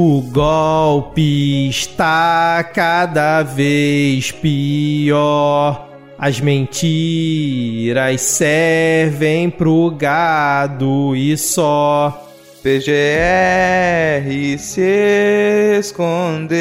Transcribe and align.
O 0.00 0.22
golpe 0.22 1.68
está 1.68 2.64
cada 2.72 3.42
vez 3.42 4.30
pior. 4.30 5.88
As 6.16 6.40
mentiras 6.40 8.20
servem 8.20 9.50
pro 9.50 9.90
gado 9.90 11.16
e 11.16 11.36
só. 11.36 12.30
PGR 12.62 14.56
se 14.56 15.80
escondeu. 15.80 16.54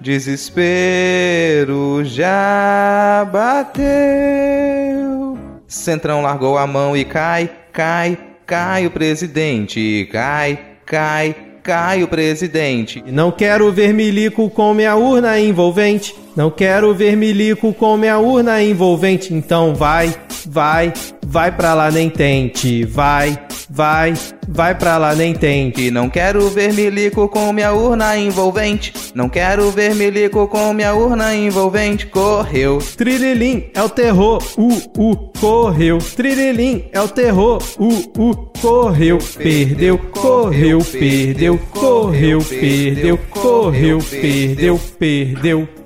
Desespero 0.00 2.04
já 2.04 3.24
bateu. 3.30 5.38
Centrão 5.68 6.22
largou 6.22 6.58
a 6.58 6.66
mão 6.66 6.96
e 6.96 7.04
cai, 7.04 7.48
cai, 7.72 8.18
cai 8.44 8.84
o 8.84 8.90
presidente. 8.90 10.08
Cai, 10.10 10.67
cai, 10.88 11.36
cai 11.62 12.02
o 12.02 12.08
presidente. 12.08 13.04
Não 13.06 13.30
quero 13.30 13.70
ver 13.70 13.92
milico 13.92 14.48
com 14.48 14.72
minha 14.72 14.96
urna 14.96 15.38
envolvente. 15.38 16.14
Não 16.38 16.52
quero 16.52 16.94
ver 16.94 17.16
milico 17.16 17.74
com 17.74 17.96
minha 17.96 18.16
urna 18.16 18.62
envolvente. 18.62 19.34
Então 19.34 19.74
vai, 19.74 20.14
vai, 20.46 20.92
vai 21.26 21.50
pra 21.50 21.74
lá, 21.74 21.90
nem 21.90 22.08
tente. 22.08 22.84
Vai, 22.84 23.36
vai, 23.68 24.14
vai 24.46 24.72
pra 24.72 24.98
lá, 24.98 25.16
nem 25.16 25.34
tente. 25.34 25.88
E 25.88 25.90
não 25.90 26.08
quero 26.08 26.48
ver 26.48 26.72
milico 26.72 27.28
com 27.28 27.52
minha 27.52 27.72
urna 27.72 28.16
envolvente. 28.16 28.92
Não 29.16 29.28
quero 29.28 29.68
ver 29.72 29.96
milico 29.96 30.46
com 30.46 30.72
minha 30.72 30.94
urna 30.94 31.34
envolvente. 31.34 32.06
Correu. 32.06 32.78
Trililim 32.96 33.64
é 33.74 33.82
o 33.82 33.88
terror, 33.88 34.40
uh, 34.56 34.72
uh, 34.96 35.32
correu. 35.40 35.98
Trililim 35.98 36.84
é 36.92 37.00
o 37.00 37.08
terror, 37.08 37.60
uh, 37.80 38.20
uh, 38.30 38.52
correu. 38.60 39.18
Perdeu, 39.36 39.98
correu, 39.98 40.78
perdeu, 40.84 41.58
correu, 41.72 42.38
perdeu, 42.44 43.18
correu, 43.32 43.98
perdeu, 43.98 44.80
perdeu. 45.00 45.77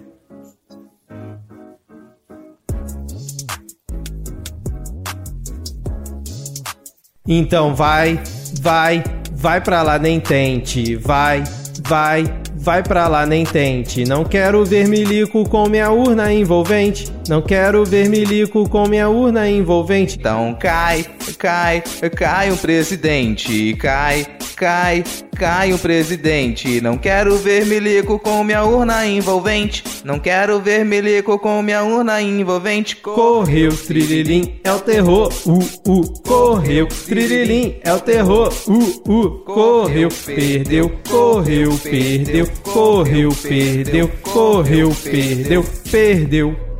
Então 7.27 7.73
vai, 7.73 8.21
vai, 8.61 9.05
vai 9.31 9.61
pra 9.61 9.83
lá, 9.83 9.97
nem 9.97 10.19
tente. 10.19 10.97
Vai, 10.97 11.45
vai, 11.87 12.25
vai 12.57 12.83
pra 12.83 13.07
lá, 13.07 13.25
nem 13.25 13.45
tente. 13.45 14.05
Não 14.05 14.25
quero 14.25 14.65
ver 14.65 14.89
milico 14.89 15.49
com 15.49 15.69
minha 15.69 15.91
urna 15.93 16.33
envolvente. 16.33 17.13
Não 17.29 17.41
quero 17.41 17.85
ver 17.85 18.09
milico 18.09 18.69
com 18.69 18.89
minha 18.89 19.09
urna 19.09 19.49
envolvente. 19.49 20.19
Então 20.19 20.57
cai, 20.59 21.07
cai, 21.39 21.83
cai 22.17 22.51
o 22.51 22.57
presidente. 22.57 23.75
Cai, 23.75 24.27
cai, 24.63 25.03
cai 25.37 25.73
o 25.73 25.79
presidente. 25.79 26.81
Não 26.81 26.97
quero 26.97 27.37
ver 27.37 27.67
milico 27.67 28.17
com 28.17 28.45
minha 28.45 28.63
urna 28.63 29.05
envolvente. 29.05 29.83
Não 30.05 30.21
quero 30.21 30.61
ver 30.61 30.85
milico 30.85 31.37
com 31.37 31.61
minha 31.61 31.83
urna 31.83 32.23
envolvente. 32.23 32.95
Correu, 32.95 33.77
trililim, 33.77 34.61
é 34.63 34.73
o 34.73 34.79
terror, 34.79 35.33
uh, 35.47 35.59
uh, 35.59 36.23
correu, 36.23 36.87
trililim, 36.87 37.75
é 37.83 37.93
o 37.93 37.99
terror, 37.99 38.53
uh, 38.69 39.13
uh, 39.13 39.31
correu, 39.41 40.09
perdeu, 40.27 40.93
correu, 41.11 41.77
perdeu, 41.83 42.47
correu, 42.63 43.31
perdeu, 43.43 44.09
correu, 44.23 44.95
perdeu, 45.05 45.65
perdeu. 45.91 46.57
Olá, 46.57 46.72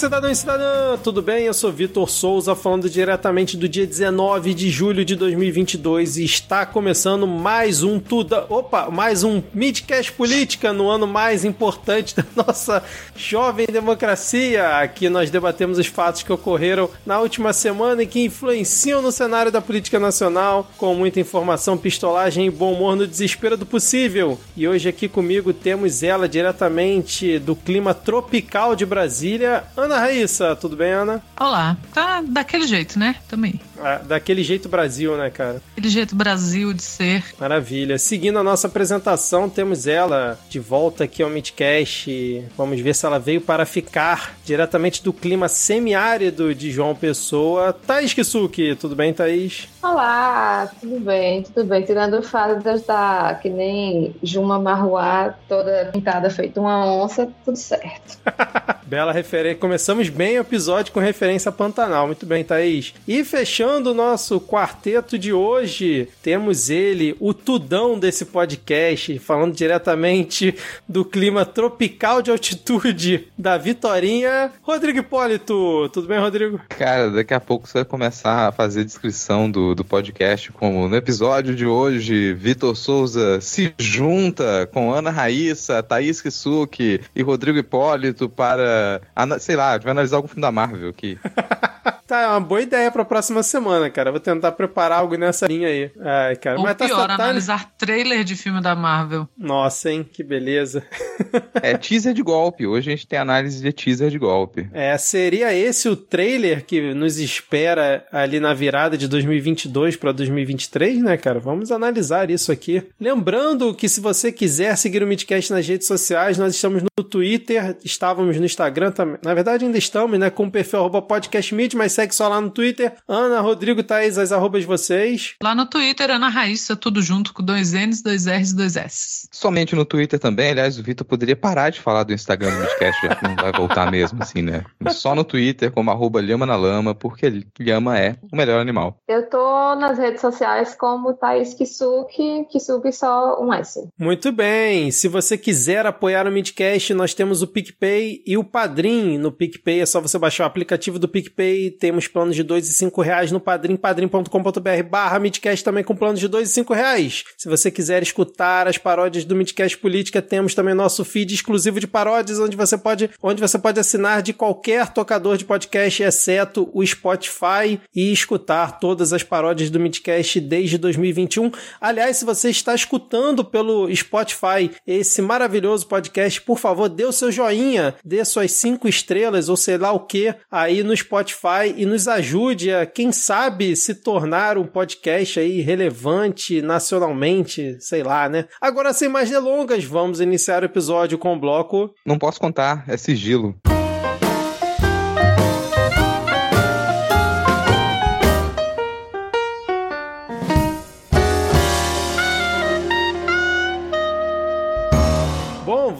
cidadão 0.00 0.30
e 0.30 0.34
cidadã, 0.34 0.96
tudo 0.96 1.20
bem? 1.20 1.44
Eu 1.44 1.52
sou 1.52 1.70
Vitor 1.70 2.08
Souza, 2.08 2.54
falando 2.54 2.88
diretamente 2.88 3.54
do 3.54 3.68
dia 3.68 3.86
19 3.86 4.54
de 4.54 4.70
julho 4.70 5.04
de 5.04 5.14
2022 5.14 6.16
e 6.16 6.24
está 6.24 6.64
começando 6.64 7.26
mais 7.26 7.82
um 7.82 8.00
Tuda, 8.00 8.46
opa, 8.48 8.90
mais 8.90 9.22
um 9.22 9.42
Midcast 9.52 10.10
Política 10.12 10.72
no 10.72 10.88
ano 10.88 11.06
mais 11.06 11.44
importante 11.44 12.16
da 12.16 12.24
nossa 12.34 12.82
jovem 13.14 13.66
democracia. 13.66 14.78
Aqui 14.78 15.10
nós 15.10 15.28
debatemos 15.30 15.76
os 15.76 15.86
fatos 15.86 16.22
que 16.22 16.32
ocorreram 16.32 16.88
na 17.04 17.20
última 17.20 17.52
semana 17.52 18.02
e 18.02 18.06
que 18.06 18.24
influenciam 18.24 19.02
no 19.02 19.12
cenário 19.12 19.52
da 19.52 19.60
política 19.60 19.98
nacional, 19.98 20.70
com 20.78 20.94
muita 20.94 21.20
informação, 21.20 21.76
pistolagem 21.76 22.46
e 22.46 22.50
bom 22.50 22.72
humor 22.72 22.96
no 22.96 23.06
desespero 23.06 23.54
do 23.54 23.66
possível. 23.66 24.40
E 24.56 24.66
hoje 24.66 24.88
aqui 24.88 25.08
comigo 25.08 25.52
temos 25.52 26.02
ela 26.02 26.26
diretamente 26.26 27.38
do 27.38 27.54
clima 27.54 27.92
tropical 27.92 28.74
de 28.74 28.86
Brasília, 28.86 29.64
Ana 29.76 29.89
Raíssa, 29.98 30.54
tudo 30.56 30.76
bem, 30.76 30.92
Ana? 30.92 31.22
Olá, 31.38 31.76
tá 31.92 32.22
daquele 32.22 32.66
jeito, 32.66 32.98
né? 32.98 33.16
Também. 33.28 33.60
Ah, 33.82 34.00
daquele 34.04 34.42
jeito 34.42 34.68
Brasil, 34.68 35.16
né, 35.16 35.30
cara? 35.30 35.62
Aquele 35.72 35.88
jeito 35.88 36.14
Brasil 36.14 36.72
de 36.72 36.82
ser. 36.82 37.24
Maravilha. 37.38 37.98
Seguindo 37.98 38.38
a 38.38 38.42
nossa 38.42 38.66
apresentação, 38.66 39.48
temos 39.48 39.86
ela 39.86 40.38
de 40.48 40.60
volta 40.60 41.04
aqui 41.04 41.22
ao 41.22 41.30
Midcast. 41.30 42.44
Vamos 42.56 42.80
ver 42.80 42.94
se 42.94 43.06
ela 43.06 43.18
veio 43.18 43.40
para 43.40 43.64
ficar 43.64 44.34
diretamente 44.44 45.02
do 45.02 45.12
clima 45.12 45.48
semiárido 45.48 46.54
de 46.54 46.70
João 46.70 46.94
Pessoa. 46.94 47.72
Thaís 47.72 48.12
Kisuki, 48.12 48.76
tudo 48.76 48.94
bem, 48.94 49.14
Thaís? 49.14 49.68
Olá, 49.82 50.70
tudo 50.78 51.00
bem, 51.00 51.42
tudo 51.42 51.64
bem. 51.64 51.82
Tirando 51.82 52.18
o 52.18 52.22
fato 52.22 52.62
de 52.62 52.74
estar 52.74 53.40
que 53.40 53.48
nem 53.48 54.14
Juma 54.22 54.58
Marruá, 54.58 55.34
toda 55.48 55.90
pintada 55.92 56.28
feita 56.28 56.60
uma 56.60 56.84
onça, 56.86 57.28
tudo 57.44 57.56
certo. 57.56 58.18
Bela 58.86 59.12
referência. 59.12 59.58
Começamos 59.80 60.10
bem 60.10 60.36
o 60.36 60.42
episódio 60.42 60.92
com 60.92 61.00
referência 61.00 61.48
a 61.48 61.52
Pantanal. 61.52 62.06
Muito 62.06 62.26
bem, 62.26 62.44
Thaís. 62.44 62.92
E 63.08 63.24
fechando 63.24 63.92
o 63.92 63.94
nosso 63.94 64.38
quarteto 64.38 65.18
de 65.18 65.32
hoje, 65.32 66.06
temos 66.22 66.68
ele, 66.68 67.16
o 67.18 67.32
tudão 67.32 67.98
desse 67.98 68.26
podcast, 68.26 69.18
falando 69.20 69.54
diretamente 69.54 70.54
do 70.86 71.02
clima 71.02 71.46
tropical 71.46 72.20
de 72.20 72.30
altitude 72.30 73.28
da 73.38 73.56
Vitorinha, 73.56 74.52
Rodrigo 74.60 74.98
Hipólito. 74.98 75.88
Tudo 75.94 76.06
bem, 76.06 76.18
Rodrigo? 76.18 76.60
Cara, 76.68 77.10
daqui 77.10 77.32
a 77.32 77.40
pouco 77.40 77.66
você 77.66 77.78
vai 77.78 77.84
começar 77.86 78.48
a 78.48 78.52
fazer 78.52 78.84
descrição 78.84 79.50
do, 79.50 79.74
do 79.74 79.82
podcast, 79.82 80.52
como 80.52 80.90
no 80.90 80.96
episódio 80.96 81.56
de 81.56 81.64
hoje, 81.64 82.34
Vitor 82.34 82.76
Souza 82.76 83.40
se 83.40 83.72
junta 83.78 84.68
com 84.70 84.92
Ana 84.92 85.10
Raíssa, 85.10 85.82
Thaís 85.82 86.20
Kisuki 86.20 87.00
e 87.16 87.22
Rodrigo 87.22 87.56
Hipólito 87.56 88.28
para, 88.28 89.00
sei 89.38 89.56
lá, 89.56 89.69
vai 89.78 89.92
analisar 89.92 90.16
algum 90.16 90.28
filme 90.28 90.42
da 90.42 90.52
Marvel 90.52 90.88
aqui. 90.88 91.18
Tá, 92.10 92.22
é 92.22 92.26
uma 92.26 92.40
boa 92.40 92.60
ideia 92.60 92.90
pra 92.90 93.04
próxima 93.04 93.40
semana, 93.40 93.88
cara. 93.88 94.10
Vou 94.10 94.18
tentar 94.18 94.50
preparar 94.50 94.98
algo 94.98 95.16
nessa 95.16 95.46
linha 95.46 95.68
aí. 95.68 95.92
Ai, 96.00 96.34
cara. 96.34 96.56
Ou 96.56 96.64
Mas 96.64 96.76
tá, 96.76 96.84
pior, 96.84 97.06
tá, 97.06 97.16
tá- 97.16 97.22
analisar 97.22 97.70
trailer 97.78 98.24
de 98.24 98.34
filme 98.34 98.60
da 98.60 98.74
Marvel. 98.74 99.28
Nossa, 99.38 99.92
hein? 99.92 100.04
Que 100.12 100.24
beleza. 100.24 100.82
É 101.62 101.76
teaser 101.76 102.14
de 102.14 102.22
golpe. 102.22 102.66
Hoje 102.66 102.90
a 102.90 102.96
gente 102.96 103.06
tem 103.06 103.18
análise 103.18 103.62
de 103.62 103.70
teaser 103.70 104.08
de 104.08 104.18
golpe. 104.18 104.68
É, 104.72 104.96
seria 104.96 105.52
esse 105.52 105.88
o 105.90 105.94
trailer 105.94 106.64
que 106.64 106.94
nos 106.94 107.18
espera 107.18 108.06
ali 108.10 108.40
na 108.40 108.54
virada 108.54 108.96
de 108.96 109.06
2022 109.06 109.94
para 109.96 110.10
2023, 110.10 111.02
né, 111.02 111.18
cara? 111.18 111.38
Vamos 111.38 111.70
analisar 111.70 112.30
isso 112.30 112.50
aqui. 112.50 112.82
Lembrando 112.98 113.74
que 113.74 113.90
se 113.90 114.00
você 114.00 114.32
quiser 114.32 114.74
seguir 114.76 115.02
o 115.02 115.06
Midcast 115.06 115.52
nas 115.52 115.66
redes 115.66 115.86
sociais, 115.86 116.38
nós 116.38 116.54
estamos 116.54 116.82
no 116.82 117.04
Twitter, 117.04 117.76
estávamos 117.84 118.38
no 118.38 118.46
Instagram 118.46 118.90
também. 118.90 119.18
Na 119.22 119.34
verdade, 119.34 119.66
ainda 119.66 119.78
estamos, 119.78 120.18
né, 120.18 120.30
com 120.30 120.44
o 120.44 120.50
perfil 120.50 120.78
arroba 120.78 121.02
podcastmid, 121.02 121.76
mas 121.76 121.92
segue 122.00 122.14
só 122.14 122.28
lá 122.28 122.40
no 122.40 122.50
Twitter. 122.50 122.94
Ana, 123.06 123.40
Rodrigo, 123.40 123.82
Thaís, 123.82 124.16
as 124.16 124.32
arrobas 124.32 124.62
de 124.62 124.66
vocês. 124.66 125.34
Lá 125.42 125.54
no 125.54 125.66
Twitter, 125.66 126.10
Ana 126.10 126.28
Raíssa, 126.28 126.74
tudo 126.74 127.02
junto 127.02 127.34
com 127.34 127.42
dois 127.42 127.72
N's, 127.72 128.02
dois 128.02 128.26
R's 128.26 128.52
e 128.52 128.56
dois 128.56 128.76
S. 128.76 129.28
Somente 129.30 129.74
no 129.76 129.84
Twitter 129.84 130.18
também. 130.18 130.50
Aliás, 130.50 130.78
o 130.78 130.82
Vitor 130.82 131.06
poderia 131.06 131.36
parar 131.36 131.70
de 131.70 131.80
falar 131.80 132.04
do 132.04 132.12
Instagram 132.12 132.50
do 132.50 132.66
podcast, 132.66 133.06
já 133.06 133.14
que 133.14 133.28
não 133.28 133.36
vai 133.36 133.52
voltar 133.52 133.90
mesmo, 133.90 134.22
assim, 134.22 134.40
né? 134.40 134.64
Só 134.90 135.14
no 135.14 135.24
Twitter, 135.24 135.70
como 135.70 135.90
arroba 135.90 136.22
Lhama 136.22 136.46
na 136.46 136.56
Lama, 136.56 136.94
porque 136.94 137.44
Lhama 137.58 137.98
é 137.98 138.16
o 138.32 138.36
melhor 138.36 138.60
animal. 138.60 138.96
Eu 139.06 139.28
tô 139.28 139.74
nas 139.74 139.98
redes 139.98 140.20
sociais 140.20 140.74
como 140.74 141.12
Thaís 141.14 141.52
Kisuki, 141.52 142.46
Kisuki 142.50 142.92
só 142.92 143.40
um 143.42 143.52
S. 143.52 143.88
Muito 143.98 144.32
bem. 144.32 144.90
Se 144.90 145.06
você 145.06 145.36
quiser 145.36 145.84
apoiar 145.84 146.26
o 146.26 146.32
Midcast, 146.32 146.94
nós 146.94 147.12
temos 147.12 147.42
o 147.42 147.46
PicPay 147.46 148.22
e 148.26 148.38
o 148.38 148.44
Padrim. 148.44 149.18
No 149.18 149.30
PicPay 149.30 149.80
é 149.80 149.86
só 149.86 150.00
você 150.00 150.18
baixar 150.18 150.44
o 150.44 150.46
aplicativo 150.46 150.98
do 150.98 151.08
PicPay, 151.08 151.70
tem 151.72 151.89
temos 151.90 152.06
planos 152.06 152.36
de 152.36 152.44
dois 152.44 152.68
e 152.68 152.72
cinco 152.72 153.02
reais 153.02 153.32
no 153.32 153.40
Padrim, 153.40 153.74
padrim.com.br 153.74 154.82
barra 154.88 155.18
Midcast 155.18 155.64
também 155.64 155.82
com 155.82 155.96
planos 155.96 156.20
de 156.20 156.28
dois 156.28 156.48
e 156.48 156.52
cinco 156.52 156.72
reais. 156.72 157.24
Se 157.36 157.48
você 157.48 157.68
quiser 157.68 158.00
escutar 158.00 158.68
as 158.68 158.78
paródias 158.78 159.24
do 159.24 159.34
Midcast 159.34 159.76
Política, 159.76 160.22
temos 160.22 160.54
também 160.54 160.72
nosso 160.72 161.04
feed 161.04 161.34
exclusivo 161.34 161.80
de 161.80 161.88
paródias, 161.88 162.38
onde 162.38 162.56
você 162.56 162.78
pode, 162.78 163.10
onde 163.20 163.40
você 163.40 163.58
pode 163.58 163.80
assinar 163.80 164.22
de 164.22 164.32
qualquer 164.32 164.86
tocador 164.92 165.36
de 165.36 165.44
podcast, 165.44 166.00
exceto 166.00 166.70
o 166.72 166.86
Spotify, 166.86 167.80
e 167.92 168.12
escutar 168.12 168.78
todas 168.78 169.12
as 169.12 169.24
paródias 169.24 169.68
do 169.68 169.80
Midcast 169.80 170.40
desde 170.40 170.78
2021. 170.78 171.50
Aliás, 171.80 172.18
se 172.18 172.24
você 172.24 172.50
está 172.50 172.72
escutando 172.72 173.44
pelo 173.44 173.92
Spotify 173.96 174.70
esse 174.86 175.20
maravilhoso 175.20 175.88
podcast, 175.88 176.40
por 176.42 176.56
favor, 176.56 176.88
dê 176.88 177.04
o 177.04 177.10
seu 177.10 177.32
joinha, 177.32 177.96
dê 178.04 178.24
suas 178.24 178.52
cinco 178.52 178.86
estrelas 178.86 179.48
ou 179.48 179.56
sei 179.56 179.76
lá 179.76 179.90
o 179.90 180.06
que 180.06 180.32
aí 180.48 180.84
no 180.84 180.96
Spotify 180.96 181.79
e 181.80 181.86
nos 181.86 182.06
ajude 182.06 182.70
a, 182.74 182.84
quem 182.84 183.10
sabe, 183.10 183.74
se 183.74 183.94
tornar 183.94 184.58
um 184.58 184.66
podcast 184.66 185.40
aí 185.40 185.62
relevante 185.62 186.60
nacionalmente, 186.60 187.78
sei 187.80 188.02
lá, 188.02 188.28
né? 188.28 188.44
Agora, 188.60 188.92
sem 188.92 189.08
mais 189.08 189.30
delongas, 189.30 189.82
vamos 189.82 190.20
iniciar 190.20 190.62
o 190.62 190.66
episódio 190.66 191.16
com 191.16 191.32
o 191.32 191.40
bloco. 191.40 191.94
Não 192.04 192.18
posso 192.18 192.38
contar, 192.38 192.84
é 192.86 192.98
sigilo. 192.98 193.58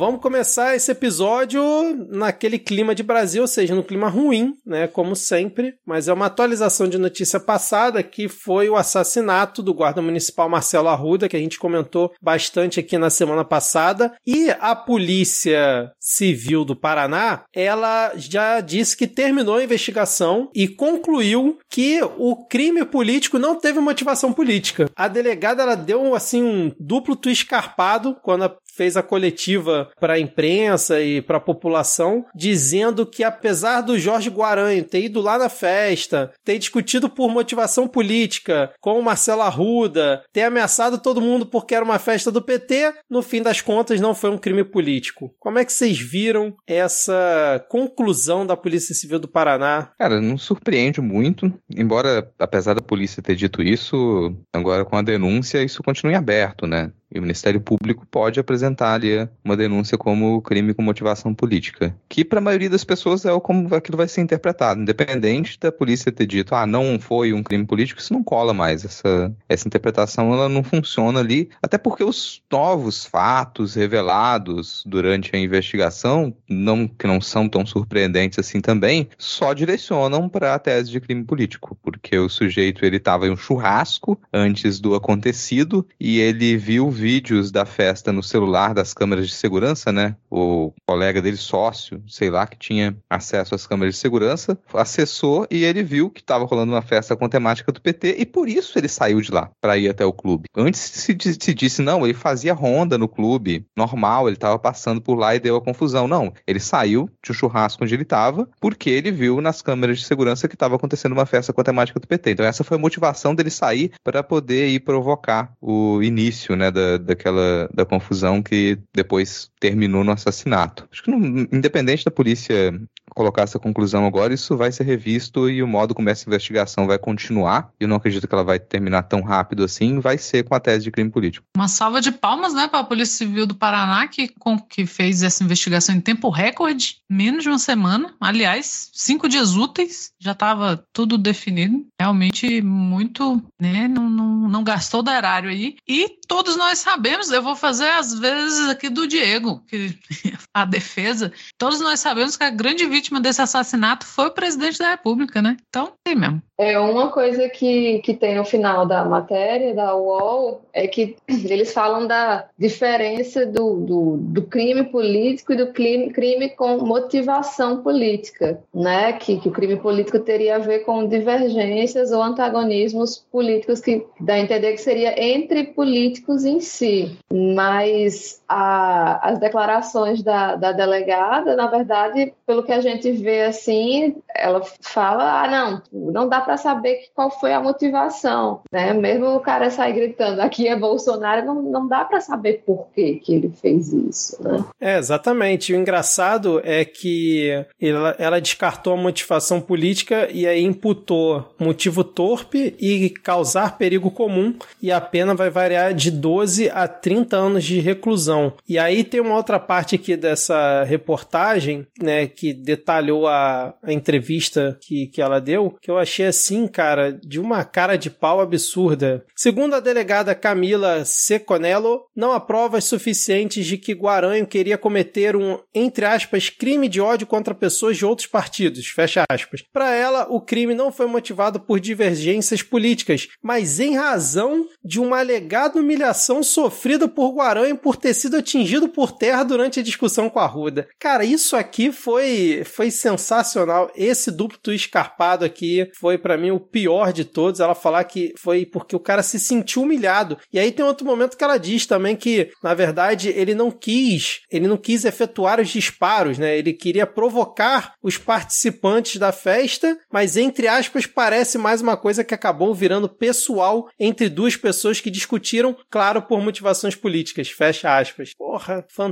Vamos 0.00 0.23
começar 0.23 0.75
esse 0.75 0.91
episódio 0.91 1.62
naquele 2.08 2.58
clima 2.58 2.94
de 2.94 3.02
Brasil, 3.02 3.43
ou 3.43 3.47
seja, 3.47 3.75
no 3.75 3.85
clima 3.85 4.08
ruim, 4.08 4.55
né, 4.64 4.87
como 4.87 5.14
sempre, 5.14 5.75
mas 5.87 6.08
é 6.08 6.12
uma 6.14 6.25
atualização 6.25 6.88
de 6.88 6.97
notícia 6.97 7.38
passada 7.38 8.02
que 8.02 8.26
foi 8.26 8.70
o 8.70 8.76
assassinato 8.76 9.62
do 9.62 9.75
guarda 9.75 10.00
municipal 10.00 10.49
Marcelo 10.49 10.88
Arruda, 10.88 11.29
que 11.29 11.37
a 11.37 11.38
gente 11.38 11.58
comentou 11.58 12.14
bastante 12.19 12.81
aqui 12.81 12.97
na 12.97 13.11
semana 13.11 13.44
passada, 13.44 14.14
e 14.26 14.49
a 14.58 14.75
Polícia 14.75 15.93
Civil 16.00 16.64
do 16.64 16.75
Paraná, 16.75 17.43
ela 17.55 18.14
já 18.17 18.61
disse 18.62 18.97
que 18.97 19.06
terminou 19.06 19.56
a 19.56 19.64
investigação 19.64 20.50
e 20.55 20.67
concluiu 20.67 21.58
que 21.69 22.00
o 22.17 22.47
crime 22.47 22.87
político 22.87 23.38
não 23.38 23.55
teve 23.55 23.79
motivação 23.81 24.32
política. 24.32 24.88
A 24.97 25.08
delegada 25.08 25.62
ela 25.62 25.75
deu 25.75 26.14
assim 26.14 26.43
um 26.43 26.73
duplo 26.81 27.14
twist 27.14 27.44
carpado 27.44 28.17
quando 28.23 28.44
fez 28.80 28.96
a 28.96 29.02
coletiva 29.02 29.90
para 30.00 30.14
a 30.14 30.18
imprensa 30.18 31.02
e 31.02 31.20
para 31.20 31.36
a 31.36 31.40
população, 31.40 32.24
dizendo 32.34 33.04
que 33.04 33.22
apesar 33.22 33.82
do 33.82 33.98
Jorge 33.98 34.30
Guaranho 34.30 34.82
ter 34.82 35.04
ido 35.04 35.20
lá 35.20 35.36
na 35.36 35.50
festa, 35.50 36.32
ter 36.42 36.58
discutido 36.58 37.10
por 37.10 37.28
motivação 37.30 37.86
política 37.86 38.72
com 38.80 38.98
o 38.98 39.02
Marcelo 39.02 39.42
Arruda, 39.42 40.22
ter 40.32 40.44
ameaçado 40.44 40.96
todo 40.96 41.20
mundo 41.20 41.44
porque 41.44 41.74
era 41.74 41.84
uma 41.84 41.98
festa 41.98 42.32
do 42.32 42.40
PT, 42.40 42.94
no 43.10 43.20
fim 43.20 43.42
das 43.42 43.60
contas 43.60 44.00
não 44.00 44.14
foi 44.14 44.30
um 44.30 44.38
crime 44.38 44.64
político. 44.64 45.30
Como 45.38 45.58
é 45.58 45.64
que 45.66 45.74
vocês 45.74 45.98
viram 45.98 46.56
essa 46.66 47.62
conclusão 47.68 48.46
da 48.46 48.56
Polícia 48.56 48.94
Civil 48.94 49.18
do 49.18 49.28
Paraná? 49.28 49.90
Cara, 49.98 50.22
não 50.22 50.38
surpreende 50.38 51.02
muito, 51.02 51.52
embora 51.76 52.32
apesar 52.38 52.72
da 52.72 52.80
polícia 52.80 53.22
ter 53.22 53.36
dito 53.36 53.60
isso, 53.62 54.34
agora 54.54 54.86
com 54.86 54.96
a 54.96 55.02
denúncia 55.02 55.62
isso 55.62 55.82
continue 55.82 56.14
aberto, 56.14 56.66
né? 56.66 56.90
E 57.12 57.18
o 57.18 57.22
Ministério 57.22 57.60
Público 57.60 58.06
pode 58.08 58.38
apresentar 58.38 58.94
ali 58.94 59.28
uma 59.44 59.56
denúncia 59.56 59.98
como 59.98 60.40
crime 60.42 60.72
com 60.72 60.82
motivação 60.82 61.34
política. 61.34 61.94
Que 62.08 62.24
para 62.24 62.38
a 62.38 62.42
maioria 62.42 62.70
das 62.70 62.84
pessoas 62.84 63.24
é 63.24 63.40
como 63.40 63.74
aquilo 63.74 63.96
vai 63.96 64.06
ser 64.06 64.20
interpretado. 64.20 64.80
Independente 64.80 65.58
da 65.58 65.72
polícia 65.72 66.12
ter 66.12 66.26
dito, 66.26 66.54
ah, 66.54 66.66
não 66.66 67.00
foi 67.00 67.32
um 67.32 67.42
crime 67.42 67.66
político, 67.66 68.00
isso 68.00 68.12
não 68.12 68.22
cola 68.22 68.54
mais. 68.54 68.84
Essa, 68.84 69.34
essa 69.48 69.66
interpretação 69.66 70.32
ela 70.32 70.48
não 70.48 70.62
funciona 70.62 71.20
ali. 71.20 71.50
Até 71.62 71.78
porque 71.78 72.04
os 72.04 72.42
novos 72.50 73.04
fatos 73.04 73.74
revelados 73.74 74.84
durante 74.86 75.34
a 75.34 75.38
investigação, 75.38 76.34
não, 76.48 76.86
que 76.86 77.06
não 77.06 77.20
são 77.20 77.48
tão 77.48 77.66
surpreendentes 77.66 78.38
assim 78.38 78.60
também, 78.60 79.08
só 79.18 79.52
direcionam 79.52 80.28
para 80.28 80.54
a 80.54 80.58
tese 80.58 80.90
de 80.90 81.00
crime 81.00 81.24
político. 81.24 81.76
Porque 81.82 82.16
o 82.18 82.28
sujeito 82.28 82.84
ele 82.84 82.98
estava 82.98 83.26
em 83.26 83.30
um 83.30 83.36
churrasco 83.36 84.20
antes 84.32 84.78
do 84.78 84.94
acontecido 84.94 85.86
e 85.98 86.20
ele 86.20 86.56
viu 86.56 86.90
vídeos 87.00 87.50
da 87.50 87.64
festa 87.64 88.12
no 88.12 88.23
celular 88.23 88.75
das 88.75 88.93
câmeras 88.93 89.26
de 89.26 89.35
segurança, 89.35 89.91
né? 89.91 90.14
O 90.31 90.73
colega 90.87 91.23
dele, 91.23 91.38
sócio, 91.38 92.02
sei 92.06 92.29
lá, 92.31 92.47
que 92.47 92.58
tinha 92.58 92.97
acesso 93.08 93.55
às 93.55 93.67
câmeras 93.67 93.94
de 93.94 94.00
segurança, 94.00 94.58
acessou 94.75 95.47
e 95.50 95.64
ele 95.64 95.82
viu 95.82 96.11
que 96.11 96.20
estava 96.20 96.44
rolando 96.44 96.73
uma 96.73 96.82
festa 96.82 97.17
com 97.17 97.29
temática 97.29 97.73
do 97.73 97.81
PT 97.81 98.17
e 98.19 98.26
por 98.26 98.49
isso 98.49 98.79
ele 98.79 98.88
saiu 98.88 99.20
de 99.20 99.32
lá 99.32 99.50
para 99.61 99.79
ir 99.79 99.88
até 99.88 100.05
o 100.05 100.12
clube. 100.12 100.49
Antes 100.55 100.81
se, 100.81 101.17
se 101.41 101.55
disse, 101.55 101.81
não, 101.81 102.05
ele 102.05 102.14
fazia 102.14 102.52
ronda 102.52 102.99
no 102.99 103.08
clube, 103.08 103.64
normal, 103.75 104.29
ele 104.29 104.37
estava 104.37 104.58
passando 104.58 105.00
por 105.00 105.14
lá 105.14 105.35
e 105.35 105.41
deu 105.41 105.56
a 105.56 105.62
confusão. 105.62 106.06
Não, 106.06 106.32
ele 106.47 106.61
saiu 106.61 107.08
de 107.25 107.32
um 107.32 107.35
churrasco 107.35 107.82
onde 107.82 107.94
ele 107.94 108.02
estava 108.02 108.49
porque 108.61 108.91
ele 108.91 109.11
viu 109.11 109.41
nas 109.41 109.62
câmeras 109.62 109.99
de 109.99 110.05
segurança 110.05 110.47
que 110.47 110.55
estava 110.55 110.76
acontecendo 110.76 111.12
uma 111.12 111.26
festa 111.26 111.52
com 111.52 111.62
temática 111.62 111.99
do 111.99 112.06
PT. 112.06 112.32
Então 112.32 112.47
essa 112.47 112.62
foi 112.62 112.76
a 112.76 112.81
motivação 112.81 113.35
dele 113.35 113.50
sair 113.50 113.93
para 114.05 114.23
poder 114.23 114.69
ir 114.69 114.81
provocar 114.81 115.52
o 115.61 116.02
início, 116.02 116.56
né, 116.56 116.70
da, 116.70 116.89
daquela 116.98 117.69
da 117.72 117.84
confusão 117.84 118.42
que 118.42 118.78
depois 118.94 119.50
terminou 119.60 120.02
no 120.02 120.10
assassinato. 120.10 120.88
Acho 120.90 121.02
que, 121.04 121.10
não, 121.10 121.46
independente 121.52 122.04
da 122.04 122.10
polícia 122.10 122.72
colocar 123.14 123.42
essa 123.42 123.58
conclusão 123.58 124.06
agora, 124.06 124.32
isso 124.32 124.56
vai 124.56 124.72
ser 124.72 124.84
revisto 124.84 125.50
e 125.50 125.62
o 125.62 125.68
modo 125.68 125.94
como 125.94 126.08
essa 126.08 126.28
investigação 126.28 126.86
vai 126.86 126.98
continuar. 126.98 127.70
Eu 127.78 127.88
não 127.88 127.96
acredito 127.96 128.26
que 128.26 128.34
ela 128.34 128.44
vai 128.44 128.58
terminar 128.58 129.02
tão 129.02 129.20
rápido 129.20 129.64
assim. 129.64 130.00
Vai 130.00 130.16
ser 130.16 130.44
com 130.44 130.54
a 130.54 130.60
tese 130.60 130.84
de 130.84 130.90
crime 130.90 131.10
político. 131.10 131.46
Uma 131.56 131.68
salva 131.68 132.00
de 132.00 132.12
palmas, 132.12 132.54
né, 132.54 132.68
para 132.68 132.80
a 132.80 132.84
Polícia 132.84 133.18
Civil 133.18 133.46
do 133.46 133.54
Paraná 133.54 134.06
que, 134.08 134.28
com, 134.38 134.58
que 134.58 134.86
fez 134.86 135.22
essa 135.22 135.42
investigação 135.44 135.94
em 135.94 136.00
tempo 136.00 136.30
recorde, 136.30 136.98
menos 137.08 137.42
de 137.42 137.48
uma 137.48 137.58
semana. 137.58 138.14
Aliás, 138.20 138.90
cinco 138.92 139.28
dias 139.28 139.56
úteis, 139.56 140.12
já 140.18 140.32
estava 140.32 140.84
tudo 140.92 141.18
definido. 141.18 141.84
Realmente 142.00 142.62
muito, 142.62 143.42
né, 143.60 143.88
não, 143.88 144.08
não, 144.08 144.48
não 144.48 144.64
gastou 144.64 145.02
do 145.02 145.10
erário 145.10 145.50
aí. 145.50 145.76
E 145.86 146.08
todos 146.28 146.56
nós 146.56 146.78
sabemos, 146.78 147.30
eu 147.30 147.42
vou 147.42 147.56
fazer 147.56 147.88
às 147.90 148.18
vezes 148.18 148.68
aqui 148.68 148.88
do 148.88 149.06
Diego, 149.06 149.50
que 149.58 149.99
a 150.55 150.64
defesa, 150.64 151.32
todos 151.58 151.81
nós 151.81 152.00
sabemos 152.00 152.37
que 152.37 152.44
a 152.44 152.50
grande 152.50 152.87
vítima 152.87 153.20
desse 153.20 153.43
assassinato 153.43 154.06
foi 154.06 154.26
o 154.26 154.35
presidente 154.35 154.79
da 154.79 154.91
República, 154.91 155.43
né? 155.43 155.56
Então, 155.69 155.93
tem 156.05 156.14
mesmo. 156.14 156.43
É 156.58 156.79
uma 156.79 157.08
coisa 157.08 157.49
que, 157.49 158.00
que 158.00 158.12
tem 158.12 158.37
no 158.37 158.44
final 158.44 158.85
da 158.85 159.02
matéria 159.02 159.75
da 159.75 159.97
UOL 159.97 160.62
é 160.75 160.87
que 160.87 161.17
eles 161.26 161.73
falam 161.73 162.07
da 162.07 162.47
diferença 162.59 163.47
do, 163.47 163.76
do, 163.76 164.16
do 164.19 164.42
crime 164.42 164.85
político 164.85 165.54
e 165.54 165.57
do 165.57 165.73
crime, 165.73 166.11
crime 166.11 166.50
com 166.50 166.78
motivação 166.85 167.83
política, 167.83 168.62
né? 168.75 169.14
Que, 169.14 169.40
que 169.40 169.49
o 169.49 169.52
crime 169.52 169.76
político 169.76 170.19
teria 170.21 170.57
a 170.57 170.59
ver 170.59 170.80
com 170.80 171.09
divergências 171.09 172.12
ou 172.12 172.23
antagonismos 172.23 173.25
políticos 173.33 173.80
que 173.80 174.04
dá 174.21 174.35
a 174.35 174.40
entender 174.40 174.73
que 174.73 174.83
seria 174.83 175.19
entre 175.19 175.64
políticos 175.64 176.45
em 176.45 176.61
si. 176.61 177.16
Mas 177.33 178.40
a, 178.47 179.30
as 179.30 179.39
declarações 179.40 180.23
da, 180.23 180.54
da 180.54 180.73
delegada, 180.73 181.56
na 181.56 181.66
verdade, 181.66 182.32
pelo 182.47 182.62
que 182.62 182.73
a 182.73 182.80
gente 182.80 183.11
vê 183.12 183.42
assim, 183.42 184.16
ela 184.35 184.62
fala: 184.80 185.42
ah, 185.42 185.50
não, 185.50 186.12
não 186.12 186.28
dá 186.28 186.40
para 186.40 186.56
saber 186.56 187.06
qual 187.14 187.30
foi 187.30 187.52
a 187.52 187.61
motivação, 187.61 188.61
né? 188.70 188.92
Mesmo 188.92 189.35
o 189.35 189.40
cara 189.40 189.70
sair 189.70 189.94
gritando 189.94 190.40
aqui 190.40 190.68
é 190.68 190.76
Bolsonaro, 190.76 191.47
não, 191.47 191.62
não 191.62 191.88
dá 191.88 192.04
para 192.04 192.20
saber 192.20 192.62
por 192.64 192.88
que, 192.94 193.20
ele 193.28 193.50
fez 193.50 193.92
isso, 193.92 194.42
né? 194.42 194.64
É, 194.80 194.99
exatamente. 194.99 195.73
O 195.73 195.76
engraçado 195.76 196.61
é 196.64 196.85
que 196.85 197.64
ela, 197.80 198.14
ela 198.18 198.40
descartou 198.40 198.92
a 198.94 198.97
motivação 198.97 199.61
política 199.61 200.28
e 200.30 200.47
aí 200.47 200.62
imputou 200.62 201.54
motivo 201.59 202.04
torpe 202.04 202.75
e 202.78 203.11
causar 203.11 203.78
perigo 203.78 204.11
comum, 204.11 204.54
e 204.82 204.90
a 204.90 205.00
pena 205.00 205.35
vai 205.35 205.50
variar 205.50 205.94
de 205.94 206.11
12 206.11 206.70
a 206.70 206.87
30 206.88 207.37
anos 207.37 207.64
de 207.64 207.80
reclusão. 207.80 208.52
E 208.68 208.78
aí 208.78 209.04
tem 209.04 209.20
uma 209.20 209.29
outra 209.34 209.58
parte 209.58 209.94
aqui 209.94 210.16
dessa 210.16 210.84
reportagem, 210.84 211.87
né, 212.00 212.26
que 212.26 212.52
detalhou 212.52 213.26
a, 213.26 213.75
a 213.82 213.92
entrevista 213.92 214.78
que, 214.82 215.06
que 215.06 215.20
ela 215.20 215.40
deu, 215.40 215.76
que 215.80 215.90
eu 215.90 215.99
achei 215.99 216.26
assim, 216.26 216.66
cara, 216.66 217.12
de 217.12 217.40
uma 217.40 217.64
cara 217.64 217.96
de 217.96 218.10
pau 218.10 218.40
absurda. 218.40 219.25
Segundo 219.37 219.75
a 219.75 219.80
delegada 219.80 220.34
Camila 220.34 221.04
Seconello, 221.04 222.04
não 222.14 222.32
há 222.32 222.40
provas 222.40 222.84
suficientes 222.84 223.66
de 223.66 223.76
que 223.76 223.92
Guaranho 223.92 224.46
queria 224.46 224.78
cometer 224.78 225.37
um, 225.37 225.58
entre 225.75 226.04
aspas, 226.04 226.49
crime 226.49 226.88
de 226.88 227.00
ódio 227.00 227.26
contra 227.26 227.54
pessoas 227.54 227.96
de 227.96 228.04
outros 228.04 228.26
partidos, 228.26 228.87
fecha 228.87 229.25
aspas. 229.30 229.62
Para 229.72 229.94
ela, 229.94 230.26
o 230.28 230.40
crime 230.40 230.75
não 230.75 230.92
foi 230.92 231.06
motivado 231.06 231.60
por 231.60 231.80
divergências 231.80 232.62
políticas, 232.62 233.28
mas 233.42 233.80
em 233.80 233.96
razão 233.96 234.66
de 234.84 235.00
uma 235.00 235.18
alegada 235.18 235.78
humilhação 235.78 236.42
sofrida 236.42 237.08
por 237.08 237.32
Guaranho 237.32 237.76
por 237.76 237.96
ter 237.96 238.14
sido 238.14 238.37
atingido 238.37 238.88
por 238.88 239.12
terra 239.20 239.44
durante 239.44 239.78
a 239.78 239.82
discussão 239.82 240.30
com 240.30 240.38
a 240.38 240.46
Ruda. 240.46 240.88
Cara, 240.98 241.26
isso 241.26 241.54
aqui 241.54 241.92
foi, 241.92 242.62
foi 242.64 242.90
sensacional. 242.90 243.92
Esse 243.94 244.30
duplo 244.30 244.72
escarpado 244.72 245.44
aqui 245.44 245.90
foi 246.00 246.16
para 246.16 246.38
mim 246.38 246.50
o 246.50 246.58
pior 246.58 247.12
de 247.12 247.26
todos. 247.26 247.60
Ela 247.60 247.74
falar 247.74 248.04
que 248.04 248.32
foi 248.38 248.64
porque 248.64 248.96
o 248.96 249.00
cara 249.00 249.22
se 249.22 249.38
sentiu 249.38 249.82
humilhado. 249.82 250.38
E 250.50 250.58
aí 250.58 250.72
tem 250.72 250.84
outro 250.84 251.06
momento 251.06 251.36
que 251.36 251.44
ela 251.44 251.58
diz 251.58 251.84
também 251.84 252.16
que, 252.16 252.50
na 252.62 252.72
verdade, 252.72 253.28
ele 253.28 253.54
não 253.54 253.70
quis, 253.70 254.40
ele 254.50 254.66
não 254.66 254.78
quis 254.78 255.04
efetuar 255.04 255.60
os 255.60 255.68
disparos, 255.68 256.38
né? 256.38 256.56
Ele 256.56 256.72
queria 256.72 257.06
provocar 257.06 257.94
os 258.02 258.16
participantes 258.16 259.18
da 259.18 259.32
festa, 259.32 259.98
mas 260.10 260.38
entre 260.38 260.66
aspas 260.66 261.04
parece 261.04 261.58
mais 261.58 261.82
uma 261.82 261.96
coisa 261.96 262.24
que 262.24 262.34
acabou 262.34 262.74
virando 262.74 263.08
pessoal 263.08 263.90
entre 263.98 264.30
duas 264.30 264.56
pessoas 264.56 264.98
que 264.98 265.10
discutiram, 265.10 265.76
claro, 265.90 266.22
por 266.22 266.40
motivações 266.40 266.94
políticas. 266.94 267.50
Fecha 267.50 267.98
aspas. 267.98 268.32
Porra, 268.32 268.86
fantástico, 268.88 269.10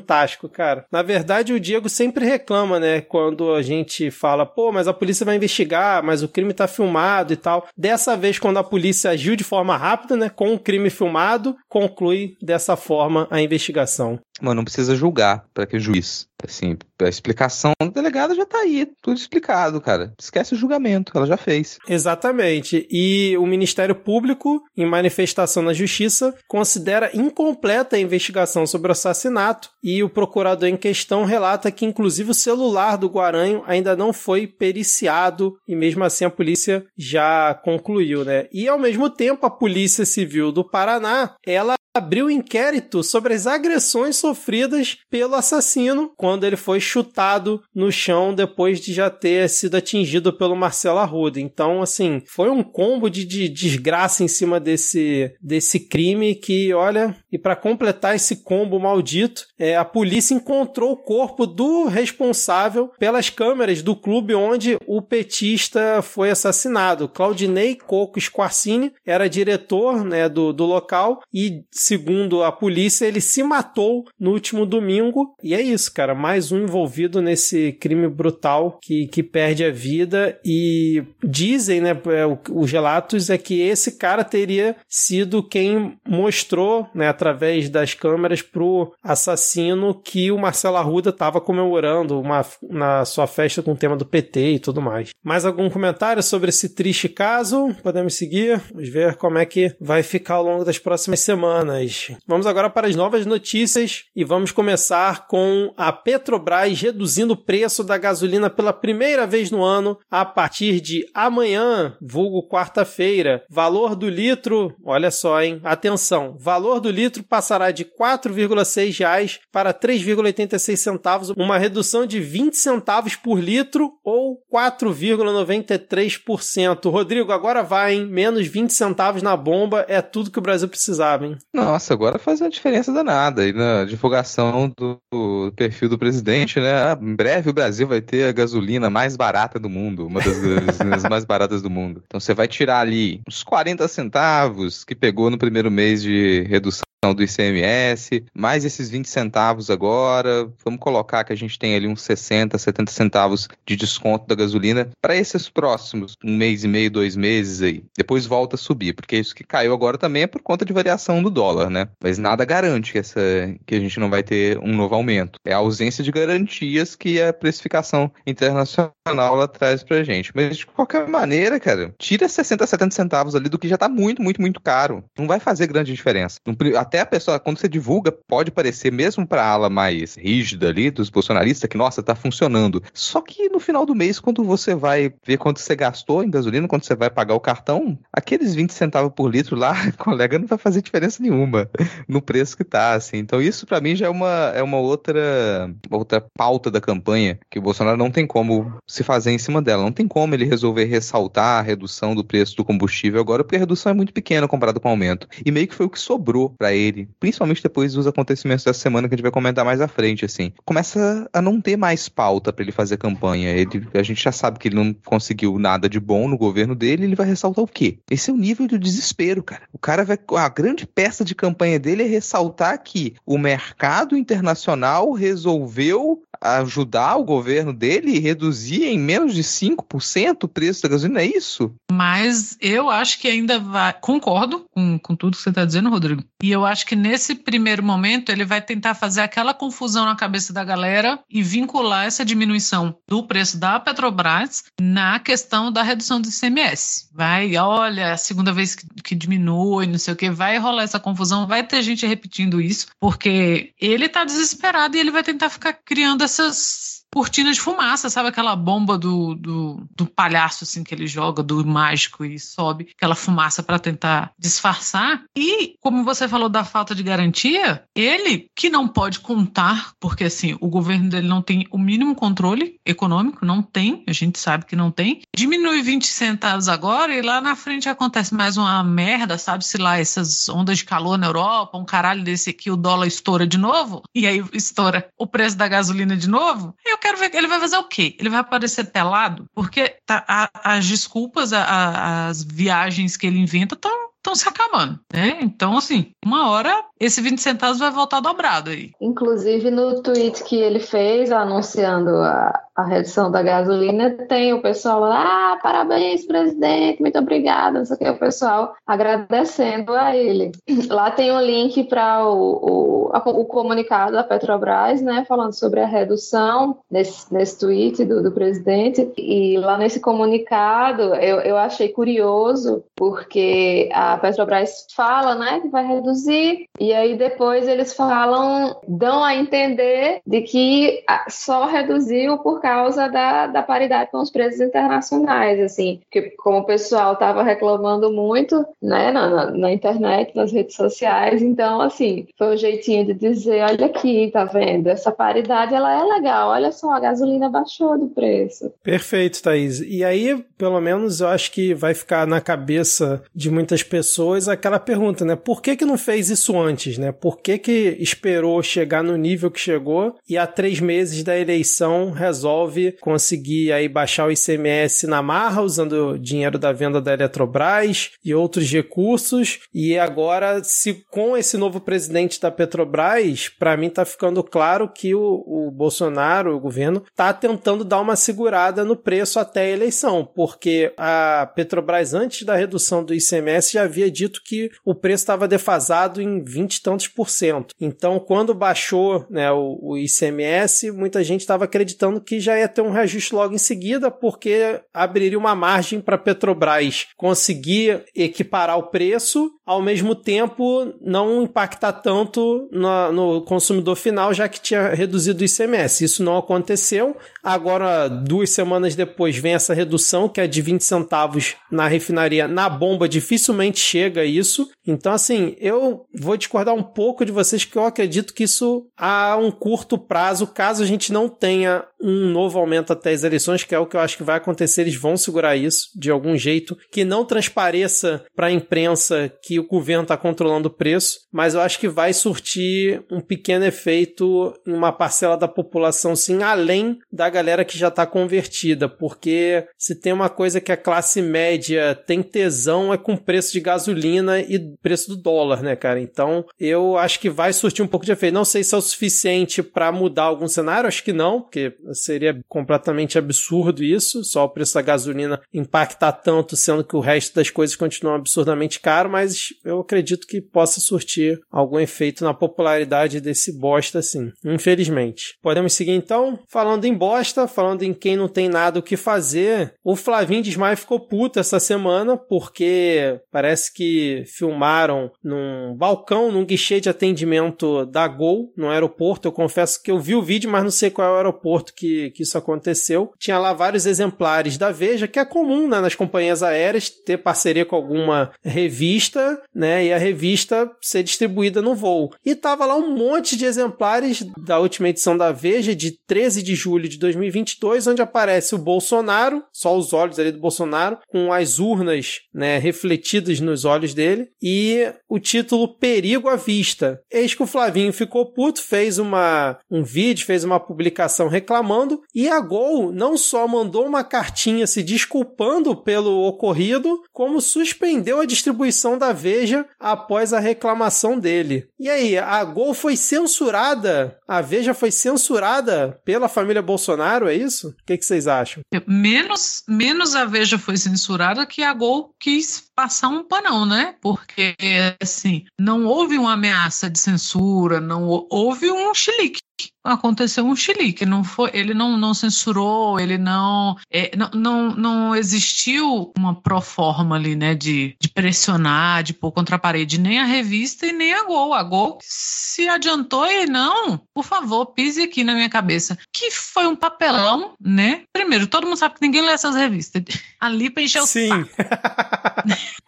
cara. 0.48 0.84
Na 0.90 1.02
verdade, 1.02 1.52
o 1.52 1.60
Diego 1.60 1.88
sempre 1.88 2.24
reclama, 2.24 2.78
né? 2.78 3.00
Quando 3.00 3.54
a 3.54 3.62
gente 3.62 4.10
fala, 4.10 4.44
pô, 4.46 4.72
mas 4.72 4.88
a 4.88 4.92
polícia 4.92 5.24
vai 5.24 5.36
investigar, 5.36 6.02
mas 6.02 6.22
o 6.22 6.28
crime 6.28 6.52
tá 6.52 6.66
filmado 6.66 7.32
e 7.32 7.36
tal. 7.36 7.66
Dessa 7.76 8.16
vez, 8.16 8.38
quando 8.38 8.58
a 8.58 8.64
polícia 8.64 9.10
agiu 9.10 9.36
de 9.36 9.44
forma 9.44 9.76
rápida, 9.76 10.16
né? 10.16 10.28
Com 10.28 10.54
o 10.54 10.58
crime 10.58 10.90
filmado, 10.90 11.56
conclui 11.68 12.36
dessa 12.42 12.76
forma 12.76 13.26
a 13.30 13.40
investigação. 13.40 14.18
Mano, 14.40 14.56
não 14.56 14.64
precisa 14.64 14.94
julgar 14.96 15.44
para 15.52 15.66
que 15.66 15.76
o 15.76 15.80
juiz. 15.80 16.28
Assim, 16.42 16.76
a 17.02 17.08
explicação 17.08 17.72
do 17.82 17.90
delegado 17.90 18.34
já 18.34 18.46
tá 18.46 18.58
aí, 18.58 18.86
tudo 19.02 19.16
explicado, 19.16 19.80
cara. 19.80 20.12
Esquece 20.18 20.54
o 20.54 20.56
julgamento, 20.56 21.10
ela 21.14 21.26
já 21.26 21.36
fez. 21.36 21.78
Exatamente. 21.88 22.86
E 22.90 23.36
o 23.38 23.46
Ministério 23.46 23.94
Público, 23.94 24.62
em 24.76 24.86
manifestação 24.86 25.64
na 25.64 25.72
Justiça, 25.72 26.32
considera 26.46 27.10
incompleta 27.12 27.96
a 27.96 28.00
investigação 28.00 28.66
sobre 28.66 28.88
o 28.88 28.92
assassinato 28.92 29.70
e 29.82 30.02
o 30.02 30.08
procurador 30.08 30.68
em 30.68 30.76
questão 30.76 31.24
relata 31.24 31.72
que, 31.72 31.84
inclusive, 31.84 32.30
o 32.30 32.34
celular 32.34 32.96
do 32.96 33.08
Guaranho 33.08 33.64
ainda 33.66 33.96
não 33.96 34.12
foi 34.12 34.46
periciado 34.46 35.56
e, 35.66 35.74
mesmo 35.74 36.04
assim, 36.04 36.24
a 36.24 36.30
polícia 36.30 36.84
já 36.96 37.52
concluiu, 37.64 38.24
né? 38.24 38.46
E, 38.52 38.68
ao 38.68 38.78
mesmo 38.78 39.10
tempo, 39.10 39.44
a 39.44 39.50
Polícia 39.50 40.04
Civil 40.04 40.52
do 40.52 40.62
Paraná, 40.62 41.34
ela 41.44 41.77
abriu 41.98 42.30
inquérito 42.30 43.02
sobre 43.02 43.34
as 43.34 43.46
agressões 43.46 44.16
sofridas 44.16 44.96
pelo 45.10 45.34
assassino 45.34 46.10
quando 46.16 46.44
ele 46.44 46.56
foi 46.56 46.80
chutado 46.80 47.62
no 47.74 47.92
chão 47.92 48.34
depois 48.34 48.80
de 48.80 48.92
já 48.92 49.10
ter 49.10 49.48
sido 49.48 49.76
atingido 49.76 50.32
pelo 50.32 50.56
Marcelo 50.56 50.98
Arruda. 50.98 51.40
Então, 51.40 51.82
assim, 51.82 52.22
foi 52.26 52.48
um 52.50 52.62
combo 52.62 53.10
de, 53.10 53.24
de 53.24 53.48
desgraça 53.48 54.24
em 54.24 54.28
cima 54.28 54.58
desse, 54.58 55.32
desse 55.42 55.80
crime 55.80 56.34
que, 56.34 56.72
olha, 56.72 57.16
e 57.30 57.38
para 57.38 57.56
completar 57.56 58.14
esse 58.14 58.36
combo 58.36 58.78
maldito, 58.78 59.46
é, 59.58 59.76
a 59.76 59.84
polícia 59.84 60.34
encontrou 60.34 60.92
o 60.92 60.96
corpo 60.96 61.46
do 61.46 61.84
responsável 61.86 62.90
pelas 62.98 63.28
câmeras 63.28 63.82
do 63.82 63.94
clube 63.94 64.34
onde 64.34 64.78
o 64.86 65.02
petista 65.02 66.00
foi 66.02 66.30
assassinado. 66.30 67.08
Claudinei 67.08 67.74
Coco 67.74 68.20
Squarcini 68.20 68.92
era 69.04 69.28
diretor 69.28 70.04
né, 70.04 70.28
do, 70.28 70.52
do 70.52 70.64
local 70.64 71.20
e 71.32 71.64
segundo 71.88 72.42
a 72.42 72.52
polícia, 72.52 73.06
ele 73.06 73.20
se 73.20 73.42
matou 73.42 74.04
no 74.20 74.32
último 74.32 74.66
domingo. 74.66 75.34
E 75.42 75.54
é 75.54 75.62
isso, 75.62 75.92
cara. 75.92 76.14
Mais 76.14 76.52
um 76.52 76.62
envolvido 76.62 77.22
nesse 77.22 77.72
crime 77.72 78.06
brutal 78.08 78.78
que, 78.82 79.06
que 79.06 79.22
perde 79.22 79.64
a 79.64 79.70
vida. 79.70 80.38
E 80.44 81.02
dizem, 81.24 81.80
né, 81.80 81.90
é, 81.90 82.26
os 82.50 82.70
relatos 82.70 83.30
é 83.30 83.38
que 83.38 83.60
esse 83.62 83.92
cara 83.92 84.22
teria 84.22 84.76
sido 84.86 85.42
quem 85.42 85.96
mostrou, 86.06 86.86
né, 86.94 87.08
através 87.08 87.70
das 87.70 87.94
câmeras, 87.94 88.42
pro 88.42 88.92
assassino 89.02 89.94
que 89.94 90.30
o 90.30 90.38
Marcelo 90.38 90.76
Arruda 90.76 91.08
estava 91.08 91.40
comemorando 91.40 92.20
uma, 92.20 92.44
na 92.68 93.04
sua 93.06 93.26
festa 93.26 93.62
com 93.62 93.72
o 93.72 93.76
tema 93.76 93.96
do 93.96 94.04
PT 94.04 94.52
e 94.52 94.58
tudo 94.58 94.82
mais. 94.82 95.10
Mais 95.24 95.46
algum 95.46 95.70
comentário 95.70 96.22
sobre 96.22 96.50
esse 96.50 96.74
triste 96.74 97.08
caso? 97.08 97.74
Podemos 97.82 98.14
seguir? 98.14 98.60
Vamos 98.72 98.88
ver 98.90 99.16
como 99.16 99.38
é 99.38 99.46
que 99.46 99.74
vai 99.80 100.02
ficar 100.02 100.34
ao 100.34 100.44
longo 100.44 100.64
das 100.64 100.78
próximas 100.78 101.20
semanas 101.20 101.77
Vamos 102.26 102.46
agora 102.46 102.68
para 102.68 102.88
as 102.88 102.96
novas 102.96 103.24
notícias 103.24 104.04
e 104.14 104.24
vamos 104.24 104.50
começar 104.50 105.26
com 105.28 105.72
a 105.76 105.92
Petrobras 105.92 106.80
reduzindo 106.80 107.34
o 107.34 107.36
preço 107.36 107.84
da 107.84 107.96
gasolina 107.96 108.50
pela 108.50 108.72
primeira 108.72 109.26
vez 109.26 109.50
no 109.50 109.62
ano 109.62 109.98
a 110.10 110.24
partir 110.24 110.80
de 110.80 111.04
amanhã, 111.14 111.96
vulgo 112.00 112.48
quarta-feira. 112.48 113.44
Valor 113.48 113.94
do 113.94 114.08
litro, 114.08 114.74
olha 114.84 115.10
só, 115.10 115.42
hein? 115.42 115.60
Atenção, 115.62 116.36
valor 116.38 116.80
do 116.80 116.90
litro 116.90 117.22
passará 117.22 117.70
de 117.70 117.84
4,6 117.84 118.98
reais 118.98 119.38
para 119.52 119.72
3,86 119.72 120.76
centavos, 120.76 121.30
uma 121.30 121.58
redução 121.58 122.06
de 122.06 122.20
20 122.20 122.56
centavos 122.56 123.14
por 123.14 123.38
litro 123.38 123.92
ou 124.02 124.38
4,93%. 124.52 126.90
Rodrigo, 126.90 127.30
agora 127.30 127.62
vai, 127.62 127.94
hein? 127.94 128.06
Menos 128.06 128.46
20 128.46 128.72
centavos 128.72 129.22
na 129.22 129.36
bomba 129.36 129.84
é 129.88 130.02
tudo 130.02 130.30
que 130.30 130.38
o 130.38 130.42
Brasil 130.42 130.68
precisava, 130.68 131.26
hein? 131.26 131.36
Nossa, 131.58 131.92
agora 131.92 132.18
faz 132.18 132.40
uma 132.40 132.48
diferença 132.48 132.92
danada. 132.92 133.46
E 133.46 133.52
na 133.52 133.84
divulgação 133.84 134.72
do, 134.76 135.52
perfil 135.56 135.88
do 135.88 135.98
presidente, 135.98 136.60
né? 136.60 136.72
Ah, 136.72 136.98
em 137.00 137.14
breve 137.14 137.50
o 137.50 137.52
Brasil 137.52 137.86
vai 137.86 138.00
ter 138.00 138.28
a 138.28 138.32
gasolina 138.32 138.88
mais 138.88 139.16
barata 139.16 139.58
do 139.58 139.68
mundo, 139.68 140.06
uma 140.06 140.20
das 140.20 140.38
gasolinas 140.38 141.02
mais 141.10 141.24
baratas 141.24 141.60
do 141.60 141.68
mundo. 141.70 142.02
Então 142.06 142.20
você 142.20 142.32
vai 142.32 142.46
tirar 142.46 142.80
ali 142.80 143.20
uns 143.28 143.42
40 143.42 143.88
centavos 143.88 144.84
que 144.84 144.94
pegou 144.94 145.30
no 145.30 145.38
primeiro 145.38 145.70
mês 145.70 146.02
de 146.02 146.42
redução 146.48 146.84
do 147.14 147.22
ICMS, 147.22 148.24
mais 148.34 148.64
esses 148.64 148.90
20 148.90 149.08
centavos 149.08 149.70
agora, 149.70 150.50
vamos 150.64 150.80
colocar 150.80 151.22
que 151.22 151.32
a 151.32 151.36
gente 151.36 151.56
tem 151.56 151.76
ali 151.76 151.86
uns 151.86 152.02
60, 152.02 152.58
70 152.58 152.90
centavos 152.90 153.48
de 153.64 153.76
desconto 153.76 154.26
da 154.26 154.34
gasolina 154.34 154.88
para 155.00 155.16
esses 155.16 155.48
próximos 155.48 156.16
um 156.24 156.36
mês 156.36 156.64
e 156.64 156.68
meio, 156.68 156.90
dois 156.90 157.14
meses 157.14 157.62
aí. 157.62 157.84
Depois 157.96 158.26
volta 158.26 158.56
a 158.56 158.58
subir, 158.58 158.94
porque 158.94 159.16
isso 159.16 159.34
que 159.34 159.44
caiu 159.44 159.72
agora 159.72 159.96
também 159.96 160.24
é 160.24 160.26
por 160.26 160.42
conta 160.42 160.64
de 160.64 160.72
variação 160.72 161.22
do 161.22 161.30
dólar, 161.30 161.70
né? 161.70 161.88
Mas 162.02 162.18
nada 162.18 162.44
garante 162.44 162.92
que, 162.92 162.98
essa, 162.98 163.20
que 163.64 163.76
a 163.76 163.80
gente 163.80 164.00
não 164.00 164.10
vai 164.10 164.24
ter 164.24 164.58
um 164.58 164.74
novo 164.74 164.94
aumento. 164.94 165.38
É 165.44 165.52
a 165.52 165.58
ausência 165.58 166.02
de 166.02 166.10
garantias 166.10 166.96
que 166.96 167.22
a 167.22 167.32
precificação 167.32 168.10
internacional 168.26 168.92
ela 169.06 169.46
traz 169.46 169.84
pra 169.84 170.02
gente. 170.02 170.32
Mas 170.34 170.58
de 170.58 170.66
qualquer 170.66 171.06
maneira, 171.06 171.60
cara, 171.60 171.94
tira 171.98 172.28
60, 172.28 172.66
70 172.66 172.94
centavos 172.94 173.34
ali 173.34 173.48
do 173.48 173.58
que 173.58 173.68
já 173.68 173.78
tá 173.78 173.88
muito, 173.88 174.20
muito, 174.20 174.40
muito 174.40 174.60
caro. 174.60 175.04
Não 175.16 175.26
vai 175.26 175.38
fazer 175.38 175.68
grande 175.68 175.92
diferença. 175.92 176.40
Até 176.88 177.00
a 177.00 177.06
pessoa, 177.06 177.38
quando 177.38 177.58
você 177.58 177.68
divulga, 177.68 178.10
pode 178.10 178.50
parecer, 178.50 178.90
mesmo 178.90 179.26
pra 179.26 179.44
ala 179.44 179.68
mais 179.68 180.16
rígida 180.16 180.68
ali, 180.68 180.90
dos 180.90 181.10
bolsonaristas, 181.10 181.68
que, 181.68 181.76
nossa, 181.76 182.02
tá 182.02 182.14
funcionando. 182.14 182.82
Só 182.94 183.20
que 183.20 183.50
no 183.50 183.60
final 183.60 183.84
do 183.84 183.94
mês, 183.94 184.18
quando 184.18 184.42
você 184.42 184.74
vai 184.74 185.12
ver 185.22 185.36
quanto 185.36 185.60
você 185.60 185.76
gastou 185.76 186.24
em 186.24 186.30
gasolina, 186.30 186.66
quando 186.66 186.84
você 186.84 186.96
vai 186.96 187.10
pagar 187.10 187.34
o 187.34 187.40
cartão, 187.40 187.98
aqueles 188.10 188.54
20 188.54 188.72
centavos 188.72 189.12
por 189.14 189.30
litro 189.30 189.54
lá, 189.54 189.74
colega, 189.98 190.38
não 190.38 190.46
vai 190.46 190.56
fazer 190.56 190.80
diferença 190.80 191.22
nenhuma 191.22 191.68
no 192.08 192.22
preço 192.22 192.56
que 192.56 192.64
tá, 192.64 192.94
assim. 192.94 193.18
Então 193.18 193.42
isso 193.42 193.66
para 193.66 193.82
mim 193.82 193.94
já 193.94 194.06
é 194.06 194.08
uma, 194.08 194.52
é 194.54 194.62
uma 194.62 194.78
outra, 194.78 195.70
outra 195.90 196.24
pauta 196.38 196.70
da 196.70 196.80
campanha 196.80 197.38
que 197.50 197.58
o 197.58 197.62
Bolsonaro 197.62 197.98
não 197.98 198.10
tem 198.10 198.26
como 198.26 198.72
se 198.86 199.02
fazer 199.02 199.30
em 199.30 199.38
cima 199.38 199.60
dela. 199.60 199.82
Não 199.82 199.92
tem 199.92 200.08
como 200.08 200.34
ele 200.34 200.46
resolver 200.46 200.84
ressaltar 200.86 201.58
a 201.58 201.62
redução 201.62 202.14
do 202.14 202.24
preço 202.24 202.56
do 202.56 202.64
combustível 202.64 203.20
agora, 203.20 203.44
porque 203.44 203.56
a 203.56 203.60
redução 203.60 203.90
é 203.90 203.94
muito 203.94 204.14
pequena 204.14 204.48
comparado 204.48 204.80
com 204.80 204.88
o 204.88 204.90
aumento. 204.90 205.28
E 205.44 205.52
meio 205.52 205.68
que 205.68 205.74
foi 205.74 205.84
o 205.84 205.90
que 205.90 206.00
sobrou 206.00 206.48
para 206.48 206.72
ele, 206.72 206.77
principalmente 207.18 207.62
depois 207.62 207.92
dos 207.92 208.06
acontecimentos 208.06 208.64
dessa 208.64 208.78
semana 208.78 209.08
que 209.08 209.14
a 209.14 209.16
gente 209.16 209.22
vai 209.22 209.32
comentar 209.32 209.64
mais 209.64 209.80
à 209.80 209.88
frente, 209.88 210.24
assim. 210.24 210.52
Começa 210.64 211.28
a 211.32 211.42
não 211.42 211.60
ter 211.60 211.76
mais 211.76 212.08
pauta 212.08 212.52
para 212.52 212.62
ele 212.62 212.72
fazer 212.72 212.96
campanha. 212.96 213.50
Ele, 213.50 213.86
a 213.94 214.02
gente 214.02 214.22
já 214.22 214.32
sabe 214.32 214.58
que 214.58 214.68
ele 214.68 214.76
não 214.76 214.92
conseguiu 214.92 215.58
nada 215.58 215.88
de 215.88 216.00
bom 216.00 216.28
no 216.28 216.36
governo 216.36 216.74
dele, 216.74 217.04
ele 217.04 217.14
vai 217.14 217.26
ressaltar 217.26 217.64
o 217.64 217.68
quê? 217.68 217.98
Esse 218.10 218.30
é 218.30 218.32
o 218.32 218.36
nível 218.36 218.66
do 218.66 218.78
desespero, 218.78 219.42
cara. 219.42 219.62
O 219.72 219.78
cara 219.78 220.04
vai. 220.04 220.18
A 220.36 220.48
grande 220.48 220.86
peça 220.86 221.24
de 221.24 221.34
campanha 221.34 221.78
dele 221.78 222.02
é 222.02 222.06
ressaltar 222.06 222.82
que 222.82 223.14
o 223.26 223.38
mercado 223.38 224.16
internacional 224.16 225.12
resolveu 225.12 226.22
ajudar 226.40 227.16
o 227.16 227.24
governo 227.24 227.72
dele 227.72 228.12
e 228.12 228.18
reduzir 228.18 228.84
em 228.84 228.98
menos 228.98 229.34
de 229.34 229.42
5% 229.42 230.44
o 230.44 230.48
preço 230.48 230.82
da 230.82 230.88
gasolina, 230.88 231.20
é 231.20 231.26
isso? 231.26 231.72
Mas 231.90 232.56
eu 232.60 232.88
acho 232.88 233.18
que 233.18 233.28
ainda 233.28 233.58
vai. 233.58 233.92
Concordo 234.00 234.64
com, 234.70 234.98
com 234.98 235.16
tudo 235.16 235.36
que 235.36 235.42
você 235.42 235.48
está 235.48 235.64
dizendo, 235.64 235.90
Rodrigo. 235.90 236.22
E 236.42 236.50
eu 236.50 236.64
acho 236.68 236.86
que 236.86 236.94
nesse 236.94 237.34
primeiro 237.34 237.82
momento 237.82 238.30
ele 238.30 238.44
vai 238.44 238.60
tentar 238.60 238.94
fazer 238.94 239.20
aquela 239.20 239.52
confusão 239.52 240.04
na 240.04 240.14
cabeça 240.14 240.52
da 240.52 240.64
galera 240.64 241.18
e 241.28 241.42
vincular 241.42 242.06
essa 242.06 242.24
diminuição 242.24 242.96
do 243.08 243.26
preço 243.26 243.58
da 243.58 243.80
Petrobras 243.80 244.64
na 244.80 245.18
questão 245.18 245.72
da 245.72 245.82
redução 245.82 246.20
do 246.20 246.28
ICMS. 246.28 247.08
Vai, 247.12 247.56
olha, 247.56 248.12
a 248.12 248.16
segunda 248.16 248.52
vez 248.52 248.74
que, 248.74 248.86
que 249.02 249.14
diminui, 249.14 249.86
não 249.86 249.98
sei 249.98 250.14
o 250.14 250.16
que, 250.16 250.30
vai 250.30 250.58
rolar 250.58 250.84
essa 250.84 251.00
confusão, 251.00 251.46
vai 251.46 251.66
ter 251.66 251.82
gente 251.82 252.06
repetindo 252.06 252.60
isso, 252.60 252.86
porque 253.00 253.72
ele 253.80 254.06
está 254.06 254.24
desesperado 254.24 254.96
e 254.96 255.00
ele 255.00 255.10
vai 255.10 255.22
tentar 255.22 255.50
ficar 255.50 255.72
criando 255.72 256.22
essas 256.22 256.87
cortina 257.12 257.52
de 257.52 257.60
fumaça, 257.60 258.10
sabe 258.10 258.28
aquela 258.28 258.54
bomba 258.54 258.98
do, 258.98 259.34
do, 259.34 259.88
do 259.96 260.06
palhaço 260.06 260.64
assim 260.64 260.84
que 260.84 260.94
ele 260.94 261.06
joga, 261.06 261.42
do 261.42 261.64
mágico 261.66 262.24
e 262.24 262.38
sobe 262.38 262.88
aquela 262.96 263.14
fumaça 263.14 263.62
para 263.62 263.78
tentar 263.78 264.32
disfarçar. 264.38 265.24
E 265.36 265.74
como 265.80 266.04
você 266.04 266.28
falou 266.28 266.48
da 266.48 266.64
falta 266.64 266.94
de 266.94 267.02
garantia, 267.02 267.82
ele 267.94 268.48
que 268.54 268.68
não 268.68 268.86
pode 268.86 269.20
contar, 269.20 269.92
porque 269.98 270.24
assim, 270.24 270.56
o 270.60 270.68
governo 270.68 271.08
dele 271.08 271.26
não 271.26 271.42
tem 271.42 271.66
o 271.70 271.78
mínimo 271.78 272.14
controle 272.14 272.78
econômico, 272.84 273.44
não 273.44 273.62
tem, 273.62 274.04
a 274.06 274.12
gente 274.12 274.38
sabe 274.38 274.66
que 274.66 274.76
não 274.76 274.90
tem. 274.90 275.22
Diminui 275.34 275.82
20 275.82 276.06
centavos 276.06 276.68
agora 276.68 277.14
e 277.14 277.22
lá 277.22 277.40
na 277.40 277.56
frente 277.56 277.88
acontece 277.88 278.34
mais 278.34 278.56
uma 278.56 278.82
merda, 278.84 279.38
sabe-se 279.38 279.78
lá, 279.78 279.98
essas 279.98 280.48
ondas 280.48 280.78
de 280.78 280.84
calor 280.84 281.18
na 281.18 281.26
Europa, 281.26 281.78
um 281.78 281.84
caralho 281.84 282.22
desse 282.22 282.50
aqui, 282.50 282.70
o 282.70 282.76
dólar 282.76 283.06
estoura 283.06 283.46
de 283.46 283.58
novo, 283.58 284.02
e 284.14 284.26
aí 284.26 284.44
estoura 284.52 285.08
o 285.18 285.26
preço 285.26 285.56
da 285.56 285.68
gasolina 285.68 286.16
de 286.16 286.28
novo. 286.28 286.74
Eu 286.84 286.97
quero 287.00 287.18
ver, 287.18 287.34
ele 287.34 287.46
vai 287.46 287.60
fazer 287.60 287.76
o 287.76 287.84
quê? 287.84 288.16
Ele 288.18 288.28
vai 288.28 288.40
aparecer 288.40 288.84
pelado? 288.90 289.46
Porque 289.54 289.96
tá, 290.04 290.24
a, 290.26 290.74
as 290.74 290.86
desculpas, 290.86 291.52
a, 291.52 292.28
as 292.28 292.42
viagens 292.42 293.16
que 293.16 293.26
ele 293.26 293.38
inventa 293.38 293.74
estão 293.74 294.08
estão 294.18 294.34
se 294.34 294.48
acabando, 294.48 295.00
né? 295.12 295.38
Então, 295.40 295.76
assim, 295.76 296.12
uma 296.24 296.50
hora 296.50 296.84
esse 297.00 297.20
20 297.20 297.40
centavos 297.40 297.78
vai 297.78 297.90
voltar 297.90 298.20
dobrado 298.20 298.70
aí. 298.70 298.90
Inclusive, 299.00 299.70
no 299.70 300.02
tweet 300.02 300.42
que 300.44 300.56
ele 300.56 300.80
fez 300.80 301.30
anunciando 301.30 302.10
a, 302.16 302.60
a 302.78 302.84
redução 302.84 303.30
da 303.30 303.42
gasolina, 303.42 304.10
tem 304.28 304.52
o 304.52 304.62
pessoal 304.62 305.00
lá, 305.00 305.52
ah, 305.52 305.58
parabéns, 305.60 306.24
presidente, 306.24 307.00
muito 307.00 307.18
obrigada, 307.18 307.78
não 307.78 307.84
sei 307.84 307.96
o 307.96 307.98
que, 307.98 308.08
o 308.08 308.18
pessoal 308.18 308.74
agradecendo 308.86 309.92
a 309.92 310.16
ele. 310.16 310.52
Lá 310.88 311.10
tem 311.10 311.32
um 311.32 311.40
link 311.40 311.84
para 311.84 312.24
o, 312.26 313.10
o, 313.10 313.40
o, 313.40 313.44
comunicado 313.46 314.12
da 314.12 314.22
Petrobras, 314.22 315.02
né, 315.02 315.24
falando 315.28 315.52
sobre 315.54 315.80
a 315.80 315.86
redução 315.86 316.78
nesse, 316.90 317.32
nesse 317.32 317.58
tweet 317.58 318.04
do, 318.04 318.22
do 318.22 318.32
presidente, 318.32 319.12
e 319.16 319.56
lá 319.58 319.76
nesse 319.76 320.00
comunicado 320.00 321.14
eu, 321.16 321.40
eu 321.40 321.56
achei 321.56 321.88
curioso, 321.88 322.84
porque 322.94 323.88
a 323.92 324.16
Petrobras 324.18 324.86
fala, 324.94 325.34
né, 325.34 325.60
que 325.60 325.68
vai 325.68 325.86
reduzir, 325.86 326.66
e 326.78 326.87
aí 326.92 327.16
depois 327.16 327.66
eles 327.66 327.94
falam, 327.94 328.76
dão 328.86 329.22
a 329.22 329.34
entender 329.34 330.20
de 330.26 330.42
que 330.42 331.04
só 331.28 331.66
reduziu 331.66 332.38
por 332.38 332.60
causa 332.60 333.08
da, 333.08 333.46
da 333.46 333.62
paridade 333.62 334.10
com 334.10 334.18
os 334.18 334.30
preços 334.30 334.60
internacionais, 334.60 335.60
assim, 335.60 336.00
porque 336.04 336.30
como 336.38 336.58
o 336.58 336.64
pessoal 336.64 337.14
estava 337.14 337.42
reclamando 337.42 338.12
muito, 338.12 338.64
né, 338.82 339.10
na, 339.10 339.28
na, 339.28 339.50
na, 339.50 339.72
internet, 339.72 340.34
nas 340.34 340.52
redes 340.52 340.76
sociais, 340.76 341.42
então, 341.42 341.80
assim, 341.80 342.26
foi 342.36 342.54
um 342.54 342.56
jeitinho 342.56 343.06
de 343.06 343.14
dizer, 343.14 343.62
olha 343.62 343.86
aqui, 343.86 344.30
tá 344.32 344.44
vendo, 344.44 344.88
essa 344.88 345.10
paridade, 345.10 345.74
ela 345.74 346.00
é 346.00 346.04
legal, 346.04 346.50
olha 346.50 346.72
só, 346.72 346.90
a 346.90 347.00
gasolina 347.00 347.48
baixou 347.48 347.98
do 347.98 348.08
preço. 348.08 348.72
Perfeito, 348.82 349.42
Thaís. 349.42 349.80
E 349.80 350.04
aí, 350.04 350.44
pelo 350.56 350.80
menos, 350.80 351.20
eu 351.20 351.28
acho 351.28 351.50
que 351.52 351.74
vai 351.74 351.94
ficar 351.94 352.26
na 352.26 352.40
cabeça 352.40 353.22
de 353.34 353.50
muitas 353.50 353.82
pessoas 353.82 354.48
aquela 354.48 354.78
pergunta, 354.78 355.24
né, 355.24 355.36
por 355.36 355.62
que 355.62 355.76
que 355.76 355.84
não 355.84 355.98
fez 355.98 356.30
isso 356.30 356.58
antes, 356.58 356.77
né, 356.86 357.10
por 357.10 357.40
que 357.40 357.58
que 357.58 357.96
esperou 357.98 358.62
chegar 358.62 359.02
no 359.02 359.16
nível 359.16 359.50
que 359.50 359.58
chegou 359.58 360.16
e 360.28 360.36
há 360.38 360.46
três 360.46 360.80
meses 360.80 361.24
da 361.24 361.36
eleição 361.36 362.10
resolve 362.10 362.68
resolve 362.68 362.92
conseguir 363.00 363.72
aí 363.72 363.88
baixar 363.88 364.26
o 364.26 364.32
ICMS 364.32 365.06
na 365.06 365.22
marra 365.22 365.62
usando 365.62 366.18
dinheiro 366.18 366.58
da 366.58 366.72
venda 366.72 367.00
da 367.00 367.12
Eletrobras 367.12 368.10
e 368.24 368.34
outros 368.34 368.70
recursos. 368.70 369.60
E 369.74 369.98
agora, 369.98 370.62
se 370.62 371.04
com 371.10 371.36
esse 371.36 371.56
novo 371.56 371.80
presidente 371.80 372.40
da 372.40 372.50
Petrobras, 372.50 373.48
para 373.48 373.76
mim 373.76 373.90
tá 373.90 374.04
ficando 374.04 374.42
claro 374.42 374.88
que 374.88 375.14
o, 375.14 375.44
o 375.46 375.70
Bolsonaro, 375.70 376.54
o 376.54 376.60
governo, 376.60 377.02
tá 377.16 377.32
tentando 377.32 377.84
dar 377.84 378.00
uma 378.00 378.16
segurada 378.16 378.84
no 378.84 378.96
preço 378.96 379.38
até 379.38 379.62
a 379.62 379.70
eleição, 379.70 380.28
porque 380.34 380.92
a 380.96 381.50
Petrobras 381.54 382.14
antes 382.14 382.44
da 382.44 382.54
redução 382.54 383.04
do 383.04 383.14
ICMS 383.14 383.72
já 383.72 383.82
havia 383.82 384.10
dito 384.10 384.40
que 384.44 384.70
o 384.84 384.94
preço 384.94 385.22
estava 385.22 385.48
defasado 385.48 386.20
em 386.20 386.42
20 386.42 386.67
e 386.76 386.82
tantos 386.82 387.08
por 387.08 387.28
cento. 387.28 387.74
Então, 387.80 388.18
quando 388.18 388.54
baixou 388.54 389.26
né, 389.30 389.50
o, 389.50 389.78
o 389.80 389.98
ICMS, 389.98 390.90
muita 390.90 391.22
gente 391.24 391.40
estava 391.40 391.64
acreditando 391.64 392.20
que 392.20 392.40
já 392.40 392.58
ia 392.58 392.68
ter 392.68 392.82
um 392.82 392.90
reajuste 392.90 393.34
logo 393.34 393.54
em 393.54 393.58
seguida, 393.58 394.10
porque 394.10 394.80
abriria 394.92 395.38
uma 395.38 395.54
margem 395.54 396.00
para 396.00 396.16
a 396.16 396.18
Petrobras 396.18 397.06
conseguir 397.16 398.04
equiparar 398.14 398.78
o 398.78 398.90
preço, 398.90 399.50
ao 399.64 399.82
mesmo 399.82 400.14
tempo 400.14 400.94
não 401.00 401.42
impactar 401.42 401.92
tanto 401.92 402.68
no, 402.72 403.12
no 403.12 403.42
consumidor 403.42 403.96
final, 403.96 404.32
já 404.32 404.48
que 404.48 404.60
tinha 404.60 404.88
reduzido 404.88 405.42
o 405.42 405.44
ICMS. 405.44 406.04
Isso 406.04 406.22
não 406.22 406.38
aconteceu. 406.38 407.16
Agora, 407.42 408.08
duas 408.08 408.50
semanas 408.50 408.94
depois, 408.94 409.36
vem 409.36 409.54
essa 409.54 409.74
redução, 409.74 410.28
que 410.28 410.40
é 410.40 410.46
de 410.46 410.60
20 410.62 410.82
centavos 410.82 411.56
na 411.70 411.86
refinaria. 411.86 412.48
Na 412.48 412.68
bomba, 412.68 413.08
dificilmente 413.08 413.78
chega 413.78 414.24
isso. 414.24 414.68
Então, 414.86 415.12
assim, 415.12 415.54
eu 415.58 416.06
vou 416.18 416.36
discordar 416.58 416.74
um 416.74 416.82
pouco 416.82 417.24
de 417.24 417.32
vocês, 417.32 417.64
que 417.64 417.76
eu 417.76 417.84
acredito 417.84 418.34
que 418.34 418.44
isso 418.44 418.86
há 418.96 419.36
um 419.36 419.50
curto 419.50 419.98
prazo, 419.98 420.46
caso 420.46 420.82
a 420.82 420.86
gente 420.86 421.12
não 421.12 421.28
tenha 421.28 421.84
um 422.00 422.30
novo 422.30 422.58
aumento 422.58 422.92
até 422.92 423.12
as 423.12 423.24
eleições, 423.24 423.64
que 423.64 423.74
é 423.74 423.78
o 423.78 423.86
que 423.86 423.96
eu 423.96 424.00
acho 424.00 424.16
que 424.16 424.22
vai 424.22 424.36
acontecer, 424.36 424.82
eles 424.82 424.96
vão 424.96 425.16
segurar 425.16 425.56
isso 425.56 425.88
de 425.96 426.10
algum 426.10 426.36
jeito, 426.36 426.76
que 426.90 427.04
não 427.04 427.24
transpareça 427.24 428.24
para 428.34 428.48
a 428.48 428.52
imprensa 428.52 429.32
que 429.42 429.58
o 429.58 429.66
governo 429.66 430.02
está 430.02 430.16
controlando 430.16 430.68
o 430.68 430.72
preço, 430.72 431.20
mas 431.32 431.54
eu 431.54 431.60
acho 431.60 431.78
que 431.78 431.88
vai 431.88 432.12
surtir 432.12 433.02
um 433.10 433.20
pequeno 433.20 433.64
efeito 433.64 434.54
em 434.66 434.72
uma 434.72 434.92
parcela 434.92 435.36
da 435.36 435.48
população, 435.48 436.14
sim, 436.14 436.42
além 436.42 436.98
da 437.12 437.28
galera 437.28 437.64
que 437.64 437.78
já 437.78 437.88
está 437.88 438.06
convertida, 438.06 438.88
porque 438.88 439.66
se 439.76 439.94
tem 439.94 440.12
uma 440.12 440.28
coisa 440.28 440.60
que 440.60 440.72
a 440.72 440.76
classe 440.76 441.20
média 441.20 441.94
tem 442.06 442.22
tesão 442.22 442.92
é 442.92 442.98
com 442.98 443.16
preço 443.16 443.52
de 443.52 443.60
gasolina 443.60 444.40
e 444.40 444.58
preço 444.82 445.08
do 445.10 445.16
dólar, 445.16 445.62
né, 445.62 445.74
cara? 445.74 446.00
Então 446.00 446.44
eu 446.58 446.96
acho 446.96 447.20
que 447.20 447.30
vai 447.30 447.52
surtir 447.52 447.84
um 447.84 447.88
pouco 447.88 448.06
de 448.06 448.12
efeito. 448.12 448.34
Não 448.34 448.44
sei 448.44 448.62
se 448.62 448.74
é 448.74 448.78
o 448.78 448.82
suficiente 448.82 449.62
para 449.62 449.90
mudar 449.92 450.24
algum 450.24 450.48
cenário, 450.48 450.88
acho 450.88 451.04
que 451.04 451.12
não, 451.12 451.40
porque 451.40 451.74
seria 451.92 452.38
completamente 452.48 453.18
absurdo 453.18 453.82
isso, 453.82 454.24
só 454.24 454.44
o 454.44 454.48
preço 454.48 454.74
da 454.74 454.82
gasolina 454.82 455.40
impactar 455.52 456.12
tanto, 456.12 456.56
sendo 456.56 456.84
que 456.84 456.96
o 456.96 457.00
resto 457.00 457.34
das 457.34 457.50
coisas 457.50 457.76
continuam 457.76 458.16
absurdamente 458.16 458.80
caro, 458.80 459.10
mas 459.10 459.48
eu 459.64 459.80
acredito 459.80 460.26
que 460.26 460.40
possa 460.40 460.80
surtir 460.80 461.38
algum 461.50 461.78
efeito 461.78 462.24
na 462.24 462.34
popularidade 462.34 463.20
desse 463.20 463.58
bosta, 463.58 463.98
assim, 463.98 464.30
infelizmente. 464.44 465.36
Podemos 465.42 465.72
seguir 465.72 465.92
então? 465.92 466.38
Falando 466.48 466.84
em 466.84 466.94
bosta, 466.94 467.46
falando 467.46 467.82
em 467.82 467.94
quem 467.94 468.16
não 468.16 468.28
tem 468.28 468.48
nada 468.48 468.78
o 468.78 468.82
que 468.82 468.96
fazer, 468.96 469.74
o 469.84 469.96
Flavinho 469.96 470.42
Desmaio 470.42 470.76
ficou 470.76 471.00
puto 471.00 471.38
essa 471.38 471.60
semana 471.60 472.16
porque 472.16 473.20
parece 473.30 473.72
que 473.72 474.24
filmaram 474.26 475.10
num 475.22 475.74
balcão, 475.76 476.30
num 476.30 476.44
guichê 476.44 476.80
de 476.80 476.88
atendimento 476.88 477.84
da 477.86 478.06
Gol, 478.06 478.52
no 478.56 478.68
aeroporto. 478.68 479.28
Eu 479.28 479.32
confesso 479.32 479.82
que 479.82 479.90
eu 479.90 479.98
vi 479.98 480.14
o 480.14 480.22
vídeo, 480.22 480.50
mas 480.50 480.62
não 480.62 480.70
sei 480.70 480.90
qual 480.90 481.08
é 481.08 481.12
o 481.12 481.16
aeroporto 481.16 481.72
que, 481.78 482.10
que 482.10 482.22
isso 482.22 482.36
aconteceu. 482.36 483.12
Tinha 483.18 483.38
lá 483.38 483.52
vários 483.52 483.86
exemplares 483.86 484.58
da 484.58 484.70
Veja, 484.70 485.06
que 485.06 485.18
é 485.18 485.24
comum 485.24 485.68
né, 485.68 485.80
nas 485.80 485.94
companhias 485.94 486.42
aéreas 486.42 486.90
ter 486.90 487.18
parceria 487.18 487.64
com 487.64 487.76
alguma 487.76 488.32
revista, 488.42 489.40
né? 489.54 489.86
E 489.86 489.92
a 489.92 489.98
revista 489.98 490.70
ser 490.80 491.02
distribuída 491.02 491.62
no 491.62 491.74
voo. 491.74 492.10
E 492.24 492.34
tava 492.34 492.66
lá 492.66 492.76
um 492.76 492.94
monte 492.94 493.36
de 493.36 493.44
exemplares 493.44 494.24
da 494.44 494.58
última 494.58 494.88
edição 494.88 495.16
da 495.16 495.30
Veja, 495.30 495.74
de 495.74 495.92
13 495.92 496.42
de 496.42 496.54
julho 496.54 496.88
de 496.88 496.98
2022, 496.98 497.86
onde 497.86 498.02
aparece 498.02 498.54
o 498.54 498.58
Bolsonaro, 498.58 499.42
só 499.52 499.76
os 499.76 499.92
olhos 499.92 500.18
ali 500.18 500.32
do 500.32 500.40
Bolsonaro, 500.40 500.98
com 501.08 501.32
as 501.32 501.58
urnas, 501.58 502.20
né, 502.34 502.58
refletidas 502.58 503.40
nos 503.40 503.64
olhos 503.64 503.94
dele, 503.94 504.28
e 504.42 504.92
o 505.08 505.18
título 505.18 505.76
Perigo 505.78 506.28
à 506.28 506.36
Vista. 506.36 507.00
Eis 507.10 507.34
que 507.34 507.42
o 507.42 507.46
Flavinho 507.46 507.92
ficou 507.92 508.32
puto, 508.32 508.62
fez 508.62 508.98
uma, 508.98 509.58
um 509.70 509.82
vídeo, 509.82 510.26
fez 510.26 510.44
uma 510.44 510.58
publicação 510.58 511.28
reclamando 511.28 511.67
reclamando 511.68 512.02
e 512.14 512.28
a 512.28 512.40
Gol 512.40 512.90
não 512.92 513.16
só 513.16 513.46
mandou 513.46 513.86
uma 513.86 514.02
cartinha 514.02 514.66
se 514.66 514.82
desculpando 514.82 515.76
pelo 515.76 516.26
ocorrido, 516.26 517.02
como 517.12 517.40
suspendeu 517.40 518.20
a 518.20 518.26
distribuição 518.26 518.96
da 518.96 519.12
Veja 519.12 519.66
após 519.78 520.32
a 520.32 520.38
reclamação 520.38 521.18
dele. 521.18 521.68
E 521.78 521.88
aí, 521.88 522.16
a 522.16 522.42
Gol 522.44 522.72
foi 522.72 522.96
censurada? 522.96 524.18
A 524.26 524.40
Veja 524.40 524.72
foi 524.72 524.90
censurada 524.90 526.00
pela 526.04 526.28
família 526.28 526.62
Bolsonaro, 526.62 527.28
é 527.28 527.34
isso? 527.34 527.68
O 527.68 527.84
que, 527.86 527.98
que 527.98 528.04
vocês 528.04 528.26
acham? 528.26 528.62
Menos, 528.86 529.62
menos 529.68 530.14
a 530.14 530.24
Veja 530.24 530.58
foi 530.58 530.76
censurada 530.76 531.46
que 531.46 531.62
a 531.62 531.72
Gol 531.74 532.14
quis 532.18 532.67
passar 532.78 533.08
um 533.08 533.24
panão, 533.24 533.66
né? 533.66 533.96
Porque, 534.00 534.54
assim, 535.02 535.44
não 535.58 535.84
houve 535.84 536.16
uma 536.16 536.34
ameaça 536.34 536.88
de 536.88 537.00
censura, 537.00 537.80
não 537.80 538.04
houve 538.30 538.70
um 538.70 538.94
chilique 538.94 539.40
aconteceu 539.84 540.44
um 540.44 540.54
chilique, 540.54 541.06
não 541.06 541.24
foi, 541.24 541.50
ele 541.52 541.72
não, 541.74 541.96
não 541.96 542.12
censurou, 542.12 543.00
ele 543.00 543.16
não, 543.16 543.76
é, 543.90 544.14
não, 544.16 544.30
não, 544.34 544.76
não 544.76 545.16
existiu 545.16 546.12
uma 546.16 546.40
proforma 546.40 547.16
ali, 547.16 547.34
né, 547.34 547.54
de, 547.54 547.96
de 548.00 548.08
pressionar, 548.08 549.02
de 549.02 549.14
pôr 549.14 549.32
contra 549.32 549.56
a 549.56 549.58
parede, 549.58 549.98
nem 549.98 550.20
a 550.20 550.24
revista 550.24 550.86
e 550.86 550.92
nem 550.92 551.14
a 551.14 551.24
Gol. 551.24 551.54
A 551.54 551.62
Gol 551.62 551.98
se 552.02 552.68
adiantou 552.68 553.26
e 553.26 553.46
não, 553.46 554.00
por 554.14 554.24
favor, 554.24 554.66
pise 554.66 555.02
aqui 555.02 555.24
na 555.24 555.34
minha 555.34 555.48
cabeça. 555.48 555.98
Que 556.12 556.30
foi 556.30 556.66
um 556.66 556.76
papelão, 556.76 557.54
né? 557.60 558.02
Primeiro, 558.12 558.46
todo 558.46 558.66
mundo 558.66 558.76
sabe 558.76 558.96
que 558.96 559.02
ninguém 559.02 559.22
lê 559.22 559.32
essas 559.32 559.54
revistas. 559.54 560.02
Ali 560.38 560.70
pra 560.70 560.82
encher 560.82 561.02
o 561.02 561.06
Sim. 561.06 561.30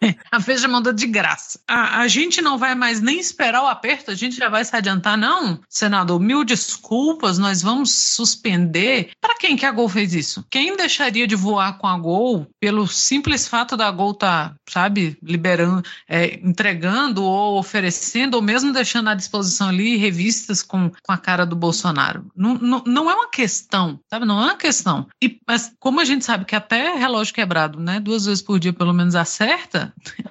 a 0.31 0.39
Veja 0.39 0.67
mandou 0.67 0.93
de 0.93 1.07
graça. 1.07 1.59
A, 1.67 2.01
a 2.01 2.07
gente 2.07 2.41
não 2.41 2.57
vai 2.57 2.75
mais 2.75 3.01
nem 3.01 3.19
esperar 3.19 3.63
o 3.63 3.67
aperto, 3.67 4.11
a 4.11 4.15
gente 4.15 4.35
já 4.35 4.49
vai 4.49 4.63
se 4.65 4.75
adiantar, 4.75 5.17
não? 5.17 5.59
Senador, 5.69 6.19
mil 6.19 6.43
desculpas, 6.43 7.37
nós 7.37 7.61
vamos 7.61 7.91
suspender. 7.91 9.11
Para 9.19 9.35
quem 9.35 9.55
que 9.55 9.65
a 9.65 9.71
Gol 9.71 9.89
fez 9.89 10.13
isso? 10.13 10.45
Quem 10.49 10.75
deixaria 10.75 11.27
de 11.27 11.35
voar 11.35 11.77
com 11.77 11.87
a 11.87 11.97
Gol 11.97 12.47
pelo 12.59 12.87
simples 12.87 13.47
fato 13.47 13.77
da 13.77 13.89
Gol 13.91 14.13
tá, 14.13 14.55
sabe, 14.67 15.17
liberando, 15.21 15.83
é, 16.07 16.39
entregando 16.43 17.23
ou 17.23 17.57
oferecendo, 17.57 18.35
ou 18.35 18.41
mesmo 18.41 18.73
deixando 18.73 19.09
à 19.09 19.15
disposição 19.15 19.69
ali 19.69 19.97
revistas 19.97 20.61
com, 20.61 20.89
com 20.89 21.11
a 21.11 21.17
cara 21.17 21.45
do 21.45 21.55
Bolsonaro? 21.55 22.25
Não, 22.35 22.55
não, 22.55 22.83
não 22.85 23.09
é 23.09 23.13
uma 23.13 23.29
questão, 23.29 23.99
sabe? 24.09 24.25
Não 24.25 24.41
é 24.41 24.45
uma 24.45 24.57
questão. 24.57 25.07
E, 25.23 25.39
mas 25.47 25.71
como 25.79 25.99
a 25.99 26.05
gente 26.05 26.25
sabe 26.25 26.45
que 26.45 26.55
até 26.55 26.95
relógio 26.95 27.33
quebrado, 27.33 27.79
né, 27.79 27.99
duas 27.99 28.25
vezes 28.25 28.41
por 28.41 28.59
dia 28.59 28.73
pelo 28.73 28.93
menos 28.93 29.15
acerta, 29.15 29.70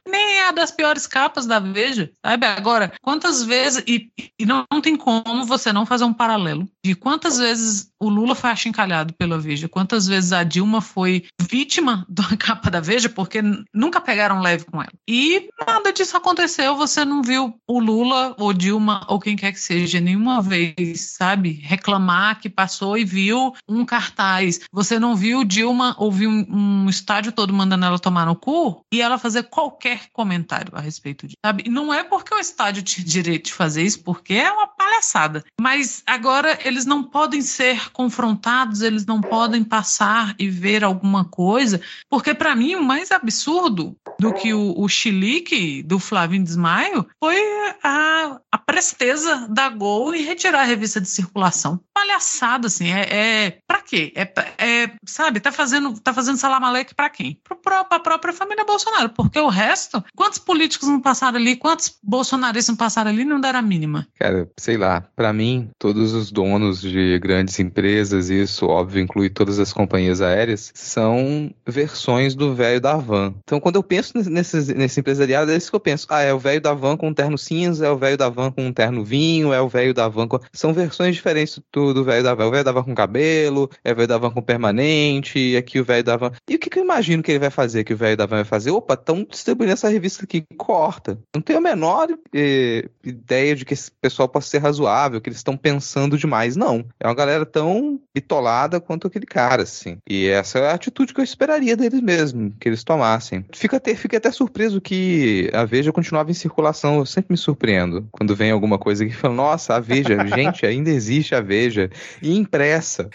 nem 0.07 0.38
é 0.38 0.48
a 0.48 0.53
das 0.53 0.70
piores 0.70 1.07
capas 1.07 1.46
da 1.46 1.59
Veja, 1.59 2.11
sabe? 2.24 2.46
Agora, 2.46 2.92
quantas 3.03 3.44
vezes, 3.44 3.83
e, 3.87 4.11
e 4.38 4.44
não, 4.44 4.64
não 4.70 4.81
tem 4.81 4.96
como 4.96 5.44
você 5.44 5.72
não 5.72 5.87
fazer 5.87 6.05
um 6.05 6.12
paralelo 6.12 6.68
de 6.85 6.94
quantas 6.94 7.38
vezes 7.38 7.90
o 8.00 8.09
Lula 8.09 8.35
foi 8.35 8.50
achincalhado 8.50 9.14
pela 9.14 9.38
Veja, 9.38 9.68
quantas 9.68 10.07
vezes 10.07 10.33
a 10.33 10.42
Dilma 10.42 10.81
foi 10.81 11.24
vítima 11.40 12.07
da 12.09 12.37
capa 12.37 12.70
da 12.70 12.81
Veja, 12.81 13.09
porque 13.09 13.40
nunca 13.74 14.00
pegaram 14.00 14.40
leve 14.40 14.64
com 14.64 14.81
ela. 14.81 14.92
E 15.09 15.48
nada 15.66 15.92
disso 15.92 16.16
aconteceu, 16.16 16.76
você 16.76 17.05
não 17.05 17.22
viu 17.22 17.55
o 17.68 17.79
Lula 17.79 18.35
ou 18.38 18.53
Dilma 18.53 19.05
ou 19.09 19.20
quem 19.20 19.37
quer 19.37 19.53
que 19.53 19.61
seja 19.61 20.00
nenhuma 20.00 20.42
vez, 20.42 21.14
sabe, 21.16 21.61
reclamar 21.62 22.40
que 22.40 22.48
passou 22.48 22.96
e 22.96 23.05
viu 23.05 23.55
um 23.68 23.85
cartaz. 23.85 24.61
Você 24.72 24.98
não 24.98 25.14
viu 25.14 25.44
Dilma 25.44 25.94
ouvir 25.98 26.26
um, 26.26 26.46
um 26.50 26.88
estádio 26.88 27.33
todo 27.33 27.53
mandando 27.53 27.85
ela 27.85 27.98
tomar 27.98 28.26
no 28.26 28.35
cu 28.35 28.85
e 28.92 29.00
ela 29.00 29.18
fazer 29.18 29.30
qualquer 29.43 30.09
comentário 30.12 30.73
a 30.75 30.81
respeito 30.81 31.27
disso, 31.27 31.37
sabe? 31.45 31.64
E 31.66 31.71
não 31.71 31.93
é 31.93 32.03
porque 32.03 32.35
o 32.35 32.38
estádio 32.38 32.83
tinha 32.83 33.05
direito 33.07 33.47
de 33.47 33.53
fazer 33.53 33.83
isso, 33.83 34.03
porque 34.03 34.35
é 34.35 34.51
uma 34.51 34.66
palhaçada. 34.66 35.45
Mas 35.61 36.03
agora 36.07 36.59
eles 36.64 36.85
não 36.85 37.03
podem 37.03 37.43
ser 37.43 37.90
confrontados, 37.93 38.83
eles 38.83 39.07
não 39.07 39.21
podem 39.21 39.62
passar 39.62 40.35
e 40.38 40.49
ver 40.49 40.85
alguma 40.85 41.25
coisa, 41.25 41.81
porque 42.09 42.35
para 42.35 42.55
mim 42.55 42.75
o 42.75 42.83
mais 42.83 43.11
absurdo 43.11 43.97
do 44.19 44.33
que 44.33 44.53
o, 44.53 44.75
o 44.79 44.88
chilique 44.88 45.83
do 45.83 45.99
Flavinho 45.99 46.45
Desmaio 46.45 47.07
foi 47.23 47.38
a, 47.83 48.40
a 48.51 48.59
presteza 48.59 49.47
da 49.49 49.69
Gol 49.69 50.14
em 50.14 50.23
retirar 50.23 50.61
a 50.61 50.64
revista 50.64 51.01
de 51.01 51.09
circulação. 51.09 51.81
Palhaçada, 51.95 52.66
assim, 52.66 52.90
é, 52.93 53.01
é 53.11 53.59
para 53.66 53.83
quê? 53.83 54.12
É, 54.14 54.23
é, 54.59 54.93
sabe, 55.07 55.40
tá 55.40 55.53
fazendo, 55.53 55.99
tá 56.01 56.12
fazendo 56.12 56.38
salamaleque 56.38 56.95
para 56.95 57.11
quem? 57.11 57.40
Para 57.62 57.81
a 57.81 58.01
própria 58.01 58.33
família 58.33 58.64
Bolsonaro, 58.64 59.10
porque 59.14 59.38
o 59.38 59.49
resto, 59.49 60.03
quantos 60.14 60.38
políticos 60.38 60.88
não 60.88 61.01
passaram 61.01 61.38
ali, 61.38 61.57
quantos 61.57 61.96
bolsonaristas 62.03 62.68
não 62.68 62.77
passaram 62.77 63.11
ali, 63.11 63.25
não 63.25 63.40
deram 63.40 63.59
a 63.59 63.62
mínima. 63.62 64.07
Cara, 64.18 64.49
sei 64.57 64.77
lá, 64.77 65.01
para 65.14 65.33
mim, 65.33 65.70
todos 65.79 66.12
os 66.12 66.31
donos 66.31 66.81
de 66.81 67.18
grandes 67.18 67.59
empresas, 67.59 68.31
isso 68.31 68.66
óbvio 68.66 69.03
inclui 69.03 69.31
todas 69.31 69.59
as 69.59 69.73
companhias 69.73 70.20
aéreas, 70.20 70.70
são 70.75 71.53
versões 71.66 72.35
do 72.35 72.55
velho 72.55 72.81
da 72.81 72.96
van. 72.96 73.35
Então, 73.42 73.61
quando 73.61 73.77
eu 73.77 73.83
penso 73.83 74.12
nesse, 74.16 74.75
nesse 74.75 75.01
empresariado, 75.01 75.51
é 75.51 75.57
isso 75.57 75.70
que 75.70 75.77
eu 75.77 75.81
penso. 75.81 76.07
Ah, 76.11 76.23
é 76.23 76.33
o 76.33 76.38
velho 76.38 76.61
da 76.61 76.75
van 76.75 76.96
com 76.96 77.09
um 77.09 77.14
terno 77.14 77.38
cinza, 77.38 77.87
é 77.87 77.90
o 77.90 77.96
velho 77.96 78.16
da 78.16 78.29
van 78.29 78.51
com 78.51 78.66
um 78.66 78.73
terno 78.73 79.05
vinho, 79.05 79.53
é 79.53 79.61
o 79.61 79.68
velho 79.68 79.94
da 79.94 80.09
van 80.09 80.29
com... 80.29 80.38
São 80.53 80.73
versões 80.73 81.14
diferentes 81.14 81.61
do 81.73 82.05
velho 82.05 82.23
da 82.23 82.35
van. 82.35 82.46
O 82.46 82.51
velho 82.51 82.64
da 82.64 82.73
van 82.73 82.83
com 82.83 82.94
cabelo, 82.94 83.70
é 83.85 83.92
o 83.92 83.96
velho 83.96 84.09
da 84.09 84.18
van 84.18 84.31
com 84.31 84.42
permanente, 84.42 85.57
aqui 85.57 85.81
o 85.81 85.85
velho 85.85 86.05
da 86.05 86.16
van... 86.16 86.33
E 86.49 86.57
o 86.57 86.59
que, 86.59 86.70
que 86.70 86.79
eu 86.79 86.85
imagino 86.85 87.23
que 87.23 87.31
ele 87.31 87.38
vai 87.38 87.51
fazer, 87.51 87.85
que 87.85 87.94
o 87.94 87.96
velho 87.96 88.16
da 88.16 88.27
van 88.27 88.37
vai 88.37 88.44
fazer? 88.44 88.70
Opa, 88.70 88.96
estão 89.01 89.27
distribuindo 89.29 89.73
essa 89.73 89.89
revista 89.89 90.25
aqui, 90.25 90.45
corta. 90.57 91.19
Não 91.35 91.43
tenho 91.43 91.59
a 91.59 91.63
menor 91.63 92.09
eh, 92.35 92.89
ideia 93.05 93.55
de 93.57 93.65
que 93.65 93.75
esse 93.75 93.91
pessoal 93.91 94.29
possa 94.29 94.49
ser 94.49 94.59
razoável, 94.59 95.21
que 95.21 95.29
eles 95.29 95.39
estão 95.39 95.57
pensando 95.57 96.19
demais. 96.19 96.57
Não. 96.57 96.85
É 96.99 97.07
uma 97.07 97.15
galera 97.15 97.45
tão 97.45 98.01
bitolada 98.15 98.81
quanto 98.81 99.07
aquele 99.07 99.27
cara, 99.27 99.63
assim. 99.63 99.99
E 100.09 100.27
essa 100.27 100.59
é 100.59 100.71
a 100.71 100.75
atitude 100.75 101.15
que 101.15 101.21
eu 101.21 101.25
esperaria 101.25 101.77
deles 101.77 102.01
mesmo, 102.01 102.53
que 102.59 102.69
eles 102.69 102.85
tomassem. 102.85 103.45
Fica 103.53 103.77
até, 103.77 103.95
fiquei 103.95 104.19
até 104.19 104.31
surpreso 104.31 104.81
que 104.81 105.51
a 105.53 105.65
Veja 105.65 105.93
continuava 105.93 106.31
em 106.31 106.35
circulação. 106.35 106.99
Eu 106.99 107.07
sempre 107.07 107.33
me 107.33 107.37
surpreendo 107.37 108.09
quando 108.11 108.37
vem 108.37 108.51
alguma 108.51 108.79
coisa 108.79 109.05
que 109.05 109.13
fala, 109.13 109.35
nossa, 109.35 109.75
a 109.75 109.81
Veja, 109.81 110.17
gente, 110.27 110.67
ainda 110.67 110.91
existe 110.91 111.35
a 111.35 111.41
Veja. 111.41 111.91
E 112.23 112.37
impressa. 112.37 113.09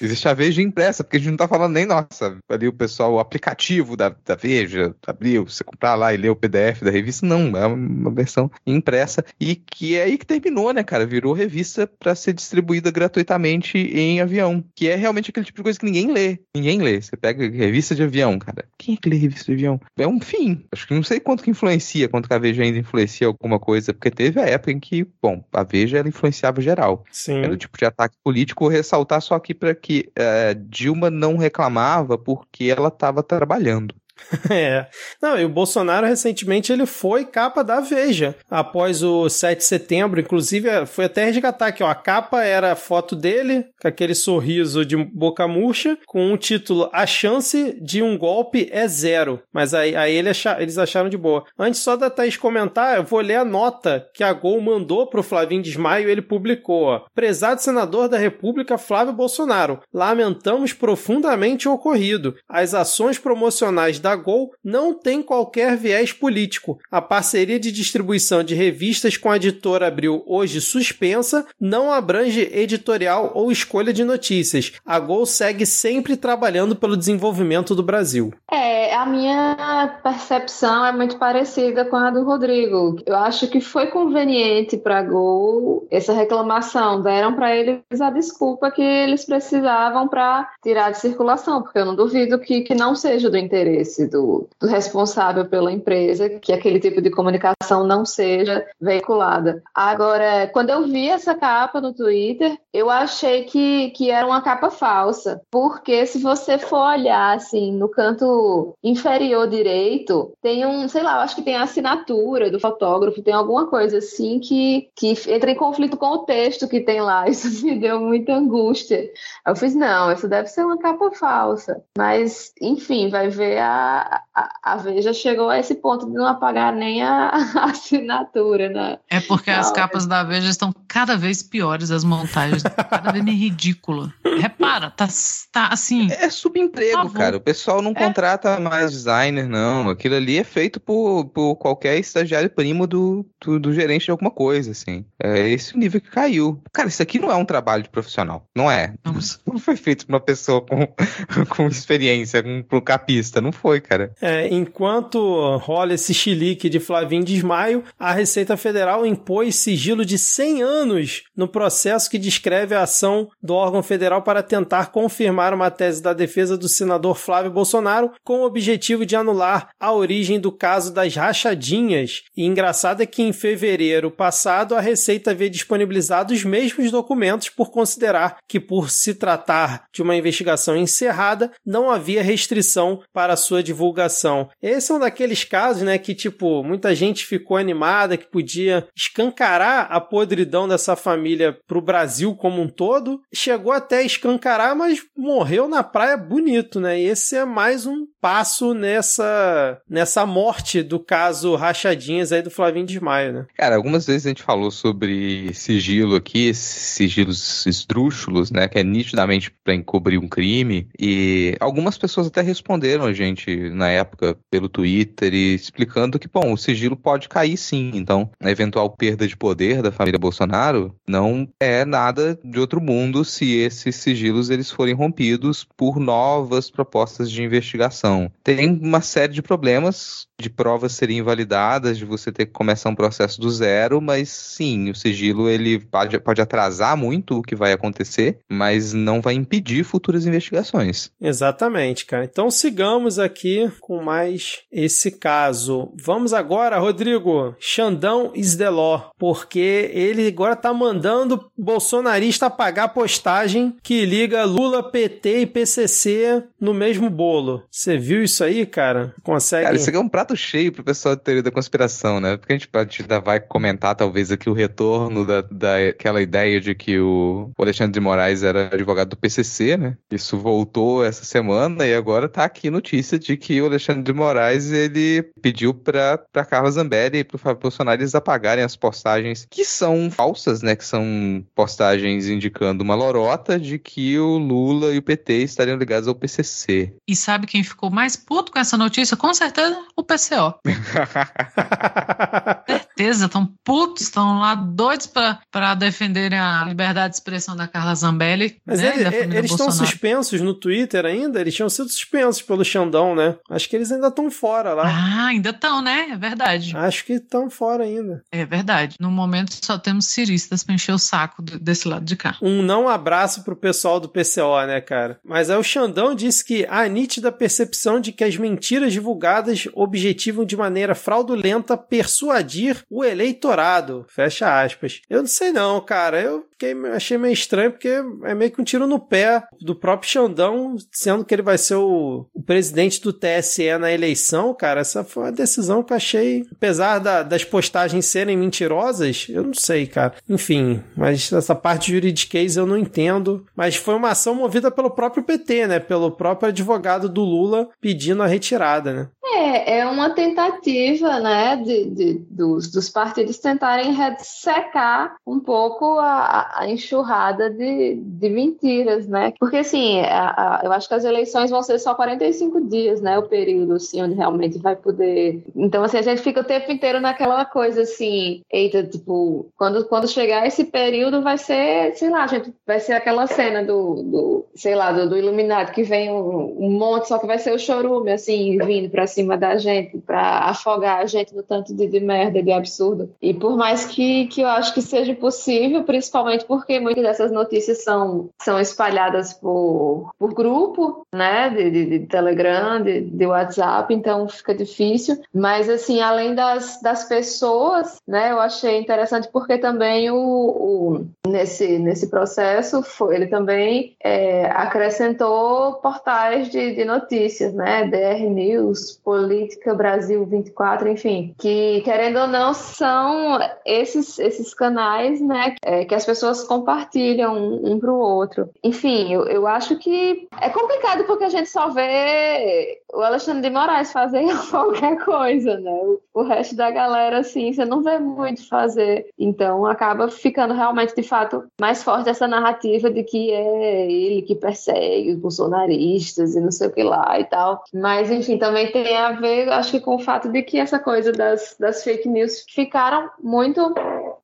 Existe 0.00 0.28
a 0.28 0.34
Veja 0.34 0.62
impressa, 0.62 1.02
porque 1.02 1.16
a 1.16 1.20
gente 1.20 1.30
não 1.30 1.36
tá 1.36 1.48
falando 1.48 1.72
nem, 1.72 1.86
nossa, 1.86 2.36
ali 2.48 2.68
o 2.68 2.72
pessoal, 2.72 3.14
o 3.14 3.20
aplicativo 3.20 3.96
da, 3.96 4.14
da 4.24 4.34
Veja, 4.34 4.94
abriu, 5.32 5.48
você 5.48 5.64
comprar 5.64 5.94
lá 5.94 6.12
e 6.12 6.16
ler 6.16 6.30
o 6.30 6.36
PDF 6.36 6.82
da 6.82 6.90
revista. 6.90 7.26
Não, 7.26 7.56
é 7.56 7.66
uma 7.66 8.10
versão 8.10 8.50
impressa. 8.66 9.24
E 9.40 9.56
que 9.56 9.96
é 9.96 10.04
aí 10.04 10.18
que 10.18 10.26
terminou, 10.26 10.72
né, 10.72 10.82
cara? 10.82 11.06
Virou 11.06 11.32
revista 11.32 11.86
para 11.86 12.14
ser 12.14 12.32
distribuída 12.32 12.90
gratuitamente 12.90 13.78
em 13.78 14.20
avião. 14.20 14.64
Que 14.74 14.88
é 14.88 14.96
realmente 14.96 15.30
aquele 15.30 15.46
tipo 15.46 15.58
de 15.58 15.62
coisa 15.62 15.78
que 15.78 15.86
ninguém 15.86 16.12
lê. 16.12 16.38
Ninguém 16.54 16.80
lê. 16.80 17.00
Você 17.00 17.16
pega 17.16 17.48
revista 17.48 17.94
de 17.94 18.02
avião, 18.02 18.38
cara. 18.38 18.64
Quem 18.78 18.94
é 18.94 18.98
que 19.00 19.08
lê 19.08 19.16
revista 19.16 19.46
de 19.46 19.52
avião? 19.52 19.80
É 19.96 20.06
um 20.06 20.20
fim. 20.20 20.64
Acho 20.72 20.86
que 20.86 20.94
não 20.94 21.02
sei 21.02 21.20
quanto 21.20 21.42
que 21.42 21.50
influencia, 21.50 22.08
quanto 22.08 22.28
que 22.28 22.34
a 22.34 22.38
Veja 22.38 22.62
ainda 22.62 22.78
influencia 22.78 23.26
alguma 23.26 23.58
coisa, 23.58 23.94
porque 23.94 24.10
teve 24.10 24.40
a 24.40 24.44
época 24.44 24.72
em 24.72 24.80
que, 24.80 25.06
bom, 25.22 25.44
a 25.52 25.62
Veja 25.62 25.98
ela 25.98 26.08
influenciava 26.08 26.60
geral. 26.60 27.04
Sim. 27.10 27.38
Era 27.38 27.52
o 27.52 27.56
tipo 27.56 27.78
de 27.78 27.84
ataque 27.84 28.16
político. 28.22 28.68
Ressaltar 28.68 29.22
só 29.22 29.34
aqui 29.34 29.54
para 29.54 29.74
que 29.74 30.10
uh, 30.18 30.54
Dilma 30.68 31.10
não 31.10 31.36
reclamava 31.36 32.18
porque 32.18 32.64
ela 32.64 32.88
estava 32.88 33.22
trabalhando. 33.22 33.94
É. 34.50 34.86
Não, 35.20 35.38
e 35.38 35.44
o 35.44 35.48
Bolsonaro 35.48 36.06
recentemente 36.06 36.72
ele 36.72 36.84
foi 36.84 37.24
capa 37.24 37.62
da 37.62 37.80
Veja 37.80 38.34
após 38.50 39.02
o 39.02 39.28
7 39.28 39.58
de 39.58 39.64
setembro, 39.64 40.20
inclusive 40.20 40.68
é, 40.68 40.84
foi 40.84 41.06
até 41.06 41.24
resgatar 41.24 41.68
aqui, 41.68 41.82
ó, 41.82 41.88
a 41.88 41.94
capa 41.94 42.42
era 42.42 42.72
a 42.72 42.76
foto 42.76 43.14
dele 43.14 43.66
com 43.80 43.88
aquele 43.88 44.14
sorriso 44.14 44.84
de 44.84 44.96
boca 44.96 45.46
murcha 45.46 45.96
com 46.06 46.32
um 46.32 46.36
título 46.36 46.90
A 46.92 47.06
chance 47.06 47.78
de 47.80 48.02
um 48.02 48.18
golpe 48.18 48.68
é 48.70 48.86
zero, 48.88 49.42
mas 49.52 49.74
aí, 49.74 49.94
aí 49.96 50.14
ele 50.14 50.30
acha, 50.30 50.60
eles 50.60 50.76
acharam 50.76 51.08
de 51.08 51.16
boa. 51.16 51.44
Antes 51.58 51.80
só 51.80 51.96
da 51.96 52.10
Thaís 52.10 52.36
comentar, 52.36 52.96
eu 52.96 53.04
vou 53.04 53.20
ler 53.20 53.36
a 53.36 53.44
nota 53.44 54.06
que 54.14 54.24
a 54.24 54.32
Gol 54.32 54.60
mandou 54.60 55.08
pro 55.08 55.22
Flavinho 55.22 55.62
Desmaio, 55.62 56.08
ele 56.08 56.22
publicou, 56.22 56.84
ó. 56.84 57.04
Prezado 57.14 57.62
senador 57.62 58.08
da 58.08 58.18
República 58.18 58.76
Flávio 58.76 59.12
Bolsonaro, 59.12 59.80
lamentamos 59.92 60.72
profundamente 60.72 61.68
o 61.68 61.72
ocorrido. 61.72 62.34
As 62.48 62.74
ações 62.74 63.18
promocionais 63.18 63.98
da 64.02 64.16
Gol 64.16 64.52
não 64.62 64.92
tem 64.92 65.22
qualquer 65.22 65.76
viés 65.76 66.12
político. 66.12 66.78
A 66.90 67.00
parceria 67.00 67.58
de 67.58 67.70
distribuição 67.70 68.42
de 68.42 68.54
revistas 68.54 69.16
com 69.16 69.30
a 69.30 69.36
editora 69.36 69.86
Abril, 69.86 70.22
hoje 70.26 70.60
suspensa, 70.60 71.46
não 71.60 71.92
abrange 71.92 72.50
editorial 72.52 73.30
ou 73.34 73.52
escolha 73.52 73.92
de 73.92 74.04
notícias. 74.04 74.72
A 74.84 74.98
Gol 74.98 75.24
segue 75.24 75.64
sempre 75.64 76.16
trabalhando 76.16 76.74
pelo 76.74 76.96
desenvolvimento 76.96 77.74
do 77.74 77.82
Brasil. 77.82 78.32
É, 78.50 78.94
a 78.94 79.06
minha 79.06 80.00
percepção 80.02 80.84
é 80.84 80.92
muito 80.92 81.16
parecida 81.16 81.84
com 81.84 81.96
a 81.96 82.10
do 82.10 82.24
Rodrigo. 82.24 82.96
Eu 83.06 83.16
acho 83.16 83.46
que 83.46 83.60
foi 83.60 83.86
conveniente 83.86 84.76
para 84.76 84.98
a 84.98 85.02
Gol 85.02 85.86
essa 85.90 86.12
reclamação. 86.12 87.02
Deram 87.02 87.34
para 87.34 87.54
eles 87.54 88.00
a 88.00 88.10
desculpa 88.10 88.70
que 88.70 88.82
eles 88.82 89.24
precisavam 89.24 90.08
para 90.08 90.50
tirar 90.62 90.90
de 90.90 90.98
circulação, 90.98 91.62
porque 91.62 91.78
eu 91.78 91.84
não 91.84 91.94
duvido 91.94 92.38
que, 92.38 92.62
que 92.62 92.74
não 92.74 92.94
seja 92.94 93.30
do 93.30 93.36
interesse 93.36 93.91
do, 93.98 94.48
do 94.60 94.66
responsável 94.66 95.44
pela 95.46 95.72
empresa 95.72 96.28
que 96.28 96.52
aquele 96.52 96.80
tipo 96.80 97.00
de 97.00 97.10
comunicação 97.10 97.86
não 97.86 98.04
seja 98.04 98.64
veiculada. 98.80 99.62
Agora, 99.74 100.48
quando 100.52 100.70
eu 100.70 100.86
vi 100.86 101.08
essa 101.08 101.34
capa 101.34 101.80
no 101.80 101.92
Twitter, 101.92 102.58
eu 102.72 102.88
achei 102.90 103.44
que, 103.44 103.90
que 103.90 104.10
era 104.10 104.26
uma 104.26 104.40
capa 104.40 104.70
falsa, 104.70 105.40
porque 105.50 106.06
se 106.06 106.18
você 106.18 106.58
for 106.58 106.78
olhar 106.78 107.36
assim 107.36 107.72
no 107.72 107.88
canto 107.88 108.74
inferior 108.82 109.46
direito, 109.48 110.32
tem 110.40 110.64
um, 110.66 110.88
sei 110.88 111.02
lá, 111.02 111.16
eu 111.16 111.20
acho 111.20 111.36
que 111.36 111.42
tem 111.42 111.56
a 111.56 111.62
assinatura 111.62 112.50
do 112.50 112.60
fotógrafo, 112.60 113.22
tem 113.22 113.34
alguma 113.34 113.66
coisa 113.66 113.98
assim 113.98 114.40
que, 114.40 114.88
que 114.96 115.14
entra 115.28 115.50
em 115.50 115.56
conflito 115.56 115.96
com 115.96 116.06
o 116.06 116.24
texto 116.24 116.68
que 116.68 116.80
tem 116.80 117.00
lá. 117.00 117.28
Isso 117.32 117.64
me 117.64 117.78
deu 117.78 118.00
muita 118.00 118.34
angústia. 118.34 119.10
Eu 119.46 119.56
fiz, 119.56 119.74
não, 119.74 120.12
isso 120.12 120.28
deve 120.28 120.48
ser 120.48 120.64
uma 120.64 120.78
capa 120.78 121.10
falsa. 121.10 121.82
Mas, 121.96 122.52
enfim, 122.60 123.08
vai 123.08 123.28
ver 123.28 123.58
a 123.58 123.81
a, 123.82 124.22
a, 124.34 124.72
a, 124.72 124.76
Veja 124.76 125.12
chegou 125.12 125.48
a 125.48 125.58
esse 125.58 125.74
ponto 125.74 126.06
de 126.06 126.12
não 126.12 126.26
apagar 126.26 126.72
nem 126.74 127.02
a, 127.02 127.30
a 127.56 127.64
assinatura, 127.66 128.68
né? 128.68 128.98
É 129.10 129.20
porque 129.20 129.50
não, 129.50 129.58
as 129.58 129.72
capas 129.72 130.04
é... 130.04 130.08
da 130.08 130.22
Veja 130.22 130.48
estão 130.48 130.72
cada 130.86 131.16
vez 131.16 131.42
piores, 131.42 131.90
as 131.90 132.04
montagens, 132.04 132.62
cada 132.62 133.12
vez 133.12 133.24
mais 133.24 133.36
ridícula. 133.36 134.12
Repara, 134.38 134.90
tá, 134.90 135.08
tá 135.50 135.68
assim. 135.68 136.08
É 136.10 136.30
subemprego, 136.30 137.10
cara. 137.10 137.36
O 137.36 137.40
pessoal 137.40 137.82
não 137.82 137.92
é. 137.92 137.94
contrata 137.94 138.58
mais 138.60 138.92
designer, 138.92 139.48
não. 139.48 139.90
Aquilo 139.90 140.14
ali 140.14 140.38
é 140.38 140.44
feito 140.44 140.80
por, 140.80 141.26
por 141.26 141.56
qualquer 141.56 141.98
estagiário 141.98 142.50
primo 142.50 142.86
do, 142.86 143.26
do, 143.40 143.58
do 143.58 143.72
gerente 143.72 144.06
de 144.06 144.10
alguma 144.10 144.30
coisa, 144.30 144.70
assim. 144.70 145.04
É 145.22 145.48
esse 145.48 145.74
o 145.74 145.78
nível 145.78 146.00
que 146.00 146.10
caiu. 146.10 146.60
Cara, 146.72 146.88
isso 146.88 147.02
aqui 147.02 147.18
não 147.18 147.30
é 147.30 147.34
um 147.34 147.44
trabalho 147.44 147.82
de 147.82 147.88
profissional. 147.88 148.46
Não 148.54 148.70
é. 148.70 148.94
Não, 149.04 149.14
não 149.46 149.58
foi 149.58 149.76
feito 149.76 150.06
por 150.06 150.12
uma 150.12 150.20
pessoa 150.20 150.60
com, 150.60 150.86
com 151.48 151.66
experiência, 151.66 152.42
com, 152.42 152.62
com 152.62 152.80
capista. 152.80 153.40
Não 153.40 153.52
foi, 153.52 153.71
cara. 153.80 154.12
É, 154.20 154.48
enquanto 154.48 155.56
rola 155.58 155.94
esse 155.94 156.12
chilique 156.12 156.68
de 156.68 156.80
Flavinho 156.80 157.24
Desmaio, 157.24 157.84
a 157.98 158.12
Receita 158.12 158.56
Federal 158.56 159.06
impôs 159.06 159.56
sigilo 159.56 160.04
de 160.04 160.18
100 160.18 160.62
anos 160.62 161.24
no 161.36 161.48
processo 161.48 162.10
que 162.10 162.18
descreve 162.18 162.74
a 162.74 162.82
ação 162.82 163.28
do 163.42 163.54
órgão 163.54 163.82
federal 163.82 164.22
para 164.22 164.42
tentar 164.42 164.92
confirmar 164.92 165.54
uma 165.54 165.70
tese 165.70 166.02
da 166.02 166.12
defesa 166.12 166.56
do 166.56 166.68
senador 166.68 167.16
Flávio 167.16 167.50
Bolsonaro 167.50 168.12
com 168.24 168.40
o 168.40 168.44
objetivo 168.44 169.06
de 169.06 169.16
anular 169.16 169.70
a 169.78 169.92
origem 169.92 170.38
do 170.38 170.52
caso 170.52 170.92
das 170.92 171.14
rachadinhas. 171.14 172.22
E 172.36 172.44
engraçado 172.44 173.02
é 173.02 173.06
que 173.06 173.22
em 173.22 173.32
fevereiro 173.32 174.10
passado 174.10 174.74
a 174.74 174.80
Receita 174.80 175.30
havia 175.30 175.50
disponibilizado 175.50 176.32
os 176.32 176.44
mesmos 176.44 176.90
documentos 176.90 177.48
por 177.48 177.70
considerar 177.70 178.38
que, 178.48 178.60
por 178.60 178.90
se 178.90 179.14
tratar 179.14 179.84
de 179.92 180.02
uma 180.02 180.16
investigação 180.16 180.76
encerrada, 180.76 181.50
não 181.64 181.90
havia 181.90 182.22
restrição 182.22 183.02
para 183.12 183.36
sua 183.36 183.61
divulgação. 183.62 184.48
Esse 184.60 184.92
é 184.92 184.94
um 184.94 184.98
daqueles 184.98 185.44
casos, 185.44 185.82
né, 185.82 185.98
que 185.98 186.14
tipo, 186.14 186.62
muita 186.62 186.94
gente 186.94 187.26
ficou 187.26 187.56
animada 187.56 188.16
que 188.16 188.26
podia 188.26 188.86
escancarar 188.96 189.86
a 189.90 190.00
podridão 190.00 190.68
dessa 190.68 190.96
família 190.96 191.58
para 191.66 191.78
o 191.78 191.82
Brasil 191.82 192.34
como 192.34 192.60
um 192.60 192.68
todo. 192.68 193.20
Chegou 193.32 193.72
até 193.72 194.02
escancarar, 194.02 194.74
mas 194.76 195.02
morreu 195.16 195.68
na 195.68 195.82
praia 195.82 196.16
bonito, 196.16 196.80
né? 196.80 197.00
E 197.00 197.06
esse 197.06 197.36
é 197.36 197.44
mais 197.44 197.86
um 197.86 198.06
passo 198.22 198.72
nessa 198.72 199.80
nessa 199.90 200.24
morte 200.24 200.80
do 200.80 201.00
caso 201.00 201.56
Rachadinhas 201.56 202.30
aí 202.30 202.40
do 202.40 202.52
Flavinho 202.52 202.86
Desmaio, 202.86 203.32
né? 203.32 203.46
Cara, 203.56 203.74
algumas 203.74 204.06
vezes 204.06 204.24
a 204.24 204.28
gente 204.28 204.44
falou 204.44 204.70
sobre 204.70 205.52
sigilo 205.52 206.14
aqui, 206.14 206.54
sigilos 206.54 207.66
esdrúxulos, 207.66 208.52
né, 208.52 208.68
que 208.68 208.78
é 208.78 208.84
nitidamente 208.84 209.50
para 209.64 209.74
encobrir 209.74 210.18
um 210.18 210.28
crime, 210.28 210.88
e 210.96 211.56
algumas 211.58 211.98
pessoas 211.98 212.28
até 212.28 212.40
responderam 212.40 213.04
a 213.04 213.12
gente 213.12 213.70
na 213.70 213.88
época 213.88 214.36
pelo 214.48 214.68
Twitter 214.68 215.34
e 215.34 215.54
explicando 215.54 216.18
que, 216.18 216.28
bom, 216.28 216.52
o 216.52 216.56
sigilo 216.56 216.96
pode 216.96 217.28
cair 217.28 217.56
sim, 217.56 217.90
então 217.94 218.30
a 218.40 218.50
eventual 218.50 218.88
perda 218.90 219.26
de 219.26 219.36
poder 219.36 219.82
da 219.82 219.90
família 219.90 220.18
Bolsonaro 220.18 220.94
não 221.08 221.48
é 221.58 221.84
nada 221.84 222.38
de 222.44 222.60
outro 222.60 222.80
mundo 222.80 223.24
se 223.24 223.56
esses 223.56 223.96
sigilos 223.96 224.48
eles 224.48 224.70
forem 224.70 224.94
rompidos 224.94 225.66
por 225.76 225.98
novas 225.98 226.70
propostas 226.70 227.28
de 227.28 227.42
investigação. 227.42 228.11
Tem 228.42 228.70
uma 228.80 229.00
série 229.00 229.32
de 229.32 229.42
problemas 229.42 230.26
de 230.42 230.50
provas 230.50 230.92
serem 230.92 231.18
invalidadas, 231.18 231.96
de 231.96 232.04
você 232.04 232.30
ter 232.30 232.46
que 232.46 232.52
começar 232.52 232.90
um 232.90 232.94
processo 232.94 233.40
do 233.40 233.50
zero, 233.50 234.00
mas 234.00 234.28
sim, 234.28 234.90
o 234.90 234.94
sigilo 234.94 235.48
ele 235.48 235.78
pode, 235.78 236.18
pode 236.18 236.42
atrasar 236.42 236.96
muito 236.96 237.38
o 237.38 237.42
que 237.42 237.54
vai 237.54 237.72
acontecer, 237.72 238.38
mas 238.50 238.92
não 238.92 239.20
vai 239.20 239.34
impedir 239.34 239.84
futuras 239.84 240.26
investigações. 240.26 241.10
Exatamente, 241.20 242.04
cara. 242.04 242.24
Então 242.24 242.50
sigamos 242.50 243.18
aqui 243.18 243.70
com 243.80 244.02
mais 244.02 244.60
esse 244.70 245.10
caso. 245.12 245.92
Vamos 245.96 246.32
agora, 246.32 246.78
Rodrigo, 246.78 247.54
Xandão 247.58 248.32
is 248.34 248.56
the 248.56 248.68
law, 248.68 249.10
porque 249.18 249.90
ele 249.92 250.26
agora 250.26 250.56
tá 250.56 250.72
mandando 250.72 251.50
bolsonarista 251.56 252.50
pagar 252.50 252.88
postagem 252.88 253.76
que 253.82 254.04
liga 254.04 254.44
Lula, 254.44 254.82
PT 254.82 255.40
e 255.40 255.46
PCC 255.46 256.42
no 256.60 256.74
mesmo 256.74 257.08
bolo. 257.08 257.62
Você 257.70 257.96
viu 257.96 258.22
isso 258.22 258.42
aí, 258.42 258.66
cara? 258.66 259.14
Consegue? 259.22 259.64
Cara, 259.64 259.76
isso 259.76 259.88
aqui 259.88 259.96
é 259.96 260.00
um 260.00 260.08
prato 260.08 260.31
cheio 260.36 260.72
pro 260.72 260.84
pessoal 260.84 261.16
de 261.16 261.22
teoria 261.22 261.42
da 261.42 261.50
conspiração, 261.50 262.20
né? 262.20 262.36
Porque 262.36 262.52
a 262.52 262.56
gente, 262.56 262.68
a 262.72 262.80
gente 262.80 263.02
vai 263.24 263.40
comentar 263.40 263.94
talvez 263.94 264.30
aqui 264.30 264.48
o 264.48 264.52
retorno 264.52 265.26
da, 265.26 265.42
daquela 265.42 266.20
ideia 266.22 266.60
de 266.60 266.74
que 266.74 266.98
o 266.98 267.50
Alexandre 267.58 267.92
de 267.92 268.00
Moraes 268.00 268.42
era 268.42 268.70
advogado 268.72 269.10
do 269.10 269.16
PCC, 269.16 269.76
né? 269.76 269.96
Isso 270.10 270.38
voltou 270.38 271.04
essa 271.04 271.24
semana 271.24 271.86
e 271.86 271.94
agora 271.94 272.28
tá 272.28 272.44
aqui 272.44 272.70
notícia 272.70 273.18
de 273.18 273.36
que 273.36 273.60
o 273.60 273.66
Alexandre 273.66 274.02
de 274.02 274.12
Moraes 274.12 274.70
ele 274.70 275.22
pediu 275.40 275.74
para 275.74 276.18
para 276.32 276.44
Carla 276.44 276.70
Zambelli 276.70 277.18
e 277.18 277.24
pro 277.24 277.38
Fábio 277.38 277.62
Bolsonaro 277.62 278.00
eles 278.00 278.14
apagarem 278.14 278.64
as 278.64 278.76
postagens 278.76 279.46
que 279.50 279.64
são 279.64 280.10
falsas, 280.10 280.62
né? 280.62 280.76
Que 280.76 280.84
são 280.84 281.44
postagens 281.54 282.28
indicando 282.28 282.82
uma 282.82 282.94
lorota 282.94 283.58
de 283.58 283.78
que 283.78 284.18
o 284.18 284.38
Lula 284.38 284.92
e 284.92 284.98
o 284.98 285.02
PT 285.02 285.42
estariam 285.42 285.76
ligados 285.76 286.08
ao 286.08 286.14
PCC. 286.14 286.94
E 287.06 287.14
sabe 287.14 287.46
quem 287.46 287.62
ficou 287.62 287.90
mais 287.90 288.16
puto 288.16 288.52
com 288.52 288.58
essa 288.58 288.76
notícia? 288.76 289.16
Com 289.16 289.32
certeza 289.34 289.78
o 289.96 290.02
PCO. 290.22 290.60
certeza, 293.02 293.26
estão 293.26 293.46
putos, 293.64 294.02
estão 294.02 294.38
lá 294.38 294.54
doidos 294.54 295.06
para 295.06 295.74
defenderem 295.74 296.38
a 296.38 296.64
liberdade 296.64 297.10
de 297.10 297.16
expressão 297.16 297.56
da 297.56 297.66
Carla 297.66 297.94
Zambelli. 297.94 298.56
Mas 298.64 298.80
né, 298.80 298.94
ele, 298.96 299.38
eles 299.38 299.50
estão 299.50 299.70
suspensos 299.70 300.40
no 300.40 300.54
Twitter 300.54 301.04
ainda? 301.04 301.40
Eles 301.40 301.54
tinham 301.54 301.68
sido 301.68 301.88
suspensos 301.88 302.42
pelo 302.42 302.64
Xandão, 302.64 303.14
né? 303.14 303.36
Acho 303.50 303.68
que 303.68 303.76
eles 303.76 303.90
ainda 303.90 304.08
estão 304.08 304.30
fora 304.30 304.74
lá. 304.74 304.84
Ah, 304.86 305.26
ainda 305.26 305.50
estão, 305.50 305.82
né? 305.82 306.08
É 306.12 306.16
verdade. 306.16 306.76
Acho 306.76 307.04
que 307.04 307.14
estão 307.14 307.50
fora 307.50 307.84
ainda. 307.84 308.22
É 308.30 308.44
verdade. 308.44 308.96
No 309.00 309.10
momento 309.10 309.52
só 309.62 309.78
temos 309.78 310.06
ciristas 310.06 310.62
para 310.62 310.74
encher 310.74 310.92
o 310.92 310.98
saco 310.98 311.42
desse 311.42 311.88
lado 311.88 312.04
de 312.04 312.16
cá. 312.16 312.36
Um 312.40 312.62
não 312.62 312.88
abraço 312.88 313.42
pro 313.42 313.56
pessoal 313.56 313.98
do 313.98 314.08
PCO, 314.08 314.66
né, 314.66 314.80
cara? 314.80 315.18
Mas 315.24 315.50
aí 315.50 315.56
o 315.56 315.62
Xandão 315.62 316.14
disse 316.14 316.44
que 316.44 316.66
há 316.68 316.86
nítida 316.88 317.32
percepção 317.32 318.00
de 318.00 318.12
que 318.12 318.24
as 318.24 318.36
mentiras 318.36 318.92
divulgadas 318.92 319.66
objetivam 319.74 320.44
de 320.44 320.56
maneira 320.56 320.94
fraudulenta 320.94 321.76
persuadir 321.76 322.84
o 322.92 323.02
eleitorado. 323.02 324.04
Fecha 324.10 324.62
aspas. 324.62 325.00
Eu 325.08 325.20
não 325.20 325.26
sei 325.26 325.50
não, 325.50 325.80
cara. 325.80 326.20
Eu 326.20 326.44
fiquei, 326.50 326.74
achei 326.92 327.16
meio 327.16 327.32
estranho 327.32 327.70
porque 327.70 327.88
é 328.24 328.34
meio 328.34 328.50
que 328.50 328.60
um 328.60 328.64
tiro 328.64 328.86
no 328.86 329.00
pé 329.00 329.42
do 329.62 329.74
próprio 329.74 330.10
Xandão, 330.10 330.76
sendo 330.92 331.24
que 331.24 331.34
ele 331.34 331.40
vai 331.40 331.56
ser 331.56 331.76
o, 331.76 332.26
o 332.34 332.42
presidente 332.42 333.00
do 333.00 333.10
TSE 333.10 333.78
na 333.78 333.90
eleição, 333.90 334.52
cara. 334.52 334.82
Essa 334.82 335.02
foi 335.02 335.24
uma 335.24 335.32
decisão 335.32 335.82
que 335.82 335.94
eu 335.94 335.96
achei, 335.96 336.44
apesar 336.52 336.98
da, 336.98 337.22
das 337.22 337.44
postagens 337.44 338.04
serem 338.04 338.36
mentirosas, 338.36 339.26
eu 339.30 339.42
não 339.42 339.54
sei, 339.54 339.86
cara. 339.86 340.14
Enfim, 340.28 340.82
mas 340.94 341.32
essa 341.32 341.54
parte 341.54 341.92
juridiquês 341.92 342.58
eu 342.58 342.66
não 342.66 342.76
entendo. 342.76 343.46
Mas 343.56 343.74
foi 343.74 343.94
uma 343.94 344.10
ação 344.10 344.34
movida 344.34 344.70
pelo 344.70 344.90
próprio 344.90 345.22
PT, 345.22 345.66
né? 345.66 345.80
Pelo 345.80 346.10
próprio 346.10 346.50
advogado 346.50 347.08
do 347.08 347.22
Lula 347.22 347.70
pedindo 347.80 348.22
a 348.22 348.26
retirada, 348.26 348.92
né? 348.92 349.08
É, 349.34 349.78
é 349.78 349.86
uma 349.86 350.10
tentativa, 350.10 351.18
né, 351.18 351.56
de, 351.56 351.90
de 351.90 352.14
dos, 352.30 352.70
dos 352.70 352.90
partidos 352.90 353.38
tentarem 353.38 353.92
ressecar 353.92 355.16
um 355.26 355.40
pouco 355.40 355.98
a, 355.98 356.60
a 356.60 356.68
enxurrada 356.68 357.48
de, 357.48 357.94
de 357.94 358.28
mentiras, 358.28 359.06
né? 359.06 359.32
Porque, 359.38 359.56
assim, 359.56 360.00
a, 360.00 360.60
a, 360.60 360.60
eu 360.64 360.72
acho 360.72 360.86
que 360.86 360.94
as 360.94 361.04
eleições 361.04 361.50
vão 361.50 361.62
ser 361.62 361.78
só 361.78 361.94
45 361.94 362.60
dias, 362.68 363.00
né, 363.00 363.18
o 363.18 363.22
período, 363.22 363.74
assim, 363.74 364.02
onde 364.02 364.14
realmente 364.14 364.58
vai 364.58 364.76
poder... 364.76 365.42
Então, 365.56 365.82
assim, 365.82 365.96
a 365.96 366.02
gente 366.02 366.20
fica 366.20 366.40
o 366.40 366.44
tempo 366.44 366.70
inteiro 366.70 367.00
naquela 367.00 367.44
coisa, 367.46 367.82
assim, 367.82 368.42
eita, 368.50 368.82
tipo, 368.82 369.46
quando, 369.56 369.86
quando 369.86 370.08
chegar 370.08 370.46
esse 370.46 370.64
período 370.64 371.22
vai 371.22 371.38
ser, 371.38 371.94
sei 371.96 372.10
lá, 372.10 372.26
gente 372.26 372.52
vai 372.66 372.80
ser 372.80 372.92
aquela 372.92 373.26
cena 373.26 373.64
do, 373.64 374.02
do 374.02 374.46
sei 374.54 374.74
lá, 374.74 374.92
do, 374.92 375.08
do 375.08 375.16
Iluminado, 375.16 375.72
que 375.72 375.82
vem 375.82 376.10
um, 376.10 376.66
um 376.66 376.70
monte, 376.70 377.08
só 377.08 377.18
que 377.18 377.26
vai 377.26 377.38
ser 377.38 377.54
o 377.54 377.58
chorume, 377.58 378.12
assim, 378.12 378.58
vindo 378.58 378.90
pra 378.90 379.06
cima 379.06 379.21
cima 379.22 379.36
da 379.36 379.56
gente, 379.56 379.98
para 379.98 380.40
afogar 380.40 380.98
a 380.98 381.06
gente 381.06 381.34
no 381.34 381.42
tanto 381.42 381.74
de, 381.74 381.86
de 381.86 382.00
merda, 382.00 382.42
de 382.42 382.50
absurdo. 382.50 383.10
E 383.22 383.32
por 383.32 383.56
mais 383.56 383.84
que, 383.84 384.26
que 384.26 384.40
eu 384.40 384.48
acho 384.48 384.74
que 384.74 384.82
seja 384.82 385.14
possível, 385.14 385.84
principalmente 385.84 386.44
porque 386.44 386.80
muitas 386.80 387.02
dessas 387.02 387.30
notícias 387.30 387.84
são, 387.84 388.28
são 388.40 388.60
espalhadas 388.60 389.32
por, 389.32 390.10
por 390.18 390.34
grupo, 390.34 391.06
né, 391.12 391.50
de, 391.50 391.70
de, 391.70 391.86
de 391.86 392.06
Telegram, 392.06 392.82
de, 392.82 393.00
de 393.00 393.26
WhatsApp, 393.26 393.94
então 393.94 394.28
fica 394.28 394.54
difícil. 394.54 395.20
Mas, 395.32 395.68
assim, 395.68 396.00
além 396.00 396.34
das, 396.34 396.80
das 396.82 397.04
pessoas, 397.04 397.98
né, 398.06 398.32
eu 398.32 398.40
achei 398.40 398.78
interessante 398.78 399.28
porque 399.32 399.58
também 399.58 400.10
o, 400.10 400.16
o 400.16 401.06
nesse, 401.26 401.78
nesse 401.78 402.08
processo 402.08 402.82
foi, 402.82 403.16
ele 403.16 403.26
também 403.26 403.96
é, 404.02 404.46
acrescentou 404.46 405.74
portais 405.74 406.48
de, 406.48 406.74
de 406.74 406.84
notícias, 406.84 407.52
né, 407.54 407.86
DR 407.86 408.28
News, 408.28 409.00
Política 409.12 409.74
Brasil 409.74 410.24
24, 410.24 410.88
enfim, 410.88 411.34
que 411.38 411.82
querendo 411.82 412.18
ou 412.18 412.26
não 412.26 412.54
são 412.54 413.38
esses, 413.62 414.18
esses 414.18 414.54
canais, 414.54 415.20
né, 415.20 415.54
é, 415.62 415.84
que 415.84 415.94
as 415.94 416.06
pessoas 416.06 416.44
compartilham 416.44 417.36
um, 417.36 417.72
um 417.72 417.78
para 417.78 417.92
o 417.92 417.98
outro. 417.98 418.48
Enfim, 418.64 419.12
eu, 419.12 419.26
eu 419.26 419.46
acho 419.46 419.76
que 419.76 420.26
é 420.40 420.48
complicado 420.48 421.04
porque 421.04 421.24
a 421.24 421.28
gente 421.28 421.50
só 421.50 421.68
vê 421.68 422.80
o 422.90 423.02
Alexandre 423.02 423.42
de 423.42 423.50
Moraes 423.50 423.92
fazer 423.92 424.24
qualquer 424.50 425.04
coisa, 425.04 425.60
né? 425.60 425.78
O, 426.14 426.22
resto 426.22 426.56
da 426.56 426.70
galera, 426.70 427.18
assim, 427.18 427.52
você 427.52 427.66
não 427.66 427.82
vê 427.82 427.98
muito 427.98 428.48
fazer. 428.48 429.08
Então 429.18 429.66
acaba 429.66 430.08
ficando 430.08 430.54
realmente, 430.54 430.94
de 430.94 431.02
fato, 431.02 431.44
mais 431.60 431.82
forte 431.82 432.08
essa 432.08 432.26
narrativa 432.26 432.90
de 432.90 433.02
que 433.02 433.30
é 433.30 433.90
ele 433.90 434.22
que 434.22 434.34
persegue 434.34 435.12
os 435.12 435.18
bolsonaristas 435.18 436.34
e 436.34 436.40
não 436.40 436.50
sei 436.50 436.68
o 436.68 436.72
que 436.72 436.82
lá 436.82 437.20
e 437.20 437.24
tal. 437.24 437.62
Mas, 437.74 438.10
enfim, 438.10 438.38
também 438.38 438.70
tem 438.70 438.96
a 439.02 439.12
ver, 439.12 439.48
acho 439.50 439.72
que 439.72 439.80
com 439.80 439.96
o 439.96 439.98
fato 439.98 440.28
de 440.28 440.42
que 440.42 440.58
essa 440.58 440.78
coisa 440.78 441.12
das, 441.12 441.56
das 441.58 441.82
fake 441.82 442.08
news 442.08 442.44
ficaram 442.48 443.10
muito 443.20 443.74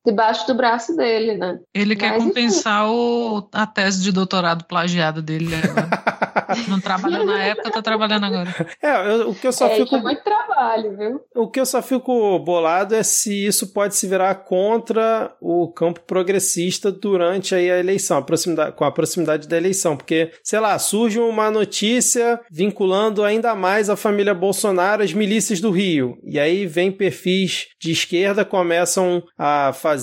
debaixo 0.09 0.47
do 0.47 0.55
braço 0.55 0.97
dele, 0.97 1.37
né? 1.37 1.59
Ele 1.75 1.95
quer 1.95 2.13
Mas, 2.13 2.25
compensar 2.25 2.91
o, 2.91 3.47
a 3.53 3.67
tese 3.67 4.03
de 4.03 4.11
doutorado 4.11 4.65
plagiada 4.65 5.21
dele 5.21 5.55
agora. 5.55 5.89
Não 6.67 6.81
trabalhou 6.81 7.27
na 7.27 7.43
época, 7.43 7.71
tá 7.71 7.83
trabalhando 7.83 8.25
agora. 8.25 8.55
É, 8.83 9.13
eu, 9.13 9.31
o 9.31 9.35
que 9.35 9.47
eu 9.47 9.53
só 9.53 9.67
é, 9.67 9.77
fico. 9.77 9.97
É 9.97 10.03
muito 10.03 10.23
trabalho, 10.23 10.97
viu? 10.97 11.21
O 11.37 11.51
que 11.51 11.61
eu 11.61 11.67
só 11.67 11.83
fico 11.83 12.39
bolado 12.39 12.95
é 12.95 13.03
se 13.03 13.47
isso 13.47 13.73
pode 13.73 13.95
se 13.95 14.07
virar 14.07 14.35
contra 14.35 15.35
o 15.41 15.69
campo 15.69 16.01
progressista 16.01 16.91
durante 16.91 17.55
aí 17.55 17.71
a 17.71 17.79
eleição, 17.79 18.17
a 18.17 18.23
proximidade, 18.23 18.77
com 18.77 18.85
a 18.85 18.91
proximidade 18.91 19.47
da 19.47 19.59
eleição. 19.59 19.97
Porque, 19.97 20.31
sei 20.43 20.59
lá, 20.59 20.79
surge 20.79 21.19
uma 21.19 21.51
notícia 21.51 22.41
vinculando 22.51 23.25
ainda 23.25 23.55
mais 23.55 23.91
a 23.91 23.97
família 23.97 24.33
Bolsonaro 24.33 25.03
às 25.03 25.13
milícias 25.13 25.61
do 25.61 25.71
Rio. 25.71 26.19
E 26.25 26.39
aí 26.39 26.67
vem 26.67 26.91
perfis 26.91 27.67
de 27.79 27.93
esquerda, 27.93 28.45
começam 28.45 29.23
a 29.37 29.73
fazer 29.75 29.98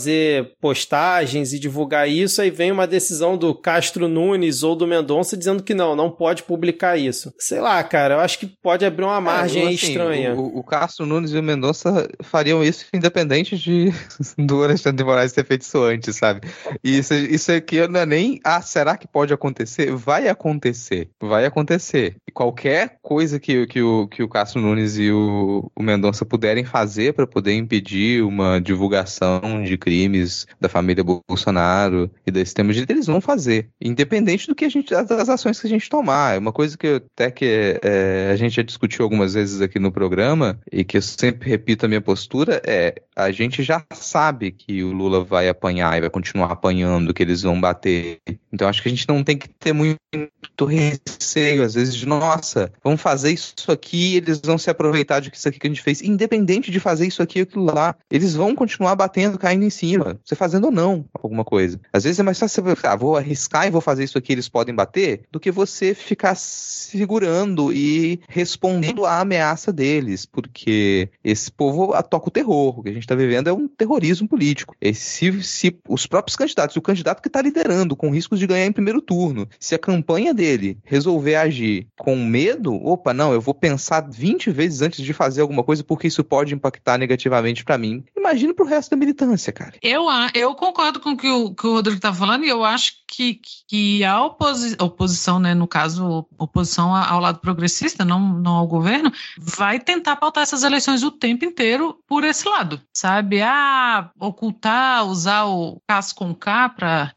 postagens 0.59 1.53
e 1.53 1.59
divulgar 1.59 2.09
isso, 2.09 2.41
aí 2.41 2.49
vem 2.49 2.71
uma 2.71 2.87
decisão 2.87 3.37
do 3.37 3.53
Castro 3.53 4.07
Nunes 4.07 4.63
ou 4.63 4.75
do 4.75 4.87
Mendonça 4.87 5.37
dizendo 5.37 5.63
que 5.63 5.73
não, 5.73 5.95
não 5.95 6.09
pode 6.09 6.43
publicar 6.43 6.97
isso. 6.97 7.33
Sei 7.39 7.59
lá, 7.59 7.83
cara, 7.83 8.15
eu 8.15 8.19
acho 8.19 8.39
que 8.39 8.47
pode 8.47 8.85
abrir 8.85 9.05
uma 9.05 9.17
é, 9.17 9.21
margem 9.21 9.63
é, 9.63 9.65
assim, 9.67 9.73
estranha. 9.73 10.35
O, 10.35 10.59
o 10.59 10.63
Castro 10.63 11.05
Nunes 11.05 11.31
e 11.31 11.37
o 11.37 11.43
Mendonça 11.43 12.07
fariam 12.23 12.63
isso 12.63 12.85
independente 12.93 13.57
de 13.57 13.91
do 14.37 14.63
Alexandre 14.63 14.97
de 14.97 15.03
Moraes 15.03 15.33
ter 15.33 15.45
feito 15.45 15.61
isso 15.61 15.81
antes, 15.83 16.15
sabe? 16.15 16.47
E 16.83 16.97
isso, 16.97 17.13
isso 17.13 17.51
aqui 17.51 17.87
não 17.87 17.99
é 17.99 18.05
nem, 18.05 18.39
ah, 18.43 18.61
será 18.61 18.97
que 18.97 19.07
pode 19.07 19.33
acontecer? 19.33 19.91
Vai 19.91 20.27
acontecer, 20.27 21.09
vai 21.21 21.45
acontecer. 21.45 22.15
E 22.27 22.31
qualquer 22.31 22.97
coisa 23.01 23.39
que, 23.39 23.65
que, 23.67 23.81
o, 23.81 24.07
que 24.07 24.23
o 24.23 24.29
Castro 24.29 24.61
Nunes 24.61 24.97
e 24.97 25.11
o, 25.11 25.71
o 25.75 25.83
Mendonça 25.83 26.25
puderem 26.25 26.63
fazer 26.63 27.13
para 27.13 27.27
poder 27.27 27.53
impedir 27.53 28.23
uma 28.23 28.59
divulgação 28.59 29.63
de 29.63 29.74
crimes 29.77 30.45
da 30.59 30.69
família 30.69 31.03
Bolsonaro 31.03 32.09
e 32.25 32.31
desse 32.31 32.53
tema 32.53 32.73
de 32.73 32.85
eles 32.87 33.07
vão 33.07 33.21
fazer, 33.21 33.69
independente 33.81 34.47
do 34.47 34.55
que 34.55 34.65
a 34.65 34.69
gente 34.69 34.93
das 34.93 35.29
ações 35.29 35.59
que 35.59 35.67
a 35.67 35.69
gente 35.69 35.89
tomar. 35.89 36.35
É 36.35 36.39
uma 36.39 36.51
coisa 36.51 36.77
que 36.77 37.01
até 37.13 37.31
que 37.31 37.79
é, 37.83 38.29
a 38.31 38.35
gente 38.35 38.55
já 38.55 38.61
discutiu 38.61 39.03
algumas 39.03 39.33
vezes 39.33 39.61
aqui 39.61 39.79
no 39.79 39.91
programa 39.91 40.59
e 40.71 40.83
que 40.83 40.97
eu 40.97 41.01
sempre 41.01 41.49
repito 41.49 41.85
a 41.85 41.89
minha 41.89 42.01
postura 42.01 42.61
é 42.65 43.01
a 43.15 43.31
gente 43.31 43.63
já 43.63 43.83
sabe 43.93 44.51
que 44.51 44.83
o 44.83 44.91
Lula 44.91 45.23
vai 45.23 45.47
apanhar 45.47 45.97
e 45.97 46.01
vai 46.01 46.09
continuar 46.09 46.51
apanhando, 46.51 47.13
que 47.13 47.23
eles 47.23 47.41
vão 47.41 47.59
bater. 47.59 48.19
Então 48.51 48.67
acho 48.67 48.81
que 48.81 48.89
a 48.89 48.91
gente 48.91 49.07
não 49.07 49.23
tem 49.23 49.37
que 49.37 49.47
ter 49.47 49.71
muito 49.71 50.65
receio, 50.65 51.63
às 51.63 51.75
vezes, 51.75 51.95
de 51.95 52.05
nossa, 52.05 52.71
vamos 52.83 53.01
fazer 53.01 53.31
isso 53.31 53.71
aqui, 53.71 54.17
eles 54.17 54.39
vão 54.39 54.57
se 54.57 54.69
aproveitar 54.69 55.19
de 55.19 55.31
isso 55.33 55.47
aqui 55.47 55.59
que 55.59 55.67
a 55.67 55.69
gente 55.69 55.81
fez, 55.81 56.01
independente 56.01 56.71
de 56.71 56.79
fazer 56.79 57.07
isso 57.07 57.21
aqui 57.21 57.39
ou 57.39 57.43
aquilo 57.43 57.65
lá. 57.65 57.95
Eles 58.11 58.33
vão 58.35 58.55
continuar 58.55 58.95
batendo, 58.95 59.37
caindo 59.37 59.64
em 59.65 59.69
cima, 59.69 60.19
você 60.23 60.35
fazendo 60.35 60.65
ou 60.65 60.71
não 60.71 61.05
alguma 61.13 61.43
coisa. 61.43 61.79
Às 61.91 62.03
vezes 62.03 62.19
é 62.19 62.23
mais 62.23 62.39
fácil 62.39 62.63
você, 62.63 62.87
ah, 62.87 62.95
vou 62.95 63.17
arriscar 63.17 63.67
e 63.67 63.71
vou 63.71 63.81
fazer 63.81 64.03
isso 64.03 64.17
aqui, 64.17 64.33
eles 64.33 64.49
podem 64.49 64.73
bater, 64.73 65.21
do 65.31 65.39
que 65.39 65.51
você 65.51 65.93
ficar 65.93 66.35
segurando 66.35 67.73
e 67.73 68.19
respondendo 68.27 69.05
à 69.05 69.19
ameaça 69.19 69.71
deles, 69.71 70.25
porque 70.25 71.09
esse 71.23 71.51
povo 71.51 71.93
toca 72.03 72.27
o 72.27 72.31
terror. 72.31 72.79
O 72.79 72.83
que 72.83 72.89
a 72.89 72.93
gente 72.93 73.03
está 73.03 73.15
vivendo 73.15 73.49
é 73.49 73.53
um 73.53 73.67
terrorismo 73.67 74.27
político. 74.27 74.75
E 74.81 74.93
se, 74.93 75.43
se 75.43 75.77
os 75.87 76.05
próprios 76.05 76.35
candidatos, 76.35 76.75
o 76.75 76.81
candidato 76.81 77.21
que 77.21 77.27
está 77.27 77.41
liderando, 77.41 77.95
com 77.95 78.09
riscos 78.09 78.39
de 78.39 78.47
ganhar 78.47 78.65
em 78.65 78.71
primeiro 78.71 79.01
turno, 79.01 79.47
se 79.59 79.75
a 79.75 79.79
campanha 79.79 80.33
dele 80.33 80.77
resolver 80.83 81.35
agir 81.35 81.87
com 81.97 82.15
medo, 82.15 82.73
opa, 82.73 83.13
não, 83.13 83.33
eu 83.33 83.41
vou 83.41 83.53
pensar 83.53 84.01
20 84.09 84.51
vezes 84.51 84.81
antes 84.81 85.03
de 85.03 85.13
fazer 85.13 85.41
alguma 85.41 85.63
coisa 85.63 85.83
porque 85.83 86.07
isso 86.07 86.23
pode 86.23 86.53
impactar 86.53 86.97
negativamente 86.97 87.63
para 87.63 87.77
mim. 87.77 88.03
Imagina 88.15 88.53
pro 88.53 88.65
resto 88.65 88.91
da 88.91 88.97
militância, 88.97 89.51
cara. 89.55 89.73
Eu, 89.81 90.05
eu 90.33 90.53
concordo 90.53 90.99
com 90.99 91.11
o 91.11 91.17
que 91.17 91.29
o, 91.29 91.55
que 91.55 91.65
o 91.65 91.73
Rodrigo 91.73 91.99
tá 91.99 92.13
falando 92.13 92.43
e 92.43 92.49
eu 92.49 92.63
acho 92.63 92.93
que, 93.07 93.39
que 93.67 94.03
a 94.03 94.21
oposi 94.23 94.75
oposição, 94.79 95.39
né, 95.39 95.53
no 95.53 95.67
caso, 95.67 96.27
oposição 96.37 96.93
ao 96.93 97.19
lado 97.19 97.39
progressista, 97.39 98.03
não, 98.03 98.19
não 98.19 98.55
ao 98.57 98.67
governo, 98.67 99.11
vai 99.37 99.79
tentar 99.79 100.17
pautar 100.17 100.43
essas 100.43 100.63
eleições 100.63 101.01
o 101.01 101.11
tempo 101.11 101.45
inteiro 101.45 101.97
por 102.07 102.23
esse 102.23 102.47
lado, 102.47 102.81
sabe? 102.93 103.41
Ah, 103.41 104.11
ocultar, 104.19 105.05
usar 105.05 105.45
o 105.45 105.81
caso 105.87 106.13
com 106.13 106.35
K 106.35 106.69
para 106.69 107.13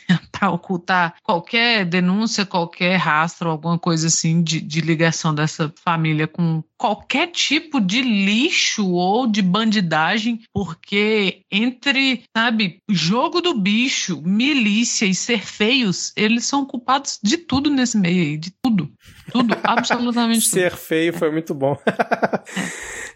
ocultar 0.46 1.14
qualquer 1.22 1.85
denúncia, 1.85 2.46
qualquer 2.46 2.96
rastro, 2.96 3.51
alguma 3.51 3.79
coisa 3.79 4.07
assim 4.07 4.42
de, 4.42 4.61
de 4.61 4.81
ligação 4.81 5.35
dessa 5.35 5.72
família 5.85 6.27
com 6.27 6.62
qualquer 6.77 7.27
tipo 7.29 7.81
de 7.81 8.01
lixo 8.03 8.88
ou 8.92 9.27
de 9.27 9.42
bandidagem, 9.42 10.40
porque 10.53 11.40
entre, 11.51 12.22
sabe, 12.37 12.79
jogo 12.88 13.40
do 13.40 13.55
bicho, 13.55 14.22
milícia 14.22 15.07
e 15.07 15.14
ser 15.14 15.44
feios, 15.44 16.12
eles 16.16 16.44
são 16.44 16.64
culpados 16.64 17.18
de 17.22 17.37
tudo 17.37 17.68
nesse 17.68 17.98
meio 17.98 18.22
aí, 18.22 18.37
de 18.37 18.53
tudo. 18.62 18.90
Tudo, 19.33 19.57
absolutamente 19.64 20.44
tudo. 20.44 20.61
Ser 20.61 20.77
feio 20.77 21.12
foi 21.12 21.33
muito 21.33 21.53
bom. 21.53 21.77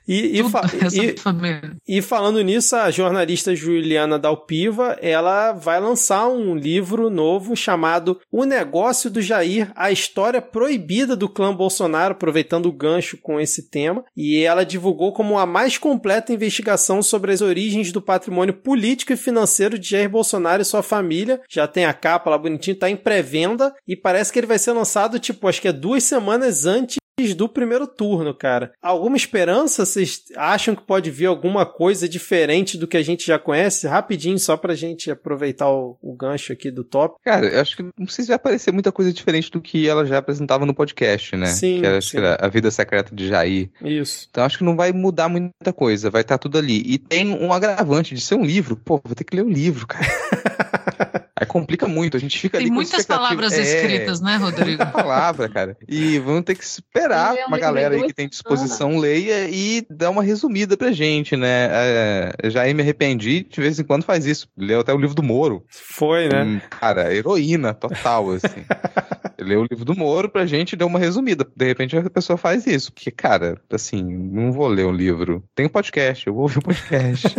E, 0.07 0.41
e, 0.41 0.49
fa 0.49 0.63
e, 0.93 1.99
e, 1.99 2.03
falando 2.03 2.41
nisso, 2.43 2.75
a 2.77 2.91
jornalista 2.91 3.55
Juliana 3.55 4.19
Dalpiva, 4.19 4.97
ela 5.01 5.53
vai 5.53 5.81
lançar 5.81 6.29
um 6.29 6.55
livro 6.55 7.11
novo 7.11 7.57
chamado 7.57 8.21
O 8.31 8.45
Negócio 8.45 9.11
do 9.11 9.23
Jair, 9.23 9.71
a 9.75 9.91
história 9.91 10.43
proibida 10.43 11.15
do 11.17 11.29
clã 11.29 11.55
Bolsonaro, 11.55 12.13
aproveitando 12.13 12.67
o 12.67 12.73
gancho 12.73 13.17
com 13.17 13.41
esse 13.41 13.71
tema. 13.71 14.05
E 14.17 14.43
ela 14.43 14.65
divulgou 14.65 15.13
como 15.13 15.39
a 15.39 15.47
mais 15.47 15.79
completa 15.79 16.33
investigação 16.33 17.03
sobre 17.03 17.33
as 17.33 17.41
origens 17.41 17.93
do 17.93 18.03
patrimônio 18.03 18.55
político 18.55 19.13
e 19.13 19.17
financeiro 19.17 19.79
de 19.79 19.91
Jair 19.91 20.09
Bolsonaro 20.09 20.63
e 20.63 20.65
sua 20.65 20.83
família. 20.83 21.41
Já 21.49 21.67
tem 21.67 21.85
a 21.85 21.95
capa 21.95 22.31
lá 22.31 22.39
bonitinho, 22.39 22.79
tá 22.79 22.91
em 22.91 22.97
pré-venda 22.97 23.73
e 23.87 23.97
parece 23.97 24.33
que 24.33 24.39
ele 24.39 24.47
vai 24.47 24.59
ser 24.59 24.73
lançado, 24.73 25.19
tipo, 25.19 25.49
acho 25.49 25.61
que 25.61 25.69
é 25.69 25.73
duas 25.73 26.03
semanas 26.05 26.67
antes 26.67 27.02
do 27.37 27.49
primeiro 27.49 27.87
turno, 27.87 28.35
cara. 28.35 28.73
Alguma 28.83 29.17
esperança? 29.17 29.85
Vocês 29.85 30.25
acham 30.37 30.75
que 30.75 30.83
pode 30.83 31.11
vir 31.11 31.27
alguma 31.27 31.65
coisa 31.65 32.09
diferente 32.09 32.77
do 32.77 32.89
que 32.89 32.97
a 32.97 33.03
gente 33.03 33.27
já 33.27 33.39
conhece? 33.39 33.87
Rapidinho, 33.87 34.39
só 34.39 34.57
pra 34.57 34.75
gente 34.75 35.11
aproveitar 35.11 35.71
o, 35.71 35.97
o 36.03 36.17
gancho 36.17 36.53
aqui 36.53 36.71
do 36.71 36.83
top. 36.83 37.17
Cara, 37.25 37.47
eu 37.47 37.61
acho 37.61 37.77
que 37.77 37.83
não 37.97 38.09
sei 38.09 38.25
se 38.25 38.29
vai 38.29 38.37
aparecer 38.37 38.73
muita 38.73 38.91
coisa 38.91 39.13
diferente 39.13 39.51
do 39.51 39.61
que 39.61 39.89
ela 39.89 40.05
já 40.05 40.19
apresentava 40.19 40.67
no 40.67 40.75
podcast, 40.75 41.37
né? 41.37 41.47
Sim. 41.47 41.81
Que 41.81 41.87
era, 41.87 42.01
sim. 42.01 42.11
Que 42.11 42.17
era 42.17 42.39
a 42.41 42.49
vida 42.49 42.71
secreta 42.71 43.15
de 43.15 43.29
Jair. 43.29 43.71
Isso. 43.85 44.27
Então 44.31 44.45
acho 44.45 44.59
que 44.59 44.65
não 44.65 44.75
vai 44.75 44.93
mudar 44.93 45.29
muita 45.29 45.73
coisa, 45.73 46.11
vai 46.11 46.23
estar 46.23 46.39
tá 46.39 46.43
tudo 46.43 46.59
ali. 46.59 46.83
E 46.85 46.99
tem 46.99 47.31
um 47.31 47.53
agravante 47.53 48.15
de 48.15 48.21
ser 48.21 48.35
um 48.35 48.45
livro. 48.45 48.77
Pô, 48.77 49.01
vou 49.05 49.15
ter 49.15 49.25
que 49.25 49.37
ler 49.37 49.45
o 49.45 49.51
livro, 49.51 49.87
cara. 49.87 50.07
Aí 51.43 51.47
complica 51.47 51.89
muito, 51.89 52.17
a 52.17 52.21
gente 52.21 52.39
fica 52.39 52.57
Tem 52.57 52.67
ali 52.67 52.73
muitas 52.73 53.05
palavras 53.05 53.53
é, 53.53 53.63
escritas, 53.63 54.21
né, 54.21 54.37
Rodrigo? 54.37 54.69
Muita 54.69 54.87
palavra, 54.87 55.49
cara. 55.49 55.77
E 55.89 56.21
vamos 56.21 56.45
ter 56.45 56.55
que 56.55 56.63
esperar 56.63 57.35
uma 57.49 57.59
galera 57.59 57.97
aí 57.97 58.05
que 58.05 58.15
tem 58.15 58.29
disposição 58.29 58.97
leia 58.97 59.49
e 59.51 59.85
dar 59.91 60.11
uma 60.11 60.23
resumida 60.23 60.77
pra 60.77 60.93
gente, 60.93 61.37
né? 61.37 61.69
É, 61.73 62.33
já 62.49 62.63
aí 62.63 62.73
me 62.73 62.83
arrependi, 62.83 63.43
de 63.43 63.61
vez 63.61 63.77
em 63.81 63.83
quando 63.83 64.05
faz 64.05 64.25
isso. 64.25 64.47
Leu 64.57 64.79
até 64.79 64.95
o 64.95 64.99
livro 64.99 65.17
do 65.17 65.23
Moro. 65.23 65.65
Foi, 65.69 66.29
né? 66.29 66.45
Hum, 66.45 66.61
cara, 66.71 67.13
heroína 67.13 67.75
total, 67.75 68.31
assim. 68.31 68.65
Leu 69.43 69.63
o 69.63 69.67
livro 69.69 69.85
do 69.85 69.97
Moro 69.97 70.29
pra 70.29 70.47
gente 70.47 70.73
e 70.75 70.77
deu 70.77 70.87
uma 70.87 70.99
resumida. 70.99 71.45
De 71.57 71.67
repente 71.67 71.97
a 71.97 72.09
pessoa 72.09 72.37
faz 72.37 72.67
isso. 72.67 72.93
Porque, 72.93 73.11
cara, 73.11 73.61
assim, 73.73 74.03
não 74.03 74.53
vou 74.53 74.69
ler 74.69 74.85
o 74.85 74.93
livro. 74.93 75.43
Tem 75.55 75.67
um 75.67 75.71
podcast, 75.71 76.27
eu 76.27 76.35
vou 76.35 76.45
ouvir 76.45 76.59
o 76.59 76.63
podcast. 76.63 77.35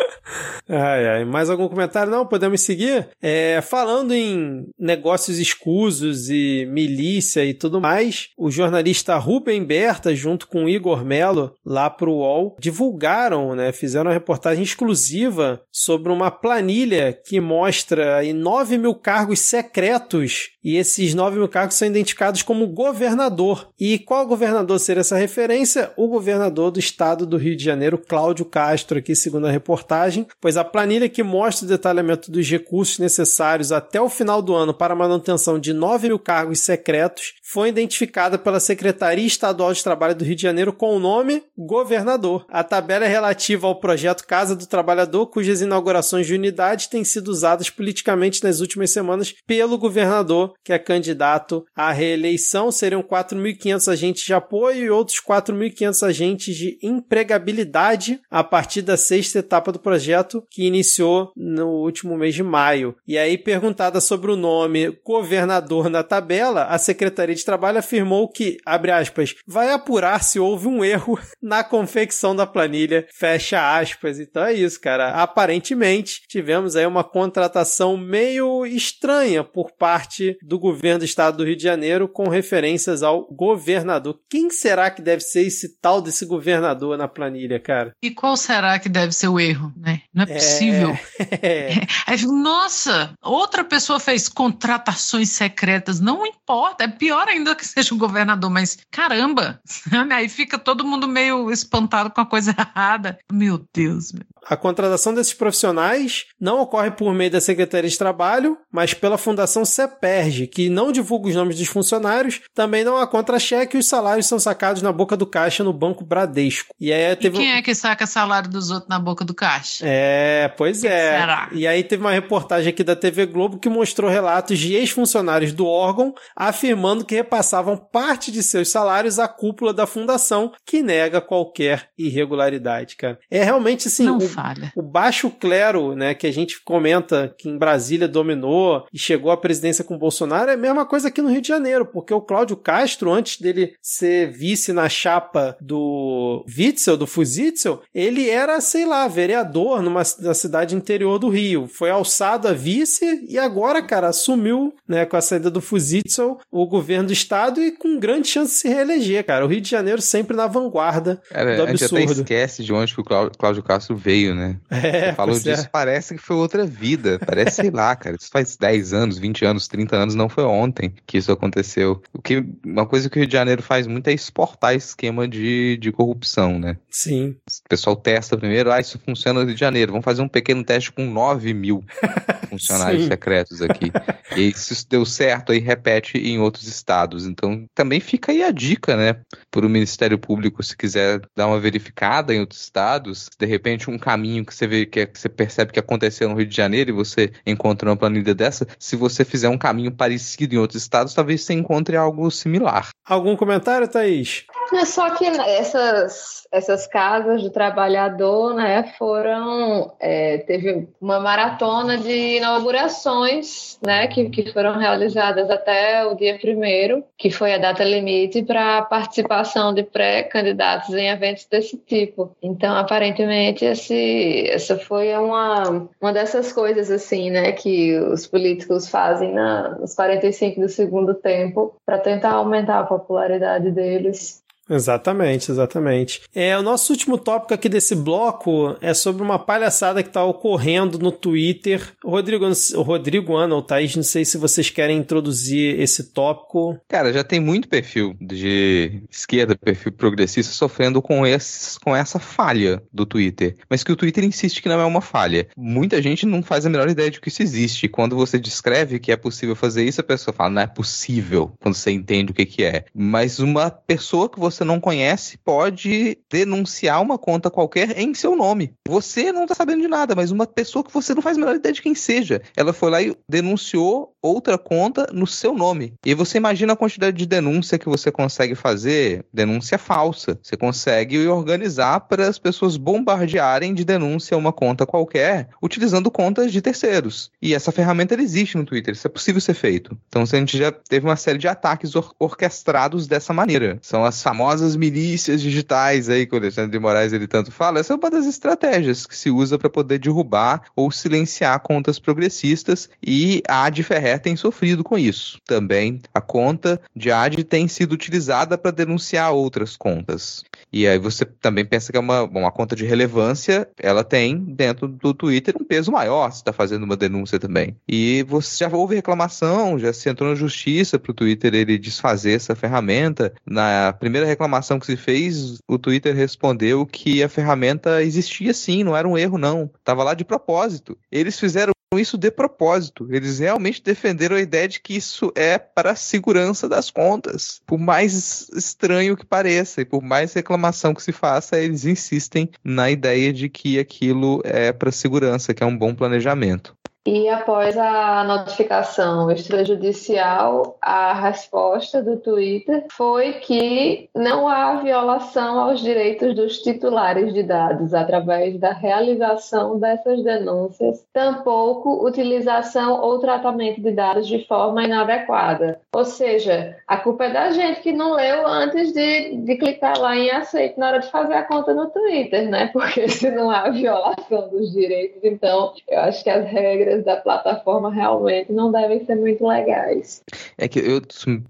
ai, 0.68 1.06
ai. 1.08 1.24
Mais 1.24 1.50
algum 1.50 1.68
comentário? 1.68 2.10
Não, 2.10 2.26
podemos 2.26 2.60
seguir? 2.60 3.08
É, 3.20 3.33
falando 3.62 4.12
em 4.12 4.66
negócios 4.78 5.38
escusos 5.38 6.28
e 6.28 6.66
milícia 6.70 7.44
e 7.44 7.54
tudo 7.54 7.80
mais, 7.80 8.30
o 8.36 8.50
jornalista 8.50 9.16
Rubem 9.16 9.64
Berta, 9.64 10.14
junto 10.14 10.46
com 10.46 10.64
o 10.64 10.68
Igor 10.68 11.04
Melo, 11.04 11.54
lá 11.64 11.88
pro 11.88 12.12
UOL, 12.12 12.56
divulgaram, 12.58 13.54
né, 13.54 13.72
fizeram 13.72 14.06
uma 14.06 14.14
reportagem 14.14 14.62
exclusiva 14.62 15.62
sobre 15.70 16.12
uma 16.12 16.30
planilha 16.30 17.12
que 17.12 17.40
mostra 17.40 18.16
aí 18.16 18.32
9 18.32 18.78
mil 18.78 18.94
cargos 18.94 19.40
secretos 19.40 20.53
e 20.64 20.76
esses 20.76 21.12
9 21.12 21.38
mil 21.38 21.48
cargos 21.48 21.76
são 21.76 21.86
identificados 21.86 22.42
como 22.42 22.66
governador. 22.66 23.68
E 23.78 23.98
qual 23.98 24.26
governador 24.26 24.80
seria 24.80 25.02
essa 25.02 25.16
referência? 25.16 25.92
O 25.96 26.08
governador 26.08 26.70
do 26.70 26.78
estado 26.78 27.26
do 27.26 27.36
Rio 27.36 27.54
de 27.54 27.62
Janeiro, 27.62 27.98
Cláudio 27.98 28.46
Castro, 28.46 28.98
aqui 28.98 29.14
segundo 29.14 29.46
a 29.46 29.50
reportagem, 29.50 30.26
pois 30.40 30.56
a 30.56 30.64
planilha 30.64 31.08
que 31.08 31.22
mostra 31.22 31.66
o 31.66 31.68
detalhamento 31.68 32.30
dos 32.30 32.48
recursos 32.48 32.98
necessários 32.98 33.70
até 33.70 34.00
o 34.00 34.08
final 34.08 34.40
do 34.40 34.54
ano 34.54 34.72
para 34.72 34.94
a 34.94 34.96
manutenção 34.96 35.58
de 35.58 35.74
9 35.74 36.08
mil 36.08 36.18
cargos 36.18 36.60
secretos 36.60 37.34
foi 37.54 37.68
identificada 37.68 38.36
pela 38.36 38.58
Secretaria 38.58 39.24
Estadual 39.24 39.72
de 39.72 39.80
Trabalho 39.80 40.16
do 40.16 40.24
Rio 40.24 40.34
de 40.34 40.42
Janeiro 40.42 40.72
com 40.72 40.96
o 40.96 40.98
nome 40.98 41.40
Governador. 41.56 42.44
A 42.48 42.64
tabela 42.64 43.04
é 43.04 43.08
relativa 43.08 43.68
ao 43.68 43.78
projeto 43.78 44.26
Casa 44.26 44.56
do 44.56 44.66
Trabalhador, 44.66 45.28
cujas 45.28 45.60
inaugurações 45.60 46.26
de 46.26 46.34
unidades 46.34 46.88
têm 46.88 47.04
sido 47.04 47.28
usadas 47.28 47.70
politicamente 47.70 48.42
nas 48.42 48.58
últimas 48.58 48.90
semanas 48.90 49.32
pelo 49.46 49.78
governador, 49.78 50.54
que 50.64 50.72
é 50.72 50.80
candidato 50.80 51.64
à 51.76 51.92
reeleição. 51.92 52.72
Seriam 52.72 53.04
4.500 53.04 53.92
agentes 53.92 54.24
de 54.24 54.34
apoio 54.34 54.86
e 54.86 54.90
outros 54.90 55.20
4.500 55.24 56.08
agentes 56.08 56.56
de 56.56 56.76
empregabilidade 56.82 58.20
a 58.28 58.42
partir 58.42 58.82
da 58.82 58.96
sexta 58.96 59.38
etapa 59.38 59.70
do 59.70 59.78
projeto, 59.78 60.44
que 60.50 60.66
iniciou 60.66 61.30
no 61.36 61.68
último 61.68 62.18
mês 62.18 62.34
de 62.34 62.42
maio. 62.42 62.96
E 63.06 63.16
aí, 63.16 63.38
perguntada 63.38 64.00
sobre 64.00 64.32
o 64.32 64.36
nome 64.36 64.98
governador 65.04 65.88
na 65.88 66.02
tabela, 66.02 66.64
a 66.64 66.78
Secretaria 66.78 67.32
de 67.32 67.43
Trabalho 67.44 67.78
afirmou 67.78 68.28
que, 68.28 68.56
abre 68.64 68.90
aspas, 68.90 69.34
vai 69.46 69.70
apurar 69.70 70.22
se 70.22 70.38
houve 70.38 70.66
um 70.66 70.84
erro 70.84 71.18
na 71.42 71.62
confecção 71.62 72.34
da 72.34 72.46
planilha, 72.46 73.06
fecha 73.12 73.78
aspas. 73.78 74.18
Então 74.18 74.44
é 74.44 74.52
isso, 74.52 74.80
cara. 74.80 75.10
Aparentemente, 75.22 76.22
tivemos 76.28 76.76
aí 76.76 76.86
uma 76.86 77.04
contratação 77.04 77.96
meio 77.96 78.64
estranha 78.66 79.44
por 79.44 79.72
parte 79.72 80.36
do 80.42 80.58
governo 80.58 81.00
do 81.00 81.04
estado 81.04 81.38
do 81.38 81.44
Rio 81.44 81.56
de 81.56 81.62
Janeiro 81.62 82.08
com 82.08 82.28
referências 82.28 83.02
ao 83.02 83.26
governador. 83.32 84.18
Quem 84.30 84.50
será 84.50 84.90
que 84.90 85.02
deve 85.02 85.22
ser 85.22 85.46
esse 85.46 85.80
tal 85.80 86.00
desse 86.00 86.24
governador 86.24 86.96
na 86.96 87.08
planilha, 87.08 87.60
cara? 87.60 87.92
E 88.02 88.10
qual 88.10 88.36
será 88.36 88.78
que 88.78 88.88
deve 88.88 89.12
ser 89.12 89.28
o 89.28 89.40
erro, 89.40 89.72
né? 89.76 90.02
Não 90.12 90.24
é 90.24 90.26
possível. 90.26 90.98
É... 91.42 91.70
Aí, 92.06 92.22
nossa, 92.26 93.12
outra 93.22 93.64
pessoa 93.64 93.98
fez 93.98 94.28
contratações 94.28 95.30
secretas. 95.30 96.00
Não 96.00 96.24
importa, 96.26 96.84
é 96.84 96.88
pior 96.88 97.26
ainda 97.28 97.33
que 97.56 97.66
seja 97.66 97.94
o 97.94 97.98
governador, 97.98 98.50
mas 98.50 98.78
caramba, 98.90 99.60
aí 100.12 100.28
fica 100.28 100.58
todo 100.58 100.86
mundo 100.86 101.08
meio 101.08 101.50
espantado 101.50 102.10
com 102.10 102.20
a 102.20 102.26
coisa 102.26 102.54
errada. 102.56 103.18
Meu 103.32 103.66
Deus. 103.72 104.12
Meu. 104.12 104.33
A 104.46 104.56
contratação 104.56 105.14
desses 105.14 105.34
profissionais 105.34 106.26
não 106.40 106.60
ocorre 106.60 106.90
por 106.90 107.12
meio 107.14 107.30
da 107.30 107.40
Secretaria 107.40 107.88
de 107.88 107.98
Trabalho, 107.98 108.58
mas 108.70 108.94
pela 108.94 109.18
Fundação 109.18 109.64
CEPERG, 109.64 110.46
que 110.46 110.68
não 110.68 110.92
divulga 110.92 111.28
os 111.28 111.34
nomes 111.34 111.58
dos 111.58 111.68
funcionários, 111.68 112.40
também 112.54 112.84
não 112.84 112.96
há 112.96 113.06
contra-cheque 113.06 113.76
e 113.76 113.80
os 113.80 113.86
salários 113.86 114.26
são 114.26 114.38
sacados 114.38 114.82
na 114.82 114.92
boca 114.92 115.16
do 115.16 115.26
caixa 115.26 115.64
no 115.64 115.72
Banco 115.72 116.04
Bradesco. 116.04 116.74
E 116.78 116.92
aí 116.92 117.16
teve... 117.16 117.36
E 117.36 117.40
quem 117.40 117.52
é 117.52 117.62
que 117.62 117.74
saca 117.74 118.06
salário 118.06 118.50
dos 118.50 118.70
outros 118.70 118.88
na 118.88 118.98
boca 118.98 119.24
do 119.24 119.34
caixa? 119.34 119.84
É, 119.86 120.48
pois 120.56 120.84
é. 120.84 121.20
Será? 121.20 121.48
E 121.52 121.66
aí 121.66 121.82
teve 121.82 122.02
uma 122.02 122.12
reportagem 122.12 122.70
aqui 122.70 122.84
da 122.84 122.96
TV 122.96 123.26
Globo 123.26 123.58
que 123.58 123.68
mostrou 123.68 124.10
relatos 124.10 124.58
de 124.58 124.74
ex-funcionários 124.74 125.52
do 125.52 125.66
órgão 125.66 126.14
afirmando 126.36 127.04
que 127.04 127.14
repassavam 127.14 127.76
parte 127.76 128.30
de 128.30 128.42
seus 128.42 128.70
salários 128.70 129.18
à 129.18 129.26
cúpula 129.28 129.72
da 129.72 129.86
fundação, 129.86 130.52
que 130.66 130.82
nega 130.82 131.20
qualquer 131.20 131.88
irregularidade, 131.96 132.96
cara. 132.96 133.18
É 133.30 133.42
realmente 133.42 133.88
assim, 133.88 134.04
não 134.04 134.18
o, 134.18 134.33
falha. 134.34 134.72
o 134.74 134.82
baixo 134.82 135.30
clero, 135.30 135.94
né, 135.94 136.14
que 136.14 136.26
a 136.26 136.32
gente 136.32 136.62
comenta 136.62 137.34
que 137.38 137.48
em 137.48 137.58
Brasília 137.58 138.08
dominou 138.08 138.86
e 138.92 138.98
chegou 138.98 139.30
à 139.30 139.36
presidência 139.36 139.84
com 139.84 139.98
Bolsonaro, 139.98 140.50
é 140.50 140.54
a 140.54 140.58
mesma 140.58 140.84
coisa 140.84 141.08
aqui 141.08 141.22
no 141.22 141.30
Rio 141.30 141.40
de 141.40 141.48
Janeiro, 141.48 141.86
porque 141.86 142.12
o 142.12 142.20
Cláudio 142.20 142.56
Castro, 142.56 143.12
antes 143.12 143.40
dele 143.40 143.74
ser 143.80 144.30
vice 144.30 144.72
na 144.72 144.88
chapa 144.88 145.56
do 145.60 146.44
Witzel, 146.56 146.96
do 146.96 147.06
Fuzitzel, 147.06 147.82
ele 147.94 148.28
era, 148.28 148.60
sei 148.60 148.84
lá, 148.84 149.06
vereador 149.08 149.82
numa 149.82 150.02
na 150.20 150.34
cidade 150.34 150.74
interior 150.74 151.18
do 151.18 151.28
Rio. 151.28 151.66
Foi 151.66 151.90
alçado 151.90 152.48
a 152.48 152.52
vice 152.52 153.24
e 153.28 153.38
agora, 153.38 153.82
cara, 153.82 154.08
assumiu, 154.08 154.74
né, 154.88 155.04
com 155.06 155.16
a 155.16 155.20
saída 155.20 155.50
do 155.50 155.60
Fuzitzel, 155.60 156.38
o 156.50 156.66
governo 156.66 157.08
do 157.08 157.12
estado 157.12 157.62
e 157.62 157.72
com 157.72 157.98
grande 157.98 158.28
chance 158.28 158.52
de 158.52 158.58
se 158.58 158.68
reeleger, 158.68 159.24
cara. 159.24 159.44
O 159.44 159.48
Rio 159.48 159.60
de 159.60 159.70
Janeiro 159.70 160.00
sempre 160.00 160.36
na 160.36 160.46
vanguarda 160.46 161.20
cara, 161.28 161.56
do 161.56 161.62
absurdo. 161.62 161.96
A 161.96 162.00
gente 162.00 162.10
até 162.10 162.20
esquece 162.20 162.64
de 162.64 162.72
onde 162.72 162.94
que 162.94 163.00
o 163.00 163.04
Cláudio 163.04 163.62
Castro 163.62 163.96
veio, 163.96 164.23
né? 164.32 164.56
É, 164.70 165.08
Você 165.08 165.12
falou 165.14 165.36
é. 165.36 165.38
disso, 165.38 165.64
é. 165.64 165.68
parece 165.70 166.14
que 166.14 166.22
foi 166.22 166.36
outra 166.36 166.64
vida. 166.64 167.18
Parece, 167.18 167.56
sei 167.56 167.70
lá, 167.70 167.96
cara. 167.96 168.16
Isso 168.18 168.30
faz 168.30 168.56
10 168.56 168.92
anos, 168.92 169.18
20 169.18 169.44
anos, 169.44 169.66
30 169.66 169.96
anos, 169.96 170.14
não 170.14 170.28
foi 170.28 170.44
ontem 170.44 170.94
que 171.04 171.18
isso 171.18 171.32
aconteceu. 171.32 172.00
O 172.12 172.22
que, 172.22 172.44
uma 172.64 172.86
coisa 172.86 173.10
que 173.10 173.18
o 173.18 173.20
Rio 173.20 173.26
de 173.26 173.32
Janeiro 173.32 173.62
faz 173.62 173.86
muito 173.86 174.06
é 174.08 174.12
exportar 174.12 174.74
esquema 174.74 175.26
de, 175.26 175.76
de 175.78 175.90
corrupção, 175.90 176.58
né? 176.58 176.76
Sim. 176.88 177.36
O 177.46 177.68
pessoal 177.68 177.96
testa 177.96 178.36
primeiro, 178.36 178.70
ah, 178.70 178.80
isso 178.80 179.00
funciona 179.04 179.40
no 179.40 179.46
Rio 179.46 179.54
de 179.54 179.60
Janeiro. 179.60 179.92
Vamos 179.92 180.04
fazer 180.04 180.22
um 180.22 180.28
pequeno 180.28 180.62
teste 180.62 180.92
com 180.92 181.04
9 181.04 181.52
mil 181.52 181.84
funcionários 182.48 183.06
secretos 183.06 183.60
aqui. 183.60 183.90
E 184.36 184.52
se 184.52 184.72
isso 184.72 184.86
deu 184.88 185.04
certo, 185.04 185.52
aí 185.52 185.58
repete 185.58 186.18
em 186.18 186.38
outros 186.38 186.66
estados. 186.66 187.26
Então, 187.26 187.66
também 187.74 188.00
fica 188.00 188.32
aí 188.32 188.42
a 188.42 188.50
dica, 188.50 188.96
né? 188.96 189.16
Para 189.50 189.66
o 189.66 189.68
Ministério 189.68 190.18
Público, 190.18 190.62
se 190.62 190.76
quiser 190.76 191.20
dar 191.36 191.46
uma 191.46 191.58
verificada 191.58 192.34
em 192.34 192.40
outros 192.40 192.60
estados, 192.60 193.28
de 193.38 193.46
repente 193.46 193.90
um 193.90 193.98
caminho 194.14 194.44
que 194.44 194.54
você 194.54 194.66
vê 194.66 194.86
que, 194.86 195.00
é, 195.00 195.06
que 195.06 195.18
você 195.18 195.28
percebe 195.28 195.72
que 195.72 195.80
aconteceu 195.80 196.28
no 196.28 196.36
Rio 196.36 196.46
de 196.46 196.56
Janeiro 196.56 196.90
e 196.90 196.92
você 196.92 197.32
encontra 197.44 197.90
uma 197.90 197.96
planilha 197.96 198.34
dessa, 198.34 198.66
se 198.78 198.94
você 198.94 199.24
fizer 199.24 199.48
um 199.48 199.58
caminho 199.58 199.90
parecido 199.90 200.54
em 200.54 200.58
outros 200.58 200.80
estados, 200.82 201.14
talvez 201.14 201.42
você 201.42 201.52
encontre 201.52 201.96
algo 201.96 202.30
similar. 202.30 202.90
Algum 203.04 203.36
comentário, 203.36 203.88
Thaís? 203.88 204.44
É 204.72 204.84
só 204.84 205.10
que 205.10 205.26
essas, 205.26 206.46
essas 206.50 206.86
casas 206.86 207.42
do 207.42 207.50
trabalhador, 207.50 208.54
né, 208.54 208.94
foram. 208.98 209.92
É, 210.00 210.38
teve 210.38 210.88
uma 211.00 211.20
maratona 211.20 211.98
de 211.98 212.36
inaugurações, 212.36 213.78
né, 213.84 214.06
que, 214.06 214.30
que 214.30 214.52
foram 214.52 214.78
realizadas 214.78 215.50
até 215.50 216.04
o 216.06 216.14
dia 216.14 216.38
primeiro, 216.38 217.04
que 217.18 217.30
foi 217.30 217.54
a 217.54 217.58
data 217.58 217.84
limite 217.84 218.42
para 218.42 218.82
participação 218.82 219.74
de 219.74 219.82
pré-candidatos 219.82 220.94
em 220.94 221.08
eventos 221.08 221.46
desse 221.46 221.76
tipo. 221.76 222.34
Então, 222.42 222.76
aparentemente, 222.76 223.64
esse, 223.64 224.48
essa 224.48 224.78
foi 224.78 225.14
uma, 225.16 225.88
uma 226.00 226.12
dessas 226.12 226.52
coisas, 226.52 226.90
assim, 226.90 227.30
né, 227.30 227.52
que 227.52 227.98
os 227.98 228.26
políticos 228.26 228.88
fazem 228.88 229.32
na, 229.32 229.70
nos 229.78 229.94
45 229.94 230.60
do 230.60 230.68
segundo 230.68 231.14
tempo 231.14 231.74
para 231.84 231.98
tentar 231.98 232.32
aumentar 232.32 232.80
a 232.80 232.84
popularidade 232.84 233.70
deles 233.70 234.44
Exatamente, 234.68 235.50
exatamente. 235.50 236.22
É, 236.34 236.56
o 236.56 236.62
nosso 236.62 236.92
último 236.92 237.18
tópico 237.18 237.52
aqui 237.52 237.68
desse 237.68 237.94
bloco 237.94 238.76
é 238.80 238.94
sobre 238.94 239.22
uma 239.22 239.38
palhaçada 239.38 240.02
que 240.02 240.08
está 240.08 240.24
ocorrendo 240.24 240.98
no 240.98 241.12
Twitter. 241.12 241.92
Rodrigo, 242.04 242.46
Rodrigo, 242.76 243.36
Ana 243.36 243.54
ou 243.54 243.62
Thaís, 243.62 243.94
não 243.94 244.02
sei 244.02 244.24
se 244.24 244.38
vocês 244.38 244.70
querem 244.70 244.98
introduzir 244.98 245.78
esse 245.78 246.12
tópico. 246.12 246.78
Cara, 246.88 247.12
já 247.12 247.22
tem 247.22 247.40
muito 247.40 247.68
perfil 247.68 248.16
de 248.20 249.02
esquerda, 249.10 249.56
perfil 249.56 249.92
progressista, 249.92 250.52
sofrendo 250.52 251.02
com, 251.02 251.26
esses, 251.26 251.76
com 251.78 251.94
essa 251.94 252.18
falha 252.18 252.82
do 252.92 253.04
Twitter. 253.04 253.56
Mas 253.68 253.84
que 253.84 253.92
o 253.92 253.96
Twitter 253.96 254.24
insiste 254.24 254.62
que 254.62 254.68
não 254.68 254.80
é 254.80 254.84
uma 254.84 255.00
falha. 255.00 255.46
Muita 255.56 256.00
gente 256.00 256.24
não 256.24 256.42
faz 256.42 256.64
a 256.64 256.70
menor 256.70 256.88
ideia 256.88 257.10
de 257.10 257.20
que 257.20 257.28
isso 257.28 257.42
existe. 257.42 257.88
Quando 257.88 258.16
você 258.16 258.38
descreve 258.38 258.98
que 258.98 259.12
é 259.12 259.16
possível 259.16 259.54
fazer 259.54 259.84
isso, 259.84 260.00
a 260.00 260.04
pessoa 260.04 260.34
fala, 260.34 260.50
não 260.50 260.62
é 260.62 260.66
possível, 260.66 261.52
quando 261.60 261.74
você 261.74 261.90
entende 261.90 262.32
o 262.32 262.34
que, 262.34 262.46
que 262.46 262.64
é. 262.64 262.84
Mas 262.94 263.38
uma 263.38 263.70
pessoa 263.70 264.28
que 264.28 264.38
você 264.38 264.53
você 264.54 264.64
não 264.64 264.80
conhece 264.80 265.38
pode 265.38 266.18
denunciar 266.30 267.02
uma 267.02 267.18
conta 267.18 267.50
qualquer 267.50 267.98
em 267.98 268.14
seu 268.14 268.36
nome. 268.36 268.72
Você 268.86 269.32
não 269.32 269.42
está 269.42 269.54
sabendo 269.54 269.82
de 269.82 269.88
nada, 269.88 270.14
mas 270.14 270.30
uma 270.30 270.46
pessoa 270.46 270.84
que 270.84 270.92
você 270.92 271.14
não 271.14 271.22
faz 271.22 271.36
a 271.36 271.40
menor 271.40 271.56
ideia 271.56 271.72
de 271.72 271.82
quem 271.82 271.94
seja, 271.94 272.42
ela 272.56 272.72
foi 272.72 272.90
lá 272.90 273.02
e 273.02 273.16
denunciou 273.28 274.14
outra 274.22 274.56
conta 274.56 275.08
no 275.12 275.26
seu 275.26 275.54
nome. 275.54 275.92
E 276.04 276.14
você 276.14 276.38
imagina 276.38 276.72
a 276.72 276.76
quantidade 276.76 277.16
de 277.16 277.26
denúncia 277.26 277.78
que 277.78 277.88
você 277.88 278.10
consegue 278.10 278.54
fazer, 278.54 279.24
denúncia 279.32 279.76
falsa. 279.76 280.38
Você 280.42 280.56
consegue 280.56 281.26
organizar 281.28 282.00
para 282.00 282.26
as 282.28 282.38
pessoas 282.38 282.76
bombardearem 282.76 283.74
de 283.74 283.84
denúncia 283.84 284.36
uma 284.36 284.52
conta 284.52 284.86
qualquer, 284.86 285.48
utilizando 285.62 286.10
contas 286.10 286.52
de 286.52 286.62
terceiros. 286.62 287.30
E 287.40 287.54
essa 287.54 287.72
ferramenta 287.72 288.14
existe 288.14 288.56
no 288.56 288.64
Twitter, 288.64 288.94
isso 288.94 289.06
é 289.06 289.10
possível 289.10 289.40
ser 289.40 289.54
feito. 289.54 289.96
Então 290.08 290.22
a 290.22 290.26
gente 290.26 290.56
já 290.56 290.72
teve 290.72 291.06
uma 291.06 291.16
série 291.16 291.38
de 291.38 291.48
ataques 291.48 291.94
or 291.94 292.14
orquestrados 292.18 293.06
dessa 293.06 293.32
maneira. 293.32 293.78
São 293.82 294.04
as 294.04 294.22
famosas 294.22 294.43
famosas 294.44 294.76
milícias 294.76 295.40
digitais 295.40 296.10
aí 296.10 296.26
que 296.26 296.34
o 296.34 296.38
Alexandre 296.38 296.70
de 296.70 296.78
Moraes 296.78 297.14
ele 297.14 297.26
tanto 297.26 297.50
fala, 297.50 297.80
essa 297.80 297.94
é 297.94 297.96
uma 297.96 298.10
das 298.10 298.26
estratégias 298.26 299.06
que 299.06 299.16
se 299.16 299.30
usa 299.30 299.58
para 299.58 299.70
poder 299.70 299.98
derrubar 299.98 300.64
ou 300.76 300.90
silenciar 300.90 301.58
contas 301.60 301.98
progressistas 301.98 302.90
e 303.02 303.42
a 303.48 303.64
Ad 303.64 303.82
Ferrer 303.82 304.20
tem 304.20 304.36
sofrido 304.36 304.84
com 304.84 304.98
isso. 304.98 305.40
Também 305.46 305.98
a 306.12 306.20
conta 306.20 306.78
de 306.94 307.10
Ad 307.10 307.42
tem 307.44 307.66
sido 307.66 307.92
utilizada 307.92 308.58
para 308.58 308.70
denunciar 308.70 309.32
outras 309.32 309.76
contas. 309.76 310.44
E 310.70 310.86
aí 310.86 310.98
você 310.98 311.24
também 311.24 311.64
pensa 311.64 311.90
que 311.90 311.96
é 311.96 312.00
uma, 312.00 312.24
uma 312.24 312.52
conta 312.52 312.76
de 312.76 312.84
relevância, 312.84 313.66
ela 313.78 314.04
tem 314.04 314.36
dentro 314.36 314.86
do 314.86 315.14
Twitter 315.14 315.54
um 315.58 315.64
peso 315.64 315.90
maior 315.90 316.30
se 316.30 316.38
está 316.38 316.52
fazendo 316.52 316.82
uma 316.82 316.96
denúncia 316.96 317.38
também. 317.38 317.76
E 317.88 318.22
você 318.28 318.64
já 318.64 318.76
houve 318.76 318.94
reclamação, 318.94 319.78
já 319.78 319.90
se 319.92 320.10
entrou 320.10 320.28
na 320.28 320.36
justiça 320.36 320.98
para 320.98 321.12
o 321.12 321.14
Twitter 321.14 321.54
ele 321.54 321.78
desfazer 321.78 322.32
essa 322.32 322.54
ferramenta. 322.54 323.32
Na 323.46 323.94
primeira 323.94 324.26
reclamação 324.34 324.78
que 324.78 324.86
se 324.86 324.96
fez, 324.96 325.58
o 325.68 325.78
Twitter 325.78 326.14
respondeu 326.14 326.84
que 326.84 327.22
a 327.22 327.28
ferramenta 327.28 328.02
existia 328.02 328.52
sim, 328.52 328.84
não 328.84 328.96
era 328.96 329.08
um 329.08 329.16
erro 329.16 329.38
não, 329.38 329.70
estava 329.78 330.04
lá 330.04 330.14
de 330.14 330.24
propósito. 330.24 330.98
Eles 331.10 331.38
fizeram 331.38 331.72
isso 331.98 332.18
de 332.18 332.30
propósito. 332.30 333.06
Eles 333.10 333.38
realmente 333.38 333.82
defenderam 333.82 334.36
a 334.36 334.40
ideia 334.40 334.68
de 334.68 334.80
que 334.80 334.96
isso 334.96 335.32
é 335.34 335.58
para 335.58 335.92
a 335.92 335.96
segurança 335.96 336.68
das 336.68 336.90
contas. 336.90 337.60
Por 337.66 337.78
mais 337.78 338.48
estranho 338.54 339.16
que 339.16 339.24
pareça 339.24 339.80
e 339.80 339.84
por 339.84 340.02
mais 340.02 340.32
reclamação 340.32 340.92
que 340.92 341.02
se 341.02 341.12
faça, 341.12 341.58
eles 341.58 341.84
insistem 341.84 342.50
na 342.62 342.90
ideia 342.90 343.32
de 343.32 343.48
que 343.48 343.78
aquilo 343.78 344.40
é 344.44 344.72
para 344.72 344.90
segurança, 344.90 345.54
que 345.54 345.62
é 345.62 345.66
um 345.66 345.76
bom 345.76 345.94
planejamento. 345.94 346.76
E 347.06 347.28
após 347.28 347.76
a 347.76 348.24
notificação 348.24 349.30
extrajudicial, 349.30 350.78
a 350.80 351.12
resposta 351.12 352.02
do 352.02 352.16
Twitter 352.16 352.86
foi 352.90 353.34
que 353.34 354.08
não 354.14 354.48
há 354.48 354.76
violação 354.76 355.60
aos 355.60 355.82
direitos 355.82 356.34
dos 356.34 356.60
titulares 356.60 357.34
de 357.34 357.42
dados 357.42 357.92
através 357.92 358.58
da 358.58 358.72
realização 358.72 359.78
dessas 359.78 360.22
denúncias, 360.22 361.04
tampouco 361.12 362.06
utilização 362.06 362.98
ou 363.02 363.18
tratamento 363.18 363.82
de 363.82 363.90
dados 363.90 364.26
de 364.26 364.46
forma 364.46 364.84
inadequada. 364.84 365.80
Ou 365.94 366.06
seja, 366.06 366.74
a 366.88 366.96
culpa 366.96 367.24
é 367.24 367.32
da 367.32 367.50
gente 367.50 367.82
que 367.82 367.92
não 367.92 368.14
leu 368.14 368.46
antes 368.46 368.92
de, 368.94 369.36
de 369.36 369.56
clicar 369.56 369.98
lá 369.98 370.16
em 370.16 370.30
aceito 370.30 370.80
na 370.80 370.88
hora 370.88 371.00
de 371.00 371.10
fazer 371.10 371.34
a 371.34 371.42
conta 371.42 371.74
no 371.74 371.90
Twitter, 371.90 372.48
né? 372.48 372.68
Porque 372.72 373.06
se 373.08 373.30
não 373.30 373.50
há 373.50 373.68
violação 373.68 374.48
dos 374.48 374.72
direitos, 374.72 375.22
então 375.22 375.74
eu 375.86 376.00
acho 376.00 376.24
que 376.24 376.30
as 376.30 376.46
regras 376.46 376.93
da 377.02 377.16
plataforma 377.16 377.92
realmente 377.92 378.52
não 378.52 378.70
devem 378.70 379.04
ser 379.04 379.16
muito 379.16 379.46
legais. 379.46 380.22
É 380.56 380.68
que 380.68 380.78
eu 380.78 381.00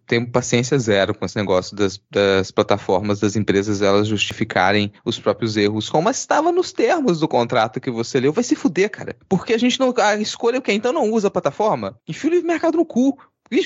tenho 0.07 0.31
paciência 0.31 0.79
zero 0.79 1.15
com 1.15 1.25
esse 1.25 1.37
negócio 1.37 1.77
das, 1.77 2.01
das 2.11 2.51
plataformas, 2.51 3.21
das 3.21 3.37
empresas, 3.37 3.83
elas 3.83 4.07
justificarem 4.07 4.93
os 5.05 5.19
próprios 5.19 5.57
erros, 5.57 5.91
como 5.91 6.09
estava 6.09 6.53
nos 6.53 6.73
termos 6.73 7.21
do 7.21 7.29
contrato 7.29 7.81
que 7.81 7.91
você 7.91 8.21
leu. 8.21 8.33
Vai 8.33 8.45
se 8.45 8.55
fuder, 8.55 8.91
cara. 8.91 9.17
Porque 9.29 9.53
a 9.53 9.59
gente 9.59 9.79
não. 9.81 9.93
A 9.99 10.17
escolha 10.17 10.57
é 10.57 10.59
o 10.59 10.63
quê? 10.63 10.73
Então 10.73 10.93
não 10.93 11.11
usa 11.11 11.29
a 11.29 11.31
plataforma? 11.31 11.99
Enfia 12.09 12.31
o 12.31 12.33
livre 12.33 12.47
mercado 12.47 12.77
no 12.77 12.87
cu. 12.87 13.19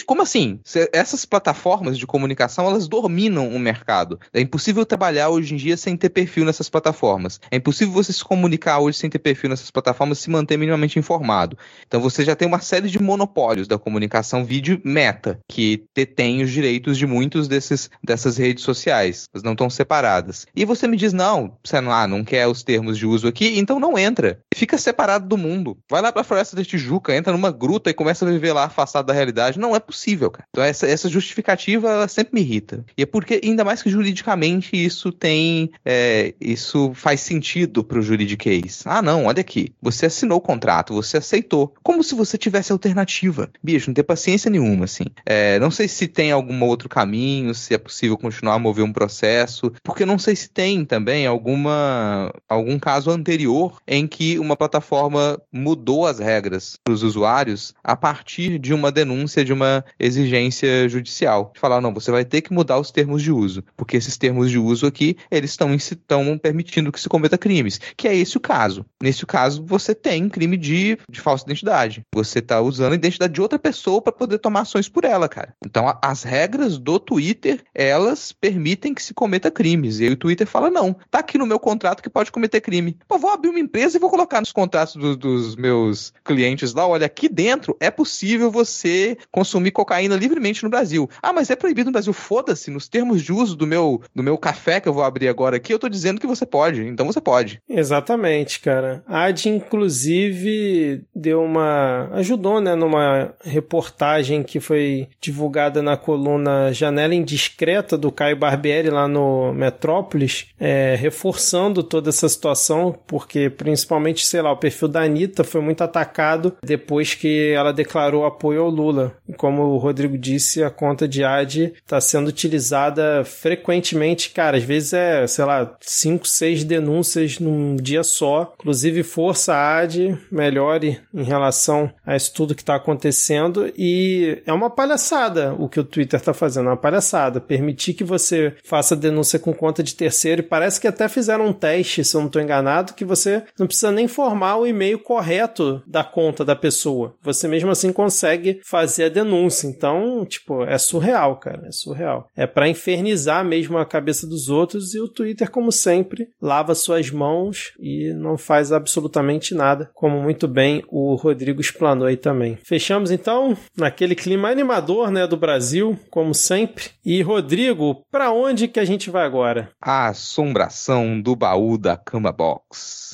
Como 0.06 0.22
assim? 0.22 0.60
Essas 0.92 1.24
plataformas 1.24 1.98
de 1.98 2.06
comunicação, 2.06 2.66
elas 2.66 2.88
dominam 2.88 3.48
o 3.48 3.58
mercado. 3.58 4.18
É 4.32 4.40
impossível 4.40 4.84
trabalhar 4.84 5.28
hoje 5.28 5.54
em 5.54 5.56
dia 5.56 5.76
sem 5.76 5.96
ter 5.96 6.08
perfil 6.08 6.44
nessas 6.44 6.68
plataformas. 6.68 7.40
É 7.50 7.56
impossível 7.56 7.92
você 7.92 8.12
se 8.12 8.24
comunicar 8.24 8.78
hoje 8.78 8.98
sem 8.98 9.10
ter 9.10 9.18
perfil 9.18 9.50
nessas 9.50 9.70
plataformas 9.70 10.18
e 10.18 10.22
se 10.22 10.30
manter 10.30 10.56
minimamente 10.56 10.98
informado. 10.98 11.56
Então 11.86 12.00
você 12.00 12.24
já 12.24 12.34
tem 12.34 12.48
uma 12.48 12.60
série 12.60 12.88
de 12.88 13.00
monopólios 13.00 13.68
da 13.68 13.78
comunicação 13.78 14.44
vídeo 14.44 14.80
meta, 14.84 15.38
que 15.48 15.84
detém 15.94 16.42
os 16.42 16.50
direitos 16.50 16.96
de 16.98 17.06
muitos 17.06 17.46
desses, 17.46 17.90
dessas 18.02 18.36
redes 18.36 18.64
sociais. 18.64 19.24
Elas 19.32 19.42
não 19.42 19.52
estão 19.52 19.70
separadas. 19.70 20.46
E 20.54 20.64
você 20.64 20.88
me 20.88 20.96
diz, 20.96 21.12
não, 21.12 21.56
você 21.62 21.80
não, 21.80 21.92
ah, 21.92 22.06
não 22.06 22.24
quer 22.24 22.46
os 22.46 22.62
termos 22.62 22.98
de 22.98 23.06
uso 23.06 23.28
aqui, 23.28 23.58
então 23.58 23.78
não 23.78 23.98
entra. 23.98 24.40
Fica 24.54 24.76
separado 24.78 25.26
do 25.26 25.36
mundo. 25.36 25.78
Vai 25.90 26.02
lá 26.02 26.10
pra 26.12 26.24
Floresta 26.24 26.56
da 26.56 26.64
Tijuca, 26.64 27.14
entra 27.14 27.32
numa 27.32 27.50
gruta 27.50 27.90
e 27.90 27.94
começa 27.94 28.26
a 28.26 28.30
viver 28.30 28.52
lá 28.52 28.64
afastado 28.64 29.06
da 29.06 29.12
realidade. 29.12 29.58
Não 29.58 29.67
não 29.68 29.76
é 29.76 29.80
possível, 29.80 30.30
cara. 30.30 30.46
Então 30.50 30.64
essa, 30.64 30.86
essa 30.86 31.08
justificativa 31.08 31.90
ela 31.90 32.08
sempre 32.08 32.34
me 32.34 32.40
irrita. 32.40 32.84
E 32.96 33.02
é 33.02 33.06
porque, 33.06 33.40
ainda 33.44 33.64
mais 33.64 33.82
que 33.82 33.90
juridicamente 33.90 34.70
isso 34.72 35.12
tem. 35.12 35.70
É, 35.84 36.34
isso 36.40 36.92
faz 36.94 37.20
sentido 37.20 37.84
pro 37.84 38.02
juridiquês. 38.02 38.82
Ah, 38.84 39.02
não, 39.02 39.26
olha 39.26 39.40
aqui. 39.40 39.72
Você 39.80 40.06
assinou 40.06 40.38
o 40.38 40.40
contrato, 40.40 40.94
você 40.94 41.18
aceitou. 41.18 41.74
Como 41.82 42.02
se 42.02 42.14
você 42.14 42.38
tivesse 42.38 42.72
alternativa. 42.72 43.50
Bicho, 43.62 43.90
não 43.90 43.94
tem 43.94 44.04
paciência 44.04 44.50
nenhuma, 44.50 44.86
assim. 44.86 45.04
É, 45.26 45.58
não 45.58 45.70
sei 45.70 45.86
se 45.88 46.08
tem 46.08 46.32
algum 46.32 46.62
outro 46.64 46.88
caminho, 46.88 47.54
se 47.54 47.74
é 47.74 47.78
possível 47.78 48.16
continuar 48.16 48.54
a 48.54 48.58
mover 48.58 48.84
um 48.84 48.92
processo, 48.92 49.72
porque 49.82 50.06
não 50.06 50.18
sei 50.18 50.34
se 50.34 50.48
tem 50.50 50.84
também 50.84 51.26
alguma 51.26 52.32
algum 52.48 52.78
caso 52.78 53.10
anterior 53.10 53.78
em 53.86 54.06
que 54.06 54.38
uma 54.38 54.56
plataforma 54.56 55.40
mudou 55.52 56.06
as 56.06 56.18
regras 56.18 56.78
para 56.82 56.94
os 56.94 57.02
usuários 57.02 57.74
a 57.82 57.96
partir 57.96 58.58
de 58.58 58.72
uma 58.72 58.90
denúncia 58.90 59.44
de 59.44 59.52
uma 59.52 59.57
exigência 59.98 60.88
judicial. 60.88 61.50
De 61.54 61.60
falar, 61.60 61.80
não, 61.80 61.94
você 61.94 62.10
vai 62.10 62.24
ter 62.24 62.40
que 62.40 62.52
mudar 62.52 62.78
os 62.78 62.90
termos 62.90 63.22
de 63.22 63.32
uso, 63.32 63.62
porque 63.76 63.96
esses 63.96 64.16
termos 64.16 64.50
de 64.50 64.58
uso 64.58 64.86
aqui, 64.86 65.16
eles 65.30 65.50
estão 65.50 66.38
permitindo 66.38 66.92
que 66.92 67.00
se 67.00 67.08
cometa 67.08 67.38
crimes, 67.38 67.80
que 67.96 68.08
é 68.08 68.16
esse 68.16 68.36
o 68.36 68.40
caso. 68.40 68.84
Nesse 69.02 69.24
caso, 69.26 69.64
você 69.64 69.94
tem 69.94 70.28
crime 70.28 70.56
de, 70.56 70.98
de 71.08 71.20
falsa 71.20 71.44
identidade. 71.44 72.04
Você 72.14 72.38
está 72.40 72.60
usando 72.60 72.92
a 72.92 72.96
identidade 72.96 73.32
de 73.32 73.40
outra 73.40 73.58
pessoa 73.58 74.02
para 74.02 74.12
poder 74.12 74.38
tomar 74.38 74.60
ações 74.60 74.88
por 74.88 75.04
ela, 75.04 75.28
cara. 75.28 75.54
Então, 75.64 75.88
a, 75.88 75.98
as 76.02 76.22
regras 76.22 76.78
do 76.78 76.98
Twitter, 76.98 77.62
elas 77.74 78.32
permitem 78.32 78.94
que 78.94 79.02
se 79.02 79.14
cometa 79.14 79.50
crimes. 79.50 80.00
E 80.00 80.08
o 80.08 80.16
Twitter 80.16 80.46
fala, 80.46 80.70
não, 80.70 80.96
tá 81.10 81.20
aqui 81.20 81.38
no 81.38 81.46
meu 81.46 81.58
contrato 81.58 82.02
que 82.02 82.10
pode 82.10 82.32
cometer 82.32 82.60
crime. 82.60 82.96
Pô, 83.06 83.18
vou 83.18 83.30
abrir 83.30 83.50
uma 83.50 83.60
empresa 83.60 83.96
e 83.96 84.00
vou 84.00 84.10
colocar 84.10 84.40
nos 84.40 84.52
contratos 84.52 84.96
do, 84.96 85.16
dos 85.16 85.56
meus 85.56 86.12
clientes 86.24 86.72
lá, 86.72 86.86
olha, 86.86 87.06
aqui 87.06 87.28
dentro 87.28 87.76
é 87.80 87.90
possível 87.90 88.50
você 88.50 89.16
consumir 89.48 89.70
cocaína 89.70 90.14
livremente 90.14 90.62
no 90.62 90.68
Brasil. 90.68 91.08
Ah, 91.22 91.32
mas 91.32 91.48
é 91.48 91.56
proibido 91.56 91.86
no 91.86 91.92
Brasil. 91.92 92.12
Foda-se, 92.12 92.70
nos 92.70 92.86
termos 92.86 93.22
de 93.22 93.32
uso 93.32 93.56
do 93.56 93.66
meu, 93.66 94.02
do 94.14 94.22
meu 94.22 94.36
café 94.36 94.78
que 94.78 94.88
eu 94.88 94.92
vou 94.92 95.02
abrir 95.02 95.28
agora 95.28 95.56
aqui, 95.56 95.72
eu 95.72 95.78
tô 95.78 95.88
dizendo 95.88 96.20
que 96.20 96.26
você 96.26 96.44
pode. 96.44 96.86
Então 96.86 97.06
você 97.06 97.20
pode. 97.20 97.62
Exatamente, 97.68 98.60
cara. 98.60 99.02
A 99.06 99.24
AD, 99.24 99.48
inclusive, 99.48 101.02
deu 101.14 101.42
uma. 101.42 102.10
ajudou, 102.12 102.60
né, 102.60 102.74
numa 102.74 103.32
reportagem 103.42 104.42
que 104.42 104.60
foi 104.60 105.08
divulgada 105.20 105.80
na 105.82 105.96
coluna 105.96 106.72
Janela 106.72 107.14
Indiscreta 107.14 107.96
do 107.96 108.12
Caio 108.12 108.36
Barbieri 108.36 108.90
lá 108.90 109.08
no 109.08 109.52
Metrópolis, 109.54 110.48
é, 110.60 110.94
reforçando 110.98 111.82
toda 111.82 112.10
essa 112.10 112.28
situação, 112.28 112.94
porque 113.06 113.48
principalmente, 113.48 114.26
sei 114.26 114.42
lá, 114.42 114.52
o 114.52 114.56
perfil 114.56 114.88
da 114.88 115.02
Anitta 115.02 115.42
foi 115.42 115.62
muito 115.62 115.82
atacado 115.82 116.54
depois 116.62 117.14
que 117.14 117.52
ela 117.52 117.72
declarou 117.72 118.26
apoio 118.26 118.62
ao 118.62 118.68
Lula 118.68 119.16
como 119.38 119.62
o 119.62 119.78
Rodrigo 119.78 120.18
disse, 120.18 120.62
a 120.62 120.70
conta 120.70 121.08
de 121.08 121.24
AD 121.24 121.74
está 121.76 122.00
sendo 122.00 122.28
utilizada 122.28 123.24
frequentemente, 123.24 124.30
cara, 124.30 124.56
às 124.56 124.64
vezes 124.64 124.92
é, 124.92 125.26
sei 125.26 125.44
lá, 125.44 125.76
5, 125.80 126.26
6 126.26 126.64
denúncias 126.64 127.38
num 127.38 127.76
dia 127.76 128.02
só. 128.02 128.52
Inclusive, 128.58 129.02
força 129.02 129.54
AD, 129.54 130.18
melhore 130.30 131.00
em 131.14 131.22
relação 131.22 131.90
a 132.04 132.16
isso 132.16 132.34
tudo 132.34 132.54
que 132.54 132.62
está 132.62 132.74
acontecendo. 132.74 133.72
E 133.76 134.42
é 134.44 134.52
uma 134.52 134.68
palhaçada 134.68 135.54
o 135.58 135.68
que 135.68 135.80
o 135.80 135.84
Twitter 135.84 136.18
está 136.18 136.34
fazendo, 136.34 136.66
é 136.66 136.70
uma 136.70 136.76
palhaçada. 136.76 137.40
Permitir 137.40 137.94
que 137.94 138.04
você 138.04 138.54
faça 138.64 138.96
denúncia 138.96 139.38
com 139.38 139.52
conta 139.52 139.82
de 139.82 139.94
terceiro, 139.94 140.40
e 140.40 140.44
parece 140.44 140.80
que 140.80 140.88
até 140.88 141.08
fizeram 141.08 141.46
um 141.46 141.52
teste, 141.52 142.04
se 142.04 142.16
eu 142.16 142.20
não 142.20 142.26
estou 142.26 142.42
enganado, 142.42 142.94
que 142.94 143.04
você 143.04 143.42
não 143.58 143.66
precisa 143.66 143.92
nem 143.92 144.08
formar 144.08 144.56
o 144.56 144.66
e-mail 144.66 144.98
correto 144.98 145.82
da 145.86 146.02
conta 146.02 146.44
da 146.44 146.56
pessoa. 146.56 147.14
Você 147.22 147.46
mesmo 147.46 147.70
assim 147.70 147.92
consegue 147.92 148.60
fazer 148.64 149.04
a 149.04 149.08
denúncia. 149.08 149.27
Então, 149.66 150.24
tipo, 150.24 150.62
é 150.64 150.78
surreal, 150.78 151.36
cara. 151.36 151.66
É 151.66 151.72
surreal. 151.72 152.28
É 152.36 152.46
para 152.46 152.68
infernizar 152.68 153.44
mesmo 153.44 153.78
a 153.78 153.86
cabeça 153.86 154.26
dos 154.26 154.48
outros 154.48 154.94
e 154.94 155.00
o 155.00 155.08
Twitter, 155.08 155.50
como 155.50 155.72
sempre, 155.72 156.28
lava 156.40 156.74
suas 156.74 157.10
mãos 157.10 157.72
e 157.78 158.12
não 158.14 158.36
faz 158.36 158.72
absolutamente 158.72 159.54
nada, 159.54 159.90
como 159.94 160.20
muito 160.20 160.46
bem 160.46 160.82
o 160.88 161.14
Rodrigo 161.14 161.60
explanou 161.60 162.06
aí 162.06 162.16
também. 162.16 162.58
Fechamos 162.62 163.10
então 163.10 163.56
naquele 163.76 164.14
clima 164.14 164.48
animador, 164.48 165.10
né, 165.10 165.26
do 165.26 165.36
Brasil, 165.36 165.98
como 166.10 166.34
sempre. 166.34 166.84
E 167.04 167.22
Rodrigo, 167.22 168.04
para 168.10 168.32
onde 168.32 168.68
que 168.68 168.80
a 168.80 168.84
gente 168.84 169.10
vai 169.10 169.24
agora? 169.24 169.70
A 169.80 170.08
assombração 170.08 171.20
do 171.20 171.34
baú 171.34 171.78
da 171.78 171.96
Cama 171.96 172.32
Box. 172.32 173.07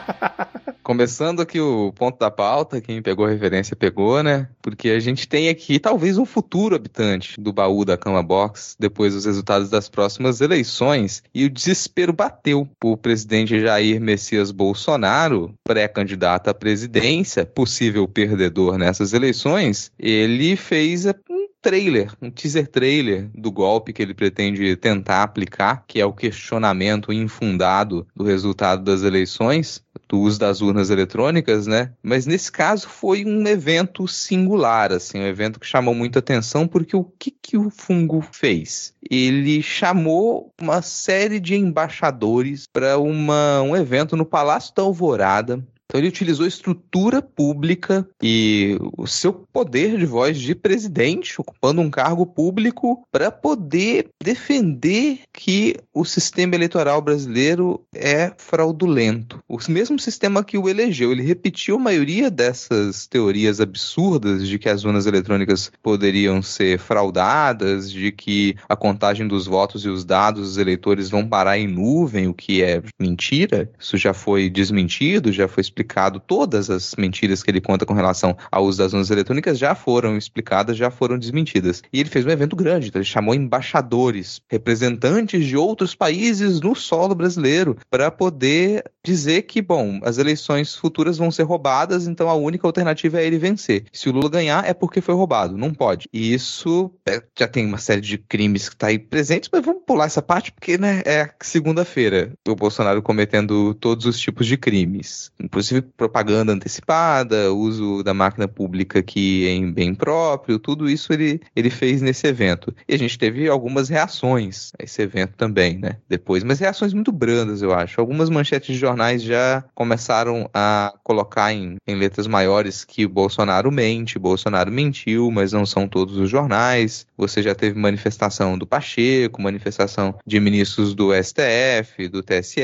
começando 0.83 1.41
aqui 1.41 1.61
o 1.61 1.93
ponto 1.93 2.19
da 2.19 2.31
pauta, 2.31 2.81
quem 2.81 3.01
pegou 3.01 3.25
a 3.25 3.31
referência 3.31 3.75
pegou, 3.75 4.23
né? 4.23 4.49
Porque 4.61 4.91
a 4.91 5.01
gente 5.01 5.27
tem 5.27 5.49
aqui 5.49 5.79
talvez 5.79 6.19
um 6.19 6.27
futuro 6.27 6.75
habitante 6.75 7.41
do 7.41 7.53
baú 7.53 7.85
da 7.85 7.97
Cama 7.97 8.23
Box 8.23 8.77
depois 8.79 9.15
dos 9.15 9.25
resultados 9.25 9.71
das 9.71 9.89
próximas 9.89 10.41
eleições 10.41 11.23
e 11.35 11.47
o 11.47 11.51
desespero 11.51 12.13
bateu. 12.13 12.69
O 12.85 12.97
presidente 12.97 13.61
Jair 13.61 14.01
Messias 14.01 14.51
Bolsonaro, 14.51 15.55
pré-candidato 15.65 16.49
à 16.49 16.55
presidência, 16.55 17.47
possível 17.47 18.07
perdedor 18.07 18.77
nessas 18.77 19.13
eleições, 19.13 19.91
ele 19.99 20.57
fez 20.57 21.07
um 21.07 21.43
trailer, 21.63 22.13
um 22.21 22.31
teaser 22.31 22.67
trailer 22.67 23.31
do 23.33 23.51
golpe 23.51 23.93
que 23.93 24.03
ele 24.03 24.13
pretende 24.13 24.75
tentar 24.77 25.23
aplicar, 25.23 25.85
que 25.87 26.01
é 26.01 26.05
o 26.05 26.13
questionamento 26.13 27.13
infundado 27.13 28.07
do 28.15 28.25
resultado 28.25 28.83
das 28.83 29.03
eleições, 29.03 29.83
do 30.09 30.19
uso 30.19 30.39
das 30.39 30.61
urnas 30.61 30.91
eletrônicas, 30.91 31.67
né? 31.67 31.93
Mas 32.03 32.27
nesse 32.27 32.51
caso 32.51 32.89
foi 32.89 33.25
um 33.25 33.47
evento 33.47 34.07
singular, 34.09 34.93
assim, 34.93 35.21
um 35.21 35.27
evento 35.27 35.61
que 35.61 35.67
chamou 35.67 35.95
muita 35.95 36.19
atenção 36.19 36.67
porque 36.67 36.97
o 36.97 37.05
que 37.05 37.31
que 37.31 37.57
o 37.57 37.71
fungo 37.71 38.21
fez? 38.33 38.93
Ele 39.09 39.63
chamou 39.63 40.53
uma 40.61 40.83
série 40.83 41.39
de 41.39 41.55
embaixadores 41.55 42.67
para 42.67 42.99
um 42.99 43.77
evento 43.77 44.17
no 44.17 44.27
Palácio 44.27 44.75
da 44.75 44.83
Alvorada, 44.83 45.65
então 45.93 46.01
ele 46.01 46.09
utilizou 46.09 46.47
estrutura 46.47 47.21
pública 47.21 48.09
e 48.23 48.79
o 48.97 49.07
seu 49.07 49.31
poder 49.31 49.99
de 49.99 50.07
voz 50.07 50.39
de 50.39 50.55
presidente, 50.55 51.39
ocupando 51.39 51.83
um 51.83 51.91
cargo 51.91 52.25
público, 52.25 53.07
para 53.13 53.31
poder 53.31 54.09
defender 54.19 55.19
que 55.31 55.77
o 55.93 56.03
sistema 56.03 56.55
eleitoral 56.55 57.03
brasileiro 57.03 57.79
é 57.95 58.33
fraudulento. 58.39 59.43
O 59.47 59.59
mesmo 59.69 59.99
sistema 59.99 60.43
que 60.43 60.57
o 60.57 60.67
elegeu. 60.67 61.13
Ele 61.13 61.23
repetiu 61.23 61.77
a 61.77 61.81
maioria 61.81 62.31
dessas 62.31 63.07
teorias 63.07 63.61
absurdas 63.61 64.49
de 64.49 64.59
que 64.59 64.71
as 64.71 64.85
urnas 64.85 65.05
eletrônicas 65.05 65.71
poderiam 65.83 66.41
ser 66.41 66.79
fraudadas, 66.79 67.93
de 67.93 68.11
que 68.11 68.57
a 68.67 68.75
contagem 68.75 69.29
dos 69.29 69.45
votos 69.45 69.85
e 69.85 69.91
os 69.91 70.07
dados 70.07 70.49
dos 70.49 70.57
eleitores 70.57 71.11
vão 71.11 71.29
parar 71.29 71.59
em 71.59 71.69
nuvem, 71.69 72.29
o 72.29 72.35
que 72.35 72.63
é 72.63 72.83
mentira. 72.99 73.71
Isso 73.79 73.99
já 73.99 74.15
foi 74.15 74.49
desmentido, 74.49 75.31
já 75.31 75.47
foi 75.47 75.61
explicado 75.61 75.82
explicado, 75.83 76.21
todas 76.21 76.71
as 76.71 76.95
mentiras 76.97 77.43
que 77.43 77.51
ele 77.51 77.61
conta 77.61 77.85
com 77.85 77.93
relação 77.93 78.37
ao 78.51 78.65
uso 78.65 78.79
das 78.79 78.93
urnas 78.93 79.11
eletrônicas 79.11 79.59
já 79.59 79.75
foram 79.75 80.17
explicadas, 80.17 80.77
já 80.77 80.91
foram 80.91 81.19
desmentidas. 81.19 81.83
E 81.93 82.01
ele 82.01 82.09
fez 82.09 82.25
um 82.25 82.31
evento 82.31 82.57
grande, 82.57 82.89
então 82.89 83.01
ele 83.01 83.09
chamou 83.09 83.35
embaixadores, 83.35 84.41
representantes 84.49 85.45
de 85.45 85.57
outros 85.57 85.95
países 85.95 86.61
no 86.61 86.75
solo 86.75 87.15
brasileiro, 87.15 87.77
para 87.91 88.11
poder 88.11 88.85
dizer 89.05 89.43
que, 89.43 89.61
bom, 89.61 90.01
as 90.03 90.19
eleições 90.19 90.75
futuras 90.75 91.19
vão 91.19 91.31
ser 91.31 91.43
roubadas, 91.43 92.07
então 92.07 92.29
a 92.29 92.35
única 92.35 92.67
alternativa 92.67 93.21
é 93.21 93.27
ele 93.27 93.39
vencer. 93.39 93.85
Se 93.93 94.09
o 94.09 94.13
Lula 94.13 94.31
ganhar, 94.31 94.69
é 94.69 94.73
porque 94.73 95.01
foi 95.01 95.15
roubado, 95.15 95.57
não 95.57 95.73
pode. 95.75 96.09
E 96.13 96.33
isso 96.33 96.91
é, 97.07 97.23
já 97.39 97.49
tem 97.49 97.67
uma 97.67 97.79
série 97.79 98.01
de 98.01 98.19
crimes 98.19 98.69
que 98.69 98.75
está 98.75 98.89
aí 98.89 98.99
presentes, 98.99 99.51
mas 99.53 99.65
vamos 99.65 99.83
pular 99.87 100.07
essa 100.07 100.23
parte 100.23 100.53
porque, 100.53 100.79
né, 100.79 101.03
é 101.05 101.31
segunda-feira 101.41 102.33
o 102.47 102.55
Bolsonaro 102.55 103.03
cometendo 103.03 103.75
todos 103.75 104.07
os 104.07 104.19
tipos 104.19 104.47
de 104.47 104.57
crimes, 104.57 105.31
inclusive 105.41 105.83
propaganda 105.83 106.53
antecipada, 106.53 107.53
uso 107.53 108.03
da 108.03 108.15
máquina 108.15 108.47
pública 108.47 108.99
aqui 108.99 109.47
em 109.49 109.73
bem 109.73 109.95
próprio, 109.95 110.59
tudo 110.59 110.89
isso 110.89 111.13
ele, 111.13 111.41
ele 111.55 111.71
fez 111.71 112.01
nesse 112.03 112.27
evento. 112.27 112.75
E 112.89 112.95
a 112.95 112.99
gente 112.99 113.19
teve 113.19 113.49
algumas 113.49 113.89
reações 113.89 114.73
a 114.79 114.85
esse 114.85 115.03
evento 115.03 115.35
também, 115.37 115.79
né? 115.79 115.97
Depois, 116.09 116.45
mas 116.45 116.59
reações 116.59 116.93
muito 116.93 117.11
brandas, 117.11 117.63
eu 117.63 117.73
acho. 117.73 118.01
Algumas 118.01 118.31
manchetes 118.31 118.77
de 118.77 118.87
jornais 118.93 119.23
já 119.23 119.65
começaram 119.75 120.49
a 120.53 120.93
colocar 121.03 121.53
em, 121.53 121.77
em 121.87 121.95
letras 121.95 122.27
maiores 122.27 122.85
que 122.85 123.07
Bolsonaro 123.07 123.73
mente, 123.73 124.19
Bolsonaro 124.19 124.71
mentiu, 124.71 125.31
mas 125.31 125.53
não 125.53 125.65
são 125.65 125.89
todos 125.89 126.17
os 126.17 126.29
jornais. 126.29 127.07
Você 127.17 127.43
já 127.43 127.55
teve 127.55 127.79
manifestação 127.79 128.59
do 128.59 128.67
Pacheco, 128.67 129.41
manifestação 129.41 130.15
de 130.27 130.39
ministros 130.39 130.95
do 130.95 131.11
STF, 131.15 132.09
do 132.09 132.23
TSE. 132.23 132.61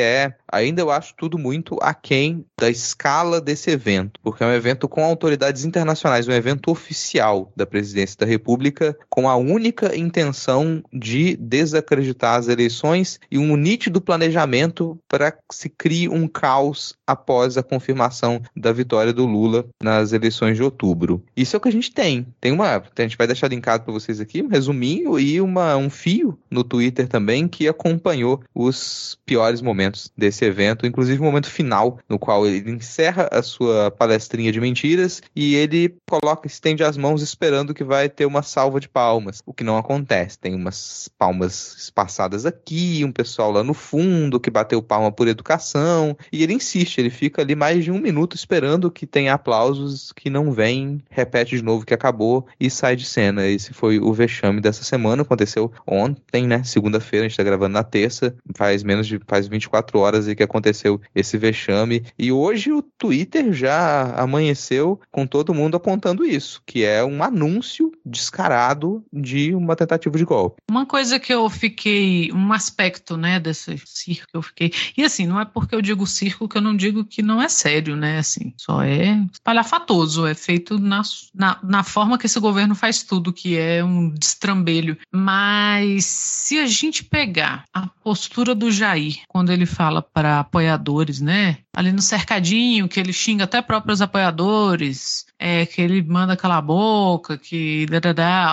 Ainda 0.50 0.80
eu 0.80 0.90
acho 0.90 1.14
tudo 1.16 1.38
muito 1.38 1.78
aquém 1.80 2.44
da 2.58 2.70
escala 2.70 3.40
desse 3.40 3.70
evento, 3.70 4.18
porque 4.22 4.42
é 4.42 4.46
um 4.46 4.52
evento 4.52 4.88
com 4.88 5.04
autoridades 5.04 5.64
internacionais, 5.64 6.26
um 6.26 6.32
evento 6.32 6.70
oficial 6.70 7.52
da 7.54 7.66
presidência 7.66 8.16
da 8.18 8.26
República, 8.26 8.96
com 9.08 9.28
a 9.28 9.36
única 9.36 9.96
intenção 9.96 10.82
de 10.92 11.36
desacreditar 11.36 12.36
as 12.36 12.48
eleições 12.48 13.20
e 13.30 13.38
um 13.38 13.56
nítido 13.56 14.00
planejamento 14.00 14.98
para 15.08 15.30
que 15.30 15.38
se 15.52 15.68
crie 15.68 16.08
um 16.08 16.26
caos 16.26 16.94
após 17.06 17.56
a 17.56 17.62
confirmação 17.62 18.40
da 18.56 18.72
vitória 18.72 19.12
do 19.12 19.26
Lula 19.26 19.66
nas 19.82 20.12
eleições 20.12 20.56
de 20.56 20.62
outubro. 20.62 21.22
Isso 21.36 21.54
é 21.54 21.58
o 21.58 21.60
que 21.60 21.68
a 21.68 21.72
gente 21.72 21.92
tem. 21.92 22.26
Tem 22.40 22.52
uma, 22.52 22.76
a 22.76 23.02
gente 23.02 23.16
vai 23.16 23.26
deixar 23.26 23.48
linkado 23.48 23.84
para 23.84 23.92
vocês 23.92 24.20
aqui 24.20 24.42
um 24.42 24.48
resuminho 24.48 25.18
e 25.18 25.40
uma, 25.40 25.76
um 25.76 25.90
fio 25.90 26.38
no 26.50 26.64
Twitter 26.64 27.08
também 27.08 27.48
que 27.48 27.68
acompanhou 27.68 28.42
os 28.54 29.18
piores 29.24 29.62
momentos 29.62 30.12
desse 30.16 30.37
evento, 30.44 30.86
inclusive 30.86 31.20
o 31.20 31.24
momento 31.24 31.50
final 31.50 31.98
no 32.08 32.18
qual 32.18 32.46
ele 32.46 32.70
encerra 32.70 33.28
a 33.30 33.42
sua 33.42 33.90
palestrinha 33.90 34.52
de 34.52 34.60
mentiras 34.60 35.22
e 35.34 35.54
ele 35.54 35.94
coloca, 36.08 36.46
estende 36.46 36.82
as 36.82 36.96
mãos 36.96 37.22
esperando 37.22 37.74
que 37.74 37.84
vai 37.84 38.08
ter 38.08 38.26
uma 38.26 38.42
salva 38.42 38.80
de 38.80 38.88
palmas, 38.88 39.42
o 39.44 39.52
que 39.52 39.64
não 39.64 39.76
acontece. 39.76 40.38
Tem 40.38 40.54
umas 40.54 41.10
palmas 41.18 41.76
espaçadas 41.78 42.46
aqui, 42.46 43.02
um 43.04 43.12
pessoal 43.12 43.50
lá 43.50 43.62
no 43.62 43.74
fundo 43.74 44.40
que 44.40 44.50
bateu 44.50 44.82
palma 44.82 45.10
por 45.10 45.28
educação, 45.28 46.16
e 46.32 46.42
ele 46.42 46.54
insiste, 46.54 46.98
ele 46.98 47.10
fica 47.10 47.42
ali 47.42 47.54
mais 47.54 47.84
de 47.84 47.90
um 47.90 47.98
minuto 47.98 48.36
esperando 48.36 48.90
que 48.90 49.06
tenha 49.06 49.34
aplausos 49.34 50.12
que 50.12 50.30
não 50.30 50.52
vem, 50.52 51.02
repete 51.10 51.56
de 51.56 51.62
novo 51.62 51.84
que 51.84 51.94
acabou 51.94 52.46
e 52.60 52.70
sai 52.70 52.96
de 52.96 53.04
cena. 53.04 53.46
Esse 53.46 53.72
foi 53.72 53.98
o 53.98 54.12
vexame 54.12 54.60
dessa 54.60 54.84
semana, 54.84 55.22
aconteceu 55.22 55.72
ontem, 55.86 56.46
né? 56.46 56.62
Segunda-feira, 56.64 57.26
a 57.26 57.28
gente 57.28 57.36
tá 57.36 57.42
gravando 57.42 57.74
na 57.74 57.84
terça, 57.84 58.34
faz 58.54 58.82
menos 58.82 59.06
de 59.06 59.20
faz 59.26 59.48
24 59.48 59.98
horas 59.98 60.27
que 60.34 60.42
aconteceu 60.42 61.00
esse 61.14 61.36
vexame. 61.38 62.04
E 62.18 62.32
hoje 62.32 62.58
hoje 62.58 62.72
o 62.72 62.82
Twitter 62.82 63.52
já 63.52 64.14
amanheceu 64.16 65.00
com 65.10 65.26
todo 65.26 65.54
mundo 65.54 65.76
apontando 65.76 66.24
isso, 66.24 66.62
que 66.66 66.84
é 66.84 67.04
um 67.04 67.22
anúncio 67.22 67.92
descarado 68.04 69.04
de 69.12 69.54
uma 69.54 69.76
tentativa 69.76 70.18
de 70.18 70.24
golpe. 70.24 70.62
Uma 70.68 70.84
coisa 70.84 71.20
que 71.20 71.32
eu 71.32 71.48
fiquei, 71.48 72.32
um 72.32 72.52
aspecto, 72.52 73.16
né, 73.16 73.38
desse 73.38 73.80
circo 73.86 74.26
que 74.28 74.36
eu 74.36 74.42
fiquei, 74.42 74.72
e 74.96 75.04
assim, 75.04 75.26
não 75.26 75.40
é 75.40 75.44
porque 75.44 75.74
eu 75.74 75.82
digo 75.82 76.06
circo 76.06 76.48
que 76.48 76.58
eu 76.58 76.62
não 76.62 76.76
digo 76.76 77.04
que 77.04 77.22
não 77.22 77.40
é 77.40 77.48
sério, 77.48 77.96
né, 77.96 78.18
assim, 78.18 78.52
só 78.56 78.82
é 78.82 79.18
espalhafatoso, 79.32 80.26
é 80.26 80.34
feito 80.34 80.78
na, 80.78 81.02
na, 81.34 81.58
na 81.62 81.82
forma 81.82 82.18
que 82.18 82.26
esse 82.26 82.40
governo 82.40 82.74
faz 82.74 83.02
tudo, 83.02 83.32
que 83.32 83.56
é 83.56 83.84
um 83.84 84.10
destrambelho. 84.10 84.96
Mas 85.12 86.04
se 86.04 86.58
a 86.58 86.66
gente 86.66 87.04
pegar 87.04 87.64
a 87.72 87.86
postura 88.02 88.54
do 88.54 88.70
Jair, 88.70 89.20
quando 89.28 89.52
ele 89.52 89.66
fala 89.66 90.02
para 90.18 90.40
apoiadores, 90.40 91.20
né, 91.20 91.58
ali 91.72 91.92
no 91.92 92.02
cercadinho, 92.02 92.88
que 92.88 92.98
ele 92.98 93.12
xinga 93.12 93.44
até 93.44 93.62
próprios 93.62 94.02
apoiadores, 94.02 95.24
é, 95.38 95.64
que 95.64 95.80
ele 95.80 96.02
manda 96.02 96.36
calar 96.36 96.58
a 96.58 96.62
boca, 96.62 97.38
que 97.38 97.86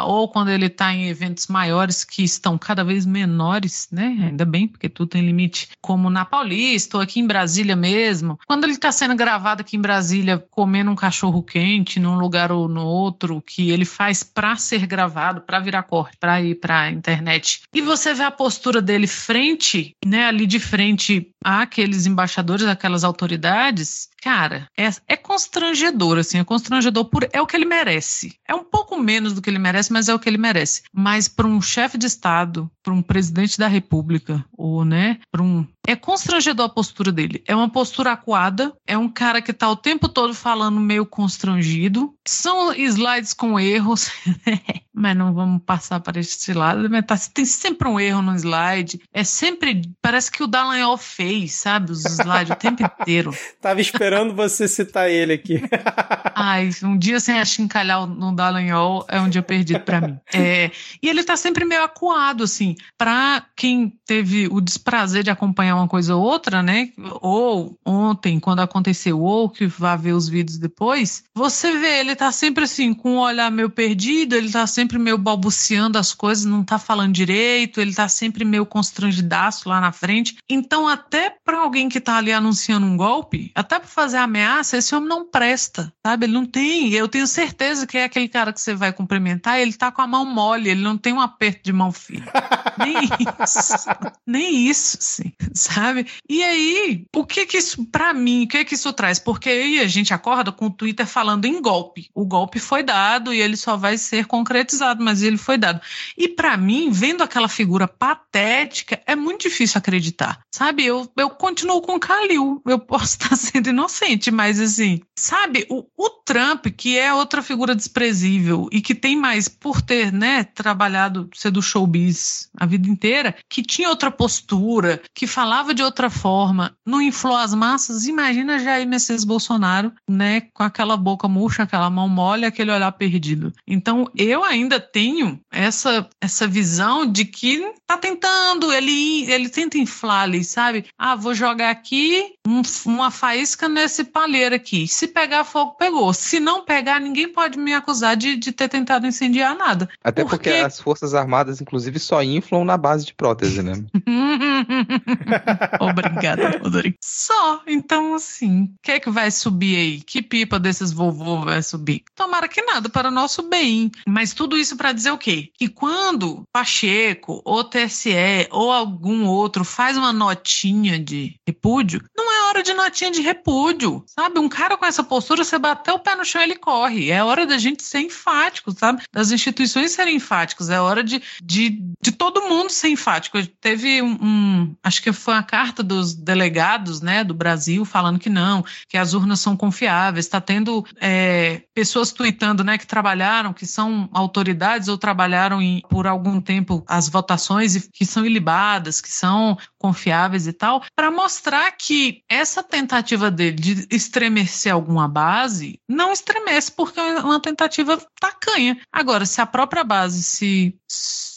ou 0.06 0.30
quando 0.30 0.50
ele 0.50 0.68
está 0.68 0.94
em 0.94 1.08
eventos 1.08 1.48
maiores 1.48 2.04
que 2.04 2.24
estão 2.24 2.58
cada 2.58 2.84
vez 2.84 3.06
menores, 3.06 3.88
né? 3.92 4.18
Ainda 4.28 4.46
bem, 4.46 4.68
porque 4.68 4.88
tudo 4.88 5.10
tem 5.10 5.26
limite, 5.26 5.70
como 5.82 6.10
na 6.10 6.24
Paulista 6.24 6.98
ou 6.98 7.04
aqui 7.04 7.20
em 7.20 7.28
Brasília 7.28 7.76
mesmo. 7.76 8.40
Quando 8.46 8.66
ele 8.66 8.74
está 8.74 8.92
sendo 8.92 9.16
gravado 9.16 9.62
aqui 9.62 9.78
em 9.78 9.82
Brasília 9.82 10.44
comendo 10.52 10.92
um 10.92 10.96
cachorro 10.96 11.42
quente 11.42 12.00
num 12.00 12.18
lugar 12.18 12.52
ou 12.52 12.68
no 12.68 12.86
outro, 12.86 13.42
que 13.42 13.72
ele 13.72 13.86
faz 13.86 14.24
para 14.24 14.56
ser 14.56 14.86
gravado, 14.86 15.42
para 15.42 15.60
virar 15.60 15.84
corte, 15.84 16.18
para 16.20 16.42
ir 16.42 16.56
para 16.56 16.82
a 16.82 16.92
internet. 16.92 17.62
E 17.74 17.82
você 17.82 18.14
vê 18.14 18.24
a 18.24 18.32
postura 18.32 18.82
dele 18.82 19.08
frente, 19.08 19.96
né, 20.06 20.28
ali 20.28 20.46
de 20.46 20.60
frente 20.60 21.32
àqueles 21.44 22.06
embaixadores, 22.06 22.66
aquelas 22.66 23.04
autoridades, 23.04 24.10
cara, 24.26 24.68
é, 24.76 24.90
é 25.08 25.16
constrangedor, 25.16 26.18
assim, 26.18 26.40
é 26.40 26.44
constrangedor 26.44 27.06
por 27.06 27.30
é 27.32 27.40
o 27.40 27.46
que 27.46 27.56
ele 27.56 27.64
merece. 27.64 28.36
É 28.48 28.56
um 28.56 28.64
pouco 28.64 28.98
menos 28.98 29.34
do 29.34 29.42
que 29.42 29.48
ele 29.48 29.60
merece, 29.60 29.94
mas 29.94 30.10
é 30.10 30.16
o 30.16 30.18
que 30.18 30.28
ele 30.28 30.40
merece. 30.40 30.82
Mas 30.92 31.28
para 31.28 31.46
um 31.46 31.62
chefe 31.62 31.96
de 31.96 32.08
Estado, 32.08 32.68
para 32.82 32.92
um 32.92 33.04
presidente 33.04 33.56
da 33.60 33.68
República, 33.68 34.44
ou, 34.58 34.84
né, 34.84 35.20
para 35.32 35.44
um. 35.44 35.68
É 35.88 35.96
constrangedor 35.96 36.66
a 36.66 36.70
postura 36.70 37.12
dele. 37.12 37.44
É 37.46 37.56
uma 37.56 37.70
postura 37.70 38.14
acuada, 38.14 38.74
é 38.88 38.98
um 38.98 39.08
cara 39.08 39.44
que 39.44 39.54
tá 39.54 39.70
o 39.70 39.76
tempo 39.76 40.10
todo 40.10 40.34
falando 40.34 40.80
meio 40.80 41.06
constrangido. 41.06 42.12
São 42.28 42.74
slides 42.74 43.32
com 43.32 43.60
erros. 43.60 44.10
mas 44.92 45.16
não 45.16 45.34
vamos 45.34 45.62
passar 45.64 46.00
para 46.00 46.20
esse 46.20 46.54
lado. 46.54 46.90
Tá, 47.04 47.16
tem 47.32 47.46
sempre 47.46 47.88
um 47.88 48.00
erro 48.00 48.22
no 48.22 48.34
slide. 48.36 49.02
É 49.14 49.24
sempre. 49.24 49.82
Parece 50.02 50.32
que 50.32 50.42
o 50.42 50.48
Dallagnol 50.48 50.98
fez, 50.98 51.54
sabe? 51.54 51.92
Os 51.92 52.04
slides 52.06 52.52
o 52.52 52.56
tempo 52.56 52.82
inteiro. 53.02 53.32
Tava 53.62 53.82
esperando 53.82 54.15
você 54.34 54.68
citar 54.68 55.10
ele 55.10 55.34
aqui. 55.34 55.62
Ai, 56.36 56.70
um 56.84 56.98
dia 56.98 57.20
sem 57.20 57.40
achincalhar 57.40 58.06
no 58.06 58.36
Dallagnol 58.36 59.06
é 59.08 59.20
um 59.20 59.30
dia 59.30 59.42
perdido 59.42 59.80
para 59.80 60.02
mim. 60.02 60.20
É, 60.34 60.70
e 61.02 61.08
ele 61.10 61.24
tá 61.24 61.38
sempre 61.38 61.64
meio 61.66 61.84
acuado, 61.84 62.44
assim. 62.44 62.76
Pra 62.98 63.46
quem 63.56 63.94
teve 64.06 64.48
o 64.52 64.60
desprazer 64.60 65.24
de 65.24 65.30
acompanhar 65.30 65.76
uma 65.76 65.88
coisa 65.88 66.16
ou 66.16 66.24
outra, 66.24 66.62
né? 66.62 66.90
Ou 67.22 67.78
ontem, 67.86 68.40
quando 68.40 68.60
aconteceu, 68.60 69.20
ou 69.20 69.50
que 69.50 69.66
vá 69.66 69.96
ver 69.96 70.14
os 70.14 70.28
vídeos 70.28 70.58
depois, 70.58 71.24
você 71.34 71.78
vê, 71.80 72.00
ele 72.00 72.16
tá 72.16 72.32
sempre 72.32 72.66
assim, 72.66 72.94
com 72.94 73.14
um 73.14 73.20
olhar 73.20 73.50
meio 73.50 73.70
perdido, 73.70 74.36
ele 74.36 74.52
tá 74.52 74.68
sempre 74.68 74.98
meio 74.98 75.18
balbuciando 75.18 75.98
as 75.98 76.14
coisas, 76.14 76.46
não 76.46 76.64
tá 76.64 76.78
falando 76.78 77.14
direito, 77.14 77.80
ele 77.80 77.94
tá 77.94 78.08
sempre 78.08 78.44
meio 78.44 78.66
constrangidaço 78.66 79.70
lá 79.70 79.80
na 79.80 79.92
frente. 79.92 80.38
Então, 80.50 80.88
até 80.88 81.30
para 81.30 81.60
alguém 81.60 81.90
que 81.90 82.00
tá 82.00 82.18
ali 82.18 82.32
anunciando 82.32 82.86
um 82.86 82.98
golpe, 82.98 83.52
até 83.56 83.80
para 83.80 83.88
fazer 83.96 84.18
ameaça, 84.18 84.78
esse 84.78 84.94
homem 84.94 85.08
não 85.08 85.26
presta, 85.26 85.92
sabe? 86.06 86.26
Ele 86.26 86.34
não 86.34 86.46
tem. 86.46 86.92
Eu 86.92 87.08
tenho 87.08 87.26
certeza 87.26 87.88
que 87.88 87.98
é 87.98 88.04
aquele 88.04 88.28
cara 88.28 88.52
que 88.52 88.60
você 88.60 88.76
vai 88.76 88.92
cumprimentar, 88.92 89.58
ele 89.58 89.72
tá 89.72 89.90
com 89.90 90.02
a 90.02 90.08
mão 90.08 90.26
mole, 90.26 90.70
ele 90.70 90.82
não 90.82 90.98
tem 90.98 91.14
um 91.14 91.22
aperto 91.22 91.62
de 91.64 91.72
mão 91.72 91.94
firme. 91.94 92.28
Nem 92.78 92.98
isso. 93.06 93.90
Nem 94.28 94.68
isso, 94.68 94.98
sim, 95.00 95.32
sabe? 95.54 96.06
E 96.28 96.44
aí, 96.44 97.06
o 97.16 97.26
que 97.26 97.46
que 97.46 97.58
isso, 97.58 97.86
para 97.86 98.14
mim, 98.14 98.44
o 98.44 98.48
que 98.50 98.66
que 98.66 98.76
isso 98.76 98.92
traz? 98.92 99.18
Porque 99.18 99.50
aí 99.50 99.80
a 99.80 99.88
gente 99.88 100.14
acorda 100.14 100.52
com 100.52 100.66
o 100.66 100.70
Twitter 100.70 101.08
falando 101.08 101.46
em 101.46 101.62
golpe. 101.62 102.10
O 102.14 102.26
golpe 102.26 102.60
foi 102.60 102.84
dado 102.84 103.34
e 103.34 103.40
ele 103.40 103.56
só 103.56 103.78
vai 103.78 103.98
ser 103.98 104.26
concretizado, 104.26 105.02
mas 105.02 105.24
ele 105.24 105.38
foi 105.38 105.58
dado. 105.58 105.80
E 106.18 106.28
para 106.28 106.58
mim, 106.58 106.92
vendo 106.92 107.24
aquela 107.24 107.48
figura 107.48 107.88
patética, 107.88 109.02
é 109.06 109.16
muito 109.16 109.44
difícil 109.44 109.78
acreditar, 109.78 110.42
sabe? 110.54 110.86
Eu, 110.86 111.10
eu 111.16 111.30
continuo 111.30 111.82
com 111.82 111.96
o 111.96 112.00
Kalil. 112.00 112.62
Eu 112.66 112.80
posso 112.80 113.16
estar 113.22 113.36
sendo 113.38 113.70
inocente, 113.70 113.85
mas 114.32 114.60
assim, 114.60 115.02
sabe? 115.16 115.66
O, 115.70 115.86
o 115.98 116.10
Trump, 116.26 116.66
que 116.76 116.98
é 116.98 117.14
outra 117.14 117.44
figura 117.44 117.76
desprezível 117.76 118.68
e 118.72 118.82
que 118.82 118.96
tem 118.96 119.16
mais 119.16 119.48
por 119.48 119.82
ter, 119.82 120.12
né, 120.12 120.44
trabalhado, 120.44 121.30
ser 121.34 121.52
do 121.52 121.62
showbiz 121.62 122.50
a 122.58 122.66
vida 122.66 122.90
inteira, 122.90 123.36
que 123.48 123.62
tinha 123.62 123.90
outra 123.90 124.10
postura, 124.10 125.02
que 125.14 125.28
falava 125.28 125.74
de 125.74 125.84
outra 125.84 126.10
forma, 126.10 126.76
não 126.86 127.00
inflou 127.00 127.36
as 127.36 127.54
massas. 127.54 128.08
Imagina 128.08 128.58
Jair 128.58 128.88
Messias 128.88 129.24
Bolsonaro, 129.24 129.94
né, 130.10 130.42
com 130.54 130.64
aquela 130.64 130.98
boca 130.98 131.28
murcha, 131.28 131.64
aquela 131.64 131.90
mão 131.90 132.10
mole, 132.10 132.46
aquele 132.46 132.72
olhar 132.72 132.92
perdido. 132.94 133.54
Então, 133.68 134.10
eu 134.16 134.44
ainda 134.44 134.80
tenho 134.80 135.40
essa 135.52 136.10
essa 136.20 136.48
visão 136.48 137.06
de 137.06 137.26
que 137.26 137.72
tá 137.86 137.98
tentando, 137.98 138.74
ele 138.74 139.30
ele 139.32 139.50
tenta 139.50 139.78
inflar 139.78 140.24
ali, 140.24 140.44
sabe? 140.44 140.86
Ah, 140.98 141.16
vou 141.16 141.36
jogar 141.36 141.70
aqui 141.70 142.34
um, 142.48 142.62
uma 142.86 143.12
faísca 143.12 143.70
nesse 143.70 144.04
palheiro 144.04 144.56
aqui. 144.56 144.88
Se 144.88 145.08
pegar 145.08 145.44
fogo, 145.44 145.76
pegou. 145.78 146.15
Se 146.16 146.40
não 146.40 146.64
pegar, 146.66 147.00
ninguém 147.00 147.32
pode 147.32 147.58
me 147.60 147.74
acusar 147.74 148.16
de, 148.16 148.36
de 148.36 148.52
ter 148.52 148.70
tentado 148.70 149.06
incendiar 149.06 149.56
nada. 149.56 149.90
Até 150.04 150.24
porque... 150.24 150.50
porque 150.50 150.50
as 150.50 150.80
Forças 150.80 151.14
Armadas, 151.14 151.62
inclusive, 151.62 152.00
só 152.00 152.24
inflam 152.24 152.64
na 152.64 152.78
base 152.78 153.06
de 153.06 153.14
prótese, 153.14 153.62
né? 153.62 153.74
Obrigada, 155.80 156.60
Rodrigo. 156.60 156.98
Só. 157.02 157.62
Então, 157.68 158.16
assim, 158.16 158.64
o 158.64 158.70
que 158.82 158.92
é 158.94 159.00
que 159.00 159.10
vai 159.10 159.30
subir 159.32 159.76
aí? 159.78 160.02
Que 160.02 160.22
pipa 160.22 160.60
desses 160.60 160.92
vovô 160.92 161.42
vai 161.42 161.62
subir? 161.62 162.04
Tomara 162.16 162.48
que 162.48 162.62
nada, 162.62 162.90
para 162.90 163.10
o 163.10 163.12
nosso 163.12 163.44
bem. 163.44 163.92
Mas 164.08 164.34
tudo 164.34 164.58
isso 164.58 164.78
para 164.78 164.92
dizer 164.92 165.12
o 165.12 165.18
quê? 165.18 165.50
Que 165.54 165.68
quando 165.68 166.44
Pacheco, 166.52 167.42
ou 167.44 167.64
TSE, 167.64 168.48
ou 168.52 168.72
algum 168.72 169.26
outro 169.26 169.64
faz 169.64 169.98
uma 169.98 170.14
notinha 170.14 170.98
de 170.98 171.36
repúdio, 171.46 172.02
não 172.16 172.32
é 172.32 172.50
hora 172.50 172.64
de 172.64 172.74
notinha 172.74 173.12
de 173.12 173.22
repúdio, 173.22 174.04
sabe? 174.08 174.40
Um 174.40 174.50
cara 174.50 174.78
com 174.78 174.86
essa 174.86 175.04
postura, 175.04 175.44
você 175.44 175.58
bateu 175.58 176.00
pé 176.06 176.16
no 176.16 176.24
chão, 176.24 176.42
ele 176.42 176.56
corre. 176.56 177.10
É 177.10 177.24
hora 177.24 177.46
da 177.46 177.58
gente 177.58 177.84
ser 177.84 178.00
enfático, 178.00 178.72
sabe? 178.72 179.02
Das 179.12 179.32
instituições 179.32 179.92
serem 179.92 180.16
enfáticos. 180.16 180.70
É 180.70 180.80
hora 180.80 181.04
de, 181.04 181.22
de, 181.44 181.82
de 182.02 182.12
todo 182.12 182.48
mundo 182.48 182.70
ser 182.70 182.90
enfático. 182.90 183.44
Teve 183.60 184.02
um, 184.02 184.18
um, 184.22 184.76
acho 184.84 185.02
que 185.02 185.12
foi 185.12 185.34
a 185.34 185.44
carta 185.44 185.82
dos 185.82 186.14
delegados, 186.14 187.02
né, 187.02 187.24
do 187.24 187.34
Brasil 187.34 187.84
falando 187.84 188.20
que 188.20 188.30
não, 188.30 188.64
que 188.88 188.98
as 188.98 189.14
urnas 189.14 189.40
são 189.40 189.58
confiáveis. 189.58 190.26
Está 190.26 190.40
tendo 190.40 190.86
é, 191.02 191.64
pessoas 191.74 192.12
tweetando, 192.12 192.64
né, 192.64 192.78
que 192.78 192.86
trabalharam, 192.86 193.52
que 193.52 193.66
são 193.66 194.08
autoridades 194.14 194.88
ou 194.88 194.98
trabalharam 194.98 195.62
em, 195.62 195.82
por 195.90 196.06
algum 196.06 196.40
tempo 196.40 196.84
as 196.88 197.10
votações 197.10 197.90
que 197.92 198.06
são 198.06 198.26
ilibadas, 198.26 199.02
que 199.02 199.10
são 199.10 199.58
confiáveis 199.80 200.46
e 200.48 200.54
tal, 200.54 200.84
para 200.96 201.10
mostrar 201.10 201.72
que 201.72 202.22
essa 202.30 202.62
tentativa 202.62 203.32
dele 203.32 203.56
de 203.56 203.88
estremecer 203.90 204.72
alguma 204.72 205.08
base 205.08 205.80
não 205.96 206.12
estremece 206.12 206.72
porque 206.72 207.00
é 207.00 207.20
uma 207.20 207.42
tentativa 207.42 207.98
tacanha. 208.20 208.80
Agora, 208.92 209.26
se 209.26 209.42
a 209.42 209.46
própria 209.46 209.84
base 209.84 210.22
se 210.22 210.78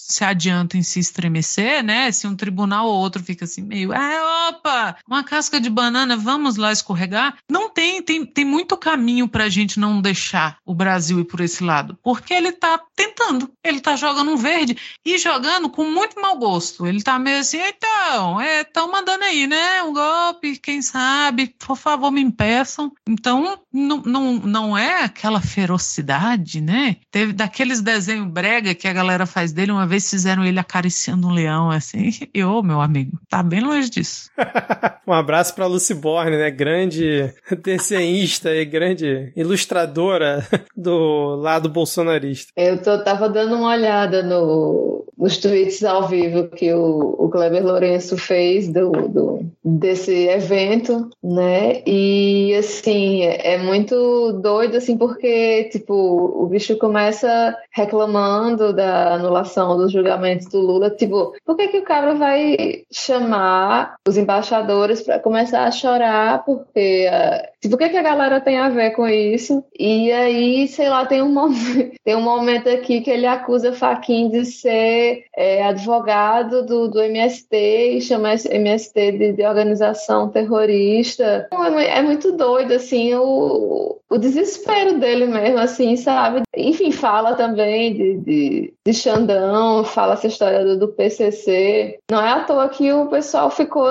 se 0.09 0.25
adianta 0.25 0.77
em 0.77 0.83
se 0.83 0.99
estremecer, 0.99 1.85
né? 1.85 2.11
Se 2.11 2.27
um 2.27 2.35
tribunal 2.35 2.87
ou 2.87 2.95
outro 2.95 3.23
fica 3.23 3.45
assim 3.45 3.63
meio, 3.63 3.93
ah, 3.93 4.49
opa, 4.49 4.97
uma 5.07 5.23
casca 5.23 5.61
de 5.61 5.69
banana, 5.69 6.17
vamos 6.17 6.57
lá 6.57 6.73
escorregar. 6.73 7.37
Não 7.51 7.69
tem, 7.69 8.03
tem, 8.03 8.25
tem 8.25 8.45
muito 8.45 8.77
caminho 8.77 9.29
para 9.29 9.45
a 9.45 9.49
gente 9.49 9.79
não 9.79 10.01
deixar 10.01 10.57
o 10.65 10.75
Brasil 10.75 11.21
ir 11.21 11.25
por 11.25 11.41
esse 11.41 11.63
lado, 11.63 11.99
porque 12.03 12.33
ele 12.33 12.49
está 12.49 12.81
tentando, 12.97 13.51
ele 13.63 13.79
está 13.79 13.97
jogando 13.97 14.31
um 14.31 14.37
verde 14.37 14.77
e 15.05 15.19
jogando 15.19 15.69
com 15.69 15.85
muito 15.85 16.21
mau 16.21 16.37
gosto. 16.39 16.87
Ele 16.87 16.99
está 16.99 17.19
meio 17.19 17.41
assim, 17.41 17.59
então, 17.59 18.41
estão 18.41 18.89
é, 18.89 18.93
mandando 18.93 19.25
aí, 19.25 19.47
né? 19.47 19.83
Um 19.83 19.93
golpe, 19.93 20.57
quem 20.57 20.81
sabe, 20.81 21.55
por 21.59 21.77
favor, 21.77 22.11
me 22.11 22.21
impeçam. 22.21 22.93
Então, 23.07 23.59
não, 23.73 23.99
não, 23.99 24.35
não 24.35 24.79
é 24.79 25.05
aquela 25.05 25.41
ferocidade, 25.41 26.61
né? 26.61 26.97
Teve 27.11 27.33
daqueles 27.33 27.81
desenhos 27.81 28.31
brega 28.31 28.75
que 28.75 28.89
a 28.89 28.93
galera 28.93 29.27
faz 29.27 29.53
dele 29.53 29.73
uma 29.73 29.87
vez 29.87 29.98
vez 29.99 30.09
fizeram 30.09 30.45
ele 30.45 30.59
acariciando 30.59 31.27
um 31.27 31.33
leão, 31.33 31.71
assim. 31.71 32.11
E, 32.33 32.43
ô, 32.45 32.63
meu 32.63 32.81
amigo, 32.81 33.19
tá 33.29 33.43
bem 33.43 33.61
longe 33.61 33.91
disso. 33.91 34.31
um 35.07 35.13
abraço 35.13 35.55
pra 35.55 35.67
Lucy 35.67 35.95
Borne, 35.95 36.37
né? 36.37 36.51
Grande 36.51 37.33
desenhista 37.63 38.55
e 38.55 38.65
grande 38.65 39.33
ilustradora 39.37 40.47
do 40.77 41.35
lado 41.37 41.69
bolsonarista. 41.69 42.53
Eu 42.57 42.81
tô, 42.81 43.03
tava 43.03 43.29
dando 43.29 43.57
uma 43.57 43.71
olhada 43.71 44.23
no, 44.23 45.05
nos 45.19 45.37
tweets 45.39 45.83
ao 45.83 46.07
vivo 46.07 46.49
que 46.49 46.73
o, 46.73 47.17
o 47.19 47.29
Kleber 47.29 47.65
Lourenço 47.65 48.17
fez 48.17 48.73
do, 48.73 48.91
do, 48.91 49.41
desse 49.65 50.29
evento, 50.29 51.11
né? 51.23 51.83
E, 51.85 52.55
assim, 52.55 53.23
é, 53.23 53.55
é 53.55 53.59
muito 53.59 54.33
doido, 54.41 54.77
assim, 54.77 54.97
porque, 54.97 55.65
tipo, 55.73 55.95
o 55.95 56.47
bicho 56.47 56.77
começa 56.77 57.57
reclamando 57.73 58.73
da 58.73 59.15
anulação 59.15 59.77
do 59.77 59.88
os 59.89 59.93
julgamentos 59.93 60.47
do 60.49 60.61
Lula, 60.61 60.91
tipo, 60.91 61.35
por 61.45 61.57
que, 61.57 61.69
que 61.69 61.79
o 61.79 61.85
cabra 61.85 62.15
vai 62.15 62.85
chamar 62.93 63.97
os 64.07 64.17
embaixadores 64.17 65.03
para 65.03 65.19
começar 65.19 65.65
a 65.65 65.71
chorar? 65.71 66.45
Porque, 66.45 67.09
uh, 67.09 67.58
tipo, 67.61 67.75
o 67.75 67.79
que, 67.79 67.89
que 67.89 67.97
a 67.97 68.03
galera 68.03 68.41
tem 68.41 68.59
a 68.59 68.69
ver 68.69 68.91
com 68.93 69.07
isso? 69.07 69.65
E 69.79 70.11
aí, 70.13 70.69
sei 70.69 70.89
lá, 70.89 71.07
tem 71.07 71.23
um 71.23 71.33
momento, 71.33 71.93
tem 72.05 72.17
um 72.17 72.23
momento 72.23 72.69
aqui 72.69 73.01
que 73.01 73.11
ele 73.11 73.27
acusa 73.27 73.73
Faquin 73.73 74.29
de 74.31 74.45
ser 74.45 75.25
é, 75.37 75.63
advogado 75.65 76.65
do, 76.65 76.89
do 76.89 77.03
MST 77.03 77.57
e 77.97 78.01
chama 78.01 78.35
MST 78.35 79.13
de, 79.13 79.33
de 79.33 79.43
organização 79.45 80.29
terrorista. 80.29 81.49
É, 81.53 81.99
é 81.99 82.03
muito 82.03 82.33
doido, 82.33 82.75
assim, 82.75 83.15
o, 83.15 83.99
o 84.11 84.19
desespero 84.19 84.99
dele 84.99 85.27
mesmo, 85.27 85.59
assim, 85.59 85.97
sabe? 85.97 86.43
Enfim, 86.57 86.91
fala 86.91 87.35
também 87.35 87.95
de, 87.95 88.17
de, 88.19 88.75
de 88.85 88.93
Xandão, 88.95 89.85
fala 89.85 90.15
essa 90.15 90.27
história 90.27 90.65
do, 90.65 90.79
do, 90.79 90.89
PCC. 90.89 91.99
Não 92.11 92.21
é 92.21 92.31
à 92.31 92.45
toa 92.45 92.69
que 92.69 92.91
o 92.93 93.07
pessoal 93.07 93.51
ficou 93.51 93.87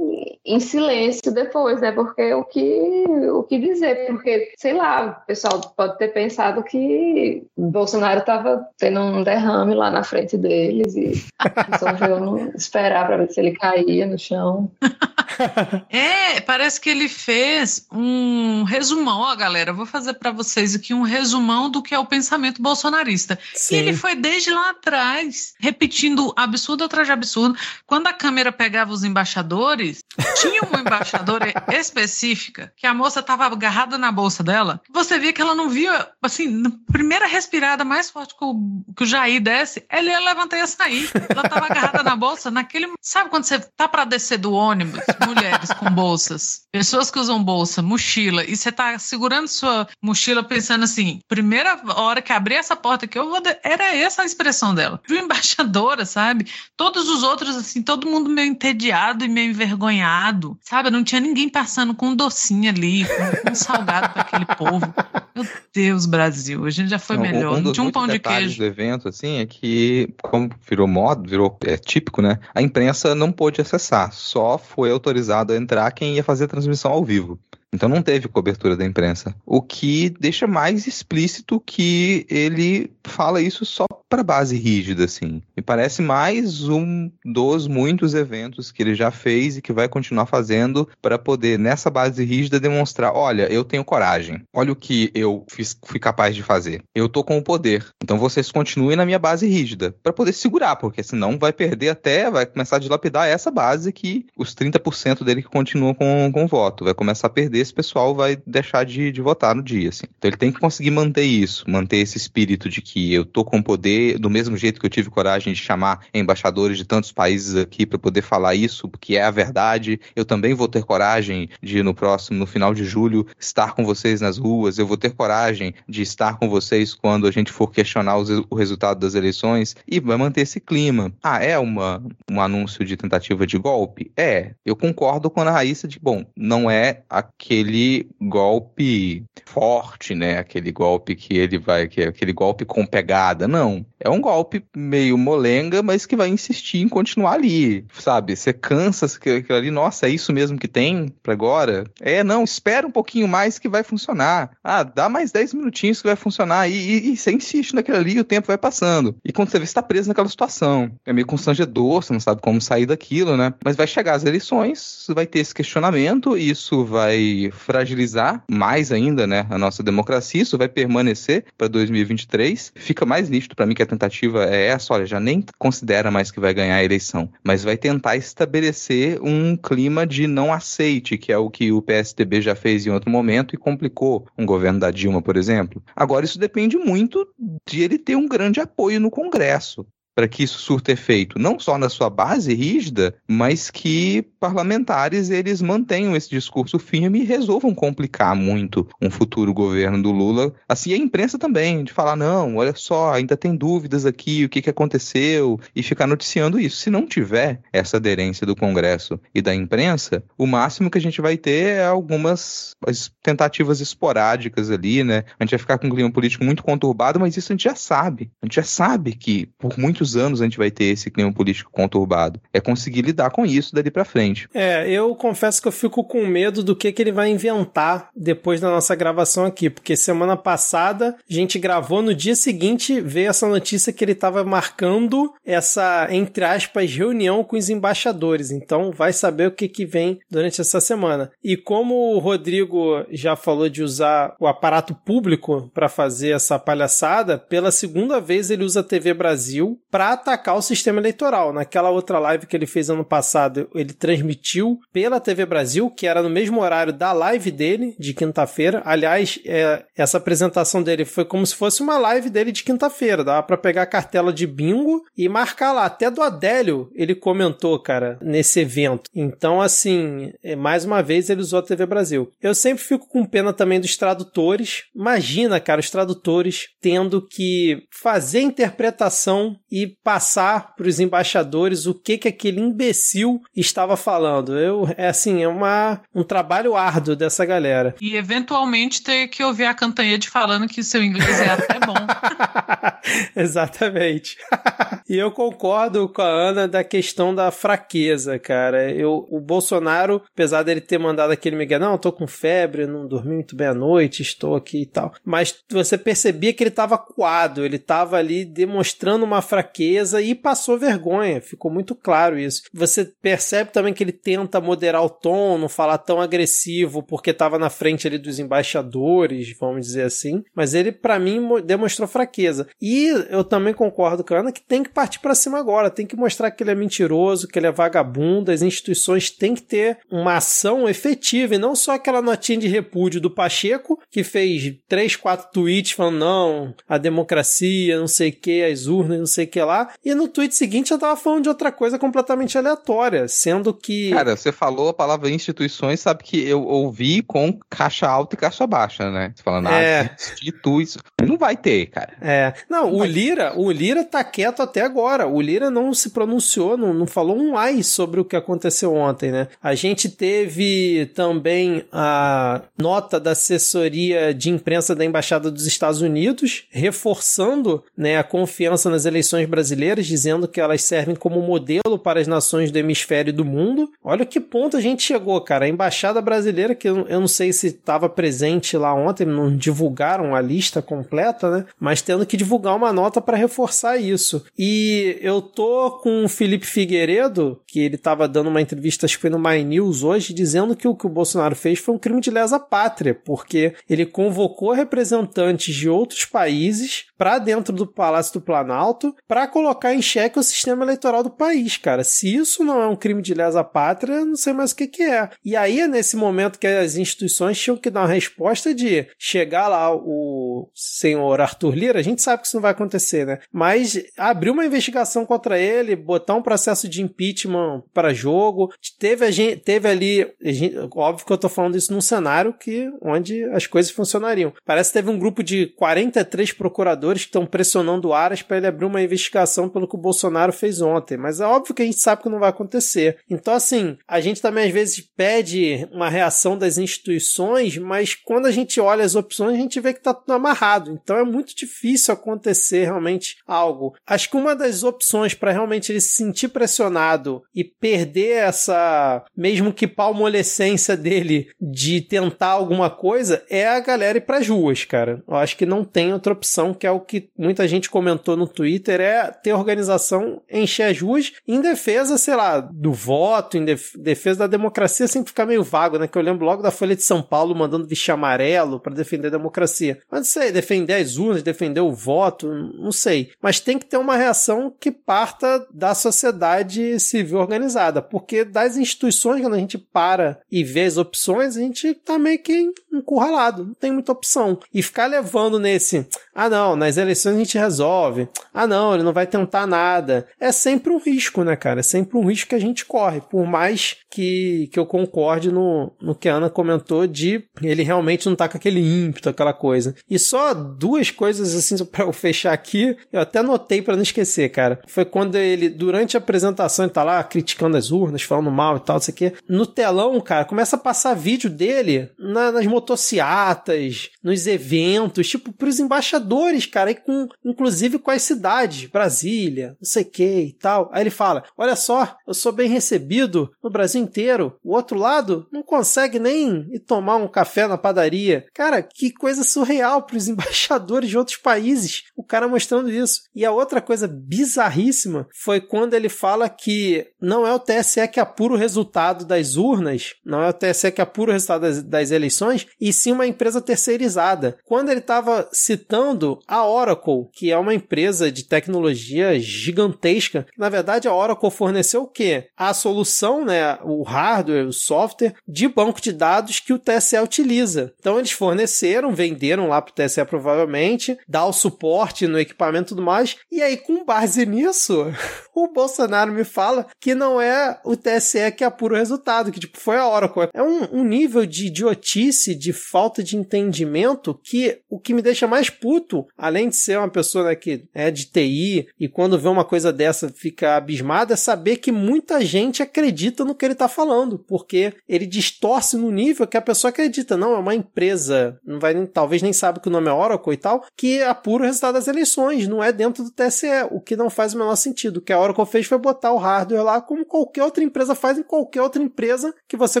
em 0.44 0.58
silêncio 0.58 1.32
depois, 1.32 1.80
né? 1.80 1.92
Porque 1.92 2.32
o 2.32 2.44
que, 2.44 3.04
o 3.30 3.42
que 3.42 3.58
dizer? 3.58 4.06
Porque, 4.06 4.52
sei 4.56 4.74
lá, 4.74 5.22
o 5.22 5.26
pessoal 5.26 5.60
pode 5.76 5.98
ter 5.98 6.08
pensado 6.08 6.62
que 6.62 7.46
Bolsonaro 7.56 8.20
estava 8.20 8.66
tendo 8.78 9.00
um 9.00 9.22
derrame 9.22 9.74
lá 9.74 9.90
na 9.90 10.02
frente 10.02 10.36
deles 10.36 10.94
e 10.96 11.12
resolveu 11.70 12.52
esperar 12.54 13.06
para 13.06 13.18
ver 13.18 13.30
se 13.30 13.40
ele 13.40 13.52
caía 13.52 14.06
no 14.06 14.18
chão. 14.18 14.70
é, 15.90 16.40
parece 16.40 16.80
que 16.80 16.90
ele 16.90 17.08
fez 17.08 17.86
um 17.92 18.62
resumão, 18.64 19.20
ó, 19.20 19.34
galera, 19.34 19.72
vou 19.72 19.86
fazer 19.86 20.14
para 20.14 20.30
vocês 20.30 20.74
aqui 20.74 20.94
um 20.94 21.02
resumão 21.02 21.70
do 21.70 21.82
que 21.82 21.94
é 21.94 21.98
o 21.98 22.06
pensamento 22.06 22.62
bolsonarista. 22.62 23.38
Sim. 23.54 23.76
E 23.76 23.78
ele 23.78 23.94
foi 23.94 24.14
desde 24.14 24.50
lá 24.50 24.70
atrás, 24.70 25.54
repetindo 25.58 26.32
absurdo 26.36 26.84
atrás 26.84 27.06
de 27.06 27.12
absurdo. 27.12 27.58
Quando 27.86 28.06
a 28.06 28.12
câmera 28.12 28.52
pegava 28.52 28.92
os 28.92 29.04
embaixadores, 29.04 30.04
tinha 30.40 30.62
uma 30.62 30.80
embaixadora 30.80 31.52
específica 31.72 32.72
que 32.76 32.86
a 32.86 32.94
moça 32.94 33.20
estava 33.20 33.46
agarrada 33.46 33.98
na 33.98 34.10
bolsa 34.12 34.42
dela. 34.42 34.80
Você 34.90 35.18
via 35.18 35.32
que 35.32 35.42
ela 35.42 35.54
não 35.54 35.68
via, 35.68 36.08
assim, 36.22 36.48
na 36.48 36.70
primeira 36.90 37.26
respirada 37.26 37.84
mais 37.84 38.10
forte 38.10 38.36
que 38.36 38.44
o, 38.44 38.84
que 38.96 39.02
o 39.04 39.06
Jair 39.06 39.40
desce, 39.40 39.84
ela 39.88 40.08
ia 40.08 40.20
levantar 40.20 40.56
e 40.56 40.60
ia 40.60 40.66
sair. 40.66 41.10
Ela 41.28 41.42
estava 41.42 41.66
agarrada 41.66 42.02
na 42.02 42.16
bolsa 42.16 42.50
naquele. 42.50 42.92
Sabe 43.00 43.30
quando 43.30 43.44
você 43.44 43.58
tá 43.58 43.88
para 43.88 44.04
descer 44.04 44.38
do 44.38 44.52
ônibus? 44.52 45.00
Mulheres 45.26 45.70
com 45.78 45.90
bolsas, 45.90 46.62
pessoas 46.72 47.10
que 47.10 47.18
usam 47.18 47.42
bolsa, 47.42 47.82
mochila, 47.82 48.44
e 48.44 48.56
você 48.56 48.70
tá 48.70 48.98
segurando 48.98 49.48
sua 49.48 49.86
mochila 50.02 50.42
pensando 50.42 50.84
assim: 50.84 51.20
primeira 51.28 51.80
hora 51.96 52.22
que 52.22 52.32
abrir 52.32 52.54
essa 52.54 52.76
porta 52.76 53.04
aqui, 53.04 53.18
eu 53.18 53.28
vou. 53.28 53.40
De... 53.40 53.56
Era 53.62 53.94
essa 53.94 54.22
a 54.22 54.24
expressão 54.24 54.74
dela. 54.74 55.00
De 55.06 55.16
embaixadora, 55.16 56.04
sabe? 56.04 56.46
Todos 56.76 57.08
os 57.08 57.22
outros, 57.22 57.56
assim, 57.56 57.82
todo 57.82 58.08
mundo 58.08 58.28
meio 58.30 58.48
entediado 58.48 59.24
e 59.24 59.28
meio 59.28 59.50
envergonhado, 59.50 60.58
sabe? 60.62 60.90
Não 60.90 61.04
tinha 61.04 61.20
ninguém 61.20 61.48
passando 61.48 61.94
com 61.94 62.08
um 62.08 62.16
docinho 62.16 62.70
ali, 62.70 63.04
com 63.42 63.50
um 63.50 63.54
salgado 63.54 64.10
para 64.10 64.22
aquele 64.22 64.46
povo. 64.46 64.92
Meu 65.34 65.46
Deus, 65.74 66.06
Brasil, 66.06 66.64
a 66.64 66.70
gente 66.70 66.88
já 66.88 66.98
foi 66.98 67.16
Não, 67.16 67.22
melhor. 67.22 67.58
Um 67.58 67.60
Não 67.60 67.72
tinha 67.72 67.84
um 67.84 67.90
pão 67.90 68.06
de 68.06 68.18
queijo. 68.18 68.58
do 68.58 68.64
evento, 68.64 69.08
assim, 69.08 69.38
é 69.38 69.46
que, 69.46 70.14
como 70.22 70.48
virou 70.68 70.86
modo, 70.86 71.28
virou 71.28 71.58
é, 71.64 71.76
típico, 71.76 72.22
né? 72.22 72.38
A 72.54 72.62
imprensa 72.62 73.14
não 73.14 73.32
pôde 73.32 73.60
acessar, 73.60 74.12
só 74.12 74.56
foi 74.58 74.92
autorizado 75.14 75.52
a 75.52 75.56
entrar 75.56 75.90
quem 75.92 76.16
ia 76.16 76.24
fazer 76.24 76.44
a 76.44 76.48
transmissão 76.48 76.90
ao 76.90 77.04
vivo. 77.04 77.38
Então 77.72 77.88
não 77.88 78.02
teve 78.02 78.28
cobertura 78.28 78.76
da 78.76 78.84
imprensa. 78.84 79.34
O 79.44 79.62
que 79.62 80.10
deixa 80.10 80.46
mais 80.46 80.86
explícito 80.86 81.60
que 81.60 82.26
ele 82.28 82.90
fala 83.04 83.40
isso 83.40 83.64
só 83.64 83.84
para 84.14 84.22
base 84.22 84.56
rígida, 84.56 85.06
assim. 85.06 85.42
Me 85.56 85.62
parece 85.62 86.00
mais 86.00 86.68
um 86.68 87.10
dos 87.24 87.66
muitos 87.66 88.14
eventos 88.14 88.70
que 88.70 88.80
ele 88.80 88.94
já 88.94 89.10
fez 89.10 89.56
e 89.56 89.62
que 89.62 89.72
vai 89.72 89.88
continuar 89.88 90.26
fazendo 90.26 90.88
para 91.02 91.18
poder, 91.18 91.58
nessa 91.58 91.90
base 91.90 92.24
rígida, 92.24 92.60
demonstrar: 92.60 93.12
olha, 93.12 93.52
eu 93.52 93.64
tenho 93.64 93.84
coragem. 93.84 94.40
Olha 94.54 94.70
o 94.70 94.76
que 94.76 95.10
eu 95.16 95.44
fiz, 95.50 95.76
fui 95.84 95.98
capaz 95.98 96.36
de 96.36 96.44
fazer. 96.44 96.80
Eu 96.94 97.08
tô 97.08 97.24
com 97.24 97.36
o 97.38 97.42
poder. 97.42 97.84
Então 98.00 98.16
vocês 98.16 98.52
continuem 98.52 98.96
na 98.96 99.04
minha 99.04 99.18
base 99.18 99.48
rígida 99.48 99.92
para 100.00 100.12
poder 100.12 100.32
segurar, 100.32 100.76
porque 100.76 101.02
senão 101.02 101.36
vai 101.36 101.52
perder 101.52 101.88
até, 101.88 102.30
vai 102.30 102.46
começar 102.46 102.76
a 102.76 102.78
dilapidar 102.78 103.26
essa 103.26 103.50
base 103.50 103.92
que 103.92 104.26
os 104.38 104.54
30% 104.54 105.24
dele 105.24 105.42
que 105.42 105.48
continuam 105.48 105.92
com, 105.92 106.30
com 106.32 106.46
voto. 106.46 106.84
Vai 106.84 106.94
começar 106.94 107.26
a 107.26 107.30
perder 107.30 107.58
esse 107.58 107.74
pessoal 107.74 108.14
vai 108.14 108.38
deixar 108.46 108.84
de, 108.84 109.10
de 109.10 109.20
votar 109.20 109.56
no 109.56 109.62
dia, 109.62 109.88
assim. 109.88 110.06
Então 110.16 110.28
ele 110.28 110.36
tem 110.36 110.52
que 110.52 110.60
conseguir 110.60 110.92
manter 110.92 111.24
isso, 111.24 111.68
manter 111.68 111.96
esse 111.96 112.16
espírito 112.16 112.68
de 112.68 112.80
que 112.80 113.12
eu 113.12 113.24
tô 113.24 113.44
com 113.44 113.60
poder, 113.60 114.03
do 114.12 114.30
mesmo 114.30 114.56
jeito 114.56 114.78
que 114.78 114.86
eu 114.86 114.90
tive 114.90 115.10
coragem 115.10 115.52
de 115.52 115.58
chamar 115.58 116.00
embaixadores 116.12 116.76
de 116.76 116.84
tantos 116.84 117.10
países 117.10 117.56
aqui 117.56 117.86
para 117.86 117.98
poder 117.98 118.22
falar 118.22 118.54
isso, 118.54 118.88
porque 118.88 119.16
é 119.16 119.22
a 119.24 119.30
verdade. 119.30 120.00
Eu 120.14 120.24
também 120.24 120.54
vou 120.54 120.68
ter 120.68 120.84
coragem 120.84 121.48
de 121.62 121.82
no 121.82 121.94
próximo, 121.94 122.38
no 122.38 122.46
final 122.46 122.74
de 122.74 122.84
julho, 122.84 123.26
estar 123.38 123.74
com 123.74 123.84
vocês 123.84 124.20
nas 124.20 124.38
ruas. 124.38 124.78
Eu 124.78 124.86
vou 124.86 124.96
ter 124.96 125.12
coragem 125.12 125.74
de 125.88 126.02
estar 126.02 126.38
com 126.38 126.48
vocês 126.48 126.94
quando 126.94 127.26
a 127.26 127.30
gente 127.30 127.50
for 127.50 127.70
questionar 127.70 128.18
os, 128.18 128.30
o 128.50 128.54
resultado 128.54 129.00
das 129.00 129.14
eleições 129.14 129.74
e 129.86 130.00
vai 130.00 130.16
manter 130.16 130.42
esse 130.42 130.60
clima. 130.60 131.12
Ah, 131.22 131.42
é 131.42 131.58
uma, 131.58 132.02
um 132.30 132.40
anúncio 132.40 132.84
de 132.84 132.96
tentativa 132.96 133.46
de 133.46 133.58
golpe? 133.58 134.10
É. 134.16 134.52
Eu 134.64 134.76
concordo 134.76 135.30
com 135.30 135.40
a 135.40 135.50
Raíssa 135.50 135.88
de, 135.88 135.98
bom, 135.98 136.24
não 136.36 136.70
é 136.70 137.02
aquele 137.08 137.64
aquele 137.64 138.08
golpe 138.20 139.24
forte, 139.46 140.14
né? 140.14 140.38
Aquele 140.38 140.72
golpe 140.72 141.14
que 141.14 141.36
ele 141.36 141.58
vai, 141.58 141.88
que 141.88 142.02
é 142.02 142.08
aquele 142.08 142.32
golpe 142.32 142.64
com 142.64 142.86
pegada. 142.86 143.46
Não. 143.46 143.84
É 144.00 144.10
um 144.10 144.20
golpe 144.20 144.64
meio 144.76 145.16
molenga, 145.16 145.82
mas 145.82 146.06
que 146.06 146.16
vai 146.16 146.28
insistir 146.28 146.78
em 146.78 146.88
continuar 146.88 147.32
ali, 147.32 147.84
sabe? 147.98 148.36
Você 148.36 148.52
cansa 148.52 149.06
aquilo 149.06 149.58
ali, 149.58 149.70
nossa, 149.70 150.06
é 150.06 150.10
isso 150.10 150.32
mesmo 150.32 150.58
que 150.58 150.68
tem 150.68 151.08
para 151.22 151.32
agora? 151.32 151.84
É, 152.00 152.22
não, 152.24 152.44
espera 152.44 152.86
um 152.86 152.90
pouquinho 152.90 153.28
mais 153.28 153.58
que 153.58 153.68
vai 153.68 153.82
funcionar. 153.82 154.50
Ah, 154.62 154.82
dá 154.82 155.08
mais 155.08 155.32
10 155.32 155.54
minutinhos 155.54 156.00
que 156.00 156.06
vai 156.06 156.16
funcionar. 156.16 156.68
E, 156.68 156.74
e, 156.74 157.12
e 157.12 157.16
você 157.16 157.32
insiste 157.32 157.74
naquilo 157.74 157.98
ali 157.98 158.14
e 158.14 158.20
o 158.20 158.24
tempo 158.24 158.48
vai 158.48 158.58
passando. 158.58 159.16
E 159.24 159.32
quando 159.32 159.50
você 159.50 159.58
vê, 159.58 159.66
você 159.66 159.74
tá 159.74 159.82
preso 159.82 160.08
naquela 160.08 160.28
situação. 160.28 160.90
É 161.06 161.12
meio 161.12 161.26
constrangedor, 161.26 162.02
você 162.02 162.12
não 162.12 162.20
sabe 162.20 162.40
como 162.40 162.60
sair 162.60 162.86
daquilo, 162.86 163.36
né? 163.36 163.54
Mas 163.64 163.76
vai 163.76 163.86
chegar 163.86 164.14
as 164.14 164.24
eleições, 164.24 165.06
vai 165.08 165.26
ter 165.26 165.38
esse 165.38 165.54
questionamento, 165.54 166.36
e 166.36 166.50
isso 166.50 166.84
vai 166.84 167.50
fragilizar 167.52 168.42
mais 168.50 168.92
ainda, 168.92 169.26
né, 169.26 169.46
a 169.50 169.58
nossa 169.58 169.82
democracia. 169.82 170.42
Isso 170.42 170.58
vai 170.58 170.68
permanecer 170.68 171.44
para 171.56 171.68
2023. 171.68 172.72
Fica 172.74 173.06
mais 173.06 173.28
nítido 173.28 173.54
para 173.54 173.66
mim 173.66 173.74
que 173.74 173.82
a 173.84 173.86
tentativa 173.86 174.44
é 174.44 174.66
essa, 174.66 174.92
olha, 174.92 175.06
já 175.06 175.20
nem 175.20 175.44
considera 175.58 176.10
mais 176.10 176.30
que 176.30 176.40
vai 176.40 176.52
ganhar 176.52 176.76
a 176.76 176.84
eleição, 176.84 177.30
mas 177.42 177.62
vai 177.62 177.76
tentar 177.76 178.16
estabelecer 178.16 179.20
um 179.22 179.56
clima 179.56 180.06
de 180.06 180.26
não 180.26 180.52
aceite, 180.52 181.16
que 181.16 181.32
é 181.32 181.38
o 181.38 181.50
que 181.50 181.72
o 181.72 181.82
PSDB 181.82 182.42
já 182.42 182.54
fez 182.54 182.86
em 182.86 182.90
outro 182.90 183.10
momento 183.10 183.54
e 183.54 183.58
complicou 183.58 184.26
um 184.36 184.44
governo 184.44 184.80
da 184.80 184.90
Dilma, 184.90 185.22
por 185.22 185.36
exemplo. 185.36 185.82
Agora 185.94 186.24
isso 186.24 186.38
depende 186.38 186.76
muito 186.76 187.26
de 187.68 187.82
ele 187.82 187.98
ter 187.98 188.16
um 188.16 188.28
grande 188.28 188.60
apoio 188.60 189.00
no 189.00 189.10
Congresso 189.10 189.86
para 190.14 190.28
que 190.28 190.42
isso 190.42 190.58
surta 190.58 190.92
efeito, 190.92 191.38
não 191.38 191.58
só 191.58 191.76
na 191.76 191.88
sua 191.88 192.08
base 192.08 192.54
rígida, 192.54 193.14
mas 193.28 193.70
que 193.70 194.22
parlamentares 194.38 195.30
eles 195.30 195.60
mantenham 195.60 196.14
esse 196.14 196.30
discurso 196.30 196.78
firme 196.78 197.20
e 197.20 197.24
resolvam 197.24 197.74
complicar 197.74 198.36
muito 198.36 198.86
um 199.00 199.10
futuro 199.10 199.52
governo 199.52 200.02
do 200.02 200.12
Lula. 200.12 200.54
Assim, 200.68 200.92
a 200.92 200.96
imprensa 200.96 201.38
também, 201.38 201.82
de 201.82 201.92
falar, 201.92 202.16
não, 202.16 202.56
olha 202.56 202.74
só, 202.76 203.12
ainda 203.12 203.36
tem 203.36 203.56
dúvidas 203.56 204.06
aqui, 204.06 204.44
o 204.44 204.48
que, 204.48 204.62
que 204.62 204.70
aconteceu, 204.70 205.58
e 205.74 205.82
ficar 205.82 206.06
noticiando 206.06 206.60
isso. 206.60 206.76
Se 206.76 206.90
não 206.90 207.06
tiver 207.06 207.60
essa 207.72 207.96
aderência 207.96 208.46
do 208.46 208.54
Congresso 208.54 209.18
e 209.34 209.42
da 209.42 209.54
imprensa, 209.54 210.22
o 210.38 210.46
máximo 210.46 210.90
que 210.90 210.98
a 210.98 211.00
gente 211.00 211.20
vai 211.20 211.36
ter 211.36 211.76
é 211.76 211.86
algumas 211.86 212.74
tentativas 213.22 213.80
esporádicas 213.80 214.70
ali, 214.70 215.02
né? 215.02 215.24
A 215.38 215.44
gente 215.44 215.52
vai 215.52 215.58
ficar 215.58 215.78
com 215.78 215.86
um 215.86 215.90
clima 215.90 216.10
político 216.10 216.44
muito 216.44 216.62
conturbado, 216.62 217.18
mas 217.18 217.36
isso 217.36 217.52
a 217.52 217.54
gente 217.54 217.64
já 217.64 217.74
sabe. 217.74 218.30
A 218.42 218.46
gente 218.46 218.56
já 218.56 218.62
sabe 218.62 219.14
que 219.14 219.46
por 219.58 219.78
muitos 219.78 220.03
muitos 220.04 220.16
anos 220.16 220.40
a 220.40 220.44
gente 220.44 220.58
vai 220.58 220.70
ter 220.70 220.84
esse 220.84 221.10
clima 221.10 221.32
político 221.32 221.70
conturbado. 221.72 222.40
É 222.52 222.60
conseguir 222.60 223.02
lidar 223.02 223.30
com 223.30 223.46
isso 223.46 223.74
dali 223.74 223.90
para 223.90 224.04
frente. 224.04 224.48
É, 224.52 224.88
eu 224.90 225.14
confesso 225.14 225.60
que 225.60 225.68
eu 225.68 225.72
fico 225.72 226.04
com 226.04 226.26
medo 226.26 226.62
do 226.62 226.76
que, 226.76 226.92
que 226.92 227.02
ele 227.02 227.12
vai 227.12 227.30
inventar 227.30 228.10
depois 228.14 228.60
da 228.60 228.70
nossa 228.70 228.94
gravação 228.94 229.44
aqui, 229.44 229.70
porque 229.70 229.96
semana 229.96 230.36
passada 230.36 231.16
a 231.28 231.32
gente 231.32 231.58
gravou, 231.58 232.02
no 232.02 232.14
dia 232.14 232.36
seguinte 232.36 233.00
veio 233.00 233.30
essa 233.30 233.48
notícia 233.48 233.92
que 233.92 234.04
ele 234.04 234.12
estava 234.12 234.44
marcando 234.44 235.32
essa, 235.44 236.08
entre 236.10 236.44
aspas, 236.44 236.90
reunião 236.90 237.42
com 237.42 237.56
os 237.56 237.70
embaixadores. 237.70 238.50
Então 238.50 238.92
vai 238.92 239.12
saber 239.12 239.48
o 239.48 239.52
que, 239.52 239.68
que 239.68 239.86
vem 239.86 240.18
durante 240.30 240.60
essa 240.60 240.80
semana. 240.80 241.30
E 241.42 241.56
como 241.56 242.14
o 242.14 242.18
Rodrigo 242.18 243.04
já 243.10 243.36
falou 243.36 243.68
de 243.68 243.82
usar 243.82 244.36
o 244.38 244.46
aparato 244.46 244.94
público 244.94 245.70
para 245.72 245.88
fazer 245.88 246.30
essa 246.30 246.58
palhaçada, 246.58 247.38
pela 247.38 247.70
segunda 247.70 248.20
vez 248.20 248.50
ele 248.50 248.64
usa 248.64 248.80
a 248.80 248.84
TV 248.84 249.14
Brasil 249.14 249.78
para 249.94 250.10
atacar 250.10 250.56
o 250.56 250.60
sistema 250.60 250.98
eleitoral. 250.98 251.52
Naquela 251.52 251.88
outra 251.88 252.18
live 252.18 252.48
que 252.48 252.56
ele 252.56 252.66
fez 252.66 252.90
ano 252.90 253.04
passado, 253.04 253.70
ele 253.72 253.92
transmitiu 253.92 254.80
pela 254.92 255.20
TV 255.20 255.46
Brasil, 255.46 255.88
que 255.88 256.04
era 256.04 256.20
no 256.20 256.28
mesmo 256.28 256.60
horário 256.60 256.92
da 256.92 257.12
live 257.12 257.52
dele, 257.52 257.94
de 257.96 258.12
quinta-feira. 258.12 258.82
Aliás, 258.84 259.38
é, 259.46 259.84
essa 259.96 260.18
apresentação 260.18 260.82
dele 260.82 261.04
foi 261.04 261.24
como 261.24 261.46
se 261.46 261.54
fosse 261.54 261.80
uma 261.80 261.96
live 261.96 262.28
dele 262.28 262.50
de 262.50 262.64
quinta-feira. 262.64 263.22
Dava 263.22 263.44
para 263.44 263.56
pegar 263.56 263.82
a 263.82 263.86
cartela 263.86 264.32
de 264.32 264.48
bingo 264.48 265.00
e 265.16 265.28
marcar 265.28 265.70
lá. 265.70 265.84
Até 265.84 266.10
do 266.10 266.22
Adélio 266.22 266.90
ele 266.96 267.14
comentou, 267.14 267.80
cara, 267.80 268.18
nesse 268.20 268.58
evento. 268.58 269.08
Então, 269.14 269.62
assim, 269.62 270.32
é, 270.42 270.56
mais 270.56 270.84
uma 270.84 271.04
vez 271.04 271.30
ele 271.30 271.40
usou 271.40 271.60
a 271.60 271.62
TV 271.62 271.86
Brasil. 271.86 272.32
Eu 272.42 272.52
sempre 272.52 272.82
fico 272.82 273.08
com 273.08 273.24
pena 273.24 273.52
também 273.52 273.78
dos 273.78 273.96
tradutores. 273.96 274.86
Imagina, 274.92 275.60
cara, 275.60 275.78
os 275.78 275.88
tradutores 275.88 276.70
tendo 276.80 277.24
que 277.24 277.84
fazer 277.92 278.40
interpretação 278.40 279.54
e 279.70 279.83
passar 279.86 280.74
para 280.74 280.88
os 280.88 281.00
embaixadores 281.00 281.86
o 281.86 281.94
que 281.94 282.18
que 282.18 282.28
aquele 282.28 282.60
imbecil 282.60 283.40
estava 283.54 283.96
falando. 283.96 284.58
Eu 284.58 284.88
é 284.96 285.08
assim, 285.08 285.42
é 285.42 285.48
uma, 285.48 286.00
um 286.14 286.22
trabalho 286.22 286.76
árduo 286.76 287.16
dessa 287.16 287.44
galera. 287.44 287.94
E 288.00 288.16
eventualmente 288.16 289.02
ter 289.02 289.28
que 289.28 289.42
ouvir 289.42 289.64
a 289.64 289.74
Cantanhede 289.74 290.28
falando 290.28 290.68
que 290.68 290.82
seu 290.82 291.02
inglês 291.02 291.40
é 291.40 291.50
até 291.50 291.78
bom. 291.80 291.94
Exatamente. 293.36 294.36
E 295.06 295.18
eu 295.18 295.30
concordo 295.30 296.08
com 296.08 296.22
a 296.22 296.26
Ana 296.26 296.66
da 296.66 296.82
questão 296.82 297.34
da 297.34 297.50
fraqueza, 297.50 298.38
cara. 298.38 298.90
Eu, 298.90 299.26
o 299.30 299.38
Bolsonaro, 299.38 300.22
apesar 300.32 300.62
dele 300.62 300.80
ter 300.80 300.98
mandado 300.98 301.30
aquele 301.30 301.56
Miguel, 301.56 301.78
não, 301.78 301.92
eu 301.92 301.98
tô 301.98 302.10
com 302.10 302.26
febre, 302.26 302.86
não 302.86 303.06
dormi 303.06 303.34
muito 303.34 303.54
bem 303.54 303.66
à 303.66 303.74
noite, 303.74 304.22
estou 304.22 304.56
aqui 304.56 304.80
e 304.82 304.86
tal. 304.86 305.12
Mas 305.22 305.56
você 305.70 305.98
percebia 305.98 306.54
que 306.54 306.62
ele 306.62 306.70
estava 306.70 306.96
coado, 306.96 307.66
ele 307.66 307.76
estava 307.76 308.16
ali 308.16 308.46
demonstrando 308.46 309.26
uma 309.26 309.42
fraqueza 309.42 309.73
e 309.82 310.34
passou 310.34 310.78
vergonha. 310.78 311.40
Ficou 311.40 311.70
muito 311.70 311.94
claro 311.94 312.38
isso. 312.38 312.62
Você 312.72 313.04
percebe 313.04 313.70
também 313.70 313.92
que 313.92 314.02
ele 314.02 314.12
tenta 314.12 314.60
moderar 314.60 315.04
o 315.04 315.10
tom, 315.10 315.58
não 315.58 315.68
falar 315.68 315.98
tão 315.98 316.20
agressivo, 316.20 317.02
porque 317.02 317.30
estava 317.30 317.58
na 317.58 317.70
frente 317.70 318.06
ali 318.06 318.18
dos 318.18 318.38
embaixadores, 318.38 319.56
vamos 319.58 319.86
dizer 319.86 320.02
assim. 320.02 320.42
Mas 320.54 320.74
ele, 320.74 320.92
para 320.92 321.18
mim, 321.18 321.40
demonstrou 321.64 322.08
fraqueza. 322.08 322.66
E 322.80 323.06
eu 323.30 323.44
também 323.44 323.74
concordo 323.74 324.24
com 324.24 324.34
a 324.34 324.40
Ana 324.40 324.52
que 324.52 324.62
tem 324.62 324.82
que 324.82 324.90
partir 324.90 325.20
para 325.20 325.34
cima 325.34 325.58
agora, 325.58 325.90
tem 325.90 326.06
que 326.06 326.16
mostrar 326.16 326.50
que 326.50 326.62
ele 326.62 326.70
é 326.70 326.74
mentiroso, 326.74 327.48
que 327.48 327.58
ele 327.58 327.66
é 327.66 327.72
vagabundo, 327.72 328.50
as 328.50 328.62
instituições 328.62 329.30
têm 329.30 329.54
que 329.54 329.62
ter 329.62 329.98
uma 330.10 330.36
ação 330.36 330.88
efetiva 330.88 331.54
e 331.54 331.58
não 331.58 331.74
só 331.74 331.92
aquela 331.92 332.22
notinha 332.22 332.58
de 332.58 332.68
repúdio 332.68 333.20
do 333.20 333.30
Pacheco, 333.30 334.00
que 334.10 334.22
fez 334.22 334.74
três, 334.88 335.16
quatro 335.16 335.50
tweets 335.52 335.92
falando 335.92 336.18
não, 336.18 336.74
a 336.88 336.98
democracia, 336.98 337.98
não 337.98 338.06
sei 338.06 338.30
o 338.30 338.32
que, 338.32 338.62
as 338.62 338.86
urnas, 338.86 339.18
não 339.18 339.26
sei 339.26 339.44
o 339.44 339.48
que 339.48 339.60
lá, 339.64 339.90
e 340.04 340.14
no 340.14 340.28
tweet 340.28 340.54
seguinte 340.54 340.90
já 340.90 340.98
tava 340.98 341.16
falando 341.16 341.44
de 341.44 341.48
outra 341.48 341.72
coisa 341.72 341.98
completamente 341.98 342.56
aleatória, 342.56 343.28
sendo 343.28 343.72
que... 343.72 344.10
Cara, 344.10 344.36
você 344.36 344.52
falou 344.52 344.88
a 344.88 344.94
palavra 344.94 345.30
instituições, 345.30 346.00
sabe 346.00 346.22
que 346.22 346.46
eu 346.46 346.62
ouvi 346.62 347.22
com 347.22 347.58
caixa 347.68 348.06
alta 348.06 348.34
e 348.34 348.38
caixa 348.38 348.66
baixa, 348.66 349.10
né? 349.10 349.32
Você 349.34 349.42
falando, 349.42 349.68
é... 349.68 350.00
ah, 350.00 350.14
instituições, 350.14 351.02
não 351.22 351.36
vai 351.36 351.56
ter, 351.56 351.86
cara. 351.86 352.14
É, 352.20 352.54
não, 352.68 352.90
não 352.90 352.98
o 353.00 353.04
Lira, 353.04 353.52
o 353.56 353.70
Lira 353.70 354.04
tá 354.04 354.22
quieto 354.22 354.60
até 354.60 354.82
agora, 354.82 355.26
o 355.26 355.40
Lira 355.40 355.70
não 355.70 355.92
se 355.94 356.10
pronunciou, 356.10 356.76
não, 356.76 356.92
não 356.92 357.06
falou 357.06 357.36
um 357.36 357.56
ai 357.56 357.82
sobre 357.82 358.20
o 358.20 358.24
que 358.24 358.36
aconteceu 358.36 358.94
ontem, 358.94 359.30
né? 359.30 359.48
A 359.62 359.74
gente 359.74 360.08
teve 360.08 361.10
também 361.14 361.84
a 361.92 362.62
nota 362.78 363.18
da 363.18 363.32
assessoria 363.32 364.32
de 364.34 364.50
imprensa 364.50 364.94
da 364.94 365.04
Embaixada 365.04 365.50
dos 365.50 365.66
Estados 365.66 366.00
Unidos, 366.00 366.66
reforçando 366.70 367.84
né, 367.96 368.18
a 368.18 368.24
confiança 368.24 368.90
nas 368.90 369.04
eleições 369.04 369.48
brasileiras, 369.54 370.04
dizendo 370.04 370.48
que 370.48 370.60
elas 370.60 370.82
servem 370.82 371.14
como 371.14 371.40
modelo 371.40 371.96
para 372.02 372.18
as 372.18 372.26
nações 372.26 372.72
do 372.72 372.76
hemisfério 372.76 373.32
do 373.32 373.44
mundo. 373.44 373.88
Olha 374.02 374.26
que 374.26 374.40
ponto 374.40 374.76
a 374.76 374.80
gente 374.80 375.04
chegou, 375.04 375.40
cara. 375.40 375.64
A 375.64 375.68
Embaixada 375.68 376.20
Brasileira, 376.20 376.74
que 376.74 376.88
eu, 376.88 377.06
não 377.08 377.28
sei 377.28 377.52
se 377.52 377.68
estava 377.68 378.08
presente 378.08 378.76
lá 378.76 378.92
ontem, 378.92 379.24
não 379.24 379.56
divulgaram 379.56 380.34
a 380.34 380.40
lista 380.40 380.82
completa, 380.82 381.48
né? 381.50 381.66
Mas 381.78 382.02
tendo 382.02 382.26
que 382.26 382.36
divulgar 382.36 382.74
uma 382.74 382.92
nota 382.92 383.20
para 383.20 383.36
reforçar 383.36 383.96
isso. 383.96 384.44
E 384.58 385.18
eu 385.20 385.40
tô 385.40 385.92
com 386.02 386.24
o 386.24 386.28
Felipe 386.28 386.66
Figueiredo, 386.66 387.60
que 387.64 387.78
ele 387.78 387.94
estava 387.94 388.26
dando 388.26 388.48
uma 388.48 388.60
entrevista, 388.60 389.06
acho 389.06 389.14
que 389.14 389.22
foi 389.22 389.30
no 389.30 389.38
My 389.38 389.62
News 389.62 390.02
hoje, 390.02 390.34
dizendo 390.34 390.74
que 390.74 390.88
o 390.88 390.96
que 390.96 391.06
o 391.06 391.10
Bolsonaro 391.10 391.54
fez 391.54 391.78
foi 391.78 391.94
um 391.94 391.98
crime 391.98 392.20
de 392.20 392.30
lesa 392.30 392.58
pátria, 392.58 393.14
porque 393.14 393.74
ele 393.88 394.04
convocou 394.04 394.72
representantes 394.72 395.74
de 395.74 395.88
outros 395.88 396.24
países 396.24 397.06
para 397.16 397.38
dentro 397.38 397.72
do 397.72 397.86
Palácio 397.86 398.34
do 398.34 398.40
Planalto 398.40 399.14
para 399.26 399.46
colocar 399.46 399.94
em 399.94 400.02
xeque 400.02 400.38
o 400.38 400.42
sistema 400.42 400.84
eleitoral 400.84 401.22
do 401.22 401.30
país, 401.30 401.76
cara. 401.76 402.04
Se 402.04 402.34
isso 402.34 402.64
não 402.64 402.82
é 402.82 402.86
um 402.86 402.96
crime 402.96 403.22
de 403.22 403.34
lesa 403.34 403.64
pátria, 403.64 404.24
não 404.24 404.36
sei 404.36 404.52
mais 404.52 404.72
o 404.72 404.76
que, 404.76 404.86
que 404.86 405.02
é. 405.02 405.30
E 405.44 405.56
aí 405.56 405.80
é 405.80 405.88
nesse 405.88 406.16
momento 406.16 406.58
que 406.58 406.66
as 406.66 406.96
instituições 406.96 407.58
tinham 407.58 407.76
que 407.76 407.90
dar 407.90 408.02
uma 408.02 408.12
resposta 408.12 408.74
de 408.74 409.06
chegar 409.18 409.68
lá 409.68 409.94
o 409.94 410.70
senhor 410.74 411.40
Arthur 411.40 411.74
Lira, 411.74 411.98
a 411.98 412.02
gente 412.02 412.22
sabe 412.22 412.42
que 412.42 412.48
isso 412.48 412.56
não 412.56 412.62
vai 412.62 412.72
acontecer, 412.72 413.26
né? 413.26 413.38
Mas 413.52 414.02
abrir 414.16 414.50
uma 414.50 414.64
investigação 414.64 415.24
contra 415.24 415.58
ele, 415.58 415.96
botar 415.96 416.34
um 416.34 416.42
processo 416.42 416.88
de 416.88 417.02
impeachment 417.02 417.82
para 417.92 418.14
jogo, 418.14 418.72
teve 418.98 419.24
a 419.24 419.30
gente, 419.30 419.56
teve 419.56 419.88
ali, 419.88 420.32
gente, 420.40 420.76
óbvio 420.94 421.26
que 421.26 421.32
eu 421.32 421.38
tô 421.38 421.48
falando 421.48 421.76
isso 421.76 421.92
num 421.92 422.00
cenário 422.00 422.52
que 422.52 422.90
onde 423.02 423.44
as 423.44 423.66
coisas 423.66 423.90
funcionariam. 423.90 424.52
Parece 424.64 424.90
que 424.90 424.98
teve 424.98 425.10
um 425.10 425.18
grupo 425.18 425.42
de 425.42 425.66
43 425.76 426.52
procuradores 426.52 427.13
que 427.22 427.28
estão 427.28 427.46
pressionando 427.46 428.08
o 428.08 428.14
Aras 428.14 428.42
para 428.42 428.56
ele 428.56 428.66
abrir 428.66 428.84
uma 428.84 429.02
investigação 429.02 429.68
pelo 429.68 429.88
que 429.88 429.96
o 429.96 430.00
Bolsonaro 430.00 430.52
fez 430.52 430.80
ontem, 430.80 431.16
mas 431.16 431.40
é 431.40 431.46
óbvio 431.46 431.74
que 431.74 431.82
a 431.82 431.84
gente 431.84 432.00
sabe 432.00 432.22
que 432.22 432.28
não 432.28 432.40
vai 432.40 432.50
acontecer. 432.50 433.18
Então 433.28 433.54
assim, 433.54 433.96
a 434.06 434.20
gente 434.20 434.40
também 434.40 434.66
às 434.66 434.72
vezes 434.72 435.00
pede 435.00 435.88
uma 435.92 436.08
reação 436.08 436.56
das 436.56 436.78
instituições, 436.78 437.76
mas 437.78 438.14
quando 438.14 438.46
a 438.46 438.50
gente 438.50 438.80
olha 438.80 439.04
as 439.04 439.14
opções, 439.14 439.54
a 439.54 439.60
gente 439.60 439.80
vê 439.80 439.92
que 439.92 440.02
tá 440.02 440.14
tudo 440.14 440.32
amarrado. 440.32 440.90
Então 440.90 441.16
é 441.16 441.24
muito 441.24 441.54
difícil 441.54 442.12
acontecer 442.12 442.84
realmente 442.84 443.36
algo. 443.46 443.94
Acho 444.06 444.30
que 444.30 444.36
uma 444.36 444.54
das 444.54 444.82
opções 444.82 445.34
para 445.34 445.52
realmente 445.52 445.92
ele 445.92 446.00
se 446.00 446.16
sentir 446.16 446.48
pressionado 446.48 447.42
e 447.54 447.64
perder 447.64 448.38
essa 448.38 449.24
mesmo 449.36 449.72
que 449.72 449.86
palmolescência 449.86 450.96
dele 450.96 451.48
de 451.60 452.00
tentar 452.00 452.48
alguma 452.48 452.90
coisa 452.90 453.44
é 453.48 453.66
a 453.66 453.80
galera 453.80 454.18
ir 454.18 454.22
para 454.22 454.38
as 454.38 454.48
ruas, 454.48 454.84
cara. 454.84 455.22
Eu 455.26 455.36
acho 455.36 455.56
que 455.56 455.66
não 455.66 455.84
tem 455.84 456.12
outra 456.12 456.32
opção, 456.32 456.74
que 456.74 456.86
é 456.86 456.90
o 456.94 457.00
que 457.00 457.28
muita 457.36 457.66
gente 457.68 457.90
comentou 457.90 458.36
no 458.36 458.46
Twitter, 458.46 459.00
é 459.00 459.30
ter 459.30 459.52
organização 459.52 460.42
encher 460.50 460.84
as 460.84 461.00
ruas 461.00 461.32
em 461.46 461.60
defesa, 461.60 462.16
sei 462.16 462.34
lá, 462.34 462.60
do 462.60 462.92
voto, 462.92 463.56
em 463.56 463.64
defesa 463.64 464.40
da 464.40 464.46
democracia, 464.46 465.06
sempre 465.08 465.30
fica 465.30 465.46
meio 465.46 465.62
vago, 465.62 465.98
né? 465.98 466.06
Que 466.06 466.16
eu 466.16 466.22
lembro 466.22 466.44
logo 466.44 466.62
da 466.62 466.70
Folha 466.70 466.96
de 466.96 467.02
São 467.02 467.22
Paulo 467.22 467.54
mandando 467.54 467.86
vestir 467.86 468.12
amarelo 468.12 468.80
para 468.80 468.94
defender 468.94 469.28
a 469.28 469.30
democracia. 469.30 469.98
Mas 470.10 470.20
não 470.20 470.24
sei, 470.26 470.52
defender 470.52 470.94
as 470.94 471.16
urnas, 471.16 471.42
defender 471.42 471.80
o 471.80 471.92
voto, 471.92 472.48
não 472.48 472.92
sei. 472.92 473.30
Mas 473.42 473.60
tem 473.60 473.78
que 473.78 473.86
ter 473.86 473.96
uma 473.96 474.16
reação 474.16 474.72
que 474.78 474.90
parta 474.90 475.66
da 475.72 475.94
sociedade 475.94 476.98
civil 477.00 477.38
organizada, 477.38 478.00
porque 478.00 478.44
das 478.44 478.76
instituições, 478.76 479.40
quando 479.40 479.54
a 479.54 479.58
gente 479.58 479.78
para 479.78 480.40
e 480.50 480.62
vê 480.62 480.82
as 480.82 480.96
opções, 480.96 481.56
a 481.56 481.60
gente 481.60 481.94
tá 481.94 482.18
meio 482.18 482.38
que 482.38 482.70
encurralado, 482.92 483.64
não 483.64 483.74
tem 483.74 483.92
muita 483.92 484.12
opção. 484.12 484.58
E 484.72 484.82
ficar 484.82 485.06
levando 485.06 485.58
nesse, 485.58 486.06
ah 486.34 486.48
não, 486.48 486.76
nas 486.84 486.96
eleições 486.96 487.34
a 487.34 487.38
gente 487.38 487.58
resolve, 487.58 488.28
ah 488.52 488.66
não, 488.66 488.94
ele 488.94 489.02
não 489.02 489.12
vai 489.12 489.26
tentar 489.26 489.66
nada, 489.66 490.26
é 490.38 490.52
sempre 490.52 490.92
um 490.92 490.98
risco, 490.98 491.42
né, 491.42 491.56
cara? 491.56 491.80
É 491.80 491.82
sempre 491.82 492.18
um 492.18 492.26
risco 492.26 492.50
que 492.50 492.54
a 492.54 492.60
gente 492.60 492.84
corre, 492.84 493.20
por 493.20 493.46
mais 493.46 493.96
que, 494.10 494.68
que 494.72 494.78
eu 494.78 494.86
concorde 494.86 495.50
no, 495.50 495.92
no 496.00 496.14
que 496.14 496.28
a 496.28 496.36
Ana 496.36 496.48
comentou 496.48 497.06
de 497.06 497.44
ele 497.60 497.82
realmente 497.82 498.26
não 498.26 498.36
tá 498.36 498.48
com 498.48 498.56
aquele 498.56 498.80
ímpeto, 498.80 499.28
aquela 499.28 499.52
coisa. 499.52 499.94
E 500.08 500.18
só 500.18 500.54
duas 500.54 501.10
coisas 501.10 501.54
assim 501.54 501.82
para 501.86 502.04
eu 502.04 502.12
fechar 502.12 502.52
aqui, 502.52 502.96
eu 503.12 503.20
até 503.20 503.42
notei 503.42 503.82
para 503.82 503.96
não 503.96 504.02
esquecer, 504.02 504.50
cara. 504.50 504.80
Foi 504.86 505.04
quando 505.04 505.36
ele, 505.36 505.68
durante 505.68 506.16
a 506.16 506.20
apresentação, 506.20 506.84
ele 506.84 506.92
tá 506.92 507.02
lá 507.02 507.24
criticando 507.24 507.76
as 507.76 507.90
urnas, 507.90 508.22
falando 508.22 508.50
mal 508.50 508.76
e 508.76 508.80
tal, 508.80 508.96
não 508.96 509.00
sei 509.00 509.12
o 509.12 509.16
quê. 509.16 509.32
No 509.48 509.66
telão, 509.66 510.20
cara, 510.20 510.44
começa 510.44 510.76
a 510.76 510.78
passar 510.78 511.14
vídeo 511.14 511.50
dele 511.50 512.10
na, 512.18 512.52
nas 512.52 512.66
motociatas, 512.66 514.10
nos 514.22 514.46
eventos, 514.46 515.28
tipo, 515.28 515.52
pros 515.52 515.80
embaixadores, 515.80 516.66
cara, 516.74 516.90
e 516.90 516.96
com, 516.96 517.28
inclusive 517.44 518.00
com 518.00 518.10
as 518.10 518.22
cidades, 518.22 518.90
Brasília, 518.90 519.76
não 519.80 519.88
sei 519.88 520.02
o 520.02 520.10
que 520.10 520.40
e 520.40 520.52
tal. 520.52 520.90
Aí 520.92 521.04
ele 521.04 521.10
fala: 521.10 521.44
Olha 521.56 521.76
só, 521.76 522.16
eu 522.26 522.34
sou 522.34 522.50
bem 522.50 522.68
recebido 522.68 523.48
no 523.62 523.70
Brasil 523.70 524.02
inteiro. 524.02 524.58
O 524.64 524.74
outro 524.74 524.98
lado 524.98 525.46
não 525.52 525.62
consegue 525.62 526.18
nem 526.18 526.66
ir 526.72 526.80
tomar 526.80 527.16
um 527.16 527.28
café 527.28 527.68
na 527.68 527.78
padaria. 527.78 528.44
Cara, 528.52 528.82
que 528.82 529.12
coisa 529.12 529.44
surreal 529.44 530.02
pros 530.02 530.26
embaixadores 530.28 531.08
de 531.08 531.16
outros 531.16 531.36
países. 531.36 532.02
O 532.16 532.24
cara 532.24 532.48
mostrando 532.48 532.90
isso. 532.90 533.22
E 533.32 533.44
a 533.44 533.52
outra 533.52 533.80
coisa 533.80 534.08
bizarríssima 534.08 535.28
foi 535.32 535.60
quando 535.60 535.94
ele 535.94 536.08
fala 536.08 536.48
que 536.48 537.06
não 537.20 537.46
é 537.46 537.54
o 537.54 537.58
TSE 537.60 538.08
que 538.08 538.18
apura 538.18 538.54
o 538.54 538.58
resultado 538.58 539.24
das 539.24 539.54
urnas, 539.54 540.14
não 540.24 540.42
é 540.42 540.48
o 540.48 540.52
TSE 540.52 540.90
que 540.90 541.00
apura 541.00 541.30
o 541.30 541.32
resultado 541.34 541.60
das, 541.60 541.82
das 541.82 542.10
eleições, 542.10 542.66
e 542.80 542.92
sim 542.92 543.12
uma 543.12 543.26
empresa 543.26 543.60
terceirizada. 543.60 544.58
Quando 544.64 544.90
ele 544.90 545.00
estava 545.00 545.48
citando 545.52 546.40
a 546.48 546.63
Oracle, 546.66 547.28
que 547.32 547.50
é 547.50 547.58
uma 547.58 547.74
empresa 547.74 548.30
de 548.30 548.44
tecnologia 548.44 549.38
gigantesca, 549.38 550.46
na 550.56 550.68
verdade 550.68 551.08
a 551.08 551.14
Oracle 551.14 551.50
forneceu 551.50 552.02
o 552.02 552.08
quê? 552.08 552.48
A 552.56 552.72
solução, 552.74 553.44
né, 553.44 553.78
o 553.82 554.02
hardware, 554.02 554.66
o 554.66 554.72
software 554.72 555.34
de 555.46 555.68
banco 555.68 556.00
de 556.00 556.12
dados 556.12 556.60
que 556.60 556.72
o 556.72 556.78
TSE 556.78 557.18
utiliza. 557.18 557.92
Então 557.98 558.18
eles 558.18 558.32
forneceram, 558.32 559.14
venderam 559.14 559.68
lá 559.68 559.80
para 559.80 559.92
o 559.92 559.94
TSE 559.94 560.24
provavelmente, 560.24 561.16
dá 561.28 561.44
o 561.44 561.52
suporte 561.52 562.26
no 562.26 562.38
equipamento 562.38 562.88
e 562.88 562.90
tudo 562.94 563.02
mais, 563.02 563.36
e 563.50 563.62
aí 563.62 563.76
com 563.76 564.04
base 564.04 564.44
nisso, 564.46 565.06
o 565.54 565.72
Bolsonaro 565.72 566.32
me 566.32 566.44
fala 566.44 566.86
que 567.00 567.14
não 567.14 567.40
é 567.40 567.78
o 567.84 567.96
TSE 567.96 568.50
que 568.56 568.64
apura 568.64 568.94
o 568.94 568.98
resultado, 568.98 569.52
que 569.52 569.60
tipo 569.60 569.78
foi 569.78 569.96
a 569.96 570.08
Oracle. 570.08 570.48
É 570.52 570.62
um, 570.62 571.00
um 571.00 571.04
nível 571.04 571.46
de 571.46 571.66
idiotice, 571.66 572.54
de 572.54 572.72
falta 572.72 573.22
de 573.22 573.36
entendimento 573.36 574.38
que 574.42 574.80
o 574.88 574.98
que 574.98 575.14
me 575.14 575.22
deixa 575.22 575.46
mais 575.46 575.70
puto, 575.70 576.26
além 576.36 576.53
além 576.54 576.68
de 576.68 576.76
ser 576.76 576.98
uma 576.98 577.08
pessoa 577.08 577.46
né, 577.46 577.54
que 577.56 577.84
é 577.92 578.10
de 578.12 578.26
TI 578.26 578.86
e 578.98 579.08
quando 579.08 579.38
vê 579.38 579.48
uma 579.48 579.64
coisa 579.64 579.92
dessa 579.92 580.28
fica 580.28 580.76
abismada, 580.76 581.34
é 581.34 581.36
saber 581.36 581.78
que 581.78 581.90
muita 581.90 582.44
gente 582.44 582.80
acredita 582.80 583.44
no 583.44 583.54
que 583.54 583.64
ele 583.64 583.74
tá 583.74 583.88
falando, 583.88 584.38
porque 584.38 584.94
ele 585.08 585.26
distorce 585.26 585.96
no 585.96 586.12
nível 586.12 586.46
que 586.46 586.56
a 586.56 586.62
pessoa 586.62 586.90
acredita. 586.90 587.36
Não, 587.36 587.54
é 587.54 587.58
uma 587.58 587.74
empresa, 587.74 588.58
não 588.64 588.78
vai 588.78 588.94
nem, 588.94 589.04
talvez 589.04 589.42
nem 589.42 589.52
sabe 589.52 589.80
que 589.80 589.88
o 589.88 589.90
nome 589.90 590.08
é 590.08 590.12
Oracle 590.12 590.54
e 590.54 590.56
tal, 590.56 590.84
que 590.96 591.20
apura 591.22 591.64
o 591.64 591.66
resultado 591.66 591.94
das 591.94 592.06
eleições, 592.06 592.68
não 592.68 592.82
é 592.82 592.92
dentro 592.92 593.24
do 593.24 593.32
TSE, 593.32 593.66
o 593.90 594.00
que 594.00 594.16
não 594.16 594.30
faz 594.30 594.54
o 594.54 594.58
menor 594.58 594.76
sentido. 594.76 595.16
O 595.16 595.20
que 595.20 595.32
a 595.32 595.40
Oracle 595.40 595.66
fez 595.66 595.86
foi 595.86 595.98
botar 595.98 596.32
o 596.32 596.38
hardware 596.38 596.84
lá 596.84 597.00
como 597.00 597.26
qualquer 597.26 597.64
outra 597.64 597.82
empresa 597.82 598.14
faz 598.14 598.38
em 598.38 598.44
qualquer 598.44 598.82
outra 598.82 599.02
empresa 599.02 599.52
que 599.66 599.76
você 599.76 600.00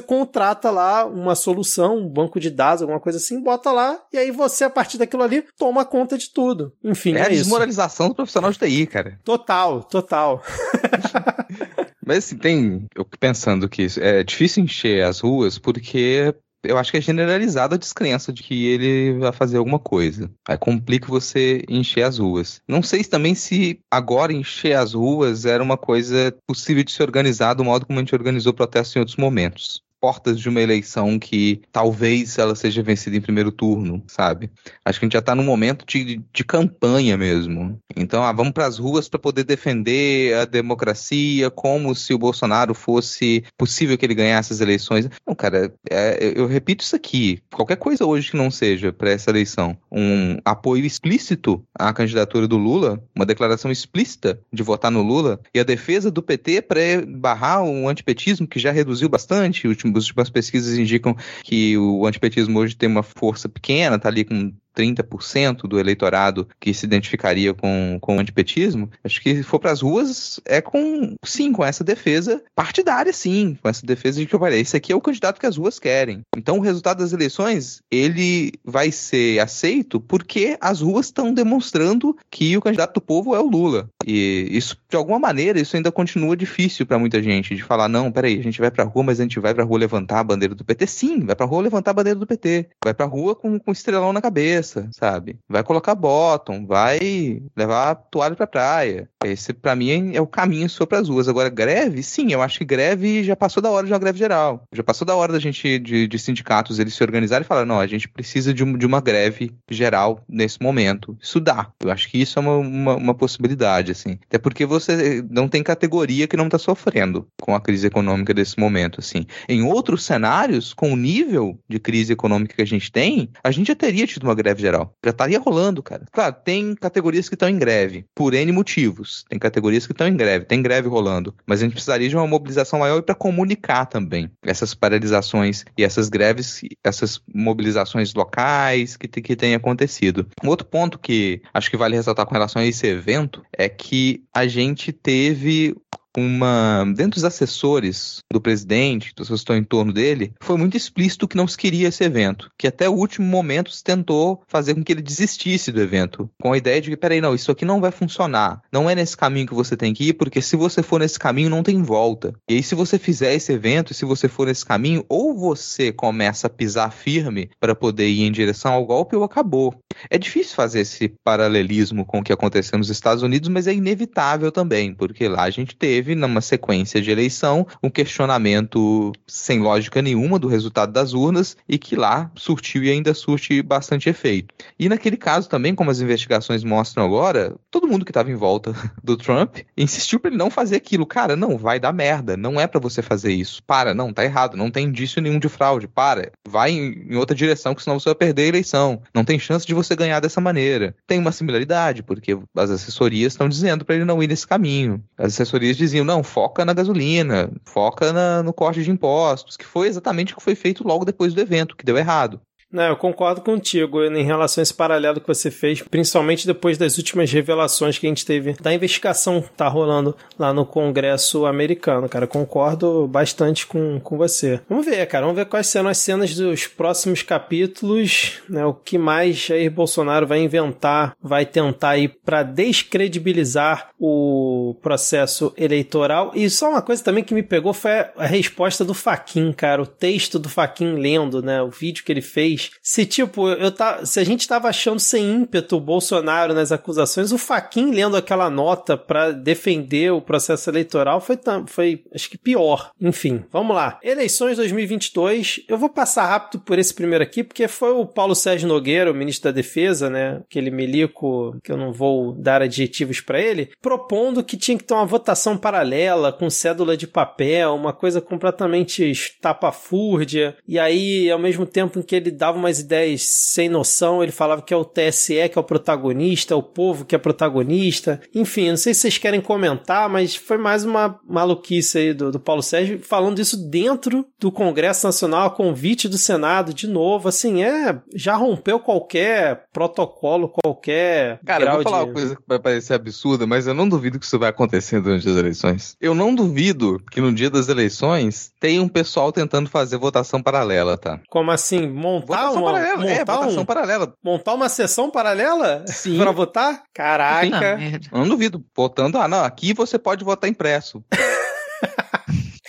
contrata 0.00 0.70
lá 0.70 1.04
uma 1.04 1.34
solução, 1.34 1.98
um 1.98 2.08
banco 2.08 2.38
de 2.38 2.50
dados, 2.50 2.82
alguma 2.82 3.00
coisa 3.00 3.18
assim, 3.18 3.42
bota 3.42 3.72
lá 3.72 4.00
e 4.12 4.18
aí 4.18 4.30
você, 4.30 4.64
a 4.64 4.70
partir 4.70 4.98
daquilo 4.98 5.22
ali, 5.22 5.44
toma 5.58 5.84
conta 5.84 6.16
de 6.16 6.30
tudo. 6.30 6.43
Enfim, 6.82 7.14
é, 7.14 7.18
é 7.18 7.22
a 7.22 7.30
isso. 7.30 7.42
desmoralização 7.42 8.08
do 8.08 8.14
profissional 8.14 8.50
de 8.50 8.58
TI, 8.58 8.86
cara. 8.86 9.18
Total, 9.24 9.82
total. 9.82 10.42
Mas 12.06 12.18
assim, 12.18 12.36
tem. 12.36 12.86
Eu 12.94 13.04
pensando 13.18 13.68
que 13.68 13.86
é 13.98 14.22
difícil 14.22 14.62
encher 14.62 15.04
as 15.04 15.20
ruas 15.20 15.58
porque 15.58 16.34
eu 16.64 16.78
acho 16.78 16.90
que 16.90 16.98
é 16.98 17.00
generalizada 17.00 17.74
a 17.74 17.78
descrença 17.78 18.32
de 18.32 18.42
que 18.42 18.66
ele 18.66 19.18
vai 19.18 19.32
fazer 19.32 19.58
alguma 19.58 19.78
coisa. 19.78 20.30
Aí 20.48 20.56
complica 20.56 21.06
você 21.06 21.62
encher 21.68 22.02
as 22.02 22.18
ruas. 22.18 22.60
Não 22.66 22.82
sei 22.82 23.04
também 23.04 23.34
se 23.34 23.80
agora 23.90 24.32
encher 24.32 24.76
as 24.76 24.94
ruas 24.94 25.44
era 25.44 25.62
uma 25.62 25.76
coisa 25.76 26.34
possível 26.46 26.82
de 26.82 26.92
se 26.92 27.02
organizar 27.02 27.54
do 27.54 27.64
modo 27.64 27.86
como 27.86 27.98
a 27.98 28.02
gente 28.02 28.14
organizou 28.14 28.52
protestos 28.52 28.96
em 28.96 28.98
outros 29.00 29.16
momentos 29.16 29.82
portas 30.04 30.38
de 30.38 30.50
uma 30.50 30.60
eleição 30.60 31.18
que 31.18 31.62
talvez 31.72 32.36
ela 32.36 32.54
seja 32.54 32.82
vencida 32.82 33.16
em 33.16 33.22
primeiro 33.22 33.50
turno, 33.50 34.02
sabe? 34.06 34.50
Acho 34.84 34.98
que 34.98 35.06
a 35.06 35.06
gente 35.06 35.14
já 35.14 35.20
está 35.20 35.34
num 35.34 35.42
momento 35.42 35.86
de, 35.86 36.20
de 36.30 36.44
campanha 36.44 37.16
mesmo. 37.16 37.78
Então, 37.96 38.22
ah, 38.22 38.30
vamos 38.30 38.52
para 38.52 38.66
as 38.66 38.76
ruas 38.76 39.08
para 39.08 39.18
poder 39.18 39.44
defender 39.44 40.36
a 40.36 40.44
democracia, 40.44 41.50
como 41.50 41.94
se 41.94 42.12
o 42.12 42.18
Bolsonaro 42.18 42.74
fosse 42.74 43.44
possível 43.56 43.96
que 43.96 44.04
ele 44.04 44.14
ganhasse 44.14 44.52
as 44.52 44.60
eleições. 44.60 45.08
Não, 45.26 45.34
cara, 45.34 45.72
é, 45.90 46.34
eu 46.36 46.46
repito 46.46 46.84
isso 46.84 46.94
aqui. 46.94 47.38
Qualquer 47.50 47.76
coisa 47.76 48.04
hoje 48.04 48.30
que 48.30 48.36
não 48.36 48.50
seja 48.50 48.92
para 48.92 49.08
essa 49.08 49.30
eleição 49.30 49.74
um 49.90 50.36
apoio 50.44 50.84
explícito 50.84 51.64
à 51.74 51.94
candidatura 51.94 52.46
do 52.46 52.58
Lula, 52.58 53.02
uma 53.16 53.24
declaração 53.24 53.70
explícita 53.70 54.38
de 54.52 54.62
votar 54.62 54.90
no 54.90 55.00
Lula 55.00 55.40
e 55.54 55.58
a 55.58 55.64
defesa 55.64 56.10
do 56.10 56.22
PT 56.22 56.60
para 56.60 56.80
barrar 57.08 57.64
o 57.64 57.88
antipetismo 57.88 58.46
que 58.46 58.58
já 58.58 58.70
reduziu 58.70 59.08
bastante, 59.08 59.66
último 59.66 59.93
as 59.98 60.04
últimas 60.04 60.30
pesquisas 60.30 60.78
indicam 60.78 61.16
que 61.42 61.76
o 61.78 62.06
antipetismo 62.06 62.58
hoje 62.58 62.76
tem 62.76 62.88
uma 62.88 63.02
força 63.02 63.48
pequena, 63.48 63.96
está 63.96 64.08
ali 64.08 64.24
com 64.24 64.52
30% 64.74 65.68
do 65.68 65.78
eleitorado 65.78 66.48
que 66.60 66.74
se 66.74 66.84
identificaria 66.84 67.54
com, 67.54 67.98
com 68.00 68.16
o 68.16 68.20
antipetismo, 68.20 68.90
acho 69.02 69.20
que 69.20 69.36
se 69.36 69.42
for 69.42 69.58
para 69.58 69.70
as 69.70 69.80
ruas 69.80 70.40
é 70.44 70.60
com, 70.60 71.14
sim, 71.24 71.52
com 71.52 71.64
essa 71.64 71.84
defesa 71.84 72.42
partidária, 72.54 73.12
sim, 73.12 73.56
com 73.62 73.68
essa 73.68 73.86
defesa 73.86 74.20
de 74.20 74.26
que 74.26 74.38
falei, 74.38 74.60
esse 74.60 74.76
aqui 74.76 74.92
é 74.92 74.96
o 74.96 75.00
candidato 75.00 75.38
que 75.38 75.46
as 75.46 75.56
ruas 75.56 75.78
querem. 75.78 76.22
Então 76.36 76.58
o 76.58 76.60
resultado 76.60 76.98
das 76.98 77.12
eleições, 77.12 77.80
ele 77.90 78.52
vai 78.64 78.90
ser 78.90 79.38
aceito 79.38 80.00
porque 80.00 80.56
as 80.60 80.80
ruas 80.80 81.06
estão 81.06 81.32
demonstrando 81.32 82.16
que 82.30 82.56
o 82.56 82.60
candidato 82.60 82.94
do 82.94 83.00
povo 83.00 83.34
é 83.34 83.40
o 83.40 83.48
Lula. 83.48 83.88
E 84.04 84.48
isso, 84.50 84.76
de 84.88 84.96
alguma 84.96 85.18
maneira, 85.18 85.60
isso 85.60 85.76
ainda 85.76 85.92
continua 85.92 86.36
difícil 86.36 86.84
para 86.86 86.98
muita 86.98 87.22
gente, 87.22 87.54
de 87.54 87.62
falar, 87.62 87.88
não, 87.88 88.10
peraí, 88.10 88.38
a 88.38 88.42
gente 88.42 88.60
vai 88.60 88.70
pra 88.70 88.84
rua, 88.84 89.04
mas 89.04 89.20
a 89.20 89.22
gente 89.22 89.38
vai 89.38 89.54
pra 89.54 89.64
rua 89.64 89.78
levantar 89.78 90.20
a 90.20 90.24
bandeira 90.24 90.54
do 90.54 90.64
PT. 90.64 90.86
Sim, 90.86 91.20
vai 91.20 91.36
pra 91.36 91.46
rua 91.46 91.62
levantar 91.62 91.92
a 91.92 91.94
bandeira 91.94 92.18
do 92.18 92.26
PT. 92.26 92.68
Vai 92.82 92.92
pra 92.92 93.06
rua 93.06 93.34
com, 93.34 93.58
com 93.58 93.72
estrelão 93.72 94.12
na 94.12 94.20
cabeça 94.20 94.63
cabeça, 94.64 94.88
sabe? 94.92 95.38
Vai 95.48 95.62
colocar 95.62 95.94
bottom, 95.94 96.66
vai 96.66 97.42
levar 97.54 97.90
a 97.90 97.94
toalha 97.94 98.34
pra 98.34 98.46
praia. 98.46 99.08
Esse, 99.24 99.52
para 99.52 99.76
mim, 99.76 100.14
é 100.14 100.20
o 100.20 100.26
caminho 100.26 100.68
só 100.68 100.86
as 100.90 101.08
ruas. 101.08 101.28
Agora, 101.28 101.48
greve, 101.48 102.02
sim, 102.02 102.32
eu 102.32 102.40
acho 102.40 102.58
que 102.58 102.64
greve 102.64 103.24
já 103.24 103.36
passou 103.36 103.62
da 103.62 103.70
hora 103.70 103.86
de 103.86 103.92
uma 103.92 103.98
greve 103.98 104.18
geral. 104.18 104.62
Já 104.72 104.82
passou 104.82 105.06
da 105.06 105.14
hora 105.14 105.32
da 105.32 105.38
gente, 105.38 105.78
de, 105.78 106.06
de 106.06 106.18
sindicatos, 106.18 106.78
eles 106.78 106.94
se 106.94 107.02
organizarem 107.02 107.44
e 107.44 107.48
falar, 107.48 107.66
não, 107.66 107.80
a 107.80 107.86
gente 107.86 108.08
precisa 108.08 108.54
de, 108.54 108.62
um, 108.62 108.76
de 108.76 108.86
uma 108.86 109.00
greve 109.00 109.52
geral 109.70 110.20
nesse 110.28 110.62
momento. 110.62 111.16
Isso 111.20 111.40
dá. 111.40 111.70
Eu 111.80 111.90
acho 111.90 112.08
que 112.08 112.18
isso 112.18 112.38
é 112.38 112.42
uma, 112.42 112.56
uma, 112.56 112.96
uma 112.96 113.14
possibilidade, 113.14 113.92
assim. 113.92 114.18
Até 114.26 114.38
porque 114.38 114.64
você 114.64 115.24
não 115.28 115.48
tem 115.48 115.62
categoria 115.62 116.28
que 116.28 116.36
não 116.36 116.48
tá 116.48 116.58
sofrendo 116.58 117.26
com 117.40 117.54
a 117.54 117.60
crise 117.60 117.86
econômica 117.86 118.32
desse 118.32 118.58
momento, 118.58 119.00
assim. 119.00 119.26
Em 119.48 119.62
outros 119.62 120.04
cenários, 120.04 120.72
com 120.72 120.92
o 120.92 120.96
nível 120.96 121.58
de 121.68 121.80
crise 121.80 122.12
econômica 122.12 122.54
que 122.54 122.62
a 122.62 122.66
gente 122.66 122.92
tem, 122.92 123.30
a 123.42 123.50
gente 123.50 123.68
já 123.68 123.74
teria 123.74 124.06
tido 124.06 124.24
uma 124.24 124.34
greve 124.34 124.53
greve 124.54 124.62
geral. 124.62 124.94
Já 125.04 125.10
estaria 125.10 125.38
rolando, 125.38 125.82
cara. 125.82 126.04
Claro, 126.12 126.36
tem 126.44 126.74
categorias 126.74 127.28
que 127.28 127.34
estão 127.34 127.48
em 127.48 127.58
greve, 127.58 128.06
por 128.14 128.32
N 128.32 128.50
motivos. 128.52 129.24
Tem 129.28 129.38
categorias 129.38 129.86
que 129.86 129.92
estão 129.92 130.06
em 130.06 130.16
greve, 130.16 130.44
tem 130.44 130.62
greve 130.62 130.88
rolando. 130.88 131.34
Mas 131.46 131.60
a 131.60 131.64
gente 131.64 131.72
precisaria 131.72 132.08
de 132.08 132.16
uma 132.16 132.26
mobilização 132.26 132.78
maior 132.78 133.02
para 133.02 133.14
comunicar 133.14 133.86
também 133.86 134.30
essas 134.42 134.74
paralisações 134.74 135.64
e 135.76 135.84
essas 135.84 136.08
greves, 136.08 136.60
essas 136.82 137.20
mobilizações 137.32 138.14
locais 138.14 138.96
que, 138.96 139.08
que 139.08 139.36
têm 139.36 139.54
acontecido. 139.54 140.26
Um 140.42 140.48
outro 140.48 140.66
ponto 140.66 140.98
que 140.98 141.42
acho 141.52 141.70
que 141.70 141.76
vale 141.76 141.96
ressaltar 141.96 142.26
com 142.26 142.34
relação 142.34 142.62
a 142.62 142.66
esse 142.66 142.86
evento 142.86 143.42
é 143.52 143.68
que 143.68 144.22
a 144.32 144.46
gente 144.46 144.92
teve 144.92 145.74
uma. 146.16 146.84
Dentro 146.96 147.16
dos 147.16 147.24
assessores 147.24 148.18
do 148.32 148.40
presidente, 148.40 149.14
das 149.16 149.26
pessoas 149.26 149.40
que 149.40 149.44
estão 149.44 149.56
em 149.56 149.64
torno 149.64 149.92
dele, 149.92 150.32
foi 150.40 150.56
muito 150.56 150.76
explícito 150.76 151.28
que 151.28 151.36
não 151.36 151.46
se 151.46 151.56
queria 151.56 151.88
esse 151.88 152.04
evento. 152.04 152.50
Que 152.58 152.66
até 152.66 152.88
o 152.88 152.92
último 152.92 153.26
momento 153.26 153.70
se 153.70 153.82
tentou 153.82 154.42
fazer 154.46 154.74
com 154.74 154.84
que 154.84 154.92
ele 154.92 155.02
desistisse 155.02 155.72
do 155.72 155.80
evento. 155.80 156.30
Com 156.40 156.52
a 156.52 156.58
ideia 156.58 156.80
de 156.80 156.90
que, 156.90 156.96
peraí, 156.96 157.20
não, 157.20 157.34
isso 157.34 157.50
aqui 157.50 157.64
não 157.64 157.80
vai 157.80 157.90
funcionar. 157.90 158.60
Não 158.72 158.88
é 158.88 158.94
nesse 158.94 159.16
caminho 159.16 159.46
que 159.46 159.54
você 159.54 159.76
tem 159.76 159.92
que 159.92 160.08
ir, 160.08 160.12
porque 160.14 160.40
se 160.40 160.56
você 160.56 160.82
for 160.82 161.00
nesse 161.00 161.18
caminho, 161.18 161.50
não 161.50 161.62
tem 161.62 161.82
volta. 161.82 162.34
E 162.48 162.54
aí, 162.54 162.62
se 162.62 162.74
você 162.74 162.98
fizer 162.98 163.34
esse 163.34 163.52
evento, 163.52 163.92
e 163.92 163.94
se 163.94 164.04
você 164.04 164.28
for 164.28 164.46
nesse 164.46 164.64
caminho, 164.64 165.04
ou 165.08 165.34
você 165.34 165.92
começa 165.92 166.46
a 166.46 166.50
pisar 166.50 166.92
firme 166.92 167.50
para 167.58 167.74
poder 167.74 168.08
ir 168.08 168.22
em 168.22 168.32
direção 168.32 168.72
ao 168.72 168.84
golpe, 168.84 169.16
ou 169.16 169.24
acabou. 169.24 169.74
É 170.10 170.18
difícil 170.18 170.54
fazer 170.54 170.80
esse 170.80 171.12
paralelismo 171.24 172.04
com 172.04 172.18
o 172.18 172.22
que 172.22 172.32
aconteceu 172.32 172.78
nos 172.78 172.90
Estados 172.90 173.22
Unidos, 173.22 173.48
mas 173.48 173.66
é 173.66 173.74
inevitável 173.74 174.50
também, 174.50 174.94
porque 174.94 175.28
lá 175.28 175.42
a 175.44 175.50
gente 175.50 175.76
teve 175.76 176.03
teve, 176.04 176.14
numa 176.14 176.42
sequência 176.42 177.00
de 177.00 177.10
eleição, 177.10 177.66
um 177.82 177.88
questionamento 177.88 179.12
sem 179.26 179.60
lógica 179.60 180.02
nenhuma 180.02 180.38
do 180.38 180.46
resultado 180.46 180.92
das 180.92 181.14
urnas 181.14 181.56
e 181.66 181.78
que 181.78 181.96
lá 181.96 182.30
surtiu 182.36 182.84
e 182.84 182.90
ainda 182.90 183.14
surte 183.14 183.62
bastante 183.62 184.10
efeito. 184.10 184.54
E 184.78 184.88
naquele 184.88 185.16
caso 185.16 185.48
também, 185.48 185.74
como 185.74 185.90
as 185.90 186.00
investigações 186.00 186.62
mostram 186.62 187.04
agora, 187.04 187.56
todo 187.70 187.88
mundo 187.88 188.04
que 188.04 188.10
estava 188.10 188.30
em 188.30 188.34
volta 188.34 188.74
do 189.02 189.16
Trump 189.16 189.58
insistiu 189.76 190.20
para 190.20 190.28
ele 190.28 190.36
não 190.36 190.50
fazer 190.50 190.76
aquilo. 190.76 191.06
Cara, 191.06 191.36
não, 191.36 191.56
vai 191.56 191.80
dar 191.80 191.92
merda, 191.92 192.36
não 192.36 192.60
é 192.60 192.66
para 192.66 192.80
você 192.80 193.00
fazer 193.00 193.32
isso. 193.32 193.62
Para, 193.62 193.94
não, 193.94 194.12
tá 194.12 194.24
errado, 194.24 194.56
não 194.56 194.70
tem 194.70 194.86
indício 194.86 195.22
nenhum 195.22 195.38
de 195.38 195.48
fraude. 195.48 195.88
Para, 195.88 196.30
vai 196.46 196.72
em, 196.72 197.16
outra 197.16 197.34
direção, 197.34 197.74
que 197.74 197.82
senão 197.82 197.98
você 197.98 198.10
vai 198.10 198.16
perder 198.16 198.42
a 198.42 198.48
eleição. 198.48 199.00
Não 199.14 199.24
tem 199.24 199.38
chance 199.38 199.66
de 199.66 199.72
você 199.72 199.96
ganhar 199.96 200.20
dessa 200.20 200.40
maneira. 200.40 200.94
Tem 201.06 201.18
uma 201.18 201.32
similaridade, 201.32 202.02
porque 202.02 202.36
as 202.56 202.70
assessorias 202.70 203.32
estão 203.32 203.48
dizendo 203.48 203.84
para 203.84 203.94
ele 203.94 204.04
não 204.04 204.22
ir 204.22 204.28
nesse 204.28 204.46
caminho. 204.46 205.02
As 205.16 205.32
assessorias 205.34 205.76
diziam 205.76 205.93
diziam, 205.94 206.04
não, 206.04 206.22
foca 206.22 206.64
na 206.64 206.72
gasolina, 206.72 207.50
foca 207.64 208.12
na, 208.12 208.42
no 208.42 208.52
corte 208.52 208.82
de 208.82 208.90
impostos, 208.90 209.56
que 209.56 209.64
foi 209.64 209.88
exatamente 209.88 210.32
o 210.32 210.36
que 210.36 210.42
foi 210.42 210.54
feito 210.54 210.86
logo 210.86 211.04
depois 211.04 211.32
do 211.32 211.40
evento, 211.40 211.76
que 211.76 211.84
deu 211.84 211.96
errado. 211.96 212.40
Não, 212.74 212.82
eu 212.82 212.96
concordo 212.96 213.40
contigo 213.40 214.02
em 214.02 214.24
relação 214.24 214.60
a 214.60 214.64
esse 214.64 214.74
paralelo 214.74 215.20
que 215.20 215.28
você 215.28 215.48
fez, 215.48 215.80
principalmente 215.80 216.44
depois 216.44 216.76
das 216.76 216.98
últimas 216.98 217.30
revelações 217.30 217.98
que 217.98 218.04
a 218.04 218.08
gente 218.08 218.26
teve 218.26 218.54
da 218.60 218.74
investigação 218.74 219.40
que 219.40 219.52
tá 219.52 219.68
rolando 219.68 220.12
lá 220.36 220.52
no 220.52 220.66
Congresso 220.66 221.46
americano, 221.46 222.08
cara. 222.08 222.26
Concordo 222.26 223.06
bastante 223.06 223.64
com, 223.64 224.00
com 224.00 224.18
você. 224.18 224.60
Vamos 224.68 224.84
ver, 224.84 225.06
cara, 225.06 225.24
vamos 225.24 225.38
ver 225.38 225.44
quais 225.44 225.68
serão 225.68 225.88
as 225.88 225.98
cenas 225.98 226.34
dos 226.34 226.66
próximos 226.66 227.22
capítulos, 227.22 228.42
né? 228.48 228.66
O 228.66 228.74
que 228.74 228.98
mais 228.98 229.36
Jair 229.36 229.70
Bolsonaro 229.70 230.26
vai 230.26 230.40
inventar, 230.40 231.16
vai 231.22 231.46
tentar 231.46 231.90
aí 231.90 232.08
para 232.08 232.42
descredibilizar 232.42 233.90
o 234.00 234.74
processo 234.82 235.54
eleitoral. 235.56 236.32
E 236.34 236.50
só 236.50 236.70
uma 236.70 236.82
coisa 236.82 237.04
também 237.04 237.22
que 237.22 237.34
me 237.34 237.42
pegou 237.44 237.72
foi 237.72 237.92
a 238.16 238.26
resposta 238.26 238.84
do 238.84 238.94
Faquin, 238.94 239.52
cara, 239.52 239.80
o 239.80 239.86
texto 239.86 240.40
do 240.40 240.48
Faquin 240.48 240.94
lendo, 240.94 241.40
né, 241.40 241.62
o 241.62 241.70
vídeo 241.70 242.02
que 242.02 242.10
ele 242.10 242.20
fez 242.20 242.63
se, 242.82 243.06
tipo, 243.06 243.48
eu 243.48 243.70
tá, 243.70 244.04
se 244.04 244.20
a 244.20 244.24
gente 244.24 244.46
tava 244.46 244.68
achando 244.68 245.00
sem 245.00 245.30
ímpeto 245.30 245.76
o 245.76 245.80
Bolsonaro 245.80 246.54
nas 246.54 246.72
acusações, 246.72 247.32
o 247.32 247.38
Faquin 247.38 247.90
lendo 247.90 248.16
aquela 248.16 248.50
nota 248.50 248.96
para 248.96 249.32
defender 249.32 250.12
o 250.12 250.20
processo 250.20 250.70
eleitoral 250.70 251.20
foi, 251.20 251.38
foi, 251.66 252.04
acho 252.14 252.30
que 252.30 252.38
pior. 252.38 252.90
Enfim, 253.00 253.44
vamos 253.52 253.74
lá. 253.74 253.98
Eleições 254.02 254.56
2022. 254.56 255.62
Eu 255.68 255.78
vou 255.78 255.88
passar 255.88 256.26
rápido 256.26 256.60
por 256.60 256.78
esse 256.78 256.94
primeiro 256.94 257.24
aqui, 257.24 257.42
porque 257.42 257.68
foi 257.68 257.92
o 257.92 258.06
Paulo 258.06 258.34
Sérgio 258.34 258.68
Nogueira, 258.68 259.10
o 259.10 259.14
ministro 259.14 259.50
da 259.50 259.54
Defesa, 259.54 260.10
né? 260.10 260.42
Aquele 260.48 260.70
milico 260.70 261.56
que 261.62 261.70
eu 261.70 261.76
não 261.76 261.92
vou 261.92 262.32
dar 262.32 262.62
adjetivos 262.62 263.20
para 263.20 263.40
ele, 263.40 263.70
propondo 263.80 264.44
que 264.44 264.56
tinha 264.56 264.76
que 264.76 264.84
ter 264.84 264.94
uma 264.94 265.06
votação 265.06 265.56
paralela 265.56 266.32
com 266.32 266.50
cédula 266.50 266.96
de 266.96 267.06
papel, 267.06 267.74
uma 267.74 267.92
coisa 267.92 268.20
completamente 268.20 269.08
estapafúrdia. 269.10 270.56
E 270.66 270.78
aí, 270.78 271.30
ao 271.30 271.38
mesmo 271.38 271.66
tempo 271.66 271.98
em 271.98 272.02
que 272.02 272.16
ele 272.16 272.30
dava 272.30 272.53
dava 272.54 272.58
umas 272.58 272.78
ideias 272.78 273.22
sem 273.24 273.68
noção. 273.68 274.22
Ele 274.22 274.32
falava 274.32 274.62
que 274.62 274.72
é 274.72 274.76
o 274.76 274.84
TSE 274.84 275.48
que 275.48 275.58
é 275.58 275.60
o 275.60 275.64
protagonista, 275.64 276.56
o 276.56 276.62
povo 276.62 277.04
que 277.04 277.14
é 277.14 277.18
protagonista. 277.18 278.20
Enfim, 278.34 278.70
não 278.70 278.76
sei 278.76 278.94
se 278.94 279.00
vocês 279.00 279.18
querem 279.18 279.40
comentar, 279.40 280.08
mas 280.08 280.36
foi 280.36 280.56
mais 280.56 280.84
uma 280.84 281.18
maluquice 281.28 281.98
aí 281.98 282.14
do, 282.14 282.30
do 282.30 282.40
Paulo 282.40 282.62
Sérgio 282.62 283.00
falando 283.02 283.40
isso 283.40 283.56
dentro 283.68 284.26
do 284.38 284.52
Congresso 284.52 285.06
Nacional, 285.06 285.46
a 285.46 285.50
convite 285.50 286.08
do 286.08 286.16
Senado, 286.16 286.72
de 286.72 286.86
novo. 286.86 287.28
Assim, 287.28 287.62
é. 287.62 288.00
Já 288.14 288.36
rompeu 288.36 288.78
qualquer 288.78 289.66
protocolo, 289.72 290.48
qualquer. 290.48 291.40
Cara, 291.44 291.64
eu 291.64 291.72
vou 291.74 291.82
falar 291.82 291.98
de... 291.98 292.04
uma 292.04 292.14
coisa 292.14 292.36
que 292.36 292.42
vai 292.46 292.58
parecer 292.58 292.94
absurda, 292.94 293.46
mas 293.46 293.66
eu 293.66 293.74
não 293.74 293.88
duvido 293.88 294.18
que 294.18 294.26
isso 294.26 294.38
vai 294.38 294.50
acontecer 294.50 295.00
durante 295.00 295.28
as 295.28 295.36
eleições. 295.36 295.96
Eu 296.00 296.14
não 296.14 296.34
duvido 296.34 297.02
que 297.10 297.20
no 297.20 297.32
dia 297.32 297.50
das 297.50 297.68
eleições 297.68 298.52
tenha 298.60 298.82
um 298.82 298.88
pessoal 298.88 299.32
tentando 299.32 299.68
fazer 299.68 299.96
votação 299.96 300.42
paralela, 300.42 300.96
tá? 300.96 301.20
Como 301.28 301.50
assim? 301.50 301.88
Montar 301.88 302.33
votação 302.36 302.62
uma. 302.62 302.72
paralela. 302.72 302.96
Montar 302.96 303.10
é, 303.10 303.24
votação 303.24 303.62
um, 303.62 303.64
paralela. 303.64 304.14
Montar 304.22 304.54
uma 304.54 304.68
sessão 304.68 305.10
paralela? 305.10 305.84
Sim. 305.86 306.18
pra 306.22 306.30
votar? 306.32 306.82
Caraca. 306.92 307.78
Eu 308.12 308.18
não 308.18 308.28
duvido. 308.28 308.64
Votando, 308.76 309.18
ah, 309.18 309.28
não, 309.28 309.44
aqui 309.44 309.72
você 309.72 309.98
pode 309.98 310.24
votar 310.24 310.48
impresso. 310.48 311.04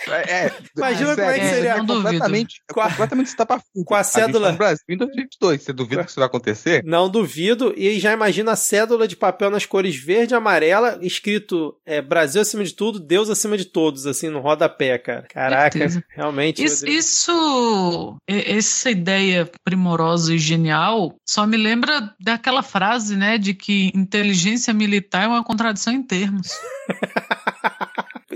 É, 0.08 0.52
Imagina 0.76 1.14
como 1.16 1.28
é 1.30 1.34
que 1.34 1.40
é, 1.44 1.54
seria 1.54 1.76
não 1.78 1.86
completamente, 1.86 2.62
Com 2.72 2.80
a- 2.80 2.88
completamente 2.90 3.26
estapafúrdio. 3.26 3.84
com 3.84 3.94
a 3.94 3.98
tá 3.98 4.04
cédula. 4.04 4.52
no 4.52 4.58
Brasil 4.58 4.84
em 4.88 4.96
2022. 4.96 5.62
Você 5.62 5.72
duvida 5.72 6.04
que 6.04 6.10
isso 6.10 6.20
vai 6.20 6.26
acontecer? 6.26 6.82
Não 6.84 7.08
duvido. 7.10 7.74
E 7.76 7.98
já 7.98 8.12
imagina 8.12 8.52
a 8.52 8.56
cédula 8.56 9.08
de 9.08 9.16
papel 9.16 9.50
nas 9.50 9.66
cores 9.66 9.96
verde 9.96 10.34
e 10.34 10.36
amarela, 10.36 10.98
escrito 11.02 11.76
é, 11.84 12.00
Brasil 12.00 12.40
acima 12.42 12.62
de 12.64 12.72
tudo, 12.72 13.00
Deus 13.00 13.28
acima 13.28 13.56
de 13.56 13.64
todos, 13.64 14.06
assim, 14.06 14.28
no 14.28 14.40
rodapé, 14.40 14.96
cara. 14.98 15.26
Caraca, 15.28 15.78
realmente. 16.10 16.62
Isso, 16.62 16.86
isso- 16.86 18.16
essa 18.26 18.90
ideia 18.90 19.50
primorosa 19.64 20.34
e 20.34 20.38
genial 20.38 21.14
só 21.26 21.46
me 21.46 21.56
lembra 21.56 22.14
daquela 22.20 22.62
frase, 22.62 23.16
né, 23.16 23.38
de 23.38 23.54
que 23.54 23.90
inteligência 23.94 24.72
militar 24.72 25.24
é 25.24 25.28
uma 25.28 25.42
contradição 25.44 25.92
em 25.92 26.02
termos. 26.02 26.48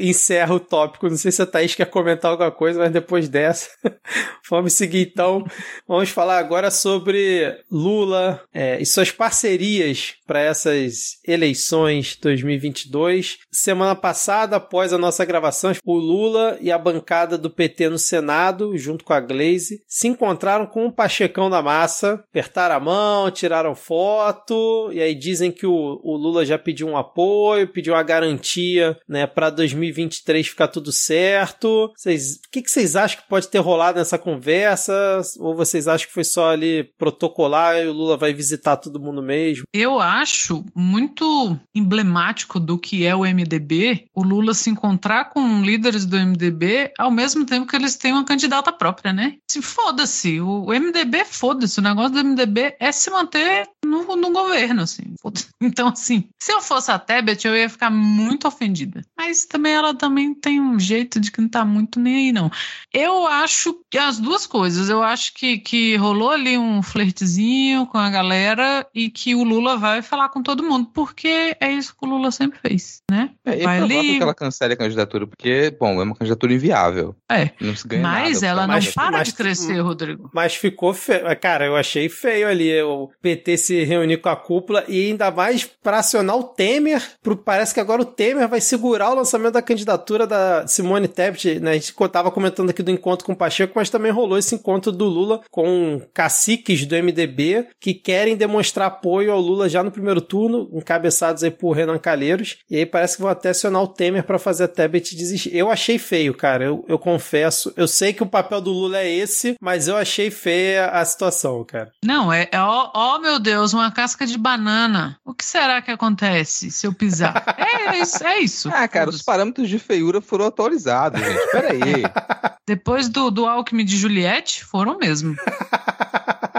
encerra 0.01 0.55
o 0.55 0.61
tópico. 0.61 1.09
Não 1.09 1.17
sei 1.17 1.31
se 1.31 1.43
a 1.43 1.47
Thaís 1.47 1.75
quer 1.75 1.87
comentar 1.87 2.31
alguma 2.31 2.51
coisa, 2.51 2.79
mas 2.79 2.93
depois 2.93 3.29
dessa, 3.29 3.69
vamos 4.51 4.73
seguir 4.73 5.11
então. 5.13 5.45
Vamos 5.87 6.11
falar 6.11 6.39
agora 6.39 6.71
sobre 6.71 7.57
Lula 7.71 8.43
é, 8.53 8.81
e 8.81 8.87
suas 8.87 9.11
parcerias 9.11 10.15
para 10.27 10.41
essas 10.41 11.19
eleições 11.27 12.17
2022. 12.21 13.39
Semana 13.51 13.95
passada, 13.95 14.57
após 14.57 14.93
a 14.93 14.99
nossa 14.99 15.25
gravação, 15.25 15.73
o 15.85 15.97
Lula 15.97 16.57
e 16.61 16.71
a 16.71 16.79
bancada 16.79 17.37
do 17.37 17.51
PT 17.51 17.89
no 17.89 17.99
Senado, 17.99 18.77
junto 18.77 19.05
com 19.05 19.13
a 19.13 19.21
Glaze, 19.21 19.83
se 19.87 20.09
encontraram 20.09 20.67
com 20.67 20.87
o 20.87 20.93
Pachecão 20.93 21.51
da 21.51 21.63
Massa, 21.63 22.25
apertaram 22.31 22.77
a 22.77 22.81
mão, 22.81 23.31
tiraram 23.31 23.75
foto, 23.75 24.91
e 24.93 25.01
aí 25.01 25.15
dizem 25.15 25.51
que 25.51 25.67
o, 25.67 26.01
o 26.03 26.17
Lula 26.17 26.45
já 26.45 26.59
pediu 26.59 26.89
um 26.89 26.97
apoio, 26.97 27.69
pediu 27.69 27.95
uma 27.95 28.03
garantia 28.03 28.97
né, 29.09 29.27
para 29.27 29.51
2023 29.93 30.49
ficar 30.49 30.69
tudo 30.69 30.93
certo. 30.93 31.93
Vocês, 31.97 32.37
o 32.37 32.51
que, 32.51 32.63
que 32.63 32.71
vocês 32.71 32.97
acham 32.97 33.21
que 33.21 33.29
pode 33.29 33.49
ter 33.49 33.59
rolado 33.59 33.99
nessa 33.99 34.19
conversa? 34.19 35.21
Ou 35.39 35.55
vocês 35.55 35.87
acham 35.87 36.07
que 36.07 36.15
foi 36.15 36.25
só 36.25 36.51
ali 36.51 36.85
protocolar 36.99 37.77
e 37.77 37.87
o 37.87 37.93
Lula 37.93 38.17
vai 38.17 38.33
visitar 38.33 38.77
todo 38.77 39.01
mundo 39.01 39.23
mesmo? 39.23 39.65
Eu 39.73 40.01
acho 40.01 40.65
muito 40.75 41.59
emblemático 41.75 42.59
do 42.59 42.79
que 42.79 43.05
é 43.05 43.15
o 43.15 43.21
MDB 43.21 44.07
o 44.15 44.23
Lula 44.23 44.55
se 44.55 44.71
encontrar 44.71 45.31
com 45.31 45.63
líderes 45.63 46.05
do 46.05 46.17
MDB 46.17 46.93
ao 46.99 47.11
mesmo 47.11 47.45
tempo 47.47 47.67
que 47.67 47.77
eles 47.77 47.97
têm 47.97 48.13
uma 48.13 48.25
candidata 48.25 48.73
própria, 48.73 49.13
né? 49.13 49.37
Se 49.51 49.63
foda-se, 49.63 50.41
o 50.41 50.67
MDB 50.67 51.25
foda-se, 51.25 51.79
o 51.79 51.83
negócio 51.83 52.13
do 52.13 52.25
MDB 52.25 52.77
é 52.79 52.93
se 52.93 53.11
manter 53.11 53.69
no, 53.85 54.17
no 54.17 54.31
governo, 54.31 54.83
assim. 54.83 55.15
Então, 55.63 55.89
assim, 55.89 56.29
se 56.39 56.53
eu 56.53 56.61
fosse 56.61 56.91
a 56.91 56.99
Tebet, 56.99 57.47
eu 57.47 57.55
ia 57.55 57.69
ficar 57.69 57.91
muito 57.91 58.49
ofendida. 58.49 59.03
Mas 59.17 59.45
também 59.45 59.75
ela 59.81 59.95
também 59.95 60.33
tem 60.35 60.61
um 60.61 60.79
jeito 60.79 61.19
de 61.21 61.31
que 61.33 61.41
não 61.41 61.49
tá 61.49 61.65
muito 61.65 61.99
nem 61.99 62.15
aí, 62.29 62.33
não. 62.33 62.51
Eu 62.93 63.27
acho 63.27 63.75
que 63.91 63.99
as 63.99 64.19
duas 64.19 64.47
coisas. 64.47 64.89
Eu 64.89 65.03
acho 65.03 65.35
que, 65.35 65.59
que 65.59 65.97
rolou 65.97 66.31
ali 66.31 66.57
um 66.57 66.83
flertezinho 66.83 67.87
com 67.87 67.99
a 67.99 68.09
galera 68.11 68.87
e 68.95 69.11
que 69.11 69.35
o 69.35 69.43
Lula 69.43 69.77
vai 69.77 70.03
falar 70.03 70.29
com 70.29 70.43
todo 70.43 70.63
mundo, 70.63 70.89
porque 70.95 71.57
é 71.61 71.71
isso 71.73 71.95
que 71.99 72.07
o 72.07 72.09
Lula 72.09 72.31
sempre 72.31 72.59
fez, 72.61 73.03
né? 73.11 73.31
É, 73.45 73.61
é 73.61 73.65
Vai 73.65 73.79
provável 73.79 73.99
ali- 74.01 74.17
que 74.17 74.23
ela 74.23 74.35
cancele 74.35 74.75
a 74.75 74.77
candidatura, 74.77 75.27
porque, 75.27 75.77
bom, 75.79 76.01
é 76.01 76.05
uma 76.05 76.15
candidatura 76.15 76.53
inviável. 76.55 77.15
É. 77.31 77.51
Não 77.61 77.75
se 77.77 77.87
ganha 77.87 78.03
Mas 78.03 78.35
nada. 78.41 78.47
ela 78.47 78.61
não 78.67 78.75
Mas- 78.75 78.93
para 78.95 79.11
mas- 79.11 79.29
de 79.29 79.35
crescer, 79.35 79.81
Rodrigo. 79.81 80.31
Mas 80.33 80.55
ficou 80.55 80.93
feio. 80.95 81.21
Cara, 81.41 81.67
eu 81.67 81.77
achei 81.77 82.09
feio 82.09 82.49
ali 82.49 82.81
o 82.83 83.11
PT 83.21 83.57
se 83.57 83.85
reunir 83.85 84.19
com 84.19 84.29
a 84.29 84.37
cúpula 84.37 84.85
e 84.89 85.09
ainda 85.11 85.31
mais 85.31 85.65
pra 85.83 85.99
acionar 85.99 86.37
o 86.37 86.45
Temer. 86.45 87.03
Pro, 87.23 87.37
parece 87.37 87.75
que 87.75 87.81
agora 87.81 88.03
o 88.03 88.05
Temer 88.05 88.49
vai 88.49 88.61
segurar 88.61 89.11
o 89.11 89.15
lançamento 89.15 89.53
da 89.55 89.63
candidatura 89.71 90.27
da 90.27 90.67
Simone 90.67 91.07
Tebet. 91.07 91.61
Né? 91.61 91.71
A 91.71 91.75
gente 91.75 91.95
tava 92.11 92.31
comentando 92.31 92.71
aqui 92.71 92.83
do 92.83 92.91
encontro 92.91 93.25
com 93.25 93.33
o 93.33 93.37
Pacheco, 93.37 93.75
mas 93.77 93.89
também 93.89 94.11
rolou 94.11 94.37
esse 94.37 94.57
encontro 94.57 94.91
do 94.91 95.05
Lula 95.05 95.41
com 95.49 96.03
caciques 96.13 96.85
do 96.85 96.97
MDB 96.97 97.69
que 97.81 97.95
querem 97.95 98.37
demonstrar 98.37 98.89
apoio 98.89 99.31
ao 99.33 99.41
Lula 99.41 99.69
já 99.69 99.85
no 99.85 99.93
primeiro 99.93 100.21
turno, 100.21 100.69
encabeçados 100.73 101.45
aí 101.45 101.51
por 101.51 101.73
Renan 101.73 101.99
Calheiros. 101.99 102.59
E 102.69 102.77
aí 102.77 102.85
parece 102.85 103.17
que 103.17 103.23
vão 103.23 103.31
até 103.31 103.51
acionar 103.51 103.83
o 103.83 103.89
Temer 103.89 104.25
pra 104.25 104.39
fazer 104.39 104.65
a 104.65 104.69
Tebet 104.69 105.15
desistir. 105.15 105.55
Eu 105.55 105.71
achei 105.71 105.99
feio, 105.99 106.35
cara. 106.35 106.65
Eu, 106.65 106.85
eu 106.89 106.99
confesso. 106.99 107.73
Eu 107.77 107.87
sei 107.87 108.13
que 108.13 108.23
o 108.23 108.27
papel 108.27 108.61
do 108.61 108.73
Lula 108.73 108.99
é 108.99 109.09
esse, 109.09 109.55
mas 109.61 109.87
eu 109.87 109.97
achei 109.97 110.31
feia 110.31 110.87
a 110.87 111.05
situação, 111.05 111.65
cara. 111.65 111.93
Não, 112.05 112.33
é, 112.33 112.49
é 112.51 112.59
ó, 112.59 112.91
ó, 112.93 113.19
meu 113.21 113.39
Deus, 113.39 113.73
uma 113.73 113.93
casca 113.93 114.27
de 114.27 114.37
banana. 114.37 115.17
O 115.25 115.33
que 115.33 115.45
será 115.45 115.81
que 115.81 115.93
acontece 115.93 116.73
se 116.73 116.87
eu 116.87 116.93
pisar? 116.93 117.45
é 117.57 117.99
isso, 117.99 118.25
é 118.25 118.39
isso. 118.41 118.69
Ah, 118.73 118.89
cara, 118.89 119.11
os 119.11 119.21
Foda-se. 119.21 119.60
De 119.69 119.79
feiura 119.79 120.21
foram 120.21 120.47
atualizados, 120.47 121.21
gente. 121.21 121.51
Peraí. 121.51 122.03
Depois 122.67 123.09
do, 123.09 123.31
do 123.31 123.47
Alckmin 123.47 123.85
de 123.85 123.97
Juliette, 123.97 124.65
foram 124.65 124.99
mesmo. 124.99 125.35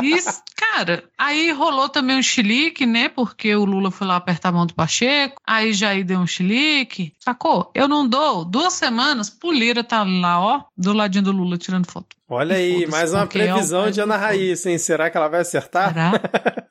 E, 0.03 0.17
cara, 0.55 1.03
aí 1.17 1.51
rolou 1.51 1.87
também 1.87 2.17
um 2.17 2.23
chilique, 2.23 2.85
né? 2.85 3.09
Porque 3.09 3.53
o 3.55 3.65
Lula 3.65 3.91
foi 3.91 4.07
lá 4.07 4.15
apertar 4.15 4.49
a 4.49 4.51
mão 4.51 4.65
do 4.65 4.73
Pacheco, 4.73 5.39
aí 5.45 5.73
Jair 5.73 6.05
deu 6.05 6.19
um 6.19 6.27
chilique, 6.27 7.13
sacou? 7.19 7.71
Eu 7.75 7.87
não 7.87 8.07
dou 8.07 8.43
duas 8.43 8.73
semanas, 8.73 9.29
Pulira 9.29 9.83
tá 9.83 10.03
lá, 10.03 10.39
ó, 10.39 10.63
do 10.77 10.93
ladinho 10.93 11.25
do 11.25 11.31
Lula 11.31 11.57
tirando 11.57 11.89
foto. 11.89 12.15
Olha 12.33 12.55
aí, 12.55 12.87
mais 12.87 13.13
uma 13.13 13.23
é 13.23 13.25
previsão 13.25 13.83
pai 13.83 13.91
de 13.91 13.99
Ana 13.99 14.15
Raíssa, 14.15 14.71
hein? 14.71 14.77
Será 14.77 15.09
que 15.09 15.17
ela 15.17 15.27
vai 15.27 15.41
acertar? 15.41 15.89
Será? 15.89 16.11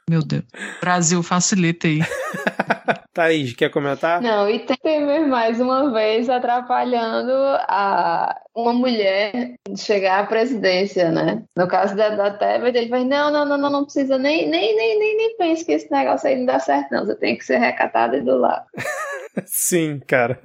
Meu 0.09 0.23
Deus. 0.23 0.45
Brasil, 0.81 1.23
facilita 1.23 1.87
aí. 1.87 2.01
Thaís, 3.12 3.53
quer 3.53 3.69
comentar? 3.69 4.23
Não, 4.23 4.49
e 4.49 4.61
tem 4.61 4.77
Temer 4.82 5.28
mais 5.28 5.61
uma 5.61 5.93
vez 5.93 6.31
atrapalhando 6.31 7.31
a, 7.69 8.35
uma 8.55 8.73
mulher 8.73 9.57
de 9.69 9.78
chegar 9.78 10.20
à 10.20 10.27
presidência, 10.27 11.11
né? 11.11 11.43
No 11.55 11.69
caso 11.69 11.95
da, 11.95 12.09
da 12.09 12.31
Tebet, 12.31 12.78
ele 12.78 12.89
vai, 12.89 13.05
não, 13.05 13.31
não, 13.31 13.45
não, 13.45 13.59
não, 13.59 13.70
não 13.70 13.85
precisa 13.85 14.16
nem, 14.16 14.49
nem, 14.49 14.74
nem, 14.74 14.99
nem, 14.99 15.16
nem 15.16 15.37
pense 15.37 15.65
que 15.66 15.73
esse 15.73 15.91
negócio 15.91 16.27
aí 16.27 16.37
não 16.37 16.47
dá 16.47 16.59
certo, 16.59 16.91
não. 16.91 17.05
Você 17.05 17.16
tem 17.16 17.37
que 17.37 17.45
ser 17.45 17.59
recatado 17.59 18.16
e 18.16 18.23
do 18.23 18.39
lado. 18.39 18.65
Sim, 19.47 20.01
cara. 20.07 20.41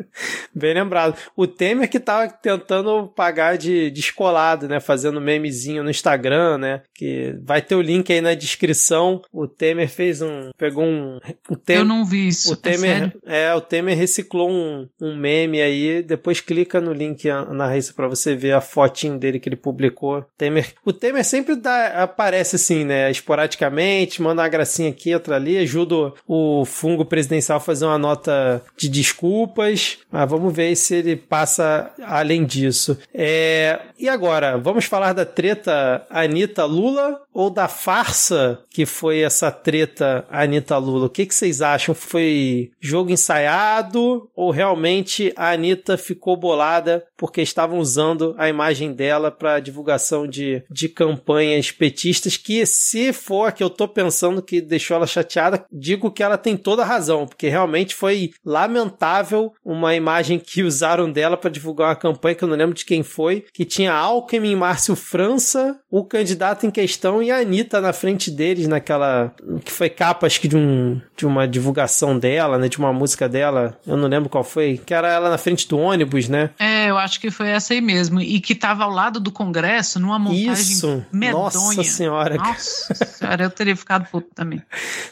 Bem 0.53 0.73
lembrado. 0.73 1.17
O 1.35 1.47
Temer 1.47 1.89
que 1.89 1.99
tava 1.99 2.27
tentando 2.29 3.07
pagar 3.07 3.57
de 3.57 3.89
descolado, 3.89 4.67
né? 4.67 4.79
Fazendo 5.05 5.21
memezinho 5.21 5.83
no 5.83 5.89
Instagram, 5.89 6.57
né? 6.57 6.81
Que 6.93 7.35
vai 7.43 7.61
ter 7.61 7.75
o 7.75 7.81
link 7.81 8.11
aí 8.11 8.21
na 8.21 8.33
descrição. 8.33 9.21
O 9.31 9.47
Temer 9.47 9.87
fez 9.87 10.21
um. 10.21 10.49
Pegou 10.57 10.83
um. 10.83 11.19
O 11.49 11.55
Temer, 11.55 11.81
Eu 11.81 11.85
não 11.85 12.03
vi 12.03 12.27
isso. 12.27 12.51
O 12.51 12.53
é 12.53 12.55
Temer, 12.55 12.79
sério? 12.79 13.13
é, 13.25 13.53
o 13.53 13.61
Temer 13.61 13.97
reciclou 13.97 14.49
um, 14.49 14.87
um 14.99 15.15
meme 15.15 15.61
aí, 15.61 16.01
depois 16.01 16.41
clica 16.41 16.81
no 16.81 16.91
link 16.93 17.25
na 17.51 17.67
Raíssa 17.67 17.93
pra 17.93 18.07
você 18.07 18.35
ver 18.35 18.53
a 18.53 18.61
fotinho 18.61 19.17
dele 19.17 19.39
que 19.39 19.47
ele 19.49 19.55
publicou. 19.55 20.25
Temer, 20.37 20.73
o 20.83 20.91
Temer 20.91 21.23
sempre 21.23 21.55
dá, 21.55 22.03
aparece 22.03 22.55
assim, 22.55 22.83
né, 22.83 23.11
esporadicamente, 23.11 24.21
manda 24.21 24.41
uma 24.41 24.49
gracinha 24.49 24.89
aqui, 24.89 25.13
outra 25.13 25.35
ali, 25.35 25.57
ajuda 25.57 26.13
o 26.27 26.65
fungo 26.65 27.05
presidencial 27.05 27.57
a 27.57 27.61
fazer 27.61 27.85
uma 27.85 27.97
nota 27.97 28.63
de 28.77 28.89
desculpas, 28.89 29.99
mas 30.11 30.29
vamos 30.29 30.53
ver 30.53 30.75
se 30.75 30.95
ele 30.95 31.15
passa 31.15 31.91
além 32.03 32.45
disso. 32.45 32.97
É, 33.13 33.79
e 33.99 34.09
agora, 34.09 34.57
vamos 34.57 34.85
falar 34.85 34.94
da 35.13 35.25
treta 35.25 36.05
Anitta-Lula 36.09 37.21
ou 37.33 37.49
da 37.49 37.67
farsa 37.67 38.59
que 38.69 38.85
foi 38.85 39.19
essa 39.19 39.51
treta 39.51 40.25
Anitta-Lula? 40.29 41.07
O 41.07 41.09
que, 41.09 41.25
que 41.25 41.35
vocês 41.35 41.61
acham? 41.61 41.93
Foi 41.93 42.71
jogo 42.79 43.11
ensaiado 43.11 44.29
ou 44.35 44.51
realmente 44.51 45.33
a 45.35 45.51
Anitta 45.51 45.97
ficou 45.97 46.35
bolada 46.37 47.05
porque 47.17 47.41
estavam 47.41 47.79
usando 47.79 48.35
a 48.37 48.49
imagem 48.49 48.93
dela 48.93 49.31
para 49.31 49.59
divulgação 49.59 50.27
de, 50.27 50.63
de 50.69 50.89
campanhas 50.89 51.71
petistas, 51.71 52.37
que 52.37 52.65
se 52.65 53.13
for 53.13 53.47
a 53.47 53.51
que 53.51 53.63
eu 53.63 53.69
tô 53.69 53.87
pensando 53.87 54.41
que 54.41 54.61
deixou 54.61 54.95
ela 54.95 55.07
chateada, 55.07 55.65
digo 55.71 56.11
que 56.11 56.23
ela 56.23 56.37
tem 56.37 56.57
toda 56.57 56.81
a 56.81 56.85
razão, 56.85 57.25
porque 57.25 57.47
realmente 57.47 57.95
foi 57.95 58.31
lamentável 58.45 59.53
uma 59.63 59.95
imagem 59.95 60.39
que 60.39 60.63
usaram 60.63 61.11
dela 61.11 61.37
para 61.37 61.49
divulgar 61.49 61.89
uma 61.89 61.95
campanha 61.95 62.35
que 62.35 62.43
eu 62.43 62.47
não 62.47 62.55
lembro 62.55 62.75
de 62.75 62.85
quem 62.85 63.03
foi, 63.03 63.45
que 63.53 63.65
tinha 63.65 63.93
Alckmin 63.93 64.51
e 64.51 64.55
Márcio 64.75 64.95
França, 64.95 65.79
o 65.89 66.03
candidato 66.03 66.65
em 66.65 66.71
questão 66.71 67.23
e 67.23 67.31
a 67.31 67.37
Anitta 67.37 67.79
na 67.79 67.93
frente 67.93 68.29
deles 68.29 68.67
naquela 68.67 69.33
que 69.63 69.71
foi 69.71 69.89
capa 69.89 70.27
acho 70.27 70.41
que 70.41 70.49
de 70.49 70.57
um 70.57 70.99
de 71.15 71.25
uma 71.25 71.47
divulgação 71.47 72.19
dela, 72.19 72.57
né, 72.57 72.67
de 72.67 72.77
uma 72.77 72.91
música 72.91 73.29
dela, 73.29 73.79
eu 73.87 73.95
não 73.95 74.09
lembro 74.09 74.27
qual 74.29 74.43
foi, 74.43 74.77
que 74.85 74.93
era 74.93 75.07
ela 75.07 75.29
na 75.29 75.37
frente 75.37 75.65
do 75.65 75.79
ônibus, 75.79 76.27
né? 76.27 76.49
É, 76.59 76.89
eu 76.89 76.97
acho 76.97 77.21
que 77.21 77.31
foi 77.31 77.47
essa 77.47 77.73
aí 77.73 77.79
mesmo. 77.79 78.19
E 78.19 78.41
que 78.41 78.53
tava 78.53 78.83
ao 78.83 78.89
lado 78.89 79.17
do 79.17 79.31
Congresso, 79.31 79.97
numa 79.97 80.19
montagem 80.19 80.43
Isso. 80.45 81.05
medonha. 81.09 81.33
Nossa 81.33 81.83
senhora. 81.83 82.35
Nossa 82.35 82.93
senhora, 83.05 83.45
eu 83.45 83.49
teria 83.49 83.77
ficado 83.77 84.09
puto 84.11 84.27
também. 84.35 84.61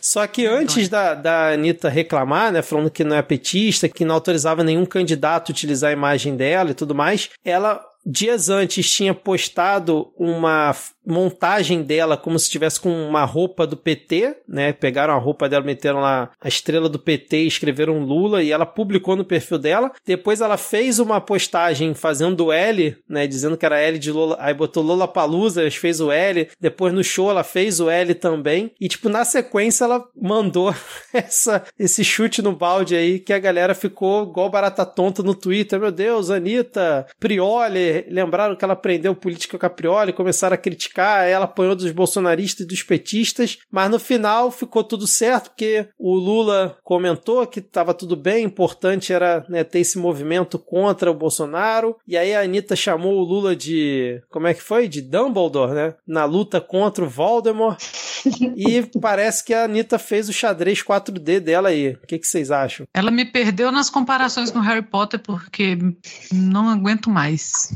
Só 0.02 0.28
que 0.28 0.46
antes 0.46 0.90
da, 0.90 1.14
da 1.14 1.54
Anitta 1.54 1.88
reclamar, 1.88 2.52
né, 2.52 2.62
falando 2.62 2.92
que 2.92 3.06
não 3.06 3.16
é 3.16 3.22
petista, 3.22 3.88
que 3.88 4.04
não 4.04 4.16
autorizava 4.16 4.62
nenhum 4.62 4.86
candidato 4.86 5.52
a 5.52 5.54
utilizar 5.54 5.92
a 5.92 5.94
imagem 5.94 6.36
dela 6.36 6.72
e 6.72 6.74
tudo 6.74 6.94
mais, 6.94 7.30
ela 7.46 7.82
dias 8.06 8.50
antes 8.50 8.92
tinha 8.92 9.14
postado 9.14 10.12
uma 10.18 10.76
montagem 11.06 11.84
dela 11.84 12.18
como 12.18 12.40
se 12.40 12.46
estivesse 12.46 12.80
com 12.80 12.90
uma 12.90 13.26
roupa 13.26 13.68
do 13.68 13.76
PT, 13.76 14.38
né? 14.48 14.74
Pegaram 14.74 15.14
a 15.14 15.18
roupa 15.18 15.50
dela, 15.50 15.66
meteram 15.66 16.00
lá 16.00 16.32
a 16.40 16.48
estrela 16.48 16.90
do 16.90 17.00
PT 17.00 17.38
escreveram 17.40 18.00
Lula 18.00 18.42
e 18.44 18.52
ela 18.52 18.66
publicou 18.66 19.16
no 19.16 19.26
perfil 19.26 19.58
dela. 19.58 19.92
Depois 20.06 20.42
ela 20.42 20.58
fez 20.58 21.00
uma 21.00 21.20
postagem 21.20 21.94
fazendo 21.94 22.52
L, 22.52 22.96
né? 23.08 23.28
Dizendo 23.28 23.58
que 23.58 23.66
era 23.66 23.80
L 23.80 24.00
de 24.00 24.12
Lula, 24.12 24.38
aí 24.40 24.54
botou 24.54 24.84
Lula 24.84 25.08
Palusa, 25.08 25.70
fez 25.72 26.00
o 26.00 26.12
L. 26.12 26.48
Depois 26.60 26.94
no 26.94 27.04
show 27.04 27.30
ela 27.30 27.44
fez 27.44 27.80
o 27.80 27.90
L 27.90 28.14
também. 28.16 28.72
E 28.80 28.88
tipo, 28.88 29.10
na 29.10 29.26
sequência 29.26 29.86
ela 29.86 30.04
mandou 30.20 30.74
essa, 31.14 31.64
esse 31.78 32.04
chute 32.04 32.42
no 32.42 32.54
balde 32.54 32.96
aí 32.96 33.20
que 33.20 33.34
a 33.34 33.40
galera 33.40 33.76
ficou 33.76 34.24
igual 34.24 34.50
barata 34.50 34.86
tonta 34.86 35.22
no 35.22 35.36
Twitter. 35.36 35.80
Meu 35.80 35.92
Deus, 35.92 36.30
Anitta, 36.30 37.06
Prioli, 37.20 38.06
lembraram 38.10 38.56
que 38.56 38.64
ela 38.64 38.74
aprendeu 38.74 39.16
política 39.16 39.58
com 39.58 39.66
a 39.66 39.70
Prioli, 39.70 40.14
começaram 40.14 40.54
a 40.54 40.58
criticar 40.58 40.93
ela 41.02 41.46
apanhou 41.46 41.76
dos 41.76 41.92
bolsonaristas 41.92 42.66
e 42.66 42.68
dos 42.68 42.84
petistas, 42.84 43.58
mas 43.72 43.90
no 43.90 44.00
final 44.00 44.52
ficou 44.52 44.84
tudo 44.84 45.08
certo, 45.08 45.50
porque 45.50 45.88
o 45.98 46.16
Lula 46.16 46.78
comentou 46.84 47.46
que 47.48 47.60
estava 47.60 47.94
tudo 47.94 48.16
bem, 48.16 48.46
importante 48.46 49.14
era 49.14 49.46
né, 49.50 49.64
ter 49.64 49.80
esse 49.80 49.98
movimento 49.98 50.58
contra 50.60 51.12
o 51.12 51.16
Bolsonaro, 51.16 51.96
e 52.08 52.18
aí 52.18 52.34
a 52.34 52.42
Anitta 52.42 52.76
chamou 52.76 53.16
o 53.16 53.24
Lula 53.24 53.56
de, 53.56 54.22
como 54.30 54.48
é 54.48 54.54
que 54.54 54.62
foi? 54.62 54.88
De 54.88 55.02
Dumbledore, 55.02 55.74
né? 55.74 55.96
Na 56.08 56.26
luta 56.26 56.60
contra 56.60 57.04
o 57.04 57.10
Voldemort, 57.10 57.82
e 58.56 58.84
parece 59.00 59.44
que 59.44 59.54
a 59.54 59.66
Anitta 59.66 60.00
fez 60.00 60.30
o 60.30 60.34
xadrez 60.34 60.82
4D 60.84 61.40
dela 61.40 61.70
aí. 61.70 61.90
O 62.04 62.08
que, 62.08 62.20
que 62.20 62.28
vocês 62.28 62.52
acham? 62.52 62.86
Ela 62.94 63.12
me 63.12 63.26
perdeu 63.26 63.72
nas 63.72 63.90
comparações 63.90 64.52
com 64.52 64.60
Harry 64.60 64.82
Potter 64.82 65.20
porque 65.20 65.78
não 66.32 66.70
aguento 66.70 67.10
mais. 67.10 67.76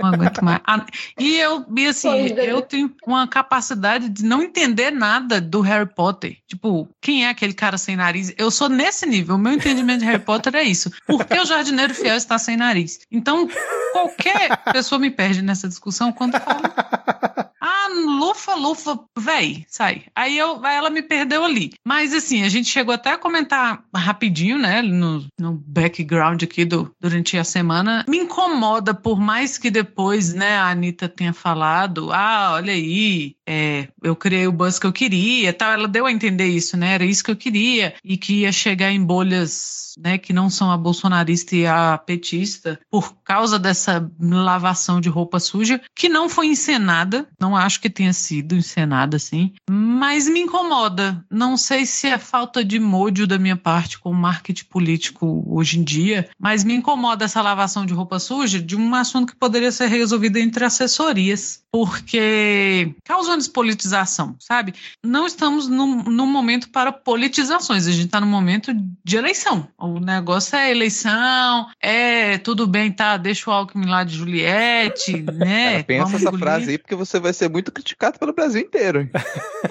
Não 0.00 0.08
aguento 0.08 0.44
mais. 0.44 0.60
Ah, 0.66 0.84
e 1.18 1.36
eu, 1.36 1.64
e 1.76 1.86
assim, 1.86 2.28
eu 2.36 2.62
tenho 2.62 2.94
uma 3.06 3.26
capacidade 3.26 4.08
de 4.08 4.24
não 4.24 4.42
entender 4.42 4.90
nada 4.90 5.40
do 5.40 5.60
Harry 5.60 5.88
Potter. 5.88 6.36
Tipo, 6.46 6.88
quem 7.00 7.24
é 7.24 7.30
aquele 7.30 7.52
cara 7.52 7.78
sem 7.78 7.96
nariz? 7.96 8.32
Eu 8.36 8.50
sou 8.50 8.68
nesse 8.68 9.06
nível. 9.06 9.36
O 9.36 9.38
meu 9.38 9.52
entendimento 9.52 10.00
de 10.00 10.06
Harry 10.06 10.22
Potter 10.22 10.54
é 10.54 10.62
isso. 10.62 10.90
Por 11.06 11.24
que 11.24 11.38
o 11.38 11.44
jardineiro 11.44 11.94
fiel 11.94 12.16
está 12.16 12.38
sem 12.38 12.56
nariz? 12.56 13.00
Então, 13.10 13.48
qualquer 13.92 14.56
pessoa 14.72 14.98
me 14.98 15.10
perde 15.10 15.42
nessa 15.42 15.68
discussão 15.68 16.12
quando 16.12 16.38
fala. 16.38 17.52
Lufa, 17.88 18.54
lufa, 18.54 18.98
véi, 19.18 19.64
sai. 19.68 20.04
Aí, 20.14 20.36
eu, 20.36 20.64
ela 20.64 20.90
me 20.90 21.02
perdeu 21.02 21.44
ali. 21.44 21.72
Mas 21.86 22.14
assim, 22.14 22.42
a 22.42 22.48
gente 22.48 22.68
chegou 22.68 22.94
até 22.94 23.12
a 23.12 23.18
comentar 23.18 23.82
rapidinho, 23.94 24.58
né, 24.58 24.82
no, 24.82 25.26
no 25.38 25.52
background 25.52 26.42
aqui 26.42 26.64
do, 26.64 26.94
durante 27.00 27.36
a 27.36 27.44
semana. 27.44 28.04
Me 28.08 28.18
incomoda, 28.18 28.94
por 28.94 29.20
mais 29.20 29.58
que 29.58 29.70
depois, 29.70 30.32
né, 30.34 30.58
a 30.58 30.68
Anitta 30.68 31.08
tenha 31.08 31.32
falado, 31.32 32.12
ah, 32.12 32.52
olha 32.54 32.72
aí, 32.72 33.34
é, 33.50 33.88
eu 34.02 34.14
criei 34.14 34.46
o 34.46 34.52
buzz 34.52 34.78
que 34.78 34.86
eu 34.86 34.92
queria, 34.92 35.54
tal. 35.54 35.72
Ela 35.72 35.88
deu 35.88 36.04
a 36.04 36.12
entender 36.12 36.48
isso, 36.48 36.76
né? 36.76 36.92
Era 36.92 37.04
isso 37.06 37.24
que 37.24 37.30
eu 37.30 37.36
queria 37.36 37.94
e 38.04 38.18
que 38.18 38.40
ia 38.40 38.52
chegar 38.52 38.92
em 38.92 39.02
bolhas, 39.02 39.94
né, 39.98 40.18
que 40.18 40.34
não 40.34 40.50
são 40.50 40.70
a 40.70 40.76
bolsonarista 40.76 41.56
e 41.56 41.66
a 41.66 41.96
petista 41.96 42.78
por 42.90 43.14
causa 43.24 43.58
dessa 43.58 44.06
lavação 44.20 45.00
de 45.00 45.08
roupa 45.08 45.40
suja, 45.40 45.80
que 45.96 46.10
não 46.10 46.28
foi 46.28 46.48
encenada. 46.48 47.26
Não 47.40 47.56
acho 47.56 47.80
que 47.80 47.88
tenha 47.88 48.12
sido 48.12 48.54
encenada 48.54 49.16
assim, 49.16 49.54
mas 49.70 50.28
me 50.28 50.40
incomoda. 50.40 51.24
Não 51.30 51.56
sei 51.56 51.86
se 51.86 52.06
é 52.06 52.18
falta 52.18 52.62
de 52.62 52.78
módio 52.78 53.26
da 53.26 53.38
minha 53.38 53.56
parte 53.56 53.98
com 53.98 54.10
o 54.10 54.14
marketing 54.14 54.66
político 54.66 55.42
hoje 55.48 55.78
em 55.78 55.82
dia, 55.82 56.28
mas 56.38 56.64
me 56.64 56.74
incomoda 56.74 57.24
essa 57.24 57.40
lavação 57.40 57.86
de 57.86 57.94
roupa 57.94 58.18
suja 58.18 58.60
de 58.60 58.76
um 58.76 58.94
assunto 58.94 59.32
que 59.32 59.38
poderia 59.38 59.72
ser 59.72 59.86
resolvido 59.86 60.36
entre 60.36 60.66
assessorias, 60.66 61.62
porque 61.72 62.94
causa 63.04 63.37
despolitização, 63.38 64.36
sabe? 64.38 64.74
Não 65.02 65.26
estamos 65.26 65.68
num, 65.68 66.02
num 66.02 66.26
momento 66.26 66.68
para 66.70 66.92
politizações, 66.92 67.86
a 67.86 67.92
gente 67.92 68.06
está 68.06 68.20
num 68.20 68.26
momento 68.26 68.72
de 69.04 69.16
eleição. 69.16 69.68
O 69.78 69.98
negócio 69.98 70.56
é 70.56 70.70
eleição, 70.70 71.68
é 71.80 72.38
tudo 72.38 72.66
bem, 72.66 72.92
tá? 72.92 73.16
Deixa 73.16 73.50
o 73.50 73.52
Alckmin 73.52 73.86
lá 73.86 74.04
de 74.04 74.16
Juliette, 74.16 75.22
né? 75.32 75.70
Cara, 75.70 75.84
pensa 75.84 76.16
essa 76.16 76.32
frase 76.32 76.70
aí, 76.70 76.78
porque 76.78 76.94
você 76.94 77.18
vai 77.18 77.32
ser 77.32 77.48
muito 77.48 77.72
criticado 77.72 78.18
pelo 78.18 78.32
Brasil 78.32 78.60
inteiro. 78.60 79.08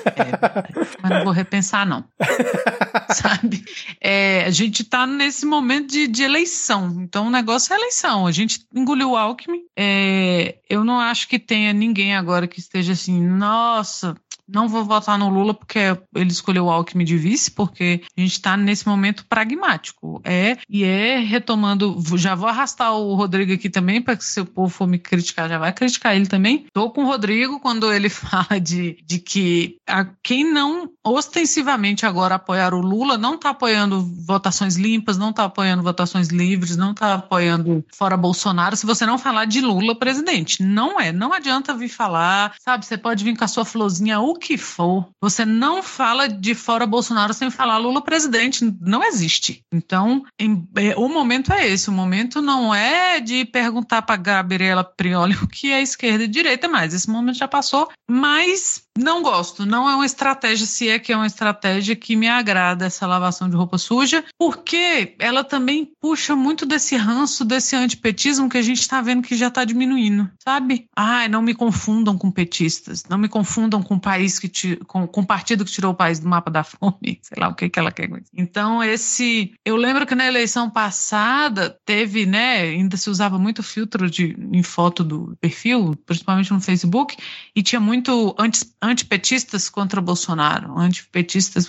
É, 0.06 0.98
mas 1.02 1.12
não 1.12 1.24
vou 1.24 1.34
repensar, 1.34 1.86
não. 1.86 2.04
sabe? 3.14 3.64
É, 4.02 4.44
a 4.46 4.50
gente 4.50 4.82
está 4.82 5.06
nesse 5.06 5.46
momento 5.46 5.92
de, 5.92 6.08
de, 6.08 6.24
eleição, 6.24 6.98
então 7.02 7.28
o 7.28 7.30
negócio 7.30 7.74
é 7.74 7.78
eleição. 7.78 8.28
A 8.28 8.32
gente 8.32 8.66
engoliu 8.74 9.12
o 9.12 9.18
Alckmin. 9.18 9.62
É, 9.76 10.58
eu 10.70 10.84
não 10.84 11.00
acho 11.00 11.28
que 11.28 11.40
tenha 11.40 11.74
ninguém 11.74 12.16
agora 12.16 12.48
que 12.48 12.60
esteja 12.60 12.94
assim, 12.94 13.22
nossa, 13.58 14.16
não 14.48 14.68
vou 14.68 14.84
votar 14.86 15.18
no 15.18 15.30
Lula 15.30 15.54
porque 15.54 15.80
ele 16.16 16.32
escolheu 16.32 16.66
o 16.66 16.70
Alckmin 16.70 17.04
de 17.04 17.18
vice, 17.18 17.52
porque 17.52 18.02
a 18.16 18.22
gente 18.22 18.34
está 18.34 18.56
nesse 18.56 18.88
momento 18.88 19.26
pragmático. 19.26 20.22
É, 20.24 20.58
e 20.70 20.84
é 20.84 21.20
retomando, 21.20 21.98
já 22.16 22.36
vou 22.36 22.48
arrastar 22.48 22.94
o 22.94 23.14
Rodrigo 23.16 23.54
aqui 23.54 23.70
também, 23.70 24.02
para 24.02 24.16
que 24.16 24.24
se 24.24 24.40
o 24.40 24.46
povo 24.46 24.70
for 24.70 24.88
me 24.88 24.98
criticar, 24.98 25.50
já 25.50 25.58
vai 25.58 25.74
criticar 25.74 26.16
ele 26.16 26.28
também. 26.28 26.66
Tô 26.74 26.90
com 26.90 27.04
o 27.04 27.08
Rodrigo 27.08 27.60
quando 27.60 27.92
ele 27.92 28.10
fala 28.10 28.60
de, 28.60 28.98
de 29.06 29.20
que 29.20 29.78
a, 29.88 30.06
quem 30.24 30.50
não 30.50 30.90
ostensivamente 31.04 32.06
agora 32.06 32.36
apoiar 32.36 32.74
o 32.74 32.82
Lula 32.82 33.18
não 33.18 33.36
está 33.36 33.50
apoiando 33.50 34.02
votações 34.26 34.76
limpas, 34.76 35.18
não 35.18 35.32
está 35.32 35.46
apoiando 35.46 35.84
votações 35.84 36.28
livres, 36.30 36.78
não 36.78 36.92
está 36.92 37.16
apoiando 37.16 37.84
fora 37.94 38.18
Bolsonaro, 38.18 38.76
se 38.76 38.86
você 38.86 39.06
não 39.06 39.18
falar 39.18 39.46
de 39.46 39.62
Lula 39.62 39.96
presidente. 39.96 40.64
Não 40.64 41.00
é, 41.00 41.12
não 41.12 41.34
adianta 41.34 41.74
vir 41.74 41.90
falar, 41.90 42.54
sabe? 42.60 42.86
Você 42.86 42.98
pode 42.98 43.24
vir 43.24 43.38
com 43.38 43.44
a 43.44 43.48
sua 43.48 43.66
florzinha, 43.66 44.20
o 44.20 44.37
que 44.38 44.58
for, 44.58 45.10
você 45.22 45.46
não 45.46 45.82
fala 45.84 46.28
de 46.28 46.56
fora 46.56 46.86
Bolsonaro 46.86 47.34
sem 47.34 47.50
falar 47.50 47.78
Lula 47.78 48.02
presidente. 48.02 48.66
Não 48.82 49.04
existe. 49.04 49.62
Então, 49.74 50.24
em, 50.40 50.68
é, 50.76 50.96
o 50.96 51.08
momento 51.08 51.52
é 51.52 51.68
esse. 51.68 51.90
O 51.90 51.94
momento 51.94 52.42
não 52.42 52.74
é 52.74 53.20
de 53.20 53.46
perguntar 53.46 54.02
para 54.02 54.16
Gabriela 54.16 54.84
Prioli 54.84 55.36
o 55.42 55.48
que 55.48 55.72
é 55.72 55.82
esquerda 55.82 56.24
e 56.24 56.28
direita 56.28 56.68
mais. 56.68 56.94
Esse 56.94 57.10
momento 57.10 57.38
já 57.38 57.48
passou. 57.48 57.90
Mas 58.10 58.84
não 58.98 59.22
gosto. 59.22 59.66
Não 59.66 59.90
é 59.90 59.96
uma 59.96 60.06
estratégia, 60.06 60.66
se 60.66 60.90
é 60.90 61.00
que 61.00 61.12
é 61.12 61.16
uma 61.16 61.28
estratégia 61.28 61.96
que 61.96 62.16
me 62.16 62.28
agrada 62.28 62.86
essa 62.86 63.06
lavação 63.06 63.50
de 63.50 63.56
roupa 63.56 63.78
suja, 63.78 64.24
porque 64.38 65.16
ela 65.20 65.44
também 65.44 65.92
puxa 66.02 66.36
muito 66.36 66.66
desse 66.66 66.96
ranço, 66.96 67.46
desse 67.46 67.76
antipetismo 67.76 68.50
que 68.50 68.58
a 68.58 68.62
gente 68.62 68.82
está 68.82 69.02
vendo 69.02 69.22
que 69.22 69.36
já 69.36 69.48
está 69.48 69.64
diminuindo, 69.64 70.30
sabe? 70.44 70.88
Ai, 70.96 71.28
não 71.28 71.42
me 71.42 71.54
confundam 71.54 72.18
com 72.18 72.32
petistas, 72.32 73.04
não 73.10 73.18
me 73.18 73.28
confundam 73.28 73.82
com 73.84 73.96
o 73.96 74.00
país 74.00 74.40
que 74.40 74.48
te, 74.48 74.76
com, 74.88 75.08
com 75.08 75.22
o 75.22 75.26
partido 75.26 75.64
que 75.64 75.72
tirou 75.72 75.92
o 75.92 75.96
país 75.96 76.20
do 76.20 76.28
mapa 76.28 76.50
da 76.50 76.64
fome, 76.64 77.20
sei 77.22 77.38
lá 77.38 77.50
o 77.50 77.56
que, 77.56 77.70
que 77.70 77.80
ela 77.80 77.92
quer. 77.92 78.08
Então, 78.34 78.84
esse. 78.84 79.54
Eu 79.66 79.76
lembro 79.76 80.06
que 80.06 80.16
na 80.16 80.26
eleição 80.26 80.70
passada 80.70 81.78
teve, 81.86 82.26
né? 82.26 82.62
Ainda 82.62 82.96
se 82.98 83.10
usava 83.10 83.38
muito 83.38 83.62
filtro 83.62 84.10
de, 84.10 84.36
em 84.52 84.64
foto 84.64 85.04
do 85.04 85.38
perfil, 85.40 85.96
principalmente 86.06 86.52
no 86.52 86.62
Facebook, 86.62 87.18
e 87.56 87.62
tinha 87.62 87.80
muito 87.80 88.36
antes 88.40 88.74
antipetistas 88.88 89.70
contra 89.70 90.02
Bolsonaro, 90.02 90.78
antipetistas. 90.78 91.68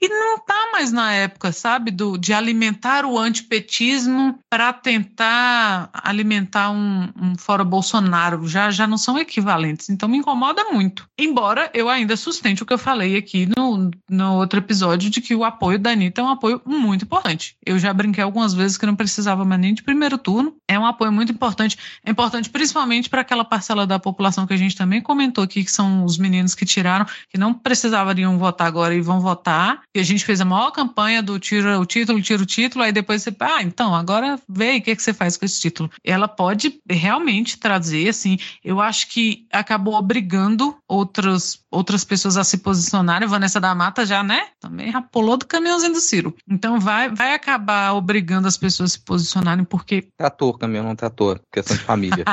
E 0.00 0.08
não 0.08 0.38
tá 0.38 0.70
mais 0.72 0.92
na 0.92 1.12
época, 1.12 1.52
sabe, 1.52 1.90
do, 1.90 2.16
de 2.18 2.32
alimentar 2.32 3.04
o 3.04 3.18
antipetismo 3.18 4.38
para 4.50 4.72
tentar 4.72 5.90
alimentar 5.92 6.70
um, 6.70 7.08
um 7.20 7.38
fora 7.38 7.64
Bolsonaro. 7.64 8.46
Já, 8.46 8.70
já 8.70 8.86
não 8.86 8.98
são 8.98 9.18
equivalentes. 9.18 9.88
Então 9.88 10.08
me 10.08 10.18
incomoda 10.18 10.64
muito. 10.64 11.08
Embora 11.18 11.70
eu 11.72 11.88
ainda 11.88 12.16
sustente 12.16 12.62
o 12.62 12.66
que 12.66 12.72
eu 12.72 12.78
falei 12.78 13.16
aqui 13.16 13.48
no, 13.56 13.90
no 14.10 14.34
outro 14.34 14.58
episódio 14.58 15.08
de 15.08 15.20
que 15.20 15.34
o 15.34 15.44
apoio 15.44 15.78
da 15.78 15.90
Anitta 15.90 16.20
é 16.20 16.24
um 16.24 16.28
apoio 16.28 16.60
muito 16.66 17.04
importante. 17.04 17.56
Eu 17.64 17.78
já 17.78 17.92
brinquei 17.92 18.22
algumas 18.22 18.52
vezes 18.52 18.76
que 18.76 18.86
não 18.86 18.96
precisava 18.96 19.44
mais 19.44 19.60
nem 19.60 19.72
de 19.72 19.82
primeiro 19.82 20.18
turno. 20.18 20.54
É 20.68 20.78
um 20.78 20.86
apoio 20.86 21.12
muito 21.12 21.32
importante. 21.32 21.78
É 22.04 22.10
importante 22.10 22.50
principalmente 22.50 23.08
para 23.08 23.20
aquela 23.20 23.44
parcela 23.44 23.86
da 23.86 23.98
população 23.98 24.46
que 24.46 24.54
a 24.54 24.56
gente 24.56 24.76
também 24.76 25.00
comentou 25.00 25.44
aqui, 25.44 25.64
que 25.64 25.70
são 25.70 26.04
os 26.04 26.18
meninos 26.18 26.54
que 26.56 26.64
tiraram, 26.64 27.06
que 27.28 27.38
não 27.38 27.54
precisariam 27.54 28.38
votar 28.38 28.66
agora 28.66 28.94
e 28.94 29.00
vão 29.00 29.20
votar. 29.20 29.82
E 29.94 30.00
a 30.00 30.02
gente 30.02 30.24
fez 30.24 30.40
a 30.40 30.44
maior 30.44 30.70
campanha 30.70 31.22
do 31.22 31.38
tira 31.38 31.78
o 31.78 31.86
título, 31.86 32.20
tira 32.20 32.42
o 32.42 32.46
título, 32.46 32.84
aí 32.84 32.92
depois 32.92 33.22
você, 33.22 33.34
ah, 33.40 33.62
então, 33.62 33.94
agora 33.94 34.38
vê 34.48 34.76
o 34.76 34.82
que, 34.82 34.96
que 34.96 35.02
você 35.02 35.12
faz 35.12 35.36
com 35.36 35.44
esse 35.44 35.60
título. 35.60 35.90
Ela 36.04 36.28
pode 36.28 36.80
realmente 36.88 37.58
trazer, 37.58 38.08
assim, 38.08 38.38
eu 38.64 38.80
acho 38.80 39.08
que 39.08 39.46
acabou 39.52 39.94
obrigando 39.94 40.76
outras, 40.88 41.60
outras 41.70 42.04
pessoas 42.04 42.36
a 42.36 42.44
se 42.44 42.58
posicionarem. 42.58 43.28
Vanessa 43.28 43.60
da 43.60 43.74
Mata 43.74 44.06
já, 44.06 44.22
né? 44.22 44.48
Também 44.60 44.90
já 44.90 45.02
pulou 45.02 45.36
do 45.36 45.46
caminhãozinho 45.46 45.92
do 45.92 46.00
Ciro. 46.00 46.34
Então 46.48 46.80
vai, 46.80 47.08
vai 47.08 47.34
acabar 47.34 47.92
obrigando 47.92 48.48
as 48.48 48.56
pessoas 48.56 48.90
a 48.90 48.92
se 48.94 49.00
posicionarem, 49.00 49.64
porque. 49.64 50.08
Trator, 50.16 50.58
caminhão 50.58 50.84
não 50.84 50.96
trator, 50.96 51.40
questão 51.52 51.76
de 51.76 51.82
família. 51.82 52.24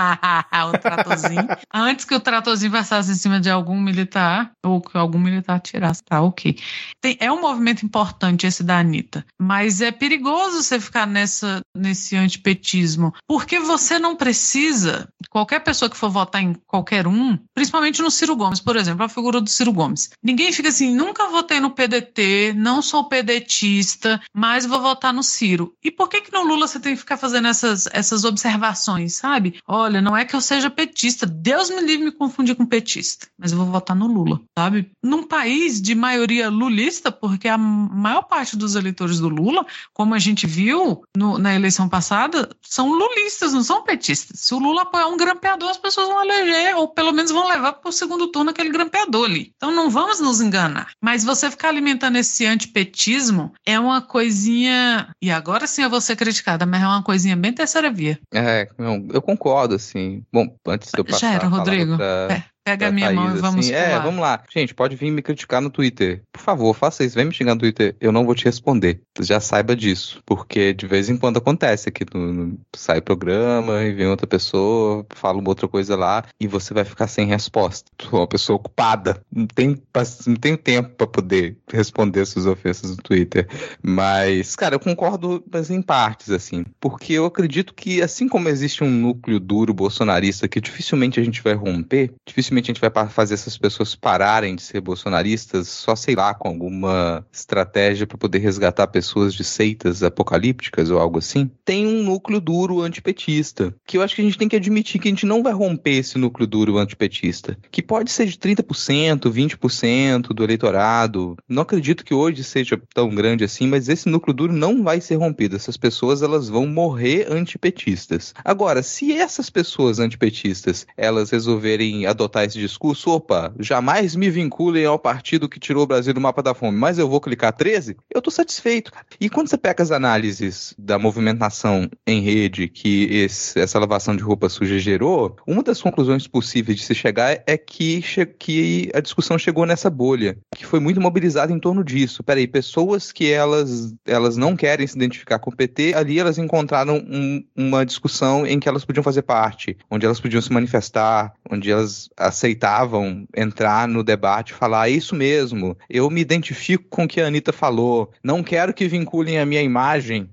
o 0.69 0.77
tratorzinho. 0.77 1.47
Antes 1.73 2.05
que 2.05 2.15
o 2.15 2.19
tratorzinho 2.19 2.71
passasse 2.71 3.11
em 3.11 3.15
cima 3.15 3.39
de 3.39 3.49
algum 3.49 3.79
militar, 4.03 4.51
ou 4.63 4.81
que 4.81 4.97
algum 4.97 5.19
militar 5.19 5.59
tirasse, 5.59 6.03
tá, 6.03 6.21
ok. 6.21 6.57
Tem, 7.01 7.17
é 7.19 7.31
um 7.31 7.41
movimento 7.41 7.85
importante 7.85 8.45
esse 8.45 8.63
da 8.63 8.79
Anitta, 8.79 9.25
mas 9.39 9.81
é 9.81 9.91
perigoso 9.91 10.61
você 10.61 10.79
ficar 10.79 11.07
nessa, 11.07 11.61
nesse 11.75 12.15
antipetismo, 12.15 13.13
porque 13.27 13.59
você 13.59 13.97
não 13.97 14.15
precisa, 14.15 15.07
qualquer 15.29 15.61
pessoa 15.61 15.89
que 15.89 15.97
for 15.97 16.09
votar 16.09 16.41
em 16.41 16.53
qualquer 16.67 17.07
um, 17.07 17.37
principalmente 17.53 18.01
no 18.01 18.11
Ciro 18.11 18.35
Gomes, 18.35 18.59
por 18.59 18.75
exemplo, 18.75 19.03
a 19.03 19.09
figura 19.09 19.39
do 19.39 19.49
Ciro 19.49 19.73
Gomes. 19.73 20.09
Ninguém 20.21 20.51
fica 20.51 20.69
assim, 20.69 20.93
nunca 20.93 21.29
votei 21.29 21.59
no 21.59 21.71
PDT, 21.71 22.53
não 22.55 22.81
sou 22.81 23.05
pedetista, 23.05 24.21
mas 24.33 24.65
vou 24.65 24.81
votar 24.81 25.13
no 25.13 25.23
Ciro. 25.23 25.73
E 25.83 25.89
por 25.89 26.09
que 26.09 26.21
que 26.21 26.31
no 26.31 26.43
Lula 26.43 26.67
você 26.67 26.79
tem 26.79 26.93
que 26.93 26.99
ficar 26.99 27.17
fazendo 27.17 27.47
essas, 27.47 27.87
essas 27.91 28.23
observações, 28.23 29.15
sabe? 29.15 29.59
Olha, 29.67 30.01
não 30.01 30.15
é 30.15 30.25
que 30.25 30.35
eu 30.35 30.41
seja 30.41 30.69
petista, 30.69 31.25
Deus 31.25 31.69
me 31.69 31.81
livre 31.81 32.05
me 32.05 32.11
confundir 32.11 32.55
com 32.55 32.65
petista, 32.65 33.27
mas 33.37 33.51
eu 33.51 33.57
vou 33.57 33.67
votar 33.67 33.92
no 33.95 34.07
Lula, 34.07 34.41
sabe? 34.57 34.91
Num 35.01 35.23
país 35.23 35.81
de 35.81 35.95
maioria 35.95 36.49
lulista, 36.49 37.11
porque 37.11 37.47
a 37.47 37.57
maior 37.57 38.23
parte 38.23 38.57
dos 38.57 38.75
eleitores 38.75 39.19
do 39.19 39.29
Lula, 39.29 39.65
como 39.93 40.13
a 40.13 40.19
gente 40.19 40.45
viu 40.47 41.03
no, 41.15 41.37
na 41.37 41.55
eleição 41.55 41.87
passada, 41.87 42.49
são 42.61 42.91
lulistas, 42.91 43.53
não 43.53 43.63
são 43.63 43.83
petistas. 43.83 44.39
Se 44.39 44.53
o 44.53 44.59
Lula 44.59 44.83
apoiar 44.83 45.07
um 45.07 45.17
grampeador, 45.17 45.69
as 45.69 45.77
pessoas 45.77 46.07
vão 46.07 46.23
eleger, 46.23 46.75
ou 46.75 46.87
pelo 46.87 47.11
menos 47.11 47.31
vão 47.31 47.47
levar 47.47 47.73
para 47.73 47.89
o 47.89 47.93
segundo 47.93 48.27
turno 48.27 48.49
aquele 48.49 48.69
grampeador 48.69 49.25
ali. 49.25 49.51
Então 49.55 49.71
não 49.71 49.89
vamos 49.89 50.19
nos 50.19 50.41
enganar. 50.41 50.91
Mas 51.01 51.23
você 51.23 51.49
ficar 51.49 51.69
alimentando 51.69 52.17
esse 52.17 52.45
antipetismo 52.45 53.53
é 53.65 53.79
uma 53.79 54.01
coisinha. 54.01 55.13
E 55.21 55.31
agora 55.31 55.67
sim 55.67 55.83
eu 55.83 55.89
vou 55.89 56.01
ser 56.01 56.15
criticada, 56.15 56.65
mas 56.65 56.81
é 56.81 56.87
uma 56.87 57.03
coisinha 57.03 57.35
bem 57.35 57.53
terceira 57.53 57.91
via. 57.91 58.19
É, 58.33 58.67
eu 59.09 59.21
concordo, 59.21 59.75
assim. 59.75 60.23
Bom, 60.31 60.55
antes 60.67 60.91
de 60.91 60.99
eu 60.99 61.05
passar. 61.05 61.19
Já 61.19 61.33
era, 61.33 61.47
Rodrigo. 61.47 61.97
Pra... 61.97 62.27
É. 62.31 62.52
Pega 62.63 62.87
a 62.87 62.91
minha 62.91 63.07
Thaís, 63.07 63.19
mão 63.19 63.35
e 63.35 63.41
vamos 63.41 63.65
assim, 63.65 63.75
É, 63.75 63.99
vamos 63.99 64.21
lá. 64.21 64.41
Gente, 64.49 64.73
pode 64.73 64.95
vir 64.95 65.11
me 65.11 65.21
criticar 65.21 65.61
no 65.61 65.69
Twitter. 65.69 66.23
Por 66.31 66.41
favor, 66.41 66.73
faça 66.73 67.03
isso. 67.03 67.15
Vem 67.15 67.25
me 67.25 67.33
xingar 67.33 67.55
no 67.55 67.59
Twitter. 67.59 67.95
Eu 67.99 68.11
não 68.11 68.25
vou 68.25 68.33
te 68.33 68.45
responder. 68.45 69.01
Já 69.19 69.39
saiba 69.41 69.75
disso. 69.75 70.21
Porque 70.25 70.73
de 70.73 70.87
vez 70.87 71.09
em 71.09 71.17
quando 71.17 71.37
acontece 71.37 71.89
aqui. 71.89 72.05
No, 72.13 72.57
sai 72.73 73.01
programa 73.01 73.83
e 73.83 73.91
vem 73.91 74.07
outra 74.07 74.25
pessoa, 74.25 75.05
fala 75.13 75.39
uma 75.39 75.49
outra 75.49 75.67
coisa 75.67 75.95
lá 75.95 76.23
e 76.39 76.47
você 76.47 76.73
vai 76.73 76.85
ficar 76.85 77.07
sem 77.07 77.27
resposta. 77.27 77.91
Tu 77.97 78.15
é 78.15 78.19
uma 78.19 78.27
pessoa 78.27 78.55
ocupada. 78.55 79.21
Não 79.29 79.45
tem, 79.45 79.81
não 80.25 80.35
tem 80.35 80.55
tempo 80.55 80.89
para 80.95 81.07
poder 81.07 81.57
responder 81.69 82.25
suas 82.25 82.45
ofensas 82.45 82.91
no 82.91 82.97
Twitter. 82.97 83.47
Mas, 83.81 84.55
cara, 84.55 84.75
eu 84.75 84.79
concordo 84.79 85.43
mas 85.51 85.69
em 85.69 85.81
partes, 85.81 86.29
assim. 86.29 86.63
Porque 86.79 87.13
eu 87.13 87.25
acredito 87.25 87.73
que, 87.73 88.01
assim 88.01 88.29
como 88.29 88.47
existe 88.47 88.83
um 88.83 88.89
núcleo 88.89 89.39
duro 89.39 89.73
bolsonarista 89.73 90.47
que 90.47 90.61
dificilmente 90.61 91.19
a 91.19 91.23
gente 91.23 91.41
vai 91.41 91.53
romper, 91.53 92.13
dificilmente 92.25 92.52
dificilmente 92.53 92.71
a 92.71 92.73
gente 92.73 92.81
vai 92.81 93.07
fazer 93.09 93.33
essas 93.33 93.57
pessoas 93.57 93.95
pararem 93.95 94.55
de 94.55 94.61
ser 94.61 94.81
bolsonaristas, 94.81 95.67
só 95.67 95.95
sei 95.95 96.15
lá, 96.15 96.33
com 96.33 96.47
alguma 96.47 97.25
estratégia 97.31 98.05
para 98.05 98.17
poder 98.17 98.39
resgatar 98.39 98.87
pessoas 98.87 99.33
de 99.33 99.43
seitas 99.43 100.03
apocalípticas 100.03 100.89
ou 100.89 100.99
algo 100.99 101.19
assim. 101.19 101.49
Tem 101.65 101.87
um 101.87 102.03
núcleo 102.03 102.39
duro 102.39 102.81
antipetista, 102.81 103.73
que 103.85 103.97
eu 103.97 104.01
acho 104.01 104.15
que 104.15 104.21
a 104.21 104.25
gente 104.25 104.37
tem 104.37 104.47
que 104.47 104.55
admitir 104.55 105.01
que 105.01 105.07
a 105.07 105.11
gente 105.11 105.25
não 105.25 105.41
vai 105.41 105.53
romper 105.53 105.97
esse 105.97 106.17
núcleo 106.17 106.47
duro 106.47 106.77
antipetista, 106.77 107.57
que 107.71 107.81
pode 107.81 108.11
ser 108.11 108.27
de 108.27 108.37
30%, 108.37 109.31
20% 109.31 110.21
do 110.33 110.43
eleitorado. 110.43 111.35
Não 111.47 111.63
acredito 111.63 112.05
que 112.05 112.13
hoje 112.13 112.43
seja 112.43 112.79
tão 112.93 113.09
grande 113.09 113.43
assim, 113.43 113.67
mas 113.67 113.89
esse 113.89 114.07
núcleo 114.07 114.33
duro 114.33 114.53
não 114.53 114.83
vai 114.83 115.01
ser 115.01 115.15
rompido. 115.15 115.55
Essas 115.55 115.77
pessoas 115.77 116.21
elas 116.21 116.49
vão 116.49 116.67
morrer 116.67 117.27
antipetistas. 117.29 118.33
Agora, 118.43 118.83
se 118.83 119.13
essas 119.13 119.49
pessoas 119.49 119.99
antipetistas 119.99 120.85
elas 120.97 121.31
resolverem 121.31 122.05
adotar 122.05 122.42
esse 122.45 122.59
discurso, 122.59 123.11
opa, 123.11 123.53
jamais 123.59 124.15
me 124.15 124.29
vinculem 124.29 124.85
ao 124.85 124.99
partido 124.99 125.49
que 125.49 125.59
tirou 125.59 125.83
o 125.83 125.87
Brasil 125.87 126.13
do 126.13 126.21
mapa 126.21 126.41
da 126.41 126.53
fome, 126.53 126.77
mas 126.77 126.97
eu 126.97 127.07
vou 127.07 127.21
clicar 127.21 127.53
13, 127.53 127.97
eu 128.13 128.21
tô 128.21 128.31
satisfeito. 128.31 128.91
E 129.19 129.29
quando 129.29 129.47
você 129.47 129.57
pega 129.57 129.83
as 129.83 129.91
análises 129.91 130.73
da 130.77 130.97
movimentação 130.99 131.89
em 132.05 132.21
rede 132.21 132.67
que 132.67 133.05
esse, 133.05 133.59
essa 133.59 133.79
lavação 133.79 134.15
de 134.15 134.23
roupa 134.23 134.49
suja 134.49 134.79
gerou, 134.79 135.35
uma 135.47 135.63
das 135.63 135.81
conclusões 135.81 136.27
possíveis 136.27 136.77
de 136.77 136.83
se 136.83 136.95
chegar 136.95 137.43
é 137.45 137.57
que, 137.57 138.01
que 138.37 138.89
a 138.93 138.99
discussão 138.99 139.37
chegou 139.37 139.65
nessa 139.65 139.89
bolha, 139.89 140.37
que 140.55 140.65
foi 140.65 140.79
muito 140.79 141.01
mobilizada 141.01 141.51
em 141.51 141.59
torno 141.59 141.83
disso. 141.83 142.23
Peraí, 142.23 142.47
pessoas 142.47 143.11
que 143.11 143.31
elas, 143.31 143.93
elas 144.05 144.37
não 144.37 144.55
querem 144.55 144.85
se 144.87 144.95
identificar 144.95 145.39
com 145.39 145.49
o 145.49 145.55
PT, 145.55 145.93
ali 145.93 146.19
elas 146.19 146.37
encontraram 146.37 146.97
um, 146.97 147.43
uma 147.55 147.85
discussão 147.85 148.45
em 148.45 148.59
que 148.59 148.67
elas 148.67 148.85
podiam 148.85 149.03
fazer 149.03 149.21
parte, 149.21 149.77
onde 149.89 150.05
elas 150.05 150.19
podiam 150.19 150.41
se 150.41 150.51
manifestar, 150.51 151.33
onde 151.49 151.71
elas 151.71 152.09
aceitavam 152.33 153.25
entrar 153.35 153.87
no 153.87 154.03
debate 154.03 154.51
e 154.51 154.55
falar: 154.55 154.89
é 154.89 154.91
isso 154.91 155.15
mesmo, 155.15 155.77
eu 155.89 156.09
me 156.09 156.21
identifico 156.21 156.85
com 156.89 157.03
o 157.03 157.07
que 157.07 157.21
a 157.21 157.27
Anitta 157.27 157.53
falou, 157.53 158.11
não 158.23 158.43
quero 158.43 158.73
que 158.73 158.87
vinculem 158.87 159.39
a 159.39 159.45
minha 159.45 159.61
imagem 159.61 160.29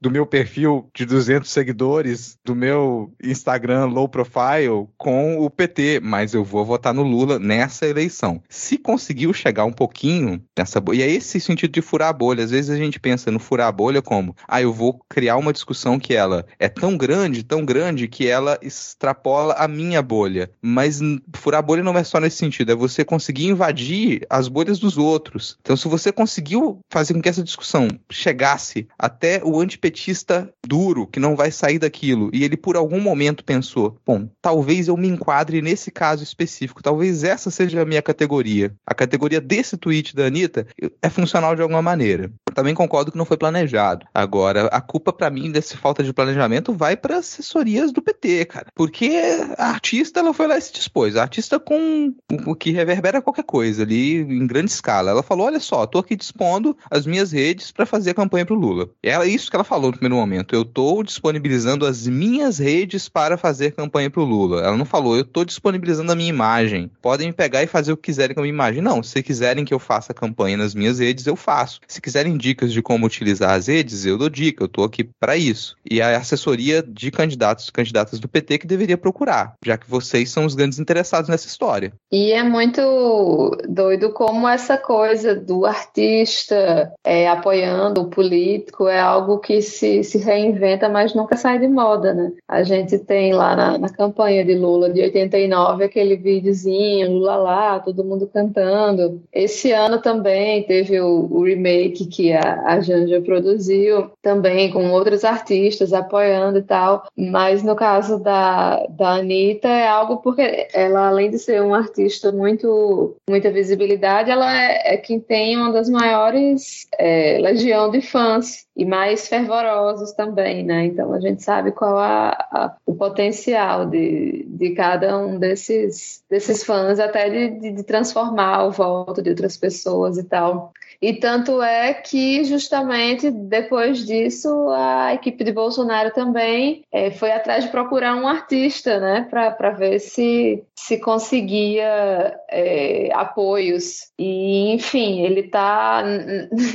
do 0.00 0.10
meu 0.10 0.26
perfil 0.26 0.88
de 0.94 1.04
200 1.04 1.50
seguidores, 1.50 2.38
do 2.44 2.54
meu 2.54 3.12
Instagram 3.22 3.86
low 3.86 4.08
profile 4.08 4.86
com 4.96 5.38
o 5.38 5.50
PT, 5.50 6.00
mas 6.02 6.34
eu 6.34 6.44
vou 6.44 6.64
votar 6.64 6.94
no 6.94 7.02
Lula 7.02 7.38
nessa 7.38 7.86
eleição. 7.86 8.42
Se 8.48 8.78
conseguiu 8.78 9.32
chegar 9.32 9.64
um 9.64 9.72
pouquinho 9.72 10.42
nessa 10.56 10.80
bolha, 10.80 10.98
e 10.98 11.02
é 11.02 11.10
esse 11.10 11.40
sentido 11.40 11.72
de 11.72 11.82
furar 11.82 12.08
a 12.08 12.12
bolha. 12.12 12.44
Às 12.44 12.50
vezes 12.50 12.70
a 12.70 12.76
gente 12.76 13.00
pensa 13.00 13.30
no 13.30 13.38
furar 13.38 13.68
a 13.68 13.72
bolha 13.72 14.02
como, 14.02 14.34
ah, 14.48 14.60
eu 14.60 14.72
vou 14.72 15.00
criar 15.08 15.36
uma 15.36 15.52
discussão 15.52 15.98
que 15.98 16.14
ela 16.14 16.46
é 16.58 16.68
tão 16.68 16.96
grande, 16.96 17.42
tão 17.42 17.64
grande, 17.64 18.08
que 18.08 18.26
ela 18.26 18.58
extrapola 18.62 19.54
a 19.54 19.68
minha 19.68 20.02
bolha. 20.02 20.50
Mas 20.60 21.00
furar 21.36 21.58
a 21.60 21.62
bolha 21.62 21.82
não 21.82 21.96
é 21.96 22.04
só 22.04 22.20
nesse 22.20 22.36
sentido, 22.36 22.72
é 22.72 22.74
você 22.74 23.04
conseguir 23.04 23.46
invadir 23.46 24.26
as 24.28 24.48
bolhas 24.48 24.78
dos 24.78 24.98
outros. 24.98 25.56
Então, 25.60 25.76
se 25.76 25.88
você 25.88 26.12
conseguiu 26.12 26.78
fazer 26.90 27.14
com 27.14 27.22
que 27.22 27.28
essa 27.28 27.42
discussão 27.42 27.88
chegasse 28.10 28.86
até 28.98 29.40
o 29.42 29.53
antipetista 29.60 30.52
duro, 30.66 31.06
que 31.06 31.20
não 31.20 31.36
vai 31.36 31.50
sair 31.50 31.78
daquilo, 31.78 32.30
e 32.32 32.44
ele 32.44 32.56
por 32.56 32.76
algum 32.76 33.00
momento 33.00 33.44
pensou: 33.44 33.96
bom, 34.04 34.28
talvez 34.40 34.88
eu 34.88 34.96
me 34.96 35.08
enquadre 35.08 35.60
nesse 35.62 35.90
caso 35.90 36.22
específico, 36.22 36.82
talvez 36.82 37.24
essa 37.24 37.50
seja 37.50 37.82
a 37.82 37.84
minha 37.84 38.02
categoria. 38.02 38.74
A 38.86 38.94
categoria 38.94 39.40
desse 39.40 39.76
tweet 39.76 40.14
da 40.14 40.26
Anitta 40.26 40.66
é 41.02 41.10
funcional 41.10 41.54
de 41.54 41.62
alguma 41.62 41.82
maneira. 41.82 42.30
Também 42.54 42.74
concordo 42.74 43.12
que 43.12 43.18
não 43.18 43.24
foi 43.24 43.36
planejado. 43.36 44.06
Agora, 44.14 44.66
a 44.66 44.80
culpa 44.80 45.12
para 45.12 45.30
mim 45.30 45.50
dessa 45.50 45.76
falta 45.76 46.02
de 46.02 46.12
planejamento 46.12 46.72
vai 46.72 46.96
para 46.96 47.18
assessorias 47.18 47.92
do 47.92 48.02
PT, 48.02 48.46
cara. 48.46 48.66
Porque 48.74 49.10
a 49.58 49.66
artista 49.66 50.20
ela 50.20 50.32
foi 50.32 50.46
lá 50.46 50.56
e 50.56 50.60
se 50.60 50.72
dispôs. 50.72 51.16
A 51.16 51.22
artista 51.22 51.60
com 51.60 52.14
o 52.46 52.54
que 52.54 52.70
reverbera 52.70 53.22
qualquer 53.22 53.44
coisa 53.44 53.82
ali 53.82 54.16
em 54.18 54.46
grande 54.46 54.70
escala. 54.70 55.10
Ela 55.10 55.22
falou: 55.22 55.46
olha 55.46 55.60
só, 55.60 55.86
tô 55.86 55.98
aqui 55.98 56.16
dispondo 56.16 56.76
as 56.90 57.06
minhas 57.06 57.32
redes 57.32 57.70
para 57.70 57.86
fazer 57.86 58.10
a 58.10 58.14
campanha 58.14 58.46
pro 58.46 58.54
Lula. 58.54 58.88
É 59.02 59.24
isso 59.26 59.50
que 59.50 59.56
ela 59.56 59.64
falou 59.64 59.90
no 59.90 59.98
primeiro 59.98 60.16
momento. 60.16 60.54
Eu 60.54 60.64
tô 60.64 61.02
disponibilizando 61.02 61.86
as 61.86 62.06
minhas 62.06 62.58
redes 62.58 63.08
para 63.08 63.36
fazer 63.36 63.72
campanha 63.72 64.10
pro 64.10 64.24
Lula. 64.24 64.62
Ela 64.62 64.76
não 64.76 64.84
falou, 64.84 65.16
eu 65.16 65.24
tô 65.24 65.44
disponibilizando 65.44 66.12
a 66.12 66.14
minha 66.14 66.28
imagem. 66.28 66.90
Podem 67.02 67.28
me 67.28 67.32
pegar 67.32 67.62
e 67.62 67.66
fazer 67.66 67.92
o 67.92 67.96
que 67.96 68.14
quiserem 68.14 68.34
com 68.34 68.40
a 68.40 68.44
minha 68.44 68.52
imagem. 68.52 68.80
Não, 68.80 69.02
se 69.02 69.22
quiserem 69.22 69.64
que 69.64 69.74
eu 69.74 69.78
faça 69.78 70.14
campanha 70.14 70.56
nas 70.56 70.74
minhas 70.74 70.98
redes, 71.00 71.26
eu 71.26 71.34
faço. 71.34 71.80
Se 71.88 72.00
quiserem 72.00 72.36
dicas 72.44 72.74
de 72.74 72.82
como 72.82 73.06
utilizar 73.06 73.52
as 73.52 73.68
redes, 73.68 74.04
eu 74.04 74.18
dou 74.18 74.28
dica, 74.28 74.64
eu 74.64 74.68
tô 74.68 74.84
aqui 74.84 75.08
para 75.18 75.34
isso. 75.34 75.76
E 75.88 76.02
a 76.02 76.14
assessoria 76.18 76.82
de 76.86 77.10
candidatos 77.10 77.70
candidatas 77.70 78.20
do 78.20 78.28
PT 78.28 78.58
que 78.58 78.66
deveria 78.66 78.98
procurar, 78.98 79.54
já 79.64 79.78
que 79.78 79.88
vocês 79.88 80.30
são 80.30 80.44
os 80.44 80.54
grandes 80.54 80.78
interessados 80.78 81.30
nessa 81.30 81.46
história. 81.46 81.92
E 82.12 82.32
é 82.32 82.42
muito 82.42 83.56
doido 83.66 84.10
como 84.10 84.46
essa 84.46 84.76
coisa 84.76 85.34
do 85.34 85.64
artista 85.64 86.92
é, 87.02 87.28
apoiando 87.28 88.02
o 88.02 88.10
político 88.10 88.88
é 88.88 89.00
algo 89.00 89.38
que 89.38 89.62
se, 89.62 90.04
se 90.04 90.18
reinventa, 90.18 90.88
mas 90.88 91.14
nunca 91.14 91.36
sai 91.36 91.58
de 91.58 91.66
moda, 91.66 92.12
né? 92.12 92.32
A 92.46 92.62
gente 92.62 92.98
tem 92.98 93.32
lá 93.32 93.56
na, 93.56 93.78
na 93.78 93.88
campanha 93.88 94.44
de 94.44 94.54
Lula 94.54 94.90
de 94.90 95.00
89 95.00 95.84
aquele 95.84 96.16
videozinho, 96.16 97.10
Lula 97.10 97.36
lá, 97.36 97.80
todo 97.80 98.04
mundo 98.04 98.28
cantando. 98.32 99.22
Esse 99.32 99.72
ano 99.72 100.00
também 100.00 100.62
teve 100.64 101.00
o, 101.00 101.26
o 101.30 101.44
remake 101.44 102.06
que 102.06 102.33
a, 102.34 102.62
a 102.66 102.80
Janja 102.80 103.20
produziu, 103.20 104.10
também 104.22 104.70
com 104.70 104.90
outros 104.90 105.24
artistas 105.24 105.92
apoiando 105.92 106.58
e 106.58 106.62
tal. 106.62 107.06
Mas 107.16 107.62
no 107.62 107.74
caso 107.76 108.18
da, 108.18 108.84
da 108.88 109.14
Anitta, 109.14 109.68
é 109.68 109.86
algo 109.86 110.18
porque 110.18 110.68
ela, 110.72 111.08
além 111.08 111.30
de 111.30 111.38
ser 111.38 111.62
uma 111.62 111.78
artista 111.78 112.32
muito 112.32 113.16
muita 113.28 113.50
visibilidade, 113.50 114.30
ela 114.30 114.52
é, 114.52 114.94
é 114.94 114.96
quem 114.96 115.20
tem 115.20 115.56
uma 115.56 115.72
das 115.72 115.88
maiores 115.88 116.86
é, 116.98 117.38
legião 117.40 117.90
de 117.90 118.00
fãs 118.00 118.66
e 118.76 118.84
mais 118.84 119.28
fervorosos 119.28 120.12
também, 120.12 120.64
né? 120.64 120.86
Então 120.86 121.12
a 121.12 121.20
gente 121.20 121.42
sabe 121.42 121.72
qual 121.72 121.96
a, 121.96 122.30
a, 122.30 122.76
o 122.84 122.94
potencial 122.94 123.86
de, 123.86 124.44
de 124.48 124.70
cada 124.70 125.16
um 125.18 125.38
desses, 125.38 126.24
desses 126.28 126.64
fãs, 126.64 126.98
até 126.98 127.30
de, 127.30 127.60
de, 127.60 127.72
de 127.72 127.82
transformar 127.84 128.64
o 128.66 128.72
voto 128.72 129.22
de 129.22 129.30
outras 129.30 129.56
pessoas 129.56 130.18
e 130.18 130.24
tal. 130.24 130.72
E 131.00 131.14
tanto 131.14 131.62
é 131.62 131.94
que, 131.94 132.44
justamente 132.44 133.30
depois 133.30 134.04
disso, 134.06 134.48
a 134.70 135.14
equipe 135.14 135.42
de 135.44 135.52
Bolsonaro 135.52 136.10
também 136.12 136.84
é, 136.92 137.10
foi 137.10 137.32
atrás 137.32 137.64
de 137.64 137.70
procurar 137.70 138.16
um 138.16 138.26
artista, 138.26 139.00
né, 139.00 139.26
para 139.30 139.70
ver 139.70 139.98
se, 139.98 140.62
se 140.74 140.98
conseguia 140.98 142.38
é, 142.50 143.10
apoios. 143.12 144.10
E, 144.18 144.72
enfim, 144.72 145.22
ele 145.22 145.44
tá, 145.44 146.02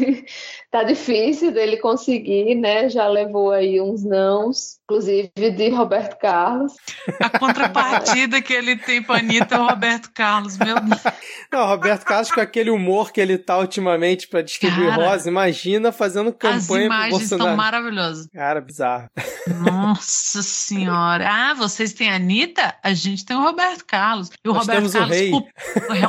tá 0.71 0.83
difícil 0.83 1.51
dele 1.51 1.77
conseguir, 1.77 2.55
né, 2.55 2.89
já 2.89 3.07
levou 3.07 3.51
aí 3.51 3.79
uns 3.81 4.03
nãos, 4.03 4.78
inclusive 4.89 5.29
de 5.35 5.69
Roberto 5.69 6.17
Carlos. 6.17 6.73
A 7.19 7.29
contrapartida 7.37 8.41
que 8.41 8.51
ele 8.51 8.75
tem 8.75 9.03
para 9.03 9.19
Anitta 9.19 9.55
é 9.55 9.59
o 9.59 9.67
Roberto 9.67 10.09
Carlos, 10.11 10.57
meu 10.57 10.79
Deus. 10.79 11.01
Não, 11.51 11.67
Roberto 11.67 12.03
Carlos 12.03 12.31
com 12.31 12.41
aquele 12.41 12.71
humor 12.71 13.11
que 13.11 13.21
ele 13.21 13.37
tá 13.37 13.59
ultimamente 13.59 14.27
para 14.27 14.41
distribuir 14.41 14.89
Cara, 14.89 15.09
rosa, 15.09 15.29
imagina 15.29 15.91
fazendo 15.91 16.33
campanha. 16.33 16.57
As 16.57 16.69
imagens 16.69 17.31
estão 17.31 17.55
maravilhosas. 17.55 18.27
Cara, 18.33 18.59
bizarro. 18.59 19.09
Nossa 19.47 20.41
senhora. 20.41 21.29
Ah, 21.29 21.53
vocês 21.53 21.93
têm 21.93 22.09
a 22.09 22.15
Anitta? 22.15 22.75
A 22.83 22.93
gente 22.93 23.23
tem 23.23 23.37
o 23.37 23.41
Roberto 23.41 23.85
Carlos. 23.85 24.31
E 24.43 24.49
o 24.49 24.53
Nós 24.53 24.65
Roberto 24.65 24.91
Carlos, 24.91 25.09
o 25.09 25.09
rei. 25.11 25.31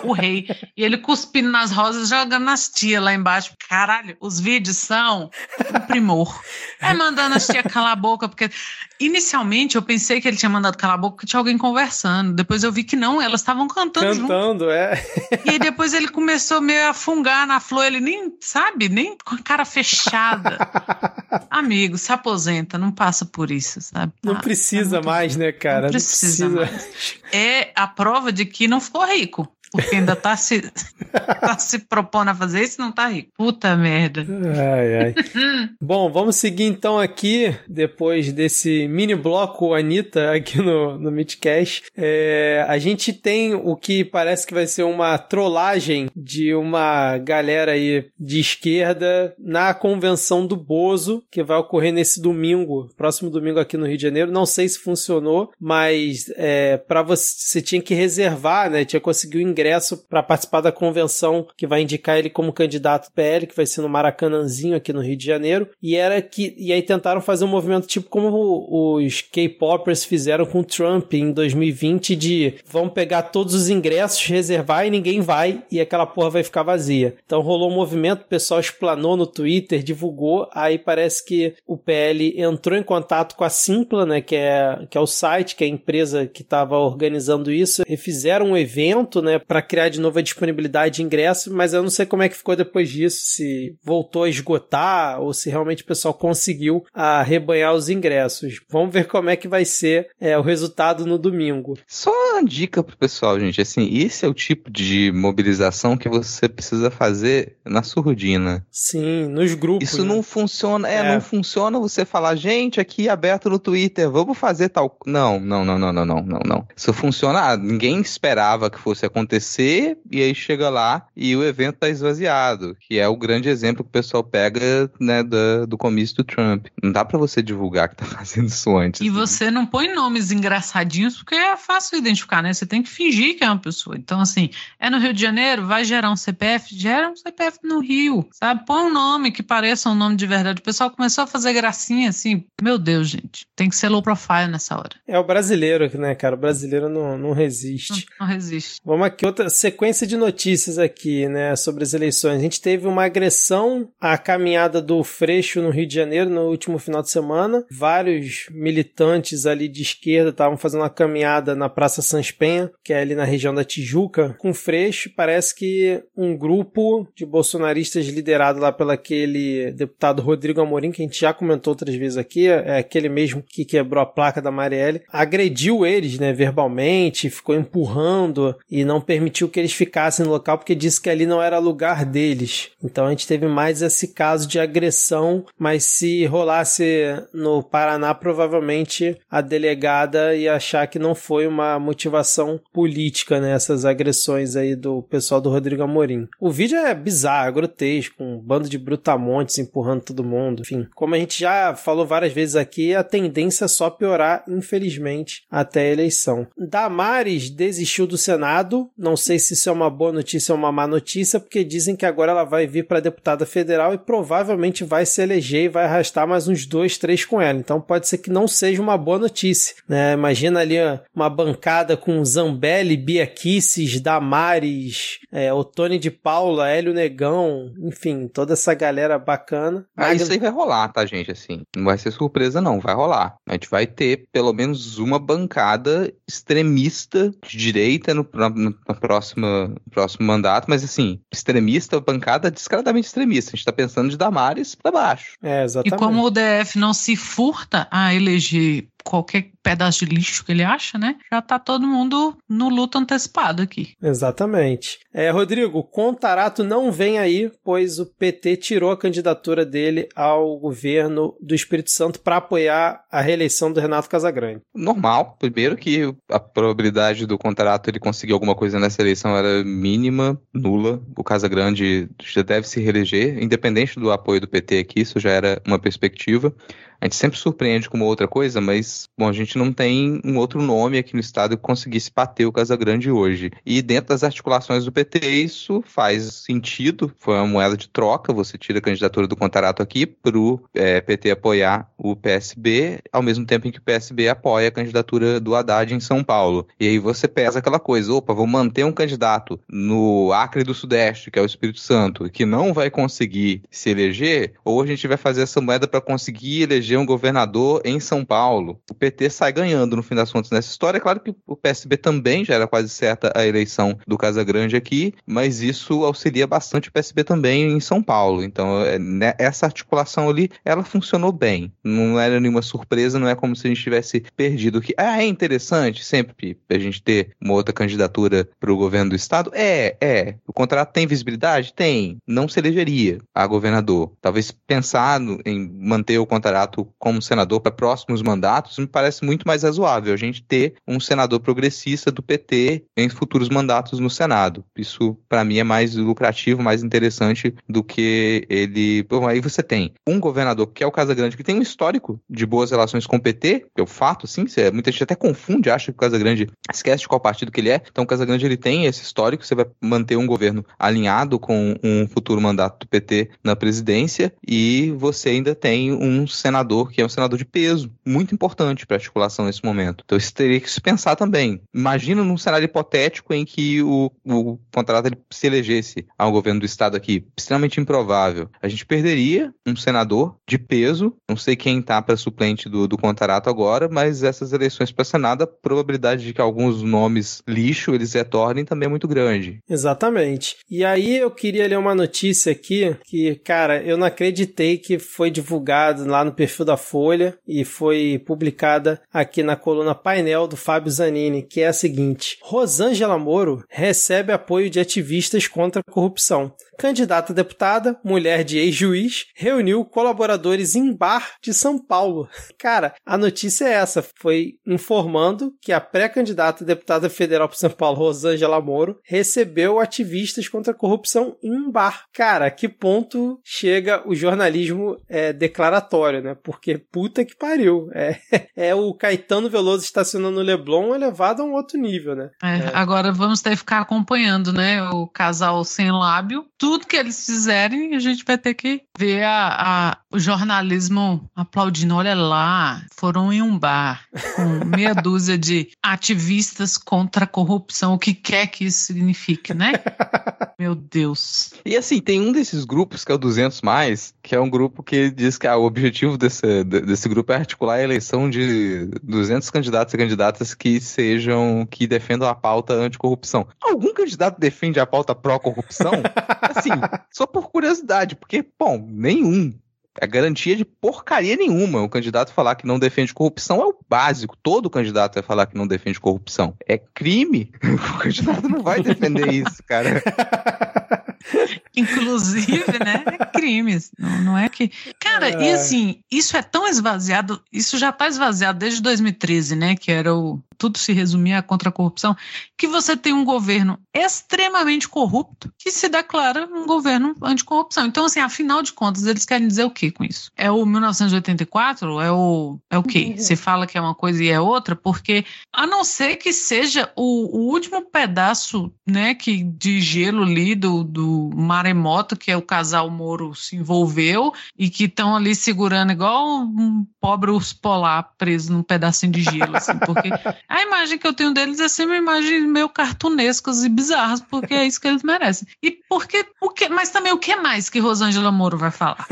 o 0.05 0.12
rei. 0.12 0.47
E 0.77 0.82
ele 0.82 0.97
cuspindo 0.97 1.51
nas 1.51 1.70
rosas, 1.70 2.09
jogando 2.09 2.44
nas 2.44 2.69
tias 2.69 3.02
lá 3.02 3.12
embaixo. 3.12 3.55
Caralho, 3.69 4.16
os 4.20 4.40
vídeos 4.40 4.78
são 4.78 5.31
um 5.74 5.81
primor. 5.81 6.40
É 6.81 6.94
mandando 6.94 7.36
as 7.36 7.47
tias 7.47 7.65
calar 7.70 7.93
a 7.93 7.97
boca, 7.97 8.28
porque 8.28 8.51
inicialmente 8.98 9.76
eu 9.76 9.82
pensei 9.82 10.20
que 10.20 10.28
ele 10.28 10.36
tinha 10.36 10.51
mandado 10.51 10.76
calar 10.76 10.94
a 10.94 10.98
boca 10.98 11.16
porque 11.16 11.26
tinha 11.26 11.40
alguém 11.40 11.56
conversando. 11.56 12.34
Depois 12.34 12.62
eu 12.62 12.70
vi 12.70 12.84
que 12.84 12.97
não, 12.97 13.20
elas 13.20 13.40
estavam 13.40 13.66
cantando. 13.66 14.20
Cantando, 14.20 14.64
junto. 14.64 14.70
é. 14.70 15.02
E 15.44 15.51
aí 15.51 15.59
depois 15.59 15.94
ele 15.94 16.09
começou 16.09 16.60
meio 16.60 16.88
a 16.88 16.94
fungar 16.94 17.47
na 17.47 17.60
flor, 17.60 17.84
ele 17.84 18.01
nem, 18.01 18.34
sabe, 18.40 18.88
nem 18.88 19.16
com 19.24 19.34
a 19.34 19.42
cara 19.42 19.64
fechada. 19.64 20.59
Amigo, 21.51 21.97
se 21.97 22.12
aposenta, 22.12 22.76
não 22.76 22.92
passa 22.92 23.24
por 23.24 23.51
isso, 23.51 23.80
sabe? 23.80 24.12
Não 24.22 24.34
tá, 24.34 24.40
precisa 24.40 25.01
tá 25.01 25.06
mais, 25.06 25.36
né, 25.36 25.51
cara? 25.52 25.82
Não 25.82 25.90
precisa, 25.90 26.48
não 26.48 26.59
precisa. 26.59 26.84
mais. 26.84 27.14
É 27.32 27.72
a 27.74 27.86
prova 27.86 28.32
de 28.32 28.44
que 28.44 28.68
não 28.68 28.80
ficou 28.80 29.05
rico. 29.06 29.51
Porque 29.72 29.97
ainda 29.97 30.16
tá 30.16 30.36
se, 30.36 30.62
tá 31.40 31.59
se 31.59 31.78
propondo 31.80 32.28
a 32.28 32.34
fazer 32.34 32.62
isso 32.62 32.80
não 32.80 32.90
tá 32.90 33.06
rico. 33.06 33.30
Puta 33.36 33.76
merda. 33.76 34.26
Ai, 34.28 34.97
ai. 34.97 35.14
Bom, 35.80 36.10
vamos 36.10 36.36
seguir 36.36 36.64
então 36.64 36.98
aqui, 36.98 37.55
depois 37.68 38.32
desse 38.32 38.88
mini 38.88 39.14
bloco 39.14 39.74
Anitta 39.74 40.32
aqui 40.32 40.59
no, 40.59 40.98
no 40.98 41.10
Midcast. 41.10 41.84
É, 41.97 42.64
a 42.68 42.78
gente 42.78 43.12
tem 43.12 43.55
o 43.55 43.76
que 43.76 44.05
parece 44.05 44.47
que 44.47 44.55
vai 44.55 44.66
ser 44.66 44.82
uma 44.82 45.16
trollagem 45.18 46.09
de 46.16 46.52
uma 46.55 47.18
galera 47.18 47.72
aí 47.72 48.06
de 48.18 48.40
esquerda 48.40 49.34
na 49.38 49.72
convenção 49.72 50.47
do 50.47 50.56
Bozo, 50.56 51.22
que 51.30 51.42
vai 51.42 51.59
ocorrer 51.59 51.92
nesse 51.92 52.20
domingo, 52.20 52.90
próximo 52.97 53.30
domingo 53.30 53.60
aqui 53.60 53.76
no 53.76 53.86
Rio 53.86 53.97
de 53.97 54.02
Janeiro. 54.02 54.32
Não 54.32 54.47
sei 54.47 54.68
se 54.68 54.78
funcionou, 54.78 55.52
mas 55.60 56.32
é, 56.36 56.76
para 56.76 57.02
você, 57.02 57.34
você 57.36 57.62
tinha 57.62 57.80
que 57.80 57.94
reservar, 57.94 58.70
né? 58.70 58.84
Tinha 58.84 59.01
conseguido 59.01 59.38
o 59.38 59.48
ingresso 59.48 59.60
ingresso 59.61 59.99
para 60.09 60.23
participar 60.23 60.62
da 60.62 60.73
convenção 60.73 61.47
que 61.57 61.66
vai 61.66 61.82
indicar 61.82 62.19
ele 62.19 62.31
como 62.31 62.53
candidato 62.53 63.12
PL, 63.12 63.47
que 63.47 63.57
vai 63.57 63.66
ser 63.66 63.82
no 63.82 63.89
Maracanãzinho 63.89 64.77
aqui 64.77 64.93
no 64.93 65.01
Rio 65.01 65.16
de 65.16 65.27
Janeiro. 65.27 65.69
E 65.82 65.95
era 65.95 66.20
que 66.23 66.55
e 66.57 66.73
aí 66.73 66.82
tentaram 66.82 67.20
fazer 67.20 67.45
um 67.45 67.49
movimento 67.49 67.87
tipo 67.87 68.09
como 68.09 68.97
os 68.97 69.20
K-popers 69.20 70.05
fizeram 70.05 70.47
com 70.47 70.61
o 70.61 70.65
Trump 70.65 71.12
em 71.15 71.32
2020 71.32 72.16
de 72.16 72.55
vamos 72.65 72.93
pegar 72.93 73.23
todos 73.23 73.55
os 73.55 73.69
ingressos, 73.69 74.24
reservar 74.27 74.87
e 74.87 74.91
ninguém 74.91 75.20
vai 75.20 75.62
e 75.70 75.81
aquela 75.81 76.07
porra 76.07 76.31
vai 76.31 76.43
ficar 76.43 76.62
vazia. 76.62 77.15
Então 77.24 77.41
rolou 77.41 77.70
um 77.70 77.74
movimento, 77.74 78.23
o 78.23 78.28
pessoal 78.28 78.61
explanou 78.61 79.16
no 79.16 79.27
Twitter, 79.27 79.82
divulgou, 79.82 80.49
aí 80.53 80.78
parece 80.78 81.24
que 81.24 81.55
o 81.66 81.77
PL 81.77 82.41
entrou 82.41 82.78
em 82.78 82.82
contato 82.82 83.37
com 83.37 83.45
a 83.45 83.51
Simpla, 83.51 84.07
né, 84.07 84.20
que 84.20 84.37
é 84.37 84.87
que 84.89 84.97
é 84.97 85.01
o 85.01 85.07
site, 85.07 85.55
que 85.57 85.65
é 85.65 85.66
a 85.66 85.70
empresa 85.70 86.27
que 86.27 86.43
estava 86.43 86.78
organizando 86.78 87.51
isso, 87.53 87.82
e 87.87 87.97
fizeram 87.97 88.47
um 88.47 88.57
evento, 88.57 89.20
né, 89.20 89.39
para 89.51 89.60
criar 89.60 89.89
de 89.89 89.98
novo 89.98 90.16
a 90.16 90.22
disponibilidade 90.22 90.94
de 90.94 91.02
ingresso, 91.02 91.52
mas 91.52 91.72
eu 91.72 91.82
não 91.82 91.90
sei 91.90 92.06
como 92.06 92.22
é 92.22 92.28
que 92.28 92.36
ficou 92.36 92.55
depois 92.55 92.89
disso, 92.89 93.18
se 93.20 93.74
voltou 93.82 94.22
a 94.22 94.28
esgotar 94.28 95.20
ou 95.20 95.35
se 95.35 95.51
realmente 95.51 95.82
o 95.82 95.86
pessoal 95.86 96.14
conseguiu 96.14 96.85
a 96.94 97.20
rebanhar 97.20 97.74
os 97.74 97.89
ingressos. 97.89 98.60
Vamos 98.70 98.94
ver 98.94 99.09
como 99.09 99.28
é 99.28 99.35
que 99.35 99.48
vai 99.48 99.64
ser 99.64 100.06
é, 100.20 100.39
o 100.39 100.40
resultado 100.40 101.05
no 101.05 101.18
domingo. 101.18 101.77
Só 101.85 102.12
uma 102.12 102.44
dica 102.44 102.81
pro 102.81 102.97
pessoal, 102.97 103.40
gente, 103.40 103.60
assim, 103.60 103.89
esse 103.93 104.24
é 104.24 104.28
o 104.28 104.35
tipo 104.35 104.70
de 104.70 105.10
mobilização 105.12 105.97
que 105.97 106.09
você 106.09 106.48
precisa 106.48 106.89
fazer 106.89 107.56
na 107.64 107.82
surdina. 107.82 108.64
Sim, 108.70 109.27
nos 109.27 109.55
grupos. 109.55 109.89
Isso 109.89 110.05
né? 110.05 110.14
não 110.14 110.22
funciona, 110.22 110.89
é, 110.89 110.98
é, 110.98 111.14
não 111.14 111.20
funciona 111.20 111.81
você 111.81 112.05
falar, 112.05 112.36
gente, 112.36 112.78
aqui 112.78 113.09
aberto 113.09 113.51
no 113.51 113.59
Twitter, 113.59 114.09
vamos 114.09 114.39
fazer 114.39 114.68
tal. 114.68 114.97
Não, 115.05 115.40
não, 115.40 115.64
não, 115.64 115.77
não, 115.77 115.93
não, 115.93 116.06
não, 116.06 116.22
não, 116.22 116.40
não. 116.47 116.68
Isso 116.77 116.93
funciona, 116.93 117.51
ah, 117.51 117.56
ninguém 117.56 118.01
esperava 118.01 118.70
que 118.70 118.78
fosse 118.78 119.05
acontecer 119.05 119.40
acontecer 119.41 119.99
e 120.11 120.23
aí 120.23 120.35
chega 120.35 120.69
lá 120.69 121.07
e 121.17 121.35
o 121.35 121.43
evento 121.43 121.77
tá 121.77 121.89
esvaziado, 121.89 122.77
que 122.81 122.99
é 122.99 123.09
o 123.09 123.17
grande 123.17 123.49
exemplo 123.49 123.83
que 123.83 123.89
o 123.89 123.93
pessoal 123.93 124.23
pega, 124.23 124.91
né, 125.01 125.23
do, 125.23 125.67
do 125.67 125.79
comício 125.79 126.17
do 126.17 126.25
Trump. 126.25 126.67
Não 126.83 126.93
dá 126.93 127.05
para 127.05 127.19
você 127.19 127.43
divulgar 127.43 127.89
que 127.89 127.97
tá 127.97 128.05
fazendo 128.05 128.49
isso 128.49 128.77
antes. 128.77 129.01
E 129.01 129.05
assim. 129.05 129.12
você 129.12 129.51
não 129.51 129.67
põe 129.67 129.93
nomes 129.93 130.31
engraçadinhos 130.31 131.17
porque 131.17 131.35
é 131.35 131.57
fácil 131.57 131.99
identificar, 131.99 132.43
né? 132.43 132.53
Você 132.53 132.67
tem 132.67 132.83
que 132.83 132.91
fingir 132.91 133.37
que 133.37 133.45
é 133.45 133.49
uma 133.49 133.59
pessoa. 133.59 133.97
Então, 133.97 134.21
assim, 134.21 134.51
é 134.79 134.91
no 134.91 134.99
Rio 134.99 135.12
de 135.12 135.21
Janeiro, 135.21 135.67
vai 135.67 135.85
gerar 135.85 136.11
um 136.11 136.17
CPF, 136.17 136.77
gera 136.77 137.11
um 137.11 137.17
CPF 137.17 137.59
no 137.65 137.81
Rio, 137.81 138.29
sabe? 138.33 138.65
Põe 138.67 138.85
um 138.85 138.93
nome 138.93 139.33
que 139.33 139.43
pareça 139.43 139.89
um 139.89 139.95
nome 139.95 140.17
de 140.17 140.27
verdade. 140.27 140.61
O 140.61 140.65
pessoal 140.65 140.91
começou 140.91 141.25
a 141.25 141.27
fazer 141.27 141.53
gracinha 141.53 142.11
assim, 142.11 142.45
meu 142.61 142.79
Deus, 142.79 143.09
gente, 143.09 143.47
tem 143.57 143.69
que 143.69 143.77
ser 143.77 143.89
low 143.89 144.03
profile 144.03 144.49
nessa 144.49 144.77
hora. 144.77 144.91
É 145.07 145.19
o 145.19 145.25
brasileiro, 145.25 145.91
né, 145.99 146.15
cara? 146.15 146.35
O 146.35 146.39
brasileiro 146.39 146.89
não, 146.89 147.17
não 147.17 147.33
resiste. 147.33 148.07
Não, 148.19 148.27
não 148.27 148.35
resiste. 148.35 148.81
Vamos 148.85 149.07
aqui, 149.07 149.25
outra 149.31 149.48
sequência 149.48 150.07
de 150.07 150.16
notícias 150.16 150.78
aqui, 150.78 151.28
né, 151.28 151.55
sobre 151.57 151.85
as 151.85 151.94
eleições. 151.94 152.39
A 152.39 152.43
gente 152.43 152.61
teve 152.61 152.86
uma 152.86 153.05
agressão 153.05 153.89
à 154.01 154.19
caminhada 154.19 154.82
do 154.82 155.02
Freixo 155.05 155.62
no 155.62 155.70
Rio 155.70 155.86
de 155.86 155.94
Janeiro 155.94 156.28
no 156.28 156.48
último 156.48 156.78
final 156.78 157.01
de 157.01 157.11
semana. 157.11 157.65
Vários 157.70 158.47
militantes 158.51 159.47
ali 159.47 159.69
de 159.69 159.82
esquerda 159.82 160.31
estavam 160.31 160.57
fazendo 160.57 160.81
uma 160.81 160.90
caminhada 160.90 161.55
na 161.55 161.69
Praça 161.69 162.02
Sans 162.02 162.31
Penha, 162.31 162.70
que 162.85 162.93
é 162.93 163.01
ali 163.01 163.15
na 163.15 163.24
região 163.24 163.55
da 163.55 163.65
Tijuca, 163.65 164.35
com 164.39 164.52
Freixo. 164.52 165.11
Parece 165.16 165.55
que 165.55 166.02
um 166.16 166.36
grupo 166.36 167.07
de 167.16 167.24
bolsonaristas 167.24 168.07
liderado 168.07 168.59
lá 168.59 168.73
pelo 168.73 168.90
aquele 168.90 169.70
deputado 169.73 170.20
Rodrigo 170.23 170.61
Amorim, 170.61 170.90
que 170.90 171.02
a 171.02 171.05
gente 171.05 171.20
já 171.20 171.32
comentou 171.32 171.73
outras 171.73 171.94
vezes 171.94 172.19
aqui, 172.19 172.48
é 172.48 172.78
aquele 172.78 173.09
mesmo 173.09 173.43
que 173.47 173.65
quebrou 173.65 174.02
a 174.02 174.07
placa 174.07 174.43
da 174.43 174.51
Marielle, 174.51 175.02
agrediu 175.09 175.86
eles, 175.86 176.19
né, 176.19 176.32
verbalmente, 176.32 177.31
ficou 177.31 177.55
empurrando 177.55 178.57
e 178.69 178.85
não 178.85 179.01
permitiu 179.01 179.19
que 179.28 179.60
eles 179.60 179.72
ficassem 179.72 180.24
no 180.24 180.32
local 180.32 180.59
porque 180.59 180.74
disse 180.74 181.01
que 181.01 181.10
ali 181.10 181.26
não 181.26 181.42
era 181.42 181.59
lugar 181.59 182.05
deles. 182.05 182.70
Então 182.82 183.06
a 183.06 183.10
gente 183.10 183.26
teve 183.26 183.47
mais 183.47 183.82
esse 183.82 184.09
caso 184.09 184.47
de 184.47 184.59
agressão, 184.59 185.44
mas 185.59 185.84
se 185.84 186.24
rolasse 186.26 187.16
no 187.32 187.62
Paraná, 187.62 188.14
provavelmente 188.14 189.16
a 189.30 189.40
delegada 189.40 190.34
ia 190.34 190.55
achar 190.55 190.86
que 190.86 190.98
não 190.98 191.14
foi 191.14 191.47
uma 191.47 191.78
motivação 191.78 192.60
política 192.72 193.40
nessas 193.40 193.84
né, 193.84 193.90
agressões 193.90 194.56
aí 194.56 194.74
do 194.76 195.02
pessoal 195.02 195.40
do 195.40 195.51
Rodrigo 195.51 195.82
Amorim. 195.82 196.28
O 196.40 196.51
vídeo 196.51 196.78
é 196.78 196.94
bizarro, 196.94 197.48
é 197.48 197.52
grotesco, 197.52 198.22
um 198.22 198.38
bando 198.38 198.68
de 198.68 198.78
brutamontes 198.78 199.59
empurrando 199.59 200.02
todo 200.02 200.24
mundo. 200.24 200.62
Enfim, 200.62 200.86
como 200.94 201.14
a 201.14 201.18
gente 201.18 201.38
já 201.38 201.74
falou 201.74 202.06
várias 202.06 202.32
vezes 202.32 202.56
aqui, 202.56 202.94
a 202.94 203.02
tendência 203.02 203.64
é 203.64 203.68
só 203.68 203.90
piorar, 203.90 204.44
infelizmente, 204.48 205.44
até 205.51 205.82
a 205.82 205.92
eleição. 205.92 206.47
Damares 206.56 207.51
desistiu 207.51 208.06
do 208.06 208.16
Senado, 208.16 208.90
não 208.97 209.10
sei 209.16 209.39
se 209.39 209.55
isso 209.55 209.69
é 209.69 209.73
uma 209.73 209.91
boa 209.91 210.12
notícia 210.12 210.53
ou 210.53 210.59
uma 210.59 210.73
má 210.73 210.87
notícia, 210.87 211.41
porque 211.41 211.65
dizem 211.65 211.97
que 211.97 212.07
agora 212.07 212.32
ela 212.32 212.45
vai 212.45 212.66
vir 212.66 212.87
para 212.87 213.01
deputada 213.01 213.47
federal 213.47 213.95
e 213.95 213.99
provavelmente 213.99 214.85
vai 214.85 215.07
se 215.07 215.23
eleger 215.23 215.65
e 215.65 215.69
vai 215.69 215.85
arrastar 215.85 216.27
mais 216.27 216.49
uns 216.49 216.66
dois, 216.66 216.99
três 216.99 217.24
com 217.24 217.41
ela. 217.41 217.59
Então 217.59 217.81
pode 217.81 218.09
ser 218.09 218.19
que 218.19 218.31
não 218.31 218.47
seja 218.47 218.82
uma 218.82 218.97
boa 218.97 219.19
notícia. 219.19 219.74
Né? 219.89 220.12
Imagina 220.12 220.61
ali 220.61 220.77
uma 221.15 221.31
bancada 221.31 221.97
com 221.97 222.24
Zambelli, 222.24 222.97
Bia 222.97 223.27
Kisses, 223.27 224.01
Damares, 224.01 225.19
é, 225.32 225.53
Otone 225.53 225.99
de 225.99 226.11
Paula, 226.11 226.69
Hélio 226.69 226.95
Negão, 226.95 227.73
enfim, 227.82 228.28
toda 228.28 228.53
essa 228.53 228.74
galera 228.74 229.19
bacana. 229.19 229.87
Mas 229.97 230.23
isso 230.23 230.32
aí 230.32 230.39
vai 230.39 230.51
rolar, 230.51 230.89
tá, 230.89 231.05
gente? 231.07 231.31
Assim, 231.31 231.62
não 231.77 231.85
vai 231.85 231.99
ser 231.99 232.11
surpresa, 232.11 232.61
não, 232.61 232.81
vai 232.81 232.95
rolar. 232.95 233.37
A 233.49 233.53
gente 233.53 233.69
vai 233.69 233.87
ter 233.87 234.27
pelo 234.32 234.53
menos 234.53 234.99
uma 234.99 235.19
bancada 235.19 236.12
extremista 236.28 237.31
de 237.47 237.59
direita 237.59 238.15
no, 238.15 238.27
na, 238.32 238.51
na 238.51 238.95
próxima, 239.01 239.74
próximo 239.90 240.27
mandato, 240.27 240.66
mas 240.68 240.85
assim, 240.85 241.18
extremista, 241.32 242.01
bancada 242.01 242.51
descaradamente 242.51 243.06
extremista. 243.06 243.51
A 243.51 243.56
gente 243.56 243.64
tá 243.64 243.72
pensando 243.72 244.10
de 244.10 244.16
Damares 244.16 244.74
pra 244.74 244.93
baixo. 244.93 245.36
É, 245.43 245.64
exatamente. 245.64 245.94
E 245.94 245.98
como 245.98 246.24
o 246.24 246.31
DF 246.31 246.78
não 246.78 246.93
se 246.93 247.16
furta 247.16 247.89
a 247.90 248.14
eleger 248.14 248.86
qualquer 249.05 249.51
pedaço 249.62 250.05
de 250.05 250.14
lixo 250.14 250.44
que 250.44 250.52
ele 250.52 250.62
acha, 250.62 250.98
né? 250.98 251.16
Já 251.31 251.43
tá 251.43 251.59
todo 251.59 251.86
mundo 251.86 252.36
no 252.48 252.68
luto 252.68 252.98
antecipado 252.98 253.62
aqui. 253.62 253.94
Exatamente. 254.02 254.98
É, 255.12 255.31
Rodrigo, 255.31 255.82
Contarato 255.82 256.62
não 256.62 256.90
vem 256.93 257.18
aí, 257.18 257.51
pois 257.64 257.98
o 257.98 258.06
PT 258.06 258.56
tirou 258.56 258.90
a 258.90 258.97
candidatura 258.97 259.64
dele 259.64 260.09
ao 260.14 260.59
governo 260.59 261.35
do 261.40 261.55
Espírito 261.55 261.90
Santo 261.90 262.20
para 262.20 262.36
apoiar 262.36 263.05
a 263.10 263.20
reeleição 263.20 263.72
do 263.72 263.81
Renato 263.81 264.09
Casagrande. 264.09 264.62
Normal. 264.74 265.36
Primeiro 265.39 265.77
que 265.77 266.14
a 266.28 266.39
probabilidade 266.39 267.27
do 267.27 267.39
Contarato 267.39 267.90
ele 267.90 267.98
conseguir 267.98 268.32
alguma 268.32 268.55
coisa 268.55 268.78
nessa 268.78 269.02
eleição 269.02 269.36
era 269.36 269.64
mínima, 269.64 270.40
nula. 270.55 271.02
O 271.16 271.24
Casagrande 271.24 272.09
já 272.22 272.43
deve 272.43 272.66
se 272.68 272.81
reeleger, 272.81 273.43
independente 273.43 273.98
do 273.98 274.10
apoio 274.10 274.40
do 274.40 274.48
PT 274.48 274.78
aqui, 274.78 275.01
isso 275.01 275.18
já 275.18 275.31
era 275.31 275.60
uma 275.66 275.78
perspectiva. 275.78 276.55
A 277.01 277.06
gente 277.06 277.16
sempre 277.16 277.39
surpreende 277.39 277.89
com 277.89 277.97
uma 277.97 278.06
outra 278.06 278.28
coisa, 278.28 278.60
mas, 278.60 279.09
bom, 279.16 279.27
a 279.27 279.32
gente 279.32 279.56
não 279.56 279.72
tem 279.72 280.20
um 280.22 280.36
outro 280.36 280.60
nome 280.60 280.98
aqui 280.98 281.14
no 281.14 281.20
estado 281.20 281.56
que 281.56 281.62
conseguisse 281.62 282.10
bater 282.14 282.44
o 282.44 282.52
Casagrande 282.52 283.10
hoje. 283.10 283.51
E 283.64 283.81
dentro 283.81 284.10
das 284.10 284.22
articulações 284.22 284.85
do 284.85 284.93
PT, 284.93 285.27
isso 285.27 285.82
faz 285.86 286.24
sentido, 286.44 287.10
foi 287.18 287.36
uma 287.36 287.47
moeda 287.47 287.77
de 287.77 287.89
troca, 287.89 288.32
você 288.32 288.59
tira 288.59 288.78
a 288.78 288.82
candidatura 288.82 289.27
do 289.27 289.35
Contarato 289.35 289.82
aqui 289.82 290.05
para 290.05 290.39
o 290.39 290.60
é, 290.74 291.01
PT 291.01 291.31
apoiar 291.31 291.90
o 291.97 292.14
PSB, 292.14 293.01
ao 293.10 293.22
mesmo 293.22 293.47
tempo 293.47 293.66
em 293.66 293.70
que 293.70 293.78
o 293.78 293.82
PSB 293.82 294.28
apoia 294.28 294.68
a 294.68 294.72
candidatura 294.72 295.40
do 295.40 295.55
Haddad 295.55 295.94
em 295.94 296.01
São 296.01 296.22
Paulo. 296.22 296.66
E 296.78 296.86
aí 296.86 296.98
você 296.98 297.27
pesa 297.27 297.60
aquela 297.60 297.81
coisa, 297.81 298.12
opa, 298.12 298.35
vou 298.35 298.47
manter 298.47 298.85
um 298.85 298.93
candidato 298.93 299.59
no 299.66 300.32
Acre 300.32 300.64
do 300.64 300.74
Sudeste, 300.74 301.31
que 301.31 301.39
é 301.39 301.43
o 301.43 301.47
Espírito 301.47 301.81
Santo, 301.81 302.28
que 302.28 302.44
não 302.44 302.74
vai 302.74 302.90
conseguir 302.90 303.62
se 303.70 303.89
eleger, 303.89 304.52
ou 304.62 304.82
a 304.82 304.86
gente 304.86 305.09
vai 305.09 305.16
fazer 305.16 305.43
essa 305.43 305.60
moeda 305.62 305.89
para 305.89 306.01
conseguir 306.01 306.62
eleger 306.62 306.90
eleger 306.91 306.99
um 306.99 307.07
governador 307.07 307.81
em 307.85 308.01
São 308.01 308.25
Paulo. 308.25 308.81
O 308.91 308.95
PT 308.95 309.31
sai 309.31 309.53
ganhando 309.53 309.97
no 309.97 310.03
fim 310.03 310.15
das 310.15 310.33
contas 310.33 310.51
nessa 310.51 310.71
história. 310.71 310.99
É 310.99 311.01
claro 311.01 311.21
que 311.21 311.35
o 311.47 311.57
PSB 311.57 311.97
também 311.97 312.45
já 312.45 312.55
era 312.55 312.67
quase 312.67 312.89
certa 312.89 313.33
a 313.35 313.47
eleição 313.47 313.99
do 314.07 314.19
Casagrande 314.19 314.77
aqui, 314.77 315.15
mas 315.27 315.62
isso 315.62 316.05
auxilia 316.05 316.47
bastante 316.47 316.89
o 316.89 316.93
PSB 316.93 317.25
também 317.25 317.73
em 317.73 317.81
São 317.81 318.03
Paulo. 318.03 318.43
Então, 318.43 318.85
é, 318.85 318.99
né, 318.99 319.35
essa 319.39 319.67
articulação 319.67 320.29
ali, 320.29 320.51
ela 320.65 320.83
funcionou 320.83 321.33
bem. 321.33 321.73
Não 321.83 322.19
era 322.19 322.41
nenhuma 322.41 322.62
surpresa, 322.62 323.19
não 323.19 323.29
é 323.29 323.35
como 323.35 323.55
se 323.55 323.67
a 323.67 323.71
gente 323.71 323.83
tivesse 323.83 324.25
perdido 324.37 324.81
que 324.81 324.95
ah, 324.97 325.23
é 325.23 325.27
interessante 325.27 326.05
sempre 326.05 326.59
a 326.69 326.79
gente 326.79 327.03
ter 327.03 327.31
uma 327.41 327.55
outra 327.55 327.73
candidatura 327.73 328.49
para 328.59 328.73
o 328.73 328.77
governo 328.77 329.11
do 329.11 329.17
estado. 329.17 329.51
É, 329.55 329.97
é. 330.01 330.35
O 330.47 330.53
contrato 330.53 330.93
tem 330.93 331.07
visibilidade? 331.07 331.73
Tem. 331.73 332.19
Não 332.27 332.49
se 332.49 332.59
elegeria 332.59 333.19
a 333.35 333.47
governador. 333.47 334.12
Talvez 334.21 334.51
pensar 334.51 335.21
em 335.45 335.69
manter 335.69 336.19
o 336.19 336.27
contrato 336.27 336.80
como 336.98 337.23
senador 337.23 337.61
para 337.61 337.73
próximos 337.73 338.23
mandatos, 338.23 338.78
me 338.78 338.86
parece 338.86 339.24
muito 339.24 339.47
mais 339.47 339.62
razoável 339.62 340.12
a 340.12 340.16
gente 340.16 340.43
ter 340.43 340.74
um 340.86 341.01
senador 341.01 341.40
progressista 341.40 342.11
do 342.11 342.23
PT 342.23 342.85
em 342.97 343.09
futuros 343.09 343.48
mandatos 343.48 343.98
no 343.98 344.11
Senado. 344.11 344.65
Isso, 344.77 345.16
para 345.28 345.44
mim, 345.44 345.59
é 345.59 345.65
mais 345.65 345.94
lucrativo, 345.94 346.62
mais 346.62 346.82
interessante 346.82 347.55
do 347.69 347.82
que 347.82 348.47
ele. 348.48 349.02
Bom, 349.05 349.27
aí 349.27 349.40
você 349.40 349.62
tem 349.62 349.93
um 350.07 350.20
governador 350.20 350.66
que 350.69 350.82
é 350.82 350.86
o 350.86 350.93
Casagrande, 350.93 351.36
que 351.36 351.44
tem 351.44 351.57
um 351.57 351.62
histórico 351.62 352.20
de 352.28 352.47
boas 352.47 352.70
relações 352.70 353.07
com 353.07 353.16
o 353.16 353.20
PT, 353.20 353.66
que 353.74 353.81
é 353.81 353.82
o 353.82 353.86
fato, 353.86 354.27
assim, 354.27 354.44
muita 354.73 354.90
gente 354.90 355.02
até 355.02 355.15
confunde, 355.15 355.70
acha 355.70 355.86
que 355.93 355.97
o 355.97 356.01
Casagrande 356.01 356.48
esquece 356.73 357.02
de 357.02 357.09
qual 357.09 357.20
partido 357.20 357.52
que 357.52 357.61
ele 357.61 357.70
é. 357.70 357.82
Então, 357.90 358.05
o 358.05 358.07
Casagrande 358.07 358.44
ele 358.44 358.57
tem 358.57 358.86
esse 358.86 359.02
histórico, 359.02 359.44
você 359.44 359.55
vai 359.55 359.66
manter 359.81 360.16
um 360.16 360.27
governo 360.27 360.65
alinhado 360.78 361.39
com 361.39 361.74
um 361.82 362.07
futuro 362.09 362.40
mandato 362.40 362.81
do 362.81 362.89
PT 362.89 363.31
na 363.43 363.57
presidência 363.57 364.32
e 364.47 364.93
você 364.97 365.31
ainda 365.31 365.55
tem 365.55 365.93
um 365.93 366.27
senador 366.27 366.69
senador 366.70 366.90
que 366.90 367.01
é 367.01 367.05
um 367.05 367.09
senador 367.09 367.38
de 367.38 367.44
peso, 367.44 367.90
muito 368.06 368.34
importante 368.34 368.86
para 368.86 368.97
a 368.97 368.98
articulação 368.98 369.47
nesse 369.47 369.64
momento. 369.64 370.05
Então 370.05 370.16
isso 370.16 370.32
teria 370.32 370.60
que 370.60 370.70
se 370.70 370.80
pensar 370.80 371.16
também. 371.16 371.60
Imagina 371.74 372.22
num 372.22 372.38
cenário 372.38 372.64
hipotético 372.64 373.34
em 373.34 373.44
que 373.44 373.82
o, 373.82 374.10
o 374.24 374.59
contrato 374.72 375.06
ele 375.06 375.18
se 375.30 375.47
elegesse 375.47 376.06
ao 376.16 376.30
governo 376.30 376.60
do 376.60 376.66
estado 376.66 376.97
aqui, 376.97 377.26
extremamente 377.36 377.80
improvável. 377.80 378.48
A 378.62 378.68
gente 378.68 378.86
perderia 378.86 379.52
um 379.66 379.74
senador 379.74 380.36
de 380.48 380.59
peso, 380.59 381.14
não 381.28 381.36
sei 381.36 381.56
quem 381.56 381.80
está 381.80 382.01
para 382.01 382.16
suplente 382.16 382.68
do, 382.68 382.86
do 382.86 382.97
contrato 382.97 383.51
agora, 383.51 383.88
mas 383.90 384.22
essas 384.22 384.52
eleições 384.52 384.92
para 384.92 385.05
Senado, 385.05 385.42
a 385.42 385.47
probabilidade 385.47 386.24
de 386.24 386.32
que 386.32 386.40
alguns 386.40 386.82
nomes 386.82 387.42
lixo 387.48 387.94
eles 387.94 388.12
retornem 388.12 388.64
também 388.64 388.86
é 388.86 388.90
muito 388.90 389.09
grande. 389.09 389.59
Exatamente. 389.68 390.56
E 390.70 390.84
aí 390.84 391.16
eu 391.16 391.30
queria 391.30 391.66
ler 391.66 391.78
uma 391.78 391.94
notícia 391.94 392.52
aqui 392.52 392.97
que, 393.05 393.34
cara, 393.36 393.82
eu 393.82 393.97
não 393.97 394.06
acreditei 394.06 394.78
que 394.78 394.98
foi 394.98 395.30
divulgado 395.30 396.06
lá 396.06 396.24
no 396.24 396.32
perfil 396.32 396.60
da 396.65 396.77
Folha 396.77 397.37
e 397.47 397.65
foi 397.65 398.23
publicada 398.24 399.01
aqui 399.12 399.43
na 399.43 399.57
coluna 399.57 399.95
painel 399.95 400.47
do 400.47 400.57
Fábio 400.57 400.91
Zanini, 400.91 401.43
que 401.43 401.61
é 401.61 401.69
a 401.69 401.73
seguinte: 401.73 402.39
Rosângela 402.43 403.19
Moro 403.19 403.65
recebe 403.69 404.32
apoio 404.32 404.70
de 404.70 404.81
ativistas 404.81 405.47
contra 405.47 405.81
a 405.81 405.93
corrupção. 405.93 406.53
Candidata 406.81 407.35
a 407.35 407.36
deputada, 407.36 408.01
mulher 408.02 408.43
de 408.43 408.57
ex-juiz, 408.57 409.27
reuniu 409.36 409.85
colaboradores 409.85 410.74
em 410.74 410.97
bar 410.97 411.35
de 411.43 411.52
São 411.52 411.78
Paulo. 411.78 412.27
Cara, 412.59 412.94
a 413.05 413.19
notícia 413.19 413.66
é 413.66 413.73
essa: 413.73 414.02
foi 414.19 414.55
informando 414.66 415.52
que 415.61 415.74
a 415.74 415.81
pré-candidata 415.81 416.65
a 416.65 416.66
deputada 416.66 417.11
federal 417.11 417.51
para 417.51 417.59
São 417.59 417.69
Paulo, 417.69 417.98
Rosângela 417.98 418.62
Moro, 418.62 418.98
recebeu 419.05 419.78
ativistas 419.78 420.48
contra 420.48 420.73
a 420.73 420.77
corrupção 420.77 421.36
em 421.43 421.55
um 421.55 421.70
bar. 421.70 422.05
Cara, 422.15 422.51
que 422.51 422.66
ponto 422.66 423.39
chega 423.44 424.02
o 424.09 424.15
jornalismo 424.15 424.97
é, 425.07 425.35
declaratório, 425.35 426.23
né? 426.23 426.35
Porque 426.43 426.78
puta 426.78 427.27
que 427.27 427.36
pariu. 427.36 427.90
É, 427.93 428.19
é 428.57 428.74
o 428.74 428.94
Caetano 428.94 429.51
Veloso 429.51 429.85
estacionando 429.85 430.36
no 430.36 430.43
Leblon 430.43 430.94
elevado 430.94 431.43
a 431.43 431.44
um 431.44 431.52
outro 431.52 431.78
nível, 431.78 432.16
né? 432.16 432.31
É, 432.43 432.57
é. 432.57 432.70
Agora 432.73 433.12
vamos 433.12 433.43
ter 433.43 433.51
que 433.51 433.57
ficar 433.57 433.82
acompanhando, 433.82 434.51
né? 434.51 434.82
O 434.89 435.07
casal 435.07 435.62
sem 435.62 435.93
lábio. 435.93 436.47
Tudo 436.70 436.86
que 436.86 436.94
eles 436.94 437.26
fizerem, 437.26 437.97
a 437.97 437.98
gente 437.98 438.24
vai 438.24 438.38
ter 438.38 438.55
que 438.55 438.84
ver 438.97 439.24
a, 439.24 439.88
a 439.88 439.97
o 440.12 440.18
jornalismo 440.18 441.28
aplaudindo. 441.34 441.94
Olha 441.94 442.14
lá, 442.14 442.84
foram 442.97 443.32
em 443.32 443.40
um 443.40 443.56
bar 443.56 444.05
com 444.34 444.64
meia 444.64 444.92
dúzia 444.94 445.38
de 445.38 445.70
ativistas 445.82 446.76
contra 446.76 447.24
a 447.24 447.28
corrupção. 447.28 447.94
O 447.94 447.98
que 447.98 448.12
quer 448.12 448.48
que 448.48 448.64
isso 448.64 448.78
signifique, 448.78 449.55
né? 449.55 449.72
Meu 450.59 450.74
Deus. 450.74 451.55
E 451.64 451.76
assim, 451.76 452.01
tem 452.01 452.20
um 452.20 452.32
desses 452.32 452.64
grupos, 452.64 453.05
que 453.05 453.10
é 453.10 453.14
o 453.14 453.18
200 453.18 453.62
Mais, 453.62 454.12
que 454.22 454.34
é 454.34 454.40
um 454.40 454.51
grupo 454.51 454.82
que 454.82 455.10
diz 455.10 455.38
que 455.38 455.47
ah, 455.47 455.56
o 455.56 455.64
objetivo 455.64 456.18
desse, 456.18 456.64
desse 456.64 457.09
grupo 457.09 457.32
é 457.32 457.36
articular 457.36 457.76
a 457.76 457.82
eleição 457.82 458.28
de 458.28 458.90
200 459.02 459.48
candidatos 459.48 459.94
e 459.94 459.97
candidatas 459.97 460.52
que 460.52 460.78
sejam, 460.80 461.66
que 461.70 461.86
defendam 461.86 462.28
a 462.28 462.34
pauta 462.34 462.74
anticorrupção. 462.74 463.47
Algum 463.62 463.94
candidato 463.94 464.38
defende 464.38 464.78
a 464.78 464.84
pauta 464.84 465.14
pró-corrupção? 465.14 465.92
assim, 466.61 466.70
só 467.11 467.27
por 467.27 467.51
curiosidade, 467.51 468.16
porque, 468.16 468.45
bom, 468.59 468.87
nenhum 468.89 469.53
é 470.01 470.07
garantia 470.07 470.57
de 470.57 470.65
porcaria 470.65 471.37
nenhuma. 471.37 471.82
O 471.82 471.89
candidato 471.89 472.32
falar 472.32 472.55
que 472.55 472.66
não 472.66 472.78
defende 472.78 473.12
corrupção 473.12 473.61
é 473.61 473.66
o 473.66 473.77
básico. 473.89 474.37
Todo 474.43 474.70
candidato 474.70 475.15
vai 475.15 475.23
falar 475.23 475.47
que 475.47 475.57
não 475.57 475.66
defende 475.66 476.01
corrupção. 476.01 476.55
É 476.66 476.78
crime. 476.78 477.51
O 477.62 477.99
candidato 477.99 478.49
não 478.49 478.62
vai 478.62 478.82
defender 478.82 479.32
isso, 479.32 479.62
cara. 479.66 480.03
Inclusive, 481.76 482.78
né? 482.84 483.05
Crimes. 483.32 483.90
Não, 483.98 484.22
não 484.22 484.38
é 484.38 484.48
que. 484.48 484.70
Cara, 484.98 485.28
é. 485.28 485.48
e 485.48 485.52
assim, 485.52 486.01
isso 486.10 486.36
é 486.36 486.42
tão 486.42 486.66
esvaziado, 486.66 487.42
isso 487.52 487.78
já 487.78 487.90
está 487.90 488.09
esvaziado 488.09 488.59
desde 488.59 488.80
2013, 488.82 489.56
né? 489.56 489.76
Que 489.76 489.92
era 489.92 490.14
o. 490.14 490.40
Tudo 490.56 490.76
se 490.76 490.92
resumia 490.92 491.40
contra 491.40 491.70
a 491.70 491.72
corrupção, 491.72 492.14
que 492.55 492.66
você 492.66 492.94
tem 492.94 493.14
um 493.14 493.24
governo 493.24 493.78
extremamente 493.94 494.86
corrupto 494.86 495.51
que 495.59 495.70
se 495.70 495.88
declara 495.88 496.47
um 496.52 496.66
governo 496.66 497.14
anticorrupção. 497.22 497.86
Então, 497.86 498.05
assim, 498.05 498.20
afinal 498.20 498.60
de 498.60 498.74
contas, 498.74 499.06
eles 499.06 499.24
querem 499.24 499.48
dizer 499.48 499.64
o 499.64 499.70
que 499.70 499.90
com 499.90 500.05
isso? 500.05 500.30
É 500.36 500.51
o 500.51 500.66
1984? 500.66 501.98
É 502.02 502.12
o, 502.12 502.59
é 502.68 502.76
o 502.76 502.82
quê? 502.82 503.14
Você 503.16 503.36
fala 503.36 503.66
que 503.66 503.78
é 503.78 503.80
uma 503.80 503.94
coisa 503.94 504.22
e 504.22 504.28
é 504.28 504.38
outra? 504.38 504.76
Porque, 504.76 505.24
a 505.51 505.66
não 505.66 505.82
ser 505.82 506.16
que 506.16 506.30
seja 506.30 506.92
o, 506.94 507.38
o 507.38 507.51
último 507.51 507.80
pedaço, 507.80 508.70
né, 508.86 509.14
que, 509.14 509.42
de 509.42 509.80
gelo 509.80 510.24
ali 510.24 510.55
do, 510.55 510.84
do 510.84 511.10
maremoto 511.35 512.16
que 512.16 512.31
é 512.31 512.37
o 512.37 512.43
casal 512.43 512.91
Moro 512.91 513.35
se 513.35 513.57
envolveu 513.57 514.32
e 514.59 514.69
que 514.69 514.85
estão 514.85 515.15
ali 515.16 515.35
segurando 515.35 515.93
igual 515.93 516.41
um 516.41 516.87
pobre 517.01 517.31
urso 517.31 517.59
polar 517.61 518.12
preso 518.19 518.53
num 518.53 518.62
pedacinho 518.62 519.12
de 519.12 519.23
gelo, 519.23 519.57
assim, 519.57 519.78
porque 519.78 520.11
a 520.49 520.62
imagem 520.62 520.99
que 520.99 521.07
eu 521.07 521.12
tenho 521.12 521.32
deles 521.32 521.61
é 521.61 521.69
sempre 521.69 521.99
uma 521.99 522.03
imagem 522.03 522.47
meio 522.47 522.69
cartunescas 522.69 523.65
e 523.65 523.69
bizarras, 523.69 524.20
porque 524.20 524.55
é 524.55 524.66
isso 524.66 524.81
que 524.81 524.89
eles 524.89 525.03
merecem. 525.03 525.49
E 525.62 525.70
porque 525.89 526.27
o 526.41 526.51
que, 526.51 526.69
mas 526.69 526.91
também 526.91 527.12
o 527.12 527.19
que 527.19 527.35
mais 527.37 527.69
que 527.69 527.78
Rosângela 527.78 528.31
Moro 528.31 528.59
vai 528.59 528.70
falar? 528.70 529.07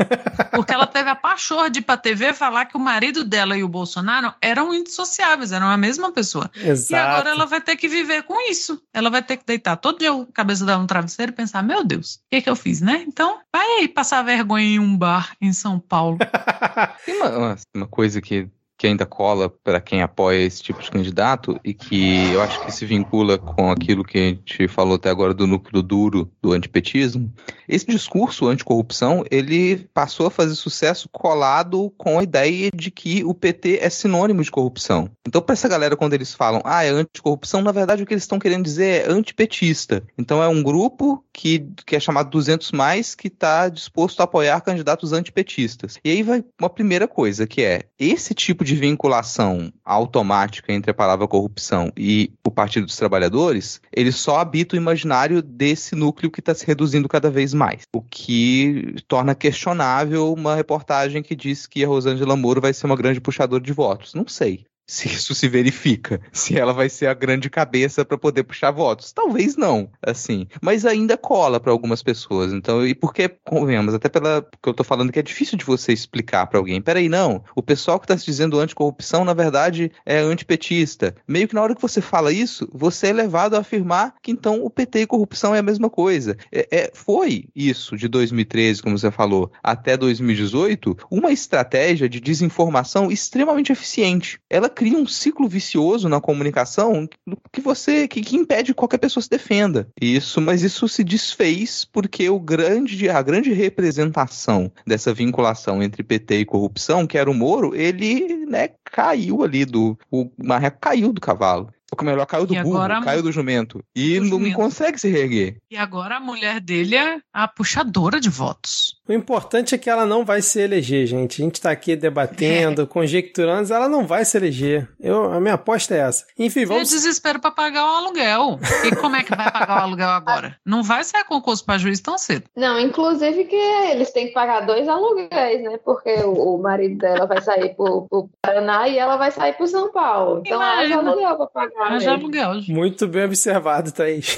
Porque 0.51 0.73
ela 0.73 0.87
teve 0.87 1.09
a 1.09 1.15
pachorra 1.15 1.69
de 1.69 1.79
ir 1.79 1.81
pra 1.83 1.97
TV 1.97 2.33
falar 2.33 2.65
que 2.65 2.77
o 2.77 2.79
marido 2.79 3.23
dela 3.23 3.57
e 3.57 3.63
o 3.63 3.67
Bolsonaro 3.67 4.33
eram 4.41 4.73
indissociáveis, 4.73 5.51
eram 5.51 5.67
a 5.67 5.77
mesma 5.77 6.11
pessoa. 6.11 6.49
Exato. 6.55 6.93
E 6.93 6.95
agora 6.95 7.29
ela 7.29 7.45
vai 7.45 7.61
ter 7.61 7.75
que 7.75 7.87
viver 7.87 8.23
com 8.23 8.49
isso. 8.49 8.81
Ela 8.93 9.09
vai 9.09 9.21
ter 9.21 9.37
que 9.37 9.45
deitar 9.45 9.77
todo 9.77 9.99
dia 9.99 10.11
a 10.11 10.25
cabeça 10.33 10.65
dela 10.65 10.81
no 10.81 10.87
travesseiro 10.87 11.31
e 11.31 11.35
pensar: 11.35 11.63
meu 11.63 11.83
Deus, 11.89 12.15
o 12.15 12.19
que, 12.31 12.41
que 12.41 12.49
eu 12.49 12.55
fiz, 12.55 12.79
né? 12.79 13.03
Então, 13.07 13.39
vai 13.53 13.65
aí 13.79 13.87
passar 13.87 14.23
vergonha 14.23 14.65
em 14.65 14.79
um 14.79 14.95
bar 14.95 15.35
em 15.41 15.51
São 15.51 15.79
Paulo. 15.79 16.17
Tem 17.05 17.15
uma, 17.15 17.55
uma 17.75 17.87
coisa 17.87 18.21
que 18.21 18.47
que 18.79 18.87
ainda 18.87 19.05
cola 19.05 19.49
para 19.49 19.81
quem 19.81 20.01
apoia 20.01 20.37
esse 20.37 20.63
tipo 20.63 20.81
de 20.81 20.89
candidato 20.89 21.59
e 21.65 21.73
que 21.73 22.31
eu 22.31 22.41
acho 22.41 22.65
que 22.65 22.71
se 22.71 22.85
vincula 22.85 23.37
com 23.37 23.69
aquilo 23.69 24.05
que 24.05 24.17
a 24.17 24.21
gente 24.21 24.69
falou 24.69 24.95
até 24.95 25.09
agora 25.09 25.33
do 25.33 25.45
núcleo 25.45 25.83
duro 25.83 26.31
do 26.41 26.53
antipetismo. 26.53 27.29
Esse 27.67 27.85
discurso 27.85 28.47
anticorrupção, 28.47 29.25
ele 29.29 29.89
passou 29.93 30.27
a 30.27 30.31
fazer 30.31 30.55
sucesso 30.55 31.09
colado 31.11 31.93
com 31.97 32.19
a 32.19 32.23
ideia 32.23 32.71
de 32.73 32.89
que 32.89 33.21
o 33.25 33.33
PT 33.33 33.79
é 33.81 33.89
sinônimo 33.89 34.41
de 34.41 34.49
corrupção. 34.49 35.11
Então, 35.27 35.41
para 35.41 35.53
essa 35.53 35.67
galera, 35.67 35.97
quando 35.97 36.13
eles 36.13 36.33
falam, 36.33 36.61
ah, 36.63 36.85
é 36.85 36.89
anticorrupção, 36.89 37.61
na 37.61 37.73
verdade 37.73 38.01
o 38.01 38.05
que 38.05 38.13
eles 38.13 38.23
estão 38.23 38.39
querendo 38.39 38.63
dizer 38.63 39.05
é 39.05 39.11
antipetista. 39.11 40.01
Então, 40.17 40.41
é 40.41 40.47
um 40.47 40.63
grupo 40.63 41.21
que, 41.33 41.67
que 41.85 41.97
é 41.97 41.99
chamado 41.99 42.29
200 42.29 42.71
mais 42.71 43.13
que 43.13 43.27
está 43.27 43.67
disposto 43.67 44.21
a 44.21 44.23
apoiar 44.23 44.61
candidatos 44.61 45.11
antipetistas. 45.11 45.97
E 46.03 46.11
aí 46.11 46.23
vai 46.23 46.43
uma 46.59 46.69
primeira 46.69 47.09
coisa, 47.09 47.45
que 47.45 47.61
é 47.61 47.83
esse 47.99 48.33
tipo 48.33 48.63
de 48.63 48.68
de 48.69 48.75
vinculação 48.75 49.73
automática 49.83 50.71
entre 50.71 50.91
a 50.91 50.93
palavra 50.93 51.27
corrupção 51.27 51.91
e 51.97 52.31
o 52.45 52.51
Partido 52.51 52.85
dos 52.85 52.95
Trabalhadores, 52.95 53.81
ele 53.91 54.11
só 54.11 54.37
habita 54.37 54.75
o 54.75 54.77
imaginário 54.77 55.41
desse 55.41 55.95
núcleo 55.95 56.29
que 56.29 56.39
está 56.39 56.53
se 56.53 56.67
reduzindo 56.67 57.09
cada 57.09 57.31
vez 57.31 57.51
mais. 57.51 57.81
O 57.91 57.99
que 57.99 58.95
torna 59.07 59.33
questionável 59.33 60.31
uma 60.31 60.55
reportagem 60.55 61.23
que 61.23 61.35
diz 61.35 61.65
que 61.65 61.83
a 61.83 61.87
Rosângela 61.87 62.35
Moro 62.35 62.61
vai 62.61 62.71
ser 62.71 62.85
uma 62.85 62.95
grande 62.95 63.19
puxadora 63.19 63.63
de 63.63 63.73
votos. 63.73 64.13
Não 64.13 64.27
sei 64.27 64.65
se 64.89 65.07
isso 65.07 65.35
se 65.35 65.47
verifica, 65.47 66.19
se 66.33 66.57
ela 66.57 66.73
vai 66.73 66.89
ser 66.89 67.05
a 67.05 67.13
grande 67.13 67.47
cabeça 67.47 68.03
para 68.03 68.17
poder 68.17 68.43
puxar 68.43 68.71
votos. 68.71 69.11
Talvez 69.11 69.55
não, 69.55 69.91
assim, 70.01 70.47
mas 70.59 70.83
ainda 70.83 71.15
cola 71.15 71.59
para 71.59 71.71
algumas 71.71 72.01
pessoas. 72.01 72.51
Então, 72.51 72.85
e 72.85 72.95
por 72.95 73.13
que 73.13 73.29
convenhamos, 73.29 73.93
até 73.93 74.09
pela 74.09 74.41
que 74.41 74.67
eu 74.67 74.73
tô 74.73 74.83
falando 74.83 75.11
que 75.11 75.19
é 75.19 75.21
difícil 75.21 75.59
de 75.59 75.63
você 75.63 75.93
explicar 75.93 76.47
para 76.47 76.57
alguém. 76.57 76.81
Peraí, 76.81 77.07
não, 77.07 77.43
o 77.55 77.61
pessoal 77.61 77.99
que 77.99 78.07
tá 78.07 78.17
se 78.17 78.25
dizendo 78.25 78.59
anticorrupção, 78.59 79.23
na 79.23 79.33
verdade, 79.33 79.91
é 80.03 80.17
antipetista. 80.17 81.15
Meio 81.27 81.47
que 81.47 81.53
na 81.53 81.61
hora 81.61 81.75
que 81.75 81.81
você 81.81 82.01
fala 82.01 82.33
isso, 82.33 82.67
você 82.73 83.09
é 83.09 83.13
levado 83.13 83.55
a 83.55 83.59
afirmar 83.59 84.15
que 84.23 84.31
então 84.31 84.65
o 84.65 84.71
PT 84.71 85.01
e 85.01 85.07
corrupção 85.07 85.53
é 85.53 85.59
a 85.59 85.63
mesma 85.63 85.89
coisa. 85.89 86.35
É, 86.51 86.67
é 86.71 86.91
foi 86.95 87.45
isso 87.55 87.95
de 87.95 88.07
2013, 88.07 88.81
como 88.81 88.97
você 88.97 89.11
falou, 89.11 89.51
até 89.61 89.95
2018, 89.95 90.97
uma 91.11 91.31
estratégia 91.31 92.09
de 92.09 92.19
desinformação 92.19 93.11
extremamente 93.11 93.71
eficiente. 93.71 94.39
Ela 94.49 94.67
cria 94.79 94.97
um 94.97 95.05
ciclo 95.05 95.45
vicioso 95.45 96.07
na 96.07 96.21
comunicação 96.21 97.05
que 97.51 97.59
você 97.59 98.07
que, 98.07 98.21
que 98.21 98.37
impede 98.37 98.71
que 98.71 98.75
qualquer 98.75 98.97
pessoa 98.97 99.21
se 99.21 99.29
defenda. 99.29 99.89
Isso, 99.99 100.39
mas 100.39 100.63
isso 100.63 100.87
se 100.87 101.03
desfez 101.03 101.83
porque 101.83 102.29
o 102.29 102.39
grande 102.39 103.09
a 103.09 103.21
grande 103.21 103.51
representação 103.51 104.71
dessa 104.87 105.13
vinculação 105.13 105.83
entre 105.83 106.01
PT 106.01 106.39
e 106.39 106.45
corrupção, 106.45 107.05
que 107.05 107.17
era 107.17 107.29
o 107.29 107.33
Moro, 107.33 107.75
ele, 107.75 108.45
né, 108.45 108.69
caiu 108.85 109.43
ali 109.43 109.65
do 109.65 109.99
o 110.09 110.31
marreco 110.41 110.77
caiu 110.79 111.11
do 111.11 111.19
cavalo. 111.19 111.69
Ou 111.97 112.05
melhor, 112.05 112.25
caiu 112.25 112.45
do 112.45 112.53
e 112.53 112.61
burro, 112.61 112.77
agora, 112.77 113.01
caiu 113.01 113.23
do 113.23 113.31
jumento. 113.31 113.83
E 113.95 114.19
do 114.19 114.25
não 114.25 114.29
jumento. 114.31 114.55
consegue 114.55 114.99
se 114.99 115.09
reerguer. 115.09 115.57
E 115.71 115.77
agora 115.77 116.17
a 116.17 116.19
mulher 116.19 116.59
dele 116.59 116.95
é 116.95 117.19
a 117.33 117.47
puxadora 117.47 118.19
de 118.19 118.29
votos. 118.29 118.95
O 119.07 119.13
importante 119.13 119.73
é 119.73 119.77
que 119.77 119.89
ela 119.89 120.05
não 120.05 120.23
vai 120.23 120.41
se 120.41 120.59
eleger, 120.59 121.07
gente. 121.07 121.41
A 121.41 121.45
gente 121.45 121.59
tá 121.59 121.71
aqui 121.71 121.95
debatendo, 121.95 122.83
é. 122.83 122.85
conjecturando, 122.87 123.73
ela 123.73 123.89
não 123.89 124.05
vai 124.05 124.23
se 124.23 124.37
eleger. 124.37 124.87
Eu, 124.99 125.31
a 125.31 125.39
minha 125.39 125.55
aposta 125.55 125.95
é 125.95 125.99
essa. 125.99 126.25
Enfim, 126.37 126.65
vamos. 126.65 126.91
É 126.91 126.95
desespero 126.95 127.39
para 127.39 127.51
pagar 127.51 127.85
o 127.85 127.95
aluguel. 127.95 128.59
E 128.89 128.95
como 128.95 129.15
é 129.15 129.23
que 129.23 129.35
vai 129.35 129.51
pagar 129.51 129.81
o 129.81 129.83
aluguel 129.83 130.09
agora? 130.09 130.55
Não 130.65 130.81
vai 130.81 131.03
ser 131.03 131.23
concurso 131.25 131.65
para 131.65 131.77
juiz 131.77 131.99
tão 131.99 132.17
cedo. 132.17 132.45
Não, 132.55 132.79
inclusive 132.79 133.43
que 133.43 133.55
eles 133.55 134.11
têm 134.11 134.27
que 134.27 134.33
pagar 134.33 134.61
dois 134.61 134.87
aluguéis, 134.87 135.61
né? 135.61 135.77
Porque 135.83 136.11
o, 136.23 136.55
o 136.55 136.61
marido 136.61 136.97
dela 136.97 137.25
vai 137.25 137.41
sair 137.41 137.75
pro, 137.75 138.07
pro 138.09 138.29
Paraná 138.41 138.87
e 138.87 138.97
ela 138.97 139.17
vai 139.17 139.31
sair 139.31 139.53
pro 139.53 139.67
São 139.67 139.91
Paulo. 139.91 140.41
Então 140.45 140.57
Imagina. 140.57 140.99
haja 140.99 141.09
aluguel 141.09 141.35
pra 141.35 141.47
pagar. 141.47 141.78
Aluguel. 141.79 142.61
Muito 142.67 143.07
bem 143.07 143.23
observado, 143.23 143.91
Thaís. 143.91 144.37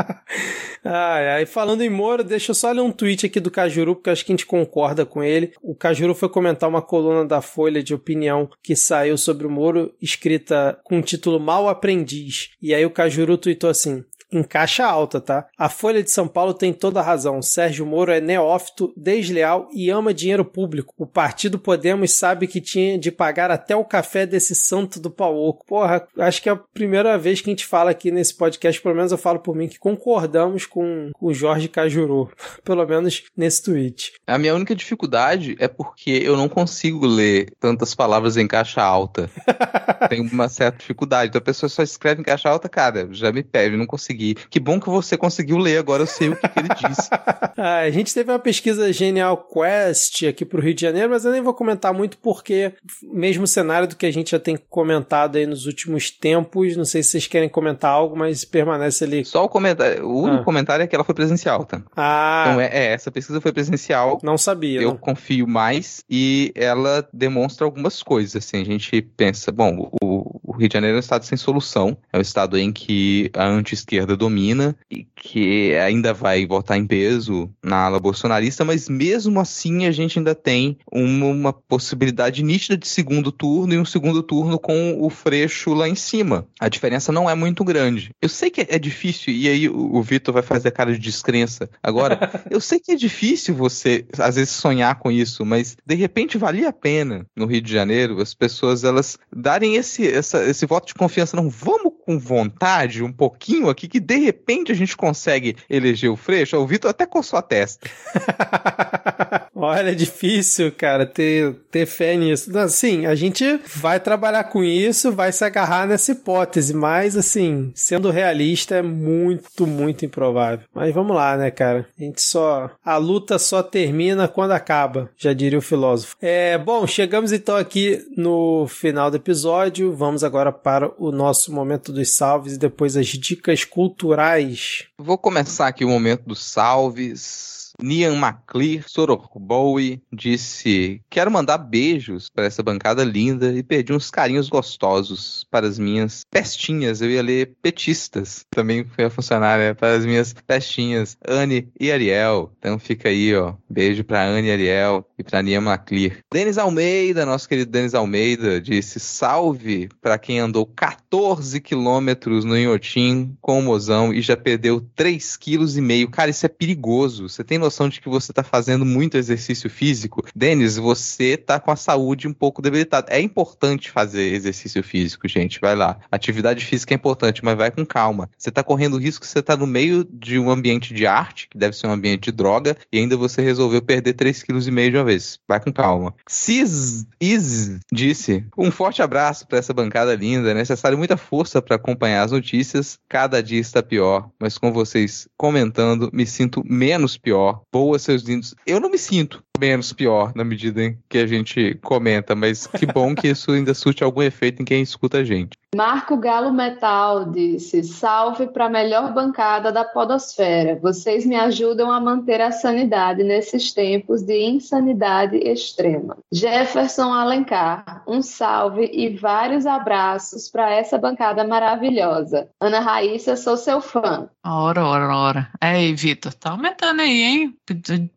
ai, 0.84 1.28
ai. 1.28 1.46
Falando 1.46 1.82
em 1.82 1.90
Moro, 1.90 2.22
deixa 2.22 2.50
eu 2.50 2.54
só 2.54 2.70
ler 2.70 2.82
um 2.82 2.92
tweet 2.92 3.26
aqui 3.26 3.40
do 3.40 3.50
Caju 3.50 3.80
Cajuru, 3.80 3.94
porque 3.94 4.10
acho 4.10 4.24
que 4.24 4.32
a 4.32 4.34
gente 4.34 4.46
concorda 4.46 5.06
com 5.06 5.22
ele. 5.22 5.52
O 5.62 5.74
Cajuru 5.74 6.14
foi 6.14 6.28
comentar 6.28 6.68
uma 6.68 6.82
coluna 6.82 7.24
da 7.24 7.40
Folha 7.40 7.82
de 7.82 7.94
Opinião 7.94 8.50
que 8.62 8.76
saiu 8.76 9.16
sobre 9.16 9.46
o 9.46 9.50
Moro, 9.50 9.94
escrita 10.00 10.78
com 10.84 10.98
o 10.98 11.02
título 11.02 11.40
Mal 11.40 11.68
Aprendiz. 11.68 12.50
E 12.60 12.74
aí 12.74 12.84
o 12.84 12.90
Cajuru 12.90 13.38
tweetou 13.38 13.70
assim: 13.70 14.04
em 14.32 14.42
caixa 14.42 14.84
alta, 14.84 15.20
tá? 15.20 15.46
A 15.58 15.68
Folha 15.68 16.02
de 16.02 16.10
São 16.10 16.28
Paulo 16.28 16.54
tem 16.54 16.72
toda 16.72 17.00
a 17.00 17.02
razão. 17.02 17.42
Sérgio 17.42 17.86
Moro 17.86 18.12
é 18.12 18.20
neófito, 18.20 18.92
desleal 18.96 19.68
e 19.72 19.90
ama 19.90 20.14
dinheiro 20.14 20.44
público. 20.44 20.94
O 20.96 21.06
partido 21.06 21.58
Podemos 21.58 22.12
sabe 22.12 22.46
que 22.46 22.60
tinha 22.60 22.98
de 22.98 23.10
pagar 23.10 23.50
até 23.50 23.74
o 23.74 23.84
café 23.84 24.26
desse 24.26 24.54
santo 24.54 25.00
do 25.00 25.10
pau 25.10 25.36
oco. 25.36 25.66
Porra, 25.66 26.06
acho 26.18 26.42
que 26.42 26.48
é 26.48 26.52
a 26.52 26.56
primeira 26.56 27.16
vez 27.18 27.40
que 27.40 27.50
a 27.50 27.52
gente 27.52 27.66
fala 27.66 27.90
aqui 27.90 28.10
nesse 28.10 28.34
podcast, 28.34 28.80
pelo 28.80 28.94
menos 28.94 29.12
eu 29.12 29.18
falo 29.18 29.40
por 29.40 29.54
mim, 29.54 29.68
que 29.68 29.78
concordamos 29.78 30.66
com, 30.66 31.10
com 31.12 31.26
o 31.26 31.34
Jorge 31.34 31.68
Cajuru. 31.68 32.30
pelo 32.64 32.86
menos 32.86 33.24
nesse 33.36 33.62
tweet. 33.62 34.12
A 34.26 34.38
minha 34.38 34.54
única 34.54 34.74
dificuldade 34.74 35.56
é 35.58 35.68
porque 35.68 36.10
eu 36.10 36.36
não 36.36 36.48
consigo 36.48 37.06
ler 37.06 37.52
tantas 37.58 37.94
palavras 37.94 38.36
em 38.36 38.46
caixa 38.46 38.82
alta. 38.82 39.30
Tenho 40.08 40.24
uma 40.24 40.48
certa 40.48 40.78
dificuldade. 40.78 41.28
Então 41.28 41.38
a 41.38 41.44
pessoa 41.44 41.68
só 41.68 41.82
escreve 41.82 42.20
em 42.20 42.24
caixa 42.24 42.48
alta, 42.48 42.68
cara, 42.68 43.08
já 43.12 43.32
me 43.32 43.42
pede, 43.42 43.76
não 43.76 43.86
consigo 43.86 44.19
consegui. 44.20 44.36
Que 44.50 44.60
bom 44.60 44.78
que 44.78 44.88
você 44.88 45.16
conseguiu 45.16 45.56
ler, 45.56 45.78
agora 45.78 46.02
eu 46.02 46.06
sei 46.06 46.28
o 46.28 46.36
que, 46.36 46.48
que 46.48 46.58
ele 46.58 46.68
disse. 46.68 47.08
ah, 47.56 47.78
a 47.80 47.90
gente 47.90 48.12
teve 48.12 48.30
uma 48.30 48.38
pesquisa 48.38 48.92
Genial 48.92 49.36
Quest 49.36 50.24
aqui 50.24 50.44
pro 50.44 50.60
Rio 50.60 50.74
de 50.74 50.82
Janeiro, 50.82 51.10
mas 51.10 51.24
eu 51.24 51.32
nem 51.32 51.40
vou 51.40 51.54
comentar 51.54 51.92
muito 51.92 52.18
porque, 52.18 52.72
mesmo 53.02 53.46
cenário 53.46 53.88
do 53.88 53.96
que 53.96 54.06
a 54.06 54.12
gente 54.12 54.32
já 54.32 54.38
tem 54.38 54.56
comentado 54.68 55.36
aí 55.36 55.46
nos 55.46 55.66
últimos 55.66 56.10
tempos, 56.10 56.76
não 56.76 56.84
sei 56.84 57.02
se 57.02 57.10
vocês 57.10 57.26
querem 57.26 57.48
comentar 57.48 57.90
algo, 57.90 58.16
mas 58.16 58.44
permanece 58.44 59.04
ali. 59.04 59.24
Só 59.24 59.44
o 59.44 59.48
comentário, 59.48 60.06
o 60.06 60.22
único 60.22 60.42
ah. 60.42 60.44
comentário 60.44 60.82
é 60.82 60.86
que 60.86 60.94
ela 60.94 61.04
foi 61.04 61.14
presencial, 61.14 61.64
tá? 61.64 61.82
Ah. 61.96 62.44
Então 62.46 62.60
é, 62.60 62.66
é 62.72 62.92
essa 62.92 63.10
pesquisa 63.10 63.40
foi 63.40 63.52
presencial. 63.52 64.18
Não 64.22 64.36
sabia. 64.36 64.80
Eu 64.80 64.90
não. 64.90 64.96
confio 64.96 65.46
mais 65.46 66.04
e 66.10 66.52
ela 66.54 67.08
demonstra 67.12 67.64
algumas 67.64 68.02
coisas, 68.02 68.36
assim, 68.36 68.60
a 68.60 68.64
gente 68.64 69.02
pensa, 69.16 69.50
bom, 69.50 69.90
o, 70.02 70.09
o 70.42 70.52
Rio 70.52 70.68
de 70.68 70.74
Janeiro 70.74 70.96
é 70.96 70.98
um 70.98 71.00
estado 71.00 71.24
sem 71.24 71.36
solução, 71.36 71.96
é 72.12 72.18
um 72.18 72.20
estado 72.20 72.58
em 72.58 72.72
que 72.72 73.30
a 73.34 73.46
anti-esquerda 73.46 74.16
domina 74.16 74.76
e 74.90 75.06
que 75.14 75.74
ainda 75.76 76.12
vai 76.12 76.46
votar 76.46 76.76
em 76.76 76.86
peso 76.86 77.50
na 77.62 77.84
ala 77.84 78.00
bolsonarista, 78.00 78.64
mas 78.64 78.88
mesmo 78.88 79.40
assim 79.40 79.86
a 79.86 79.90
gente 79.90 80.18
ainda 80.18 80.34
tem 80.34 80.78
uma, 80.90 81.26
uma 81.26 81.52
possibilidade 81.52 82.42
nítida 82.42 82.76
de 82.76 82.88
segundo 82.88 83.30
turno 83.30 83.74
e 83.74 83.78
um 83.78 83.84
segundo 83.84 84.22
turno 84.22 84.58
com 84.58 84.96
o 85.00 85.10
Freixo 85.10 85.72
lá 85.74 85.88
em 85.88 85.94
cima. 85.94 86.46
A 86.58 86.68
diferença 86.68 87.12
não 87.12 87.28
é 87.28 87.34
muito 87.34 87.64
grande. 87.64 88.10
Eu 88.20 88.28
sei 88.28 88.50
que 88.50 88.66
é 88.68 88.78
difícil, 88.78 89.32
e 89.32 89.48
aí 89.48 89.68
o, 89.68 89.96
o 89.96 90.02
Vitor 90.02 90.34
vai 90.34 90.42
fazer 90.42 90.68
a 90.68 90.72
cara 90.72 90.92
de 90.92 90.98
descrença 90.98 91.68
agora. 91.82 92.18
eu 92.50 92.60
sei 92.60 92.78
que 92.78 92.92
é 92.92 92.96
difícil 92.96 93.54
você, 93.54 94.04
às 94.18 94.36
vezes, 94.36 94.50
sonhar 94.50 94.98
com 94.98 95.10
isso, 95.10 95.44
mas 95.44 95.76
de 95.84 95.94
repente 95.94 96.38
valia 96.38 96.68
a 96.68 96.72
pena 96.72 97.26
no 97.36 97.46
Rio 97.46 97.60
de 97.60 97.72
Janeiro 97.72 98.20
as 98.20 98.34
pessoas 98.34 98.84
elas 98.84 99.18
darem 99.34 99.76
esse, 99.76 100.06
essa, 100.12 100.44
esse 100.44 100.66
voto 100.66 100.88
de 100.88 100.94
confiança. 100.94 101.36
Não, 101.36 101.48
vamos 101.48 101.92
com 102.04 102.18
vontade 102.18 103.02
um 103.02 103.12
pouquinho 103.12 103.68
aqui, 103.68 103.88
que 103.88 104.00
de 104.00 104.16
repente 104.16 104.72
a 104.72 104.74
gente 104.74 104.96
consegue 104.96 105.56
eleger 105.68 106.10
o 106.10 106.16
Freixo. 106.16 106.56
O 106.56 106.66
Vitor 106.66 106.90
até 106.90 107.06
coçou 107.06 107.38
a 107.38 107.42
testa. 107.42 107.88
Olha, 109.54 109.90
é 109.90 109.94
difícil, 109.94 110.72
cara, 110.72 111.04
ter, 111.04 111.54
ter 111.70 111.84
fé 111.84 112.16
nisso. 112.16 112.56
Assim, 112.58 113.04
a 113.04 113.14
gente 113.14 113.60
vai 113.76 114.00
trabalhar 114.00 114.44
com 114.44 114.64
isso, 114.64 115.12
vai 115.12 115.32
se 115.32 115.44
agarrar 115.44 115.86
nessa 115.86 116.12
hipótese, 116.12 116.72
mas, 116.72 117.14
assim, 117.14 117.70
sendo 117.74 118.10
realista, 118.10 118.76
é 118.76 118.82
muito, 118.82 119.66
muito 119.66 120.06
improvável. 120.06 120.66
Mas 120.74 120.94
vamos 120.94 121.14
lá, 121.14 121.36
né, 121.36 121.50
cara? 121.50 121.86
A 121.98 122.02
gente 122.02 122.22
só. 122.22 122.70
A 122.82 122.96
luta 122.96 123.38
só 123.38 123.62
termina 123.62 124.26
quando 124.26 124.52
acaba, 124.52 125.10
já 125.16 125.34
diria 125.34 125.58
o 125.58 125.62
filósofo. 125.62 126.16
É, 126.22 126.56
bom, 126.56 126.86
chegamos 126.86 127.30
então 127.30 127.56
aqui 127.56 128.02
no 128.16 128.66
final 128.66 129.10
do 129.10 129.18
episódio. 129.18 129.92
Vamos 130.00 130.24
agora 130.24 130.50
para 130.50 130.90
o 130.96 131.12
nosso 131.12 131.52
momento 131.52 131.92
dos 131.92 132.16
salves 132.16 132.54
e 132.54 132.58
depois 132.58 132.96
as 132.96 133.08
dicas 133.08 133.64
culturais. 133.64 134.86
Vou 134.96 135.18
começar 135.18 135.66
aqui 135.66 135.84
o 135.84 135.90
momento 135.90 136.22
dos 136.22 136.42
salves. 136.42 137.59
Nian 137.82 138.14
McClear 138.14 138.84
Sororbowie 138.86 140.02
disse: 140.12 141.00
Quero 141.08 141.30
mandar 141.30 141.58
beijos 141.58 142.28
para 142.28 142.44
essa 142.44 142.62
bancada 142.62 143.02
linda 143.04 143.52
e 143.52 143.62
pedir 143.62 143.92
uns 143.92 144.10
carinhos 144.10 144.48
gostosos 144.48 145.46
para 145.50 145.66
as 145.66 145.78
minhas 145.78 146.24
pestinhas. 146.30 147.00
Eu 147.00 147.10
ia 147.10 147.22
ler 147.22 147.54
petistas, 147.62 148.44
também 148.50 148.84
foi 148.84 149.04
a 149.04 149.10
funcionária, 149.10 149.74
para 149.74 149.94
as 149.94 150.04
minhas 150.04 150.32
pestinhas, 150.46 151.16
Anne 151.26 151.68
e 151.78 151.90
Ariel. 151.90 152.52
Então 152.58 152.78
fica 152.78 153.08
aí, 153.08 153.34
ó. 153.34 153.54
Beijo 153.68 154.04
para 154.04 154.24
Anne 154.24 154.48
e 154.48 154.52
Ariel 154.52 155.06
e 155.18 155.22
para 155.22 155.42
Nian 155.42 155.62
McClear. 155.62 156.18
Denis 156.32 156.58
Almeida, 156.58 157.26
nosso 157.26 157.48
querido 157.48 157.70
Denis 157.70 157.94
Almeida, 157.94 158.60
disse: 158.60 159.00
Salve 159.00 159.88
para 160.00 160.18
quem 160.18 160.38
andou 160.38 160.66
14 160.66 161.60
quilômetros 161.60 162.44
no 162.44 162.56
Inhotim 162.58 163.36
com 163.40 163.58
o 163.58 163.62
mozão 163.62 164.12
e 164.12 164.20
já 164.20 164.36
perdeu 164.36 164.80
3,5 164.96 166.06
kg. 166.06 166.10
Cara, 166.10 166.30
isso 166.30 166.44
é 166.46 166.48
perigoso. 166.48 167.28
Você 167.28 167.42
tem 167.42 167.58
noção 167.58 167.69
de 167.88 168.00
que 168.00 168.08
você 168.08 168.32
está 168.32 168.42
fazendo 168.42 168.84
muito 168.84 169.16
exercício 169.16 169.70
físico, 169.70 170.24
Denis, 170.34 170.76
você 170.76 171.34
está 171.34 171.58
com 171.58 171.70
a 171.70 171.76
saúde 171.76 172.28
um 172.28 172.32
pouco 172.32 172.60
debilitada. 172.60 173.06
É 173.10 173.20
importante 173.20 173.90
fazer 173.90 174.34
exercício 174.34 174.82
físico, 174.82 175.28
gente. 175.28 175.60
Vai 175.60 175.74
lá. 175.74 175.98
Atividade 176.10 176.64
física 176.64 176.94
é 176.94 176.96
importante, 176.96 177.44
mas 177.44 177.56
vai 177.56 177.70
com 177.70 177.84
calma. 177.84 178.28
Você 178.36 178.48
está 178.48 178.62
correndo 178.62 178.98
risco, 178.98 179.26
você 179.26 179.38
está 179.38 179.56
no 179.56 179.66
meio 179.66 180.04
de 180.04 180.38
um 180.38 180.50
ambiente 180.50 180.92
de 180.92 181.06
arte, 181.06 181.48
que 181.48 181.58
deve 181.58 181.76
ser 181.76 181.86
um 181.86 181.92
ambiente 181.92 182.24
de 182.24 182.32
droga, 182.32 182.76
e 182.92 182.98
ainda 182.98 183.16
você 183.16 183.42
resolveu 183.42 183.82
perder 183.82 184.14
3,5 184.14 184.46
kg 184.46 184.90
de 184.90 184.96
uma 184.96 185.04
vez. 185.04 185.38
Vai 185.48 185.60
com 185.60 185.72
calma. 185.72 186.14
Cis 186.28 187.06
Is 187.20 187.80
disse: 187.92 188.44
um 188.56 188.70
forte 188.70 189.02
abraço 189.02 189.46
para 189.46 189.58
essa 189.58 189.72
bancada 189.72 190.14
linda. 190.14 190.50
É 190.50 190.54
necessário 190.54 190.98
muita 190.98 191.16
força 191.16 191.62
para 191.62 191.76
acompanhar 191.76 192.22
as 192.22 192.32
notícias. 192.32 192.98
Cada 193.08 193.42
dia 193.42 193.60
está 193.60 193.82
pior, 193.82 194.30
mas 194.38 194.58
com 194.58 194.72
vocês 194.72 195.28
comentando, 195.36 196.10
me 196.12 196.26
sinto 196.26 196.62
menos 196.64 197.16
pior 197.16 197.59
Boa, 197.72 197.98
seus 197.98 198.22
lindos. 198.22 198.54
Eu 198.66 198.80
não 198.80 198.90
me 198.90 198.98
sinto 198.98 199.44
menos 199.60 199.92
pior 199.92 200.32
na 200.34 200.44
medida 200.44 200.82
em 200.82 200.98
que 201.08 201.18
a 201.18 201.26
gente 201.26 201.78
comenta, 201.82 202.34
mas 202.34 202.66
que 202.66 202.86
bom 202.86 203.14
que 203.14 203.28
isso 203.28 203.52
ainda 203.52 203.74
surte 203.74 204.02
algum 204.02 204.22
efeito 204.22 204.62
em 204.62 204.64
quem 204.64 204.80
escuta 204.80 205.18
a 205.18 205.24
gente. 205.24 205.60
Marco 205.76 206.16
Galo 206.16 206.52
Metal 206.52 207.30
disse: 207.30 207.84
salve 207.84 208.48
para 208.48 208.66
a 208.66 208.68
melhor 208.68 209.14
bancada 209.14 209.70
da 209.70 209.84
Podosfera. 209.84 210.76
Vocês 210.82 211.24
me 211.24 211.36
ajudam 211.36 211.92
a 211.92 212.00
manter 212.00 212.40
a 212.40 212.50
sanidade 212.50 213.22
nesses 213.22 213.72
tempos 213.72 214.22
de 214.22 214.36
insanidade 214.36 215.36
extrema. 215.36 216.18
Jefferson 216.32 217.12
Alencar, 217.12 218.02
um 218.06 218.20
salve 218.20 218.90
e 218.92 219.10
vários 219.16 219.64
abraços 219.64 220.48
para 220.48 220.70
essa 220.74 220.98
bancada 220.98 221.44
maravilhosa. 221.44 222.48
Ana 222.60 222.80
Raíssa, 222.80 223.36
sou 223.36 223.56
seu 223.56 223.80
fã. 223.80 224.28
Ora, 224.44 224.84
ora, 224.84 225.16
ora. 225.16 225.48
Ei, 225.62 225.94
Vitor, 225.94 226.34
tá 226.34 226.50
aumentando 226.50 227.02
aí, 227.02 227.22
hein? 227.22 227.56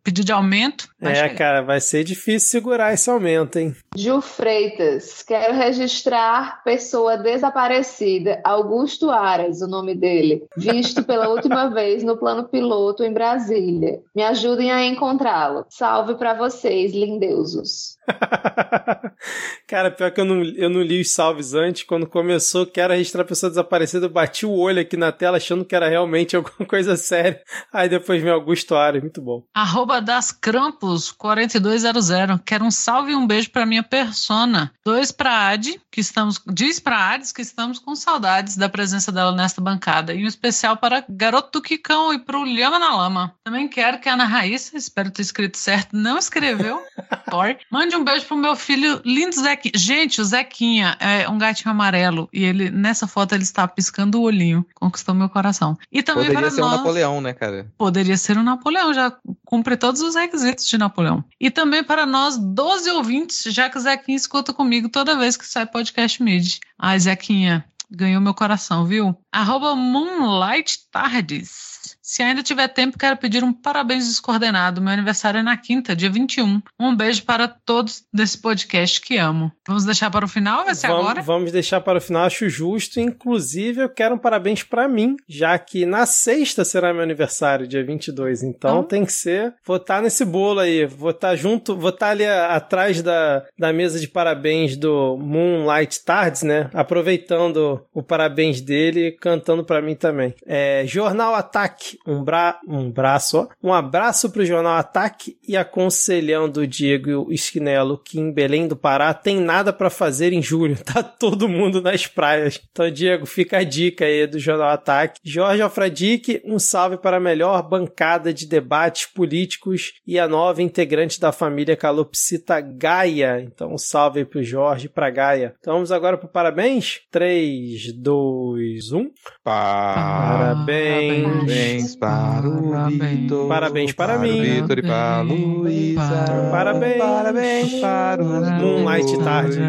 Pedido 0.04 0.26
de 0.26 0.32
aumento. 0.32 0.88
É, 1.00 1.30
cara, 1.38 1.62
vai 1.62 1.82
ser 1.82 2.04
difícil 2.04 2.50
segurar 2.50 2.94
esse 2.94 3.10
aumento, 3.10 3.58
hein? 3.58 3.76
Ju 3.96 4.22
Freitas, 4.22 5.24
quero 5.24 5.54
registrar 5.54 6.64
pessoa 6.64 7.18
desaparecida, 7.18 8.40
Augusto 8.44 9.10
Aras, 9.10 9.62
o 9.62 9.68
nome 9.68 9.96
dele, 9.96 10.44
visto 10.56 11.04
pela 11.04 11.30
última 11.30 11.68
vez 11.74 12.04
no 12.04 12.18
plano 12.18 12.46
piloto 12.46 13.04
em 13.04 13.12
Brasília. 13.14 14.02
Me 14.16 14.24
ajudem 14.24 14.72
a 14.72 14.86
encontrá-lo. 14.86 15.66
Salve 15.70 16.16
para 16.16 16.34
vocês, 16.34 16.94
lindeusos. 16.94 17.98
Cara, 19.68 19.90
pior 19.92 20.12
que 20.12 20.20
eu 20.20 20.26
não, 20.26 20.44
eu 20.44 20.70
não 20.70 20.82
li 20.82 21.02
os 21.02 21.12
salves 21.14 21.54
antes. 21.54 21.84
Quando 21.84 22.06
começou 22.06 22.66
que 22.66 22.80
era 22.80 22.96
registrar 22.96 23.22
a 23.22 23.26
pessoa 23.26 23.50
desaparecida, 23.50 24.06
eu 24.06 24.10
bati 24.10 24.46
o 24.46 24.52
olho 24.52 24.82
aqui 24.82 24.98
na 24.98 25.12
tela 25.12 25.38
achando 25.38 25.66
que 25.66 25.76
era 25.76 25.88
realmente 25.88 26.36
alguma 26.38 26.68
coisa 26.68 26.96
séria. 26.96 27.42
Aí 27.72 27.88
depois 27.90 28.22
vem 28.22 28.32
Augusto 28.32 28.76
Ares, 28.76 29.02
muito 29.02 29.22
bom. 29.22 29.44
Arroba 29.54 30.02
das 30.02 30.32
Crampos 30.32 31.12
4200. 31.12 32.10
Quero 32.46 32.66
um 32.66 32.72
salve 32.72 33.12
e 33.12 33.16
um 33.16 33.26
beijo 33.26 33.50
pra 33.52 33.66
minha 33.66 33.84
persona. 33.84 34.72
Dois 34.86 35.12
pra 35.12 35.50
Adi, 35.50 35.80
que 35.92 36.02
estamos. 36.02 36.42
Diz 36.52 36.80
pra 36.80 37.14
Ades 37.14 37.32
que 37.32 37.42
estamos 37.42 37.80
com 37.80 37.96
saudades 37.96 38.58
da 38.58 38.70
presença 38.70 39.12
dela 39.12 39.36
nesta 39.36 39.62
bancada. 39.62 40.14
E 40.14 40.24
um 40.24 40.28
especial 40.28 40.78
para 40.78 41.04
Garoto 41.10 41.60
do 41.60 41.62
Quicão 41.62 42.14
e 42.14 42.20
pro 42.20 42.44
Lhama 42.44 42.80
na 42.80 42.96
Lama. 42.96 43.34
Também 43.44 43.68
quero 43.68 44.00
que 44.00 44.10
a 44.10 44.14
Ana 44.14 44.26
Raíssa, 44.26 44.78
espero 44.78 45.12
ter 45.12 45.22
escrito 45.22 45.58
certo, 45.58 45.96
não 45.96 46.18
escreveu. 46.18 46.82
Mande 47.72 47.93
Mande 47.94 48.02
um 48.02 48.04
beijo 48.04 48.26
pro 48.26 48.36
meu 48.36 48.56
filho 48.56 49.02
lindo 49.06 49.36
Zequinha. 49.36 49.74
Gente, 49.76 50.20
o 50.20 50.26
Zequinha 50.26 50.98
é 51.00 51.30
um 51.30 51.38
gatinho 51.38 51.70
amarelo 51.70 52.28
e 52.34 52.44
ele 52.44 52.72
nessa 52.72 53.06
foto 53.06 53.34
ele 53.34 53.44
está 53.44 53.68
piscando 53.68 54.20
o 54.20 54.24
olhinho. 54.24 54.66
Conquistou 54.74 55.14
meu 55.14 55.30
coração. 55.30 55.78
E 55.92 56.02
também 56.02 56.26
Poderia 56.26 56.50
ser 56.50 56.62
nós... 56.62 56.74
um 56.74 56.78
Napoleão, 56.78 57.22
né, 57.22 57.34
cara? 57.34 57.72
Poderia 57.78 58.18
ser 58.18 58.38
um 58.38 58.44
Napoleão, 58.44 58.94
já 58.94 59.16
cumpre 59.46 59.78
todos 59.78 60.02
os 60.02 60.16
requisitos 60.16 60.68
de 60.68 60.78
Napoleão. 60.78 61.24
E 61.40 61.52
também 61.52 61.84
para 61.84 62.06
nós 62.06 62.36
12 62.38 62.90
ouvintes, 62.90 63.44
já 63.54 63.70
que 63.70 63.78
o 63.78 63.82
Zequinha 63.82 64.18
escuta 64.18 64.52
comigo 64.52 64.90
toda 64.90 65.18
vez 65.18 65.38
que 65.38 65.46
sai 65.46 65.68
podcast 65.68 66.22
mid. 66.24 66.58
Ai, 66.80 67.00
Zequinha, 67.00 67.64
ganhou 67.92 68.22
meu 68.22 68.34
coração, 68.34 68.86
viu? 68.86 69.16
Arroba 69.32 69.76
Moonlight 69.76 70.80
Tardes. 70.92 71.73
Se 72.14 72.22
ainda 72.22 72.44
tiver 72.44 72.68
tempo, 72.68 72.96
quero 72.96 73.18
pedir 73.18 73.44
um 73.44 73.52
parabéns 73.52 74.08
descoordenado. 74.08 74.80
Meu 74.80 74.94
aniversário 74.94 75.40
é 75.40 75.42
na 75.42 75.58
quinta, 75.58 75.96
dia 75.96 76.12
21. 76.12 76.62
Um 76.80 76.96
beijo 76.96 77.24
para 77.24 77.48
todos 77.48 78.04
desse 78.14 78.38
podcast 78.40 79.02
que 79.02 79.18
amo. 79.18 79.52
Vamos 79.68 79.84
deixar 79.84 80.12
para 80.12 80.24
o 80.24 80.28
final? 80.28 80.64
Vai 80.64 80.76
ser 80.76 80.90
vamos, 80.90 81.02
agora? 81.06 81.22
Vamos 81.24 81.52
deixar 81.52 81.82
para 81.82 81.98
o 81.98 82.02
final, 82.02 82.26
acho 82.26 82.48
justo. 82.48 83.00
Inclusive, 83.00 83.82
eu 83.82 83.90
quero 83.90 84.14
um 84.14 84.20
parabéns 84.20 84.62
para 84.62 84.88
mim, 84.88 85.16
já 85.28 85.58
que 85.58 85.88
na 85.88 86.06
sexta 86.06 86.64
será 86.64 86.94
meu 86.94 87.02
aniversário, 87.02 87.68
dia 87.68 87.84
22. 87.84 88.44
Então 88.44 88.70
Então? 88.74 88.84
tem 88.84 89.06
que 89.06 89.12
ser. 89.12 89.52
Vou 89.66 89.78
estar 89.78 90.00
nesse 90.00 90.24
bolo 90.24 90.60
aí. 90.60 90.86
Vou 90.86 91.10
estar 91.10 91.36
junto, 91.36 91.76
vou 91.76 91.90
estar 91.90 92.10
ali 92.10 92.28
a- 92.28 92.54
atrás 92.56 93.02
da, 93.02 93.44
da 93.58 93.74
mesa 93.74 94.00
de 94.00 94.08
parabéns 94.08 94.78
do 94.78 95.18
Moonlight 95.18 96.06
Tardes, 96.06 96.44
né? 96.44 96.70
Aproveitando 96.76 97.84
o 97.92 98.04
parabéns 98.04 98.62
dele 98.62 99.08
e 99.08 99.12
cantando 99.14 99.64
para 99.64 99.82
mim 99.82 99.96
também. 99.96 100.36
É, 100.46 100.84
Jornal 100.86 101.34
Ataque, 101.34 101.98
um, 102.06 102.24
bra 102.24 102.60
um 102.68 102.92
braço, 102.92 103.38
ó. 103.38 103.48
Um 103.62 103.74
abraço 103.74 104.30
pro 104.30 104.46
Jornal 104.46 104.76
Ataque 104.76 105.38
e 105.48 105.56
aconselhando 105.56 106.62
o 106.62 106.68
Diego 106.68 107.32
Esquinelo 107.32 107.98
que 107.98 108.20
em 108.20 108.32
Belém 108.32 108.68
do 108.68 108.76
Pará 108.76 109.14
tem 109.14 109.40
nada 109.40 109.72
para 109.72 109.90
fazer 109.90 110.34
em 110.34 110.42
julho. 110.42 110.78
Tá 110.94 111.02
todo 111.02 111.50
mundo 111.50 111.82
nas 111.82 112.06
praias. 112.06 112.62
Então, 112.72 112.92
Diego, 112.92 113.26
fica 113.26 113.58
a 113.58 113.64
dica 113.64 114.06
aí 114.06 114.28
do 114.28 114.38
Jornal 114.38 114.70
Ataque. 114.70 115.20
Jorge 115.24 115.62
Alfredique, 115.62 116.40
um 116.46 116.60
salve 116.60 116.98
para 116.98 117.18
a 117.18 117.22
melhor 117.22 117.68
bancada 117.68 118.32
de 118.32 118.46
debates 118.46 119.08
políticos 119.08 119.94
e 120.06 120.20
a 120.20 120.28
nova 120.28 120.62
integrante 120.62 121.20
da 121.20 121.32
família 121.32 121.76
Calopsita 121.76 122.62
Gaia. 122.62 123.42
Então, 123.42 123.74
um 123.74 123.78
salve 123.78 124.20
aí 124.20 124.26
pro 124.26 124.44
Jorge 124.44 124.86
e 124.86 124.90
pra 124.90 125.10
Gaia. 125.10 125.56
Então, 125.60 125.74
vamos 125.76 125.92
agora 125.92 126.16
pro 126.16 126.28
parabéns? 126.28 127.00
3, 127.10 127.94
2, 127.94 128.92
1. 128.92 129.12
Parabéns. 129.44 131.24
Parabéns 131.24 131.83
Parabéns 131.84 131.96
para 131.96 132.48
o. 132.48 132.90
Vitor. 132.90 133.48
Parabéns 133.48 133.94
para 133.94 134.18
mim. 134.18 134.40
o 134.40 134.44
Vitor 134.44 134.80
e 134.80 134.82
para 134.82 135.18
a 135.18 135.22
Luísa. 135.22 136.26
Parabéns. 136.52 136.98
Parabéns 136.98 137.74
para 137.82 138.24
os 138.24 138.50
Moonlight. 138.50 139.18
Tarde. 139.24 139.60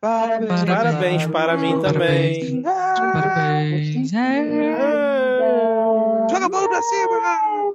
Parabéns, 0.00 0.64
Parabéns 0.64 1.26
para 1.26 1.56
mim 1.56 1.80
também. 1.80 2.62
Parabéns. 2.62 4.10
Joga 6.30 6.46
a 6.46 6.48
bola 6.48 6.68
pra 6.68 6.82
cima! 6.82 7.65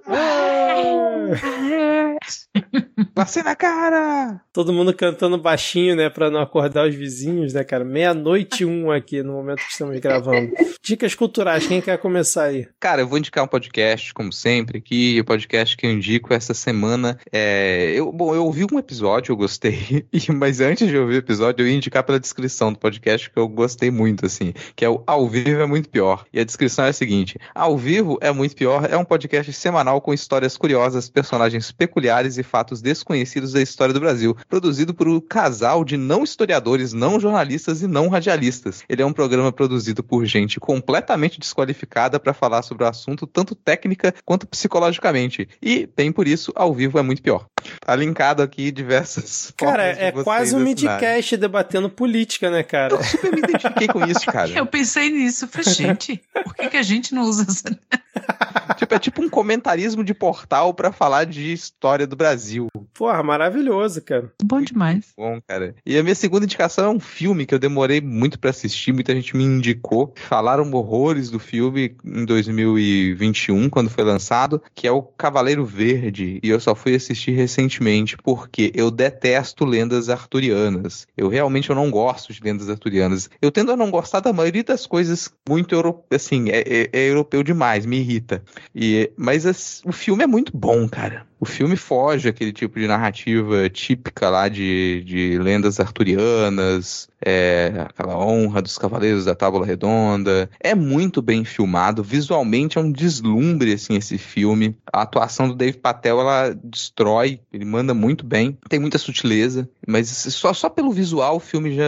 Passei 3.14 3.44
na 3.44 3.56
cara! 3.56 4.41
Todo 4.53 4.73
mundo 4.73 4.94
cantando 4.94 5.38
baixinho, 5.38 5.95
né, 5.95 6.10
pra 6.10 6.30
não 6.30 6.41
acordar 6.41 6.88
os 6.88 6.95
vizinhos, 6.95 7.53
né, 7.53 7.64
cara? 7.64 7.84
Meia-noite 7.84 8.65
um 8.65 8.91
aqui 8.91 9.23
no 9.23 9.34
momento 9.34 9.60
que 9.60 9.72
estamos 9.72 9.99
gravando. 9.99 10.52
Dicas 10.84 11.15
culturais, 11.15 11.68
quem 11.68 11.82
quer 11.82 11.98
começar 11.98 12.45
aí? 12.45 12.68
Cara, 12.80 13.02
eu 13.02 13.07
vou 13.07 13.18
indicar 13.18 13.44
um 13.44 13.48
podcast, 13.48 14.14
como 14.14 14.32
sempre, 14.32 14.78
aqui. 14.80 15.19
O 15.19 15.26
podcast 15.26 15.76
que 15.78 15.86
eu 15.86 15.91
indico 15.91 16.34
essa 16.34 16.53
semana 16.53 17.18
é. 17.32 17.91
Eu, 17.95 18.11
bom, 18.11 18.34
eu 18.36 18.45
ouvi 18.45 18.65
um 18.72 18.80
episódio, 18.80 19.32
eu 19.32 19.38
gostei, 19.38 20.06
mas 20.34 20.60
antes 20.60 20.88
de 20.88 20.98
ouvir 20.98 21.15
o 21.15 21.19
episódio, 21.19 21.64
eu 21.64 21.68
ia 21.68 21.76
indicar 21.76 22.03
pela 22.03 22.19
descrição 22.19 22.72
do 22.72 22.80
podcast 22.80 23.30
que 23.30 23.38
eu 23.38 23.48
gostei 23.48 23.91
muito, 23.91 24.26
assim, 24.26 24.53
que 24.76 24.86
é 24.86 24.90
o 24.90 25.03
Ao 25.06 25.28
Vivo 25.28 25.61
é 25.61 25.65
Muito 25.65 25.90
Pior. 25.90 26.26
E 26.34 26.40
a 26.40 26.44
descrição 26.44 26.86
é 26.86 26.90
a 26.90 26.94
seguinte: 26.94 27.38
Ao 27.53 27.78
Vivo 27.78 28.18
é 28.22 28.32
Muito 28.32 28.56
Pior 28.56 28.88
é 28.90 28.98
um 28.98 29.06
podcast 29.06 29.52
semanal 29.53 29.91
com 30.00 30.14
histórias 30.14 30.56
curiosas, 30.56 31.10
personagens 31.10 31.72
peculiares 31.72 32.38
e 32.38 32.44
fatos 32.44 32.82
desconhecidos 32.82 33.54
da 33.54 33.62
história 33.62 33.94
do 33.94 34.00
Brasil, 34.00 34.38
produzido 34.48 34.94
por 34.94 35.08
um 35.08 35.20
casal 35.20 35.84
de 35.84 35.98
não 35.98 36.24
historiadores, 36.24 36.94
não 36.94 37.20
jornalistas 37.20 37.82
e 37.82 37.88
não 37.88 38.08
radialistas. 38.08 38.84
Ele 38.88 39.02
é 39.02 39.06
um 39.06 39.14
programa 39.14 39.52
produzido 39.52 40.04
por 40.04 40.26
gente 40.26 40.60
completamente 40.60 41.40
desqualificada 41.40 42.20
para 42.20 42.34
falar 42.34 42.62
sobre 42.62 42.84
o 42.84 42.88
assunto, 42.88 43.26
tanto 43.26 43.56
técnica 43.56 44.14
quanto 44.24 44.48
psicologicamente. 44.48 45.50
E, 45.62 45.90
bem 45.96 46.12
por 46.12 46.28
isso, 46.28 46.52
ao 46.56 46.74
vivo 46.74 47.00
é 47.00 47.02
muito 47.02 47.22
pior. 47.22 47.48
Tá 47.80 47.96
linkado 47.96 48.42
aqui 48.42 48.72
diversas 48.72 49.52
Cara, 49.58 49.84
é 49.84 50.12
quase 50.12 50.56
um 50.56 50.60
midcast 50.60 51.38
debatendo 51.38 51.90
política, 51.90 52.50
né, 52.50 52.64
cara? 52.64 52.94
Eu 52.94 53.04
super 53.04 53.32
me 53.32 53.40
identifiquei 53.40 53.88
com 53.88 54.06
isso, 54.06 54.26
cara. 54.26 54.50
Eu 54.50 54.66
pensei 54.66 55.10
nisso. 55.10 55.48
Falei, 55.48 55.74
gente, 55.74 56.22
por 56.44 56.56
que, 56.56 56.70
que 56.70 56.78
a 56.78 56.84
gente 56.84 57.14
não 57.14 57.24
usa 57.24 57.46
essa. 57.48 57.80
Tipo, 58.78 58.96
é 58.96 59.00
tipo 59.00 59.22
um 59.22 59.30
comentarismo 59.30 60.04
de 60.04 60.14
portal 60.14 60.74
pra 60.74 60.92
falar 60.92 61.26
de 61.26 61.52
história 61.54 62.08
do 62.08 62.16
Brasil. 62.16 62.68
Porra, 62.94 63.22
maravilhoso, 63.22 64.02
cara. 64.02 64.32
Bom 64.44 64.60
demais. 64.62 65.14
Bom, 65.16 65.40
cara. 65.48 65.76
E 65.86 65.98
a 65.98 66.02
minha 66.04 66.16
segunda 66.16 66.46
indicação 66.46 66.86
é 66.86 66.90
um 66.90 67.00
filme 67.00 67.46
que 67.46 67.54
eu 67.54 67.60
demorei 67.60 68.02
muito 68.02 68.40
pra 68.40 68.50
assistir, 68.50 68.92
muita 68.92 69.14
gente 69.14 69.38
me 69.38 69.44
indicou. 69.44 70.14
Falaram 70.28 70.72
horrores 70.74 71.30
do 71.30 71.38
filme 71.38 71.96
em 72.04 72.26
2021, 72.26 73.70
quando 73.70 73.90
foi 73.90 74.04
lançado, 74.04 74.62
que 74.74 74.88
é 74.88 74.92
o 74.92 75.02
Cavaleiro 75.04 75.64
Verde. 75.66 76.40
E 76.42 76.50
eu 76.50 76.60
só 76.60 76.74
fui 76.74 76.96
assistir 76.96 77.32
recentemente 77.32 78.18
porque 78.18 78.72
eu 78.74 78.90
detesto 78.90 79.64
lendas 79.66 80.10
arturianas. 80.10 81.06
Eu 81.16 81.28
realmente 81.28 81.70
eu 81.70 81.76
não 81.76 81.92
gosto 81.92 82.34
de 82.34 82.42
lendas 82.42 82.70
arturianas. 82.70 83.30
Eu 83.42 83.52
tendo 83.52 83.72
a 83.72 83.78
não 83.78 83.92
gostar 83.92 84.22
da 84.22 84.34
maioria 84.34 84.64
das 84.64 84.86
coisas 84.88 85.32
muito 85.48 85.76
euro... 85.76 86.04
assim, 86.12 86.50
é, 86.50 86.62
é- 86.62 86.90
é 86.94 87.10
europeu 87.10 87.44
demais, 87.44 87.86
me 87.86 88.01
irrita. 88.02 88.44
E, 88.76 89.11
mas 89.18 89.45
as- 89.45 89.82
o 89.86 89.91
filme 89.91 90.23
é 90.23 90.28
muito 90.28 90.56
bom, 90.56 90.88
cara. 90.90 91.26
O 91.42 91.46
filme 91.46 91.76
foge 91.76 92.30
aquele 92.30 92.54
tipo 92.54 92.80
de 92.80 92.86
narrativa 92.86 93.68
típica 93.68 94.30
lá 94.30 94.48
de, 94.48 95.04
de 95.04 95.40
lendas 95.40 95.80
arturianas, 95.80 97.10
é, 97.20 97.88
aquela 97.90 98.16
honra 98.16 98.62
dos 98.62 98.78
cavaleiros 98.78 99.26
da 99.26 99.34
Tábua 99.34 99.66
Redonda. 99.66 100.48
É 100.60 100.76
muito 100.76 101.20
bem 101.20 101.44
filmado, 101.44 102.04
visualmente 102.04 102.78
é 102.78 102.82
um 102.82 102.92
deslumbre 102.92 103.74
assim 103.74 103.96
esse 103.96 104.20
filme. 104.20 104.78
A 104.94 105.02
atuação 105.02 105.48
do 105.48 105.56
Dave 105.56 105.80
Patel 105.80 106.20
ela 106.20 106.56
destrói, 106.64 107.40
ele 107.52 107.66
manda 107.66 107.92
muito 107.96 108.24
bem, 108.24 108.56
tem 108.70 108.80
muita 108.80 109.00
sutileza, 109.00 109.68
mas 109.88 110.10
só, 110.10 110.54
só 110.54 110.70
pelo 110.70 110.92
visual 110.92 111.38
o 111.38 111.40
filme 111.40 111.76
já, 111.76 111.84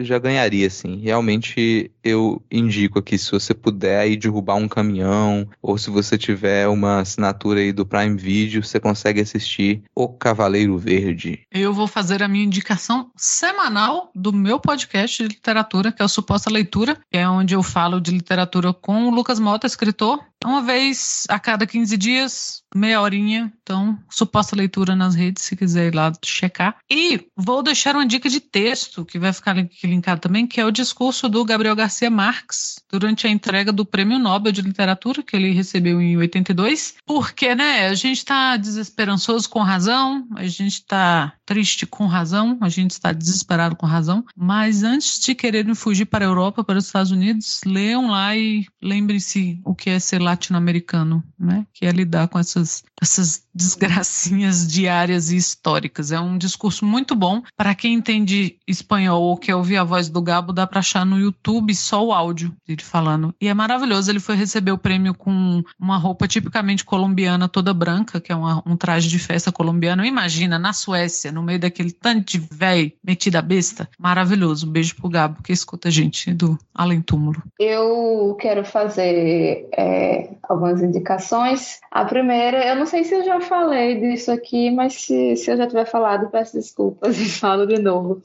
já 0.00 0.18
ganharia 0.18 0.66
assim. 0.66 0.98
Realmente 0.98 1.90
eu 2.04 2.42
indico 2.50 2.98
aqui 2.98 3.16
se 3.16 3.30
você 3.30 3.54
puder 3.54 4.00
aí 4.00 4.18
derrubar 4.18 4.56
um 4.56 4.68
caminhão 4.68 5.48
ou 5.62 5.78
se 5.78 5.88
você 5.88 6.18
tiver 6.18 6.68
uma 6.68 7.00
assinatura 7.00 7.60
aí 7.60 7.72
do 7.72 7.86
Prime 7.86 8.18
Video, 8.18 8.62
você 8.62 8.78
consegue 8.78 8.97
assistir 9.20 9.82
O 9.94 10.08
Cavaleiro 10.08 10.78
Verde. 10.78 11.40
Eu 11.52 11.72
vou 11.72 11.86
fazer 11.86 12.22
a 12.22 12.28
minha 12.28 12.44
indicação 12.44 13.10
semanal 13.16 14.10
do 14.14 14.32
meu 14.32 14.58
podcast 14.58 15.22
de 15.22 15.28
literatura, 15.28 15.92
que 15.92 16.02
é 16.02 16.04
o 16.04 16.08
Suposta 16.08 16.50
Leitura, 16.50 16.96
que 17.10 17.18
é 17.18 17.28
onde 17.28 17.54
eu 17.54 17.62
falo 17.62 18.00
de 18.00 18.10
literatura 18.10 18.72
com 18.72 19.08
o 19.08 19.10
Lucas 19.10 19.38
Mota, 19.38 19.66
escritor. 19.66 20.20
Uma 20.44 20.62
vez 20.62 21.24
a 21.28 21.38
cada 21.38 21.66
15 21.66 21.96
dias, 21.96 22.62
meia 22.74 23.00
horinha. 23.00 23.52
Então, 23.62 23.98
suposta 24.08 24.56
leitura 24.56 24.94
nas 24.94 25.14
redes, 25.14 25.42
se 25.42 25.56
quiser 25.56 25.88
ir 25.88 25.94
lá 25.94 26.12
checar. 26.24 26.76
E 26.90 27.26
vou 27.36 27.62
deixar 27.62 27.96
uma 27.96 28.06
dica 28.06 28.28
de 28.28 28.40
texto, 28.40 29.04
que 29.04 29.18
vai 29.18 29.32
ficar 29.32 29.58
aqui 29.58 29.86
linkado 29.86 30.20
também, 30.20 30.46
que 30.46 30.60
é 30.60 30.64
o 30.64 30.70
discurso 30.70 31.28
do 31.28 31.44
Gabriel 31.44 31.74
Garcia 31.74 32.10
Marques, 32.10 32.76
durante 32.90 33.26
a 33.26 33.30
entrega 33.30 33.72
do 33.72 33.84
Prêmio 33.84 34.18
Nobel 34.18 34.52
de 34.52 34.62
Literatura, 34.62 35.22
que 35.22 35.36
ele 35.36 35.52
recebeu 35.52 36.00
em 36.00 36.16
82. 36.16 36.94
Porque, 37.04 37.54
né, 37.54 37.88
a 37.88 37.94
gente 37.94 38.18
está 38.18 38.56
desesperançoso 38.56 39.48
com 39.48 39.60
razão, 39.60 40.26
a 40.36 40.46
gente 40.46 40.74
está 40.74 41.32
triste 41.44 41.86
com 41.86 42.06
razão, 42.06 42.58
a 42.60 42.68
gente 42.68 42.92
está 42.92 43.12
desesperado 43.12 43.74
com 43.74 43.86
razão. 43.86 44.24
Mas 44.36 44.82
antes 44.82 45.18
de 45.18 45.34
quererem 45.34 45.74
fugir 45.74 46.04
para 46.04 46.24
a 46.24 46.28
Europa, 46.28 46.62
para 46.62 46.78
os 46.78 46.86
Estados 46.86 47.10
Unidos, 47.10 47.60
leiam 47.66 48.10
lá 48.10 48.36
e 48.36 48.66
lembrem-se 48.82 49.60
o 49.64 49.74
que 49.74 49.90
é 49.90 49.98
ser 49.98 50.20
latino-americano, 50.28 51.22
né? 51.38 51.66
Que 51.72 51.86
é 51.86 51.90
lidar 51.90 52.28
com 52.28 52.38
essas, 52.38 52.82
essas 53.00 53.42
desgracinhas 53.54 54.66
diárias 54.66 55.30
e 55.30 55.36
históricas. 55.36 56.12
É 56.12 56.20
um 56.20 56.38
discurso 56.38 56.84
muito 56.84 57.14
bom. 57.14 57.42
Para 57.56 57.74
quem 57.74 57.94
entende 57.94 58.56
espanhol 58.66 59.22
ou 59.22 59.36
quer 59.36 59.54
ouvir 59.54 59.76
a 59.76 59.84
voz 59.84 60.08
do 60.08 60.22
Gabo, 60.22 60.52
dá 60.52 60.66
para 60.66 60.80
achar 60.80 61.04
no 61.04 61.18
YouTube 61.18 61.74
só 61.74 62.04
o 62.04 62.12
áudio 62.12 62.54
dele 62.66 62.82
falando. 62.82 63.34
E 63.40 63.48
é 63.48 63.54
maravilhoso. 63.54 64.10
Ele 64.10 64.20
foi 64.20 64.36
receber 64.36 64.72
o 64.72 64.78
prêmio 64.78 65.14
com 65.14 65.62
uma 65.78 65.96
roupa 65.96 66.28
tipicamente 66.28 66.84
colombiana, 66.84 67.48
toda 67.48 67.74
branca, 67.74 68.20
que 68.20 68.32
é 68.32 68.36
uma- 68.36 68.62
um 68.66 68.76
traje 68.76 69.08
de 69.08 69.18
festa 69.18 69.50
colombiano. 69.50 70.04
Imagina, 70.04 70.58
na 70.58 70.72
Suécia, 70.72 71.32
no 71.32 71.42
meio 71.42 71.58
daquele 71.58 71.90
tanto 71.90 72.30
de 72.32 72.38
véi 72.38 72.94
metida 73.04 73.40
besta. 73.42 73.88
Maravilhoso. 73.98 74.66
Um 74.66 74.70
beijo 74.70 74.94
pro 74.96 75.08
Gabo, 75.08 75.42
que 75.42 75.52
escuta 75.52 75.88
a 75.88 75.90
gente 75.90 76.32
do 76.32 76.58
Além 76.74 77.00
Túmulo. 77.00 77.42
Eu 77.58 78.36
quero 78.40 78.64
fazer 78.64 79.68
é, 79.76 80.17
algumas 80.42 80.82
indicações. 80.82 81.80
A 81.90 82.04
primeira, 82.04 82.66
eu 82.66 82.76
não 82.76 82.86
sei 82.86 83.04
se 83.04 83.14
eu 83.14 83.24
já 83.24 83.40
falei 83.40 84.00
disso 84.00 84.30
aqui, 84.30 84.70
mas 84.70 84.94
se, 84.94 85.36
se 85.36 85.50
eu 85.50 85.56
já 85.56 85.66
tiver 85.66 85.84
falado, 85.84 86.30
peço 86.30 86.56
desculpas 86.56 87.18
e 87.20 87.28
falo 87.38 87.66
de 87.66 87.80
novo. 87.80 88.20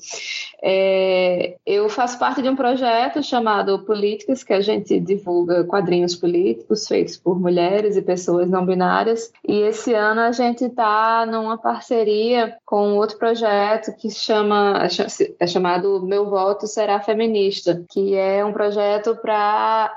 É, 0.61 1.57
eu 1.65 1.89
faço 1.89 2.17
parte 2.17 2.41
de 2.41 2.49
um 2.49 2.55
projeto 2.55 3.21
chamado 3.21 3.79
Políticas, 3.79 4.43
que 4.43 4.53
a 4.53 4.61
gente 4.61 4.99
divulga 4.99 5.63
quadrinhos 5.63 6.15
políticos 6.15 6.87
feitos 6.87 7.17
por 7.17 7.39
mulheres 7.39 7.97
e 7.97 8.01
pessoas 8.01 8.49
não 8.49 8.65
binárias. 8.65 9.31
E 9.47 9.61
esse 9.61 9.93
ano 9.93 10.21
a 10.21 10.31
gente 10.31 10.65
está 10.65 11.25
numa 11.25 11.57
parceria 11.57 12.55
com 12.65 12.95
outro 12.95 13.17
projeto 13.17 13.95
que 13.97 14.09
chama, 14.09 14.87
é 15.39 15.47
chamado 15.47 16.01
Meu 16.05 16.29
Voto 16.29 16.67
Será 16.67 16.99
Feminista, 17.01 17.83
que 17.89 18.15
é 18.15 18.43
um 18.45 18.53
projeto 18.53 19.15
para 19.21 19.91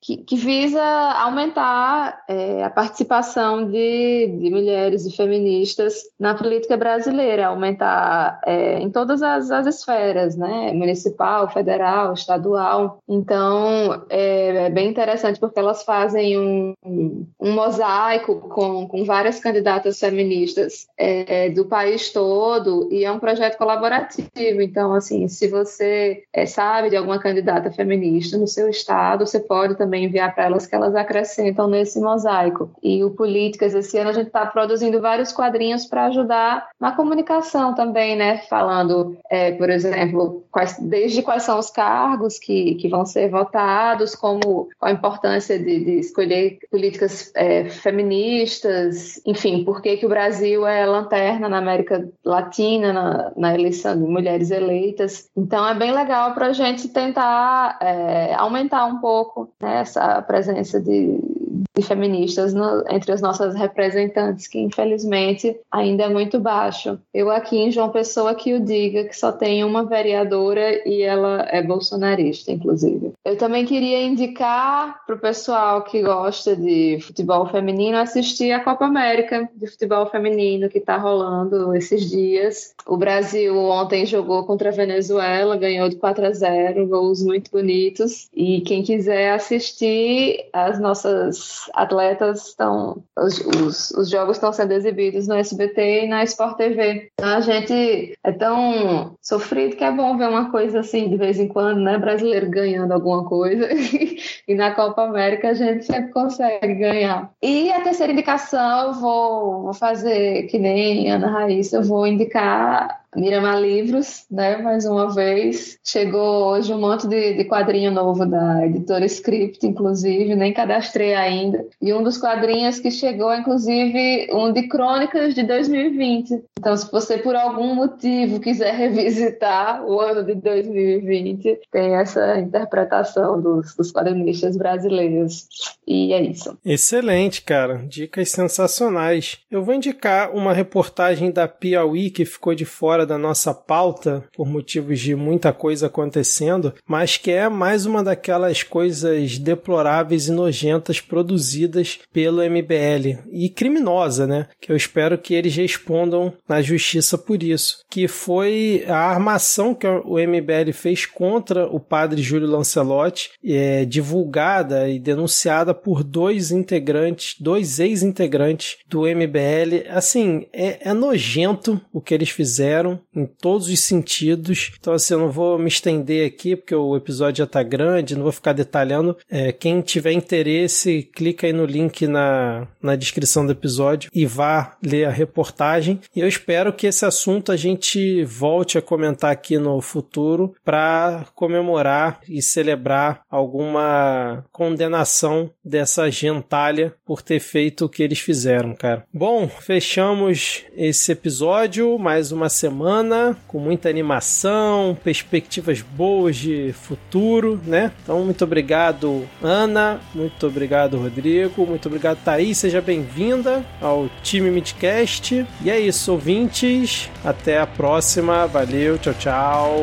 que, 0.00 0.18
que 0.18 0.36
visa 0.36 0.82
aumentar 1.02 2.22
é, 2.28 2.64
a 2.64 2.70
participação 2.70 3.70
de, 3.70 4.26
de 4.40 4.50
mulheres 4.50 5.06
e 5.06 5.14
feministas 5.14 5.94
na 6.18 6.34
política 6.34 6.76
brasileira, 6.76 7.46
aumentar 7.46 8.40
é, 8.44 8.78
em 8.78 8.90
todas 8.90 9.22
as, 9.22 9.50
as 9.50 9.66
esferas, 9.66 10.36
né? 10.36 10.72
Municipal, 10.72 11.50
federal, 11.50 12.14
estadual. 12.14 12.98
Então 13.08 14.04
é, 14.08 14.66
é 14.66 14.70
bem 14.70 14.88
interessante 14.88 15.38
porque 15.38 15.58
elas 15.58 15.82
fazem 15.82 16.38
um, 16.38 16.74
um 16.84 17.52
mosaico 17.52 18.36
com, 18.48 18.86
com 18.86 19.04
várias 19.04 19.40
candidatas 19.40 19.98
feministas 19.98 20.86
é, 20.96 21.50
do 21.50 21.64
país 21.64 22.10
todo 22.10 22.88
e 22.90 23.04
é 23.04 23.10
um 23.10 23.18
projeto 23.18 23.56
colaborativo. 23.56 24.60
Então, 24.60 24.94
assim, 24.94 25.28
se 25.28 25.48
você 25.48 26.24
é, 26.32 26.46
sabe 26.46 26.90
de 26.90 26.96
alguma 26.96 27.18
candidata 27.18 27.70
feminista 27.70 28.36
no 28.38 28.46
seu 28.46 28.68
estado, 28.68 29.26
você 29.26 29.40
pode 29.40 29.76
também 29.76 30.04
enviar 30.04 30.34
para 30.34 30.44
elas 30.44 30.66
que 30.66 30.74
elas 30.74 30.91
acrescentam 30.94 31.68
nesse 31.68 32.00
mosaico. 32.00 32.70
E 32.82 33.02
o 33.04 33.10
Políticas, 33.10 33.74
esse 33.74 33.98
ano 33.98 34.10
a 34.10 34.12
gente 34.12 34.28
está 34.28 34.46
produzindo 34.46 35.00
vários 35.00 35.32
quadrinhos 35.32 35.86
para 35.86 36.06
ajudar 36.06 36.68
na 36.80 36.92
comunicação 36.92 37.74
também, 37.74 38.16
né? 38.16 38.38
Falando, 38.48 39.16
é, 39.30 39.52
por 39.52 39.70
exemplo, 39.70 40.44
quais, 40.50 40.78
desde 40.78 41.22
quais 41.22 41.42
são 41.42 41.58
os 41.58 41.70
cargos 41.70 42.38
que, 42.38 42.74
que 42.76 42.88
vão 42.88 43.04
ser 43.04 43.30
votados, 43.30 44.14
como 44.14 44.68
a 44.80 44.90
importância 44.90 45.58
de, 45.58 45.84
de 45.84 45.98
escolher 45.98 46.58
políticas 46.70 47.32
é, 47.34 47.68
feministas, 47.68 49.20
enfim, 49.26 49.64
por 49.64 49.80
que 49.80 50.04
o 50.04 50.08
Brasil 50.08 50.66
é 50.66 50.84
lanterna 50.86 51.48
na 51.48 51.58
América 51.58 52.08
Latina, 52.24 52.92
na, 52.92 53.32
na 53.36 53.54
eleição 53.54 53.96
de 53.96 54.04
mulheres 54.04 54.50
eleitas. 54.50 55.28
Então 55.36 55.66
é 55.66 55.74
bem 55.74 55.92
legal 55.92 56.34
para 56.34 56.46
a 56.46 56.52
gente 56.52 56.88
tentar 56.88 57.78
é, 57.80 58.34
aumentar 58.34 58.86
um 58.86 58.98
pouco 58.98 59.52
né, 59.60 59.80
essa 59.80 60.20
presença 60.22 60.80
de, 60.84 61.41
de 61.74 61.82
feministas 61.82 62.52
no, 62.52 62.84
entre 62.90 63.12
as 63.12 63.22
nossas 63.22 63.54
representantes, 63.54 64.46
que 64.46 64.58
infelizmente 64.58 65.56
ainda 65.70 66.04
é 66.04 66.08
muito 66.08 66.38
baixo. 66.38 66.98
Eu 67.14 67.30
aqui 67.30 67.56
em 67.56 67.70
João 67.70 67.88
Pessoa 67.88 68.34
que 68.34 68.52
o 68.52 68.60
diga 68.60 69.04
que 69.04 69.16
só 69.16 69.32
tem 69.32 69.64
uma 69.64 69.84
vereadora 69.84 70.86
e 70.86 71.02
ela 71.02 71.46
é 71.48 71.62
bolsonarista, 71.62 72.52
inclusive. 72.52 73.12
Eu 73.24 73.36
também 73.36 73.64
queria 73.64 74.02
indicar 74.02 75.04
para 75.06 75.14
o 75.14 75.18
pessoal 75.18 75.82
que 75.82 76.02
gosta 76.02 76.54
de 76.54 76.98
futebol 77.00 77.46
feminino 77.46 77.96
assistir 77.96 78.52
a 78.52 78.60
Copa 78.60 78.84
América 78.84 79.48
de 79.54 79.66
futebol 79.66 80.06
feminino 80.06 80.68
que 80.68 80.78
está 80.78 80.96
rolando 80.96 81.74
esses 81.74 82.10
dias. 82.10 82.74
O 82.86 82.96
Brasil 82.96 83.56
ontem 83.56 84.04
jogou 84.04 84.44
contra 84.44 84.68
a 84.68 84.72
Venezuela, 84.72 85.56
ganhou 85.56 85.88
de 85.88 85.96
4 85.96 86.26
a 86.26 86.32
0, 86.32 86.86
gols 86.86 87.22
muito 87.22 87.50
bonitos. 87.50 88.28
E 88.34 88.60
quem 88.60 88.82
quiser 88.82 89.32
assistir, 89.32 90.48
as 90.52 90.78
nossas 90.78 91.61
atletas 91.74 92.48
estão. 92.48 93.02
Os, 93.16 93.38
os, 93.38 93.90
os 93.92 94.10
jogos 94.10 94.36
estão 94.36 94.52
sendo 94.52 94.72
exibidos 94.72 95.28
no 95.28 95.34
SBT 95.34 96.04
e 96.04 96.08
na 96.08 96.24
Sport 96.24 96.56
TV. 96.56 97.10
Então 97.14 97.36
a 97.36 97.40
gente 97.40 98.14
é 98.24 98.32
tão 98.32 99.16
sofrido 99.20 99.76
que 99.76 99.84
é 99.84 99.90
bom 99.90 100.16
ver 100.16 100.28
uma 100.28 100.50
coisa 100.50 100.80
assim 100.80 101.08
de 101.08 101.16
vez 101.16 101.38
em 101.38 101.48
quando, 101.48 101.80
né? 101.80 101.98
Brasileiro 101.98 102.50
ganhando 102.50 102.92
alguma 102.92 103.24
coisa. 103.24 103.68
e 104.48 104.54
na 104.54 104.74
Copa 104.74 105.02
América 105.02 105.50
a 105.50 105.54
gente 105.54 105.84
sempre 105.84 106.10
consegue 106.10 106.74
ganhar. 106.74 107.30
E 107.42 107.70
a 107.72 107.80
terceira 107.80 108.12
indicação, 108.12 108.88
eu 108.88 108.92
vou, 108.94 109.62
vou 109.62 109.74
fazer 109.74 110.44
que 110.44 110.58
nem 110.58 111.10
Ana 111.10 111.28
Raíssa, 111.28 111.76
eu 111.76 111.82
vou 111.82 112.06
indicar 112.06 113.01
Miramar 113.14 113.60
Livros, 113.60 114.24
né? 114.30 114.56
Mais 114.56 114.86
uma 114.86 115.14
vez. 115.14 115.78
Chegou 115.84 116.46
hoje 116.46 116.72
um 116.72 116.80
monte 116.80 117.06
de, 117.06 117.34
de, 117.34 117.44
quadrinho 117.44 117.90
novo 117.90 118.24
da 118.24 118.66
editora 118.66 119.04
Script, 119.04 119.66
inclusive, 119.66 120.34
nem 120.34 120.52
cadastrei 120.52 121.14
ainda. 121.14 121.64
E 121.80 121.92
um 121.92 122.02
dos 122.02 122.16
quadrinhos 122.16 122.80
que 122.80 122.90
chegou, 122.90 123.34
inclusive, 123.34 124.28
um 124.32 124.50
de 124.50 124.66
crônicas 124.66 125.34
de 125.34 125.42
2020. 125.42 126.42
Então, 126.58 126.76
se 126.76 126.90
você 126.90 127.18
por 127.18 127.36
algum 127.36 127.74
motivo 127.74 128.40
quiser 128.40 128.72
revisitar 128.74 129.84
o 129.84 130.00
ano 130.00 130.24
de 130.24 130.34
2020, 130.34 131.60
tem 131.70 131.94
essa 131.96 132.38
interpretação 132.38 133.40
dos, 133.40 133.74
dos 133.74 133.92
quadrinistas 133.92 134.56
brasileiros. 134.56 135.46
E 135.86 136.12
é 136.12 136.22
isso. 136.22 136.56
Excelente, 136.64 137.42
cara. 137.42 137.84
Dicas 137.86 138.30
sensacionais. 138.30 139.38
Eu 139.50 139.62
vou 139.62 139.74
indicar 139.74 140.34
uma 140.34 140.52
reportagem 140.52 141.30
da 141.30 141.46
Piauí 141.46 142.08
que 142.08 142.24
ficou 142.24 142.54
de 142.54 142.64
fora 142.64 143.01
fora 143.02 143.06
da 143.06 143.18
nossa 143.18 143.52
pauta 143.52 144.24
por 144.34 144.46
motivos 144.46 145.00
de 145.00 145.14
muita 145.14 145.52
coisa 145.52 145.86
acontecendo, 145.86 146.72
mas 146.86 147.16
que 147.16 147.30
é 147.30 147.48
mais 147.48 147.84
uma 147.84 148.02
daquelas 148.02 148.62
coisas 148.62 149.38
deploráveis 149.38 150.28
e 150.28 150.32
nojentas 150.32 151.00
produzidas 151.00 151.98
pelo 152.12 152.42
MBL 152.42 153.18
e 153.30 153.48
criminosa, 153.48 154.26
né? 154.26 154.46
Que 154.60 154.70
eu 154.70 154.76
espero 154.76 155.18
que 155.18 155.34
eles 155.34 155.54
respondam 155.56 156.32
na 156.48 156.62
justiça 156.62 157.18
por 157.18 157.42
isso. 157.42 157.78
Que 157.90 158.06
foi 158.06 158.84
a 158.86 158.98
armação 158.98 159.74
que 159.74 159.86
o 159.86 160.18
MBL 160.18 160.72
fez 160.72 161.06
contra 161.06 161.66
o 161.66 161.80
padre 161.80 162.22
Júlio 162.22 162.48
Lancelotti, 162.48 163.30
é, 163.44 163.84
divulgada 163.84 164.88
e 164.88 164.98
denunciada 164.98 165.74
por 165.74 166.04
dois 166.04 166.50
integrantes, 166.50 167.36
dois 167.40 167.80
ex-integrantes 167.80 168.76
do 168.88 169.02
MBL. 169.02 169.88
Assim, 169.90 170.46
é, 170.52 170.90
é 170.90 170.92
nojento 170.92 171.80
o 171.92 172.00
que 172.00 172.14
eles 172.14 172.30
fizeram 172.30 172.91
em 173.14 173.26
todos 173.26 173.68
os 173.68 173.80
sentidos. 173.80 174.72
Então, 174.78 174.92
assim, 174.92 175.14
eu 175.14 175.20
não 175.20 175.30
vou 175.30 175.58
me 175.58 175.68
estender 175.68 176.26
aqui, 176.26 176.56
porque 176.56 176.74
o 176.74 176.96
episódio 176.96 177.38
já 177.38 177.46
tá 177.46 177.62
grande, 177.62 178.14
não 178.14 178.22
vou 178.22 178.32
ficar 178.32 178.52
detalhando. 178.52 179.16
É, 179.30 179.52
quem 179.52 179.80
tiver 179.80 180.12
interesse, 180.12 181.08
clica 181.14 181.46
aí 181.46 181.52
no 181.52 181.64
link 181.64 182.06
na, 182.06 182.66
na 182.80 182.96
descrição 182.96 183.44
do 183.46 183.52
episódio 183.52 184.10
e 184.14 184.26
vá 184.26 184.76
ler 184.84 185.04
a 185.04 185.10
reportagem. 185.10 186.00
E 186.14 186.20
eu 186.20 186.28
espero 186.28 186.72
que 186.72 186.86
esse 186.86 187.04
assunto 187.04 187.52
a 187.52 187.56
gente 187.56 188.24
volte 188.24 188.78
a 188.78 188.82
comentar 188.82 189.30
aqui 189.30 189.58
no 189.58 189.80
futuro 189.80 190.54
para 190.64 191.26
comemorar 191.34 192.20
e 192.28 192.42
celebrar 192.42 193.22
alguma 193.30 194.44
condenação 194.52 195.50
dessa 195.64 196.10
gentalha 196.10 196.94
por 197.04 197.22
ter 197.22 197.40
feito 197.40 197.84
o 197.84 197.88
que 197.88 198.02
eles 198.02 198.18
fizeram, 198.18 198.74
cara. 198.74 199.04
Bom, 199.12 199.48
fechamos 199.48 200.64
esse 200.76 201.12
episódio, 201.12 201.98
mais 201.98 202.32
uma 202.32 202.48
semana 202.48 202.81
semana, 202.82 203.36
com 203.46 203.60
muita 203.60 203.88
animação, 203.88 204.98
perspectivas 205.04 205.80
boas 205.80 206.34
de 206.34 206.72
futuro, 206.72 207.60
né? 207.64 207.92
Então, 208.02 208.24
muito 208.24 208.42
obrigado, 208.42 209.24
Ana, 209.40 210.00
muito 210.12 210.48
obrigado, 210.48 210.98
Rodrigo, 210.98 211.64
muito 211.64 211.86
obrigado, 211.86 212.18
Thaís, 212.24 212.58
seja 212.58 212.80
bem-vinda 212.80 213.64
ao 213.80 214.08
time 214.24 214.50
Midcast. 214.50 215.46
E 215.64 215.70
é 215.70 215.78
isso, 215.78 216.10
ouvintes, 216.10 217.08
até 217.24 217.60
a 217.60 217.66
próxima, 217.68 218.48
valeu, 218.48 218.98
tchau, 218.98 219.14
tchau. 219.14 219.76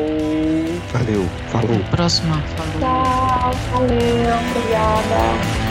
Valeu, 0.92 1.24
falou. 1.48 1.78
Próxima, 1.90 2.36
falou. 2.42 2.80
Tchau, 2.80 3.54
valeu, 3.72 3.96
obrigada. 4.50 5.69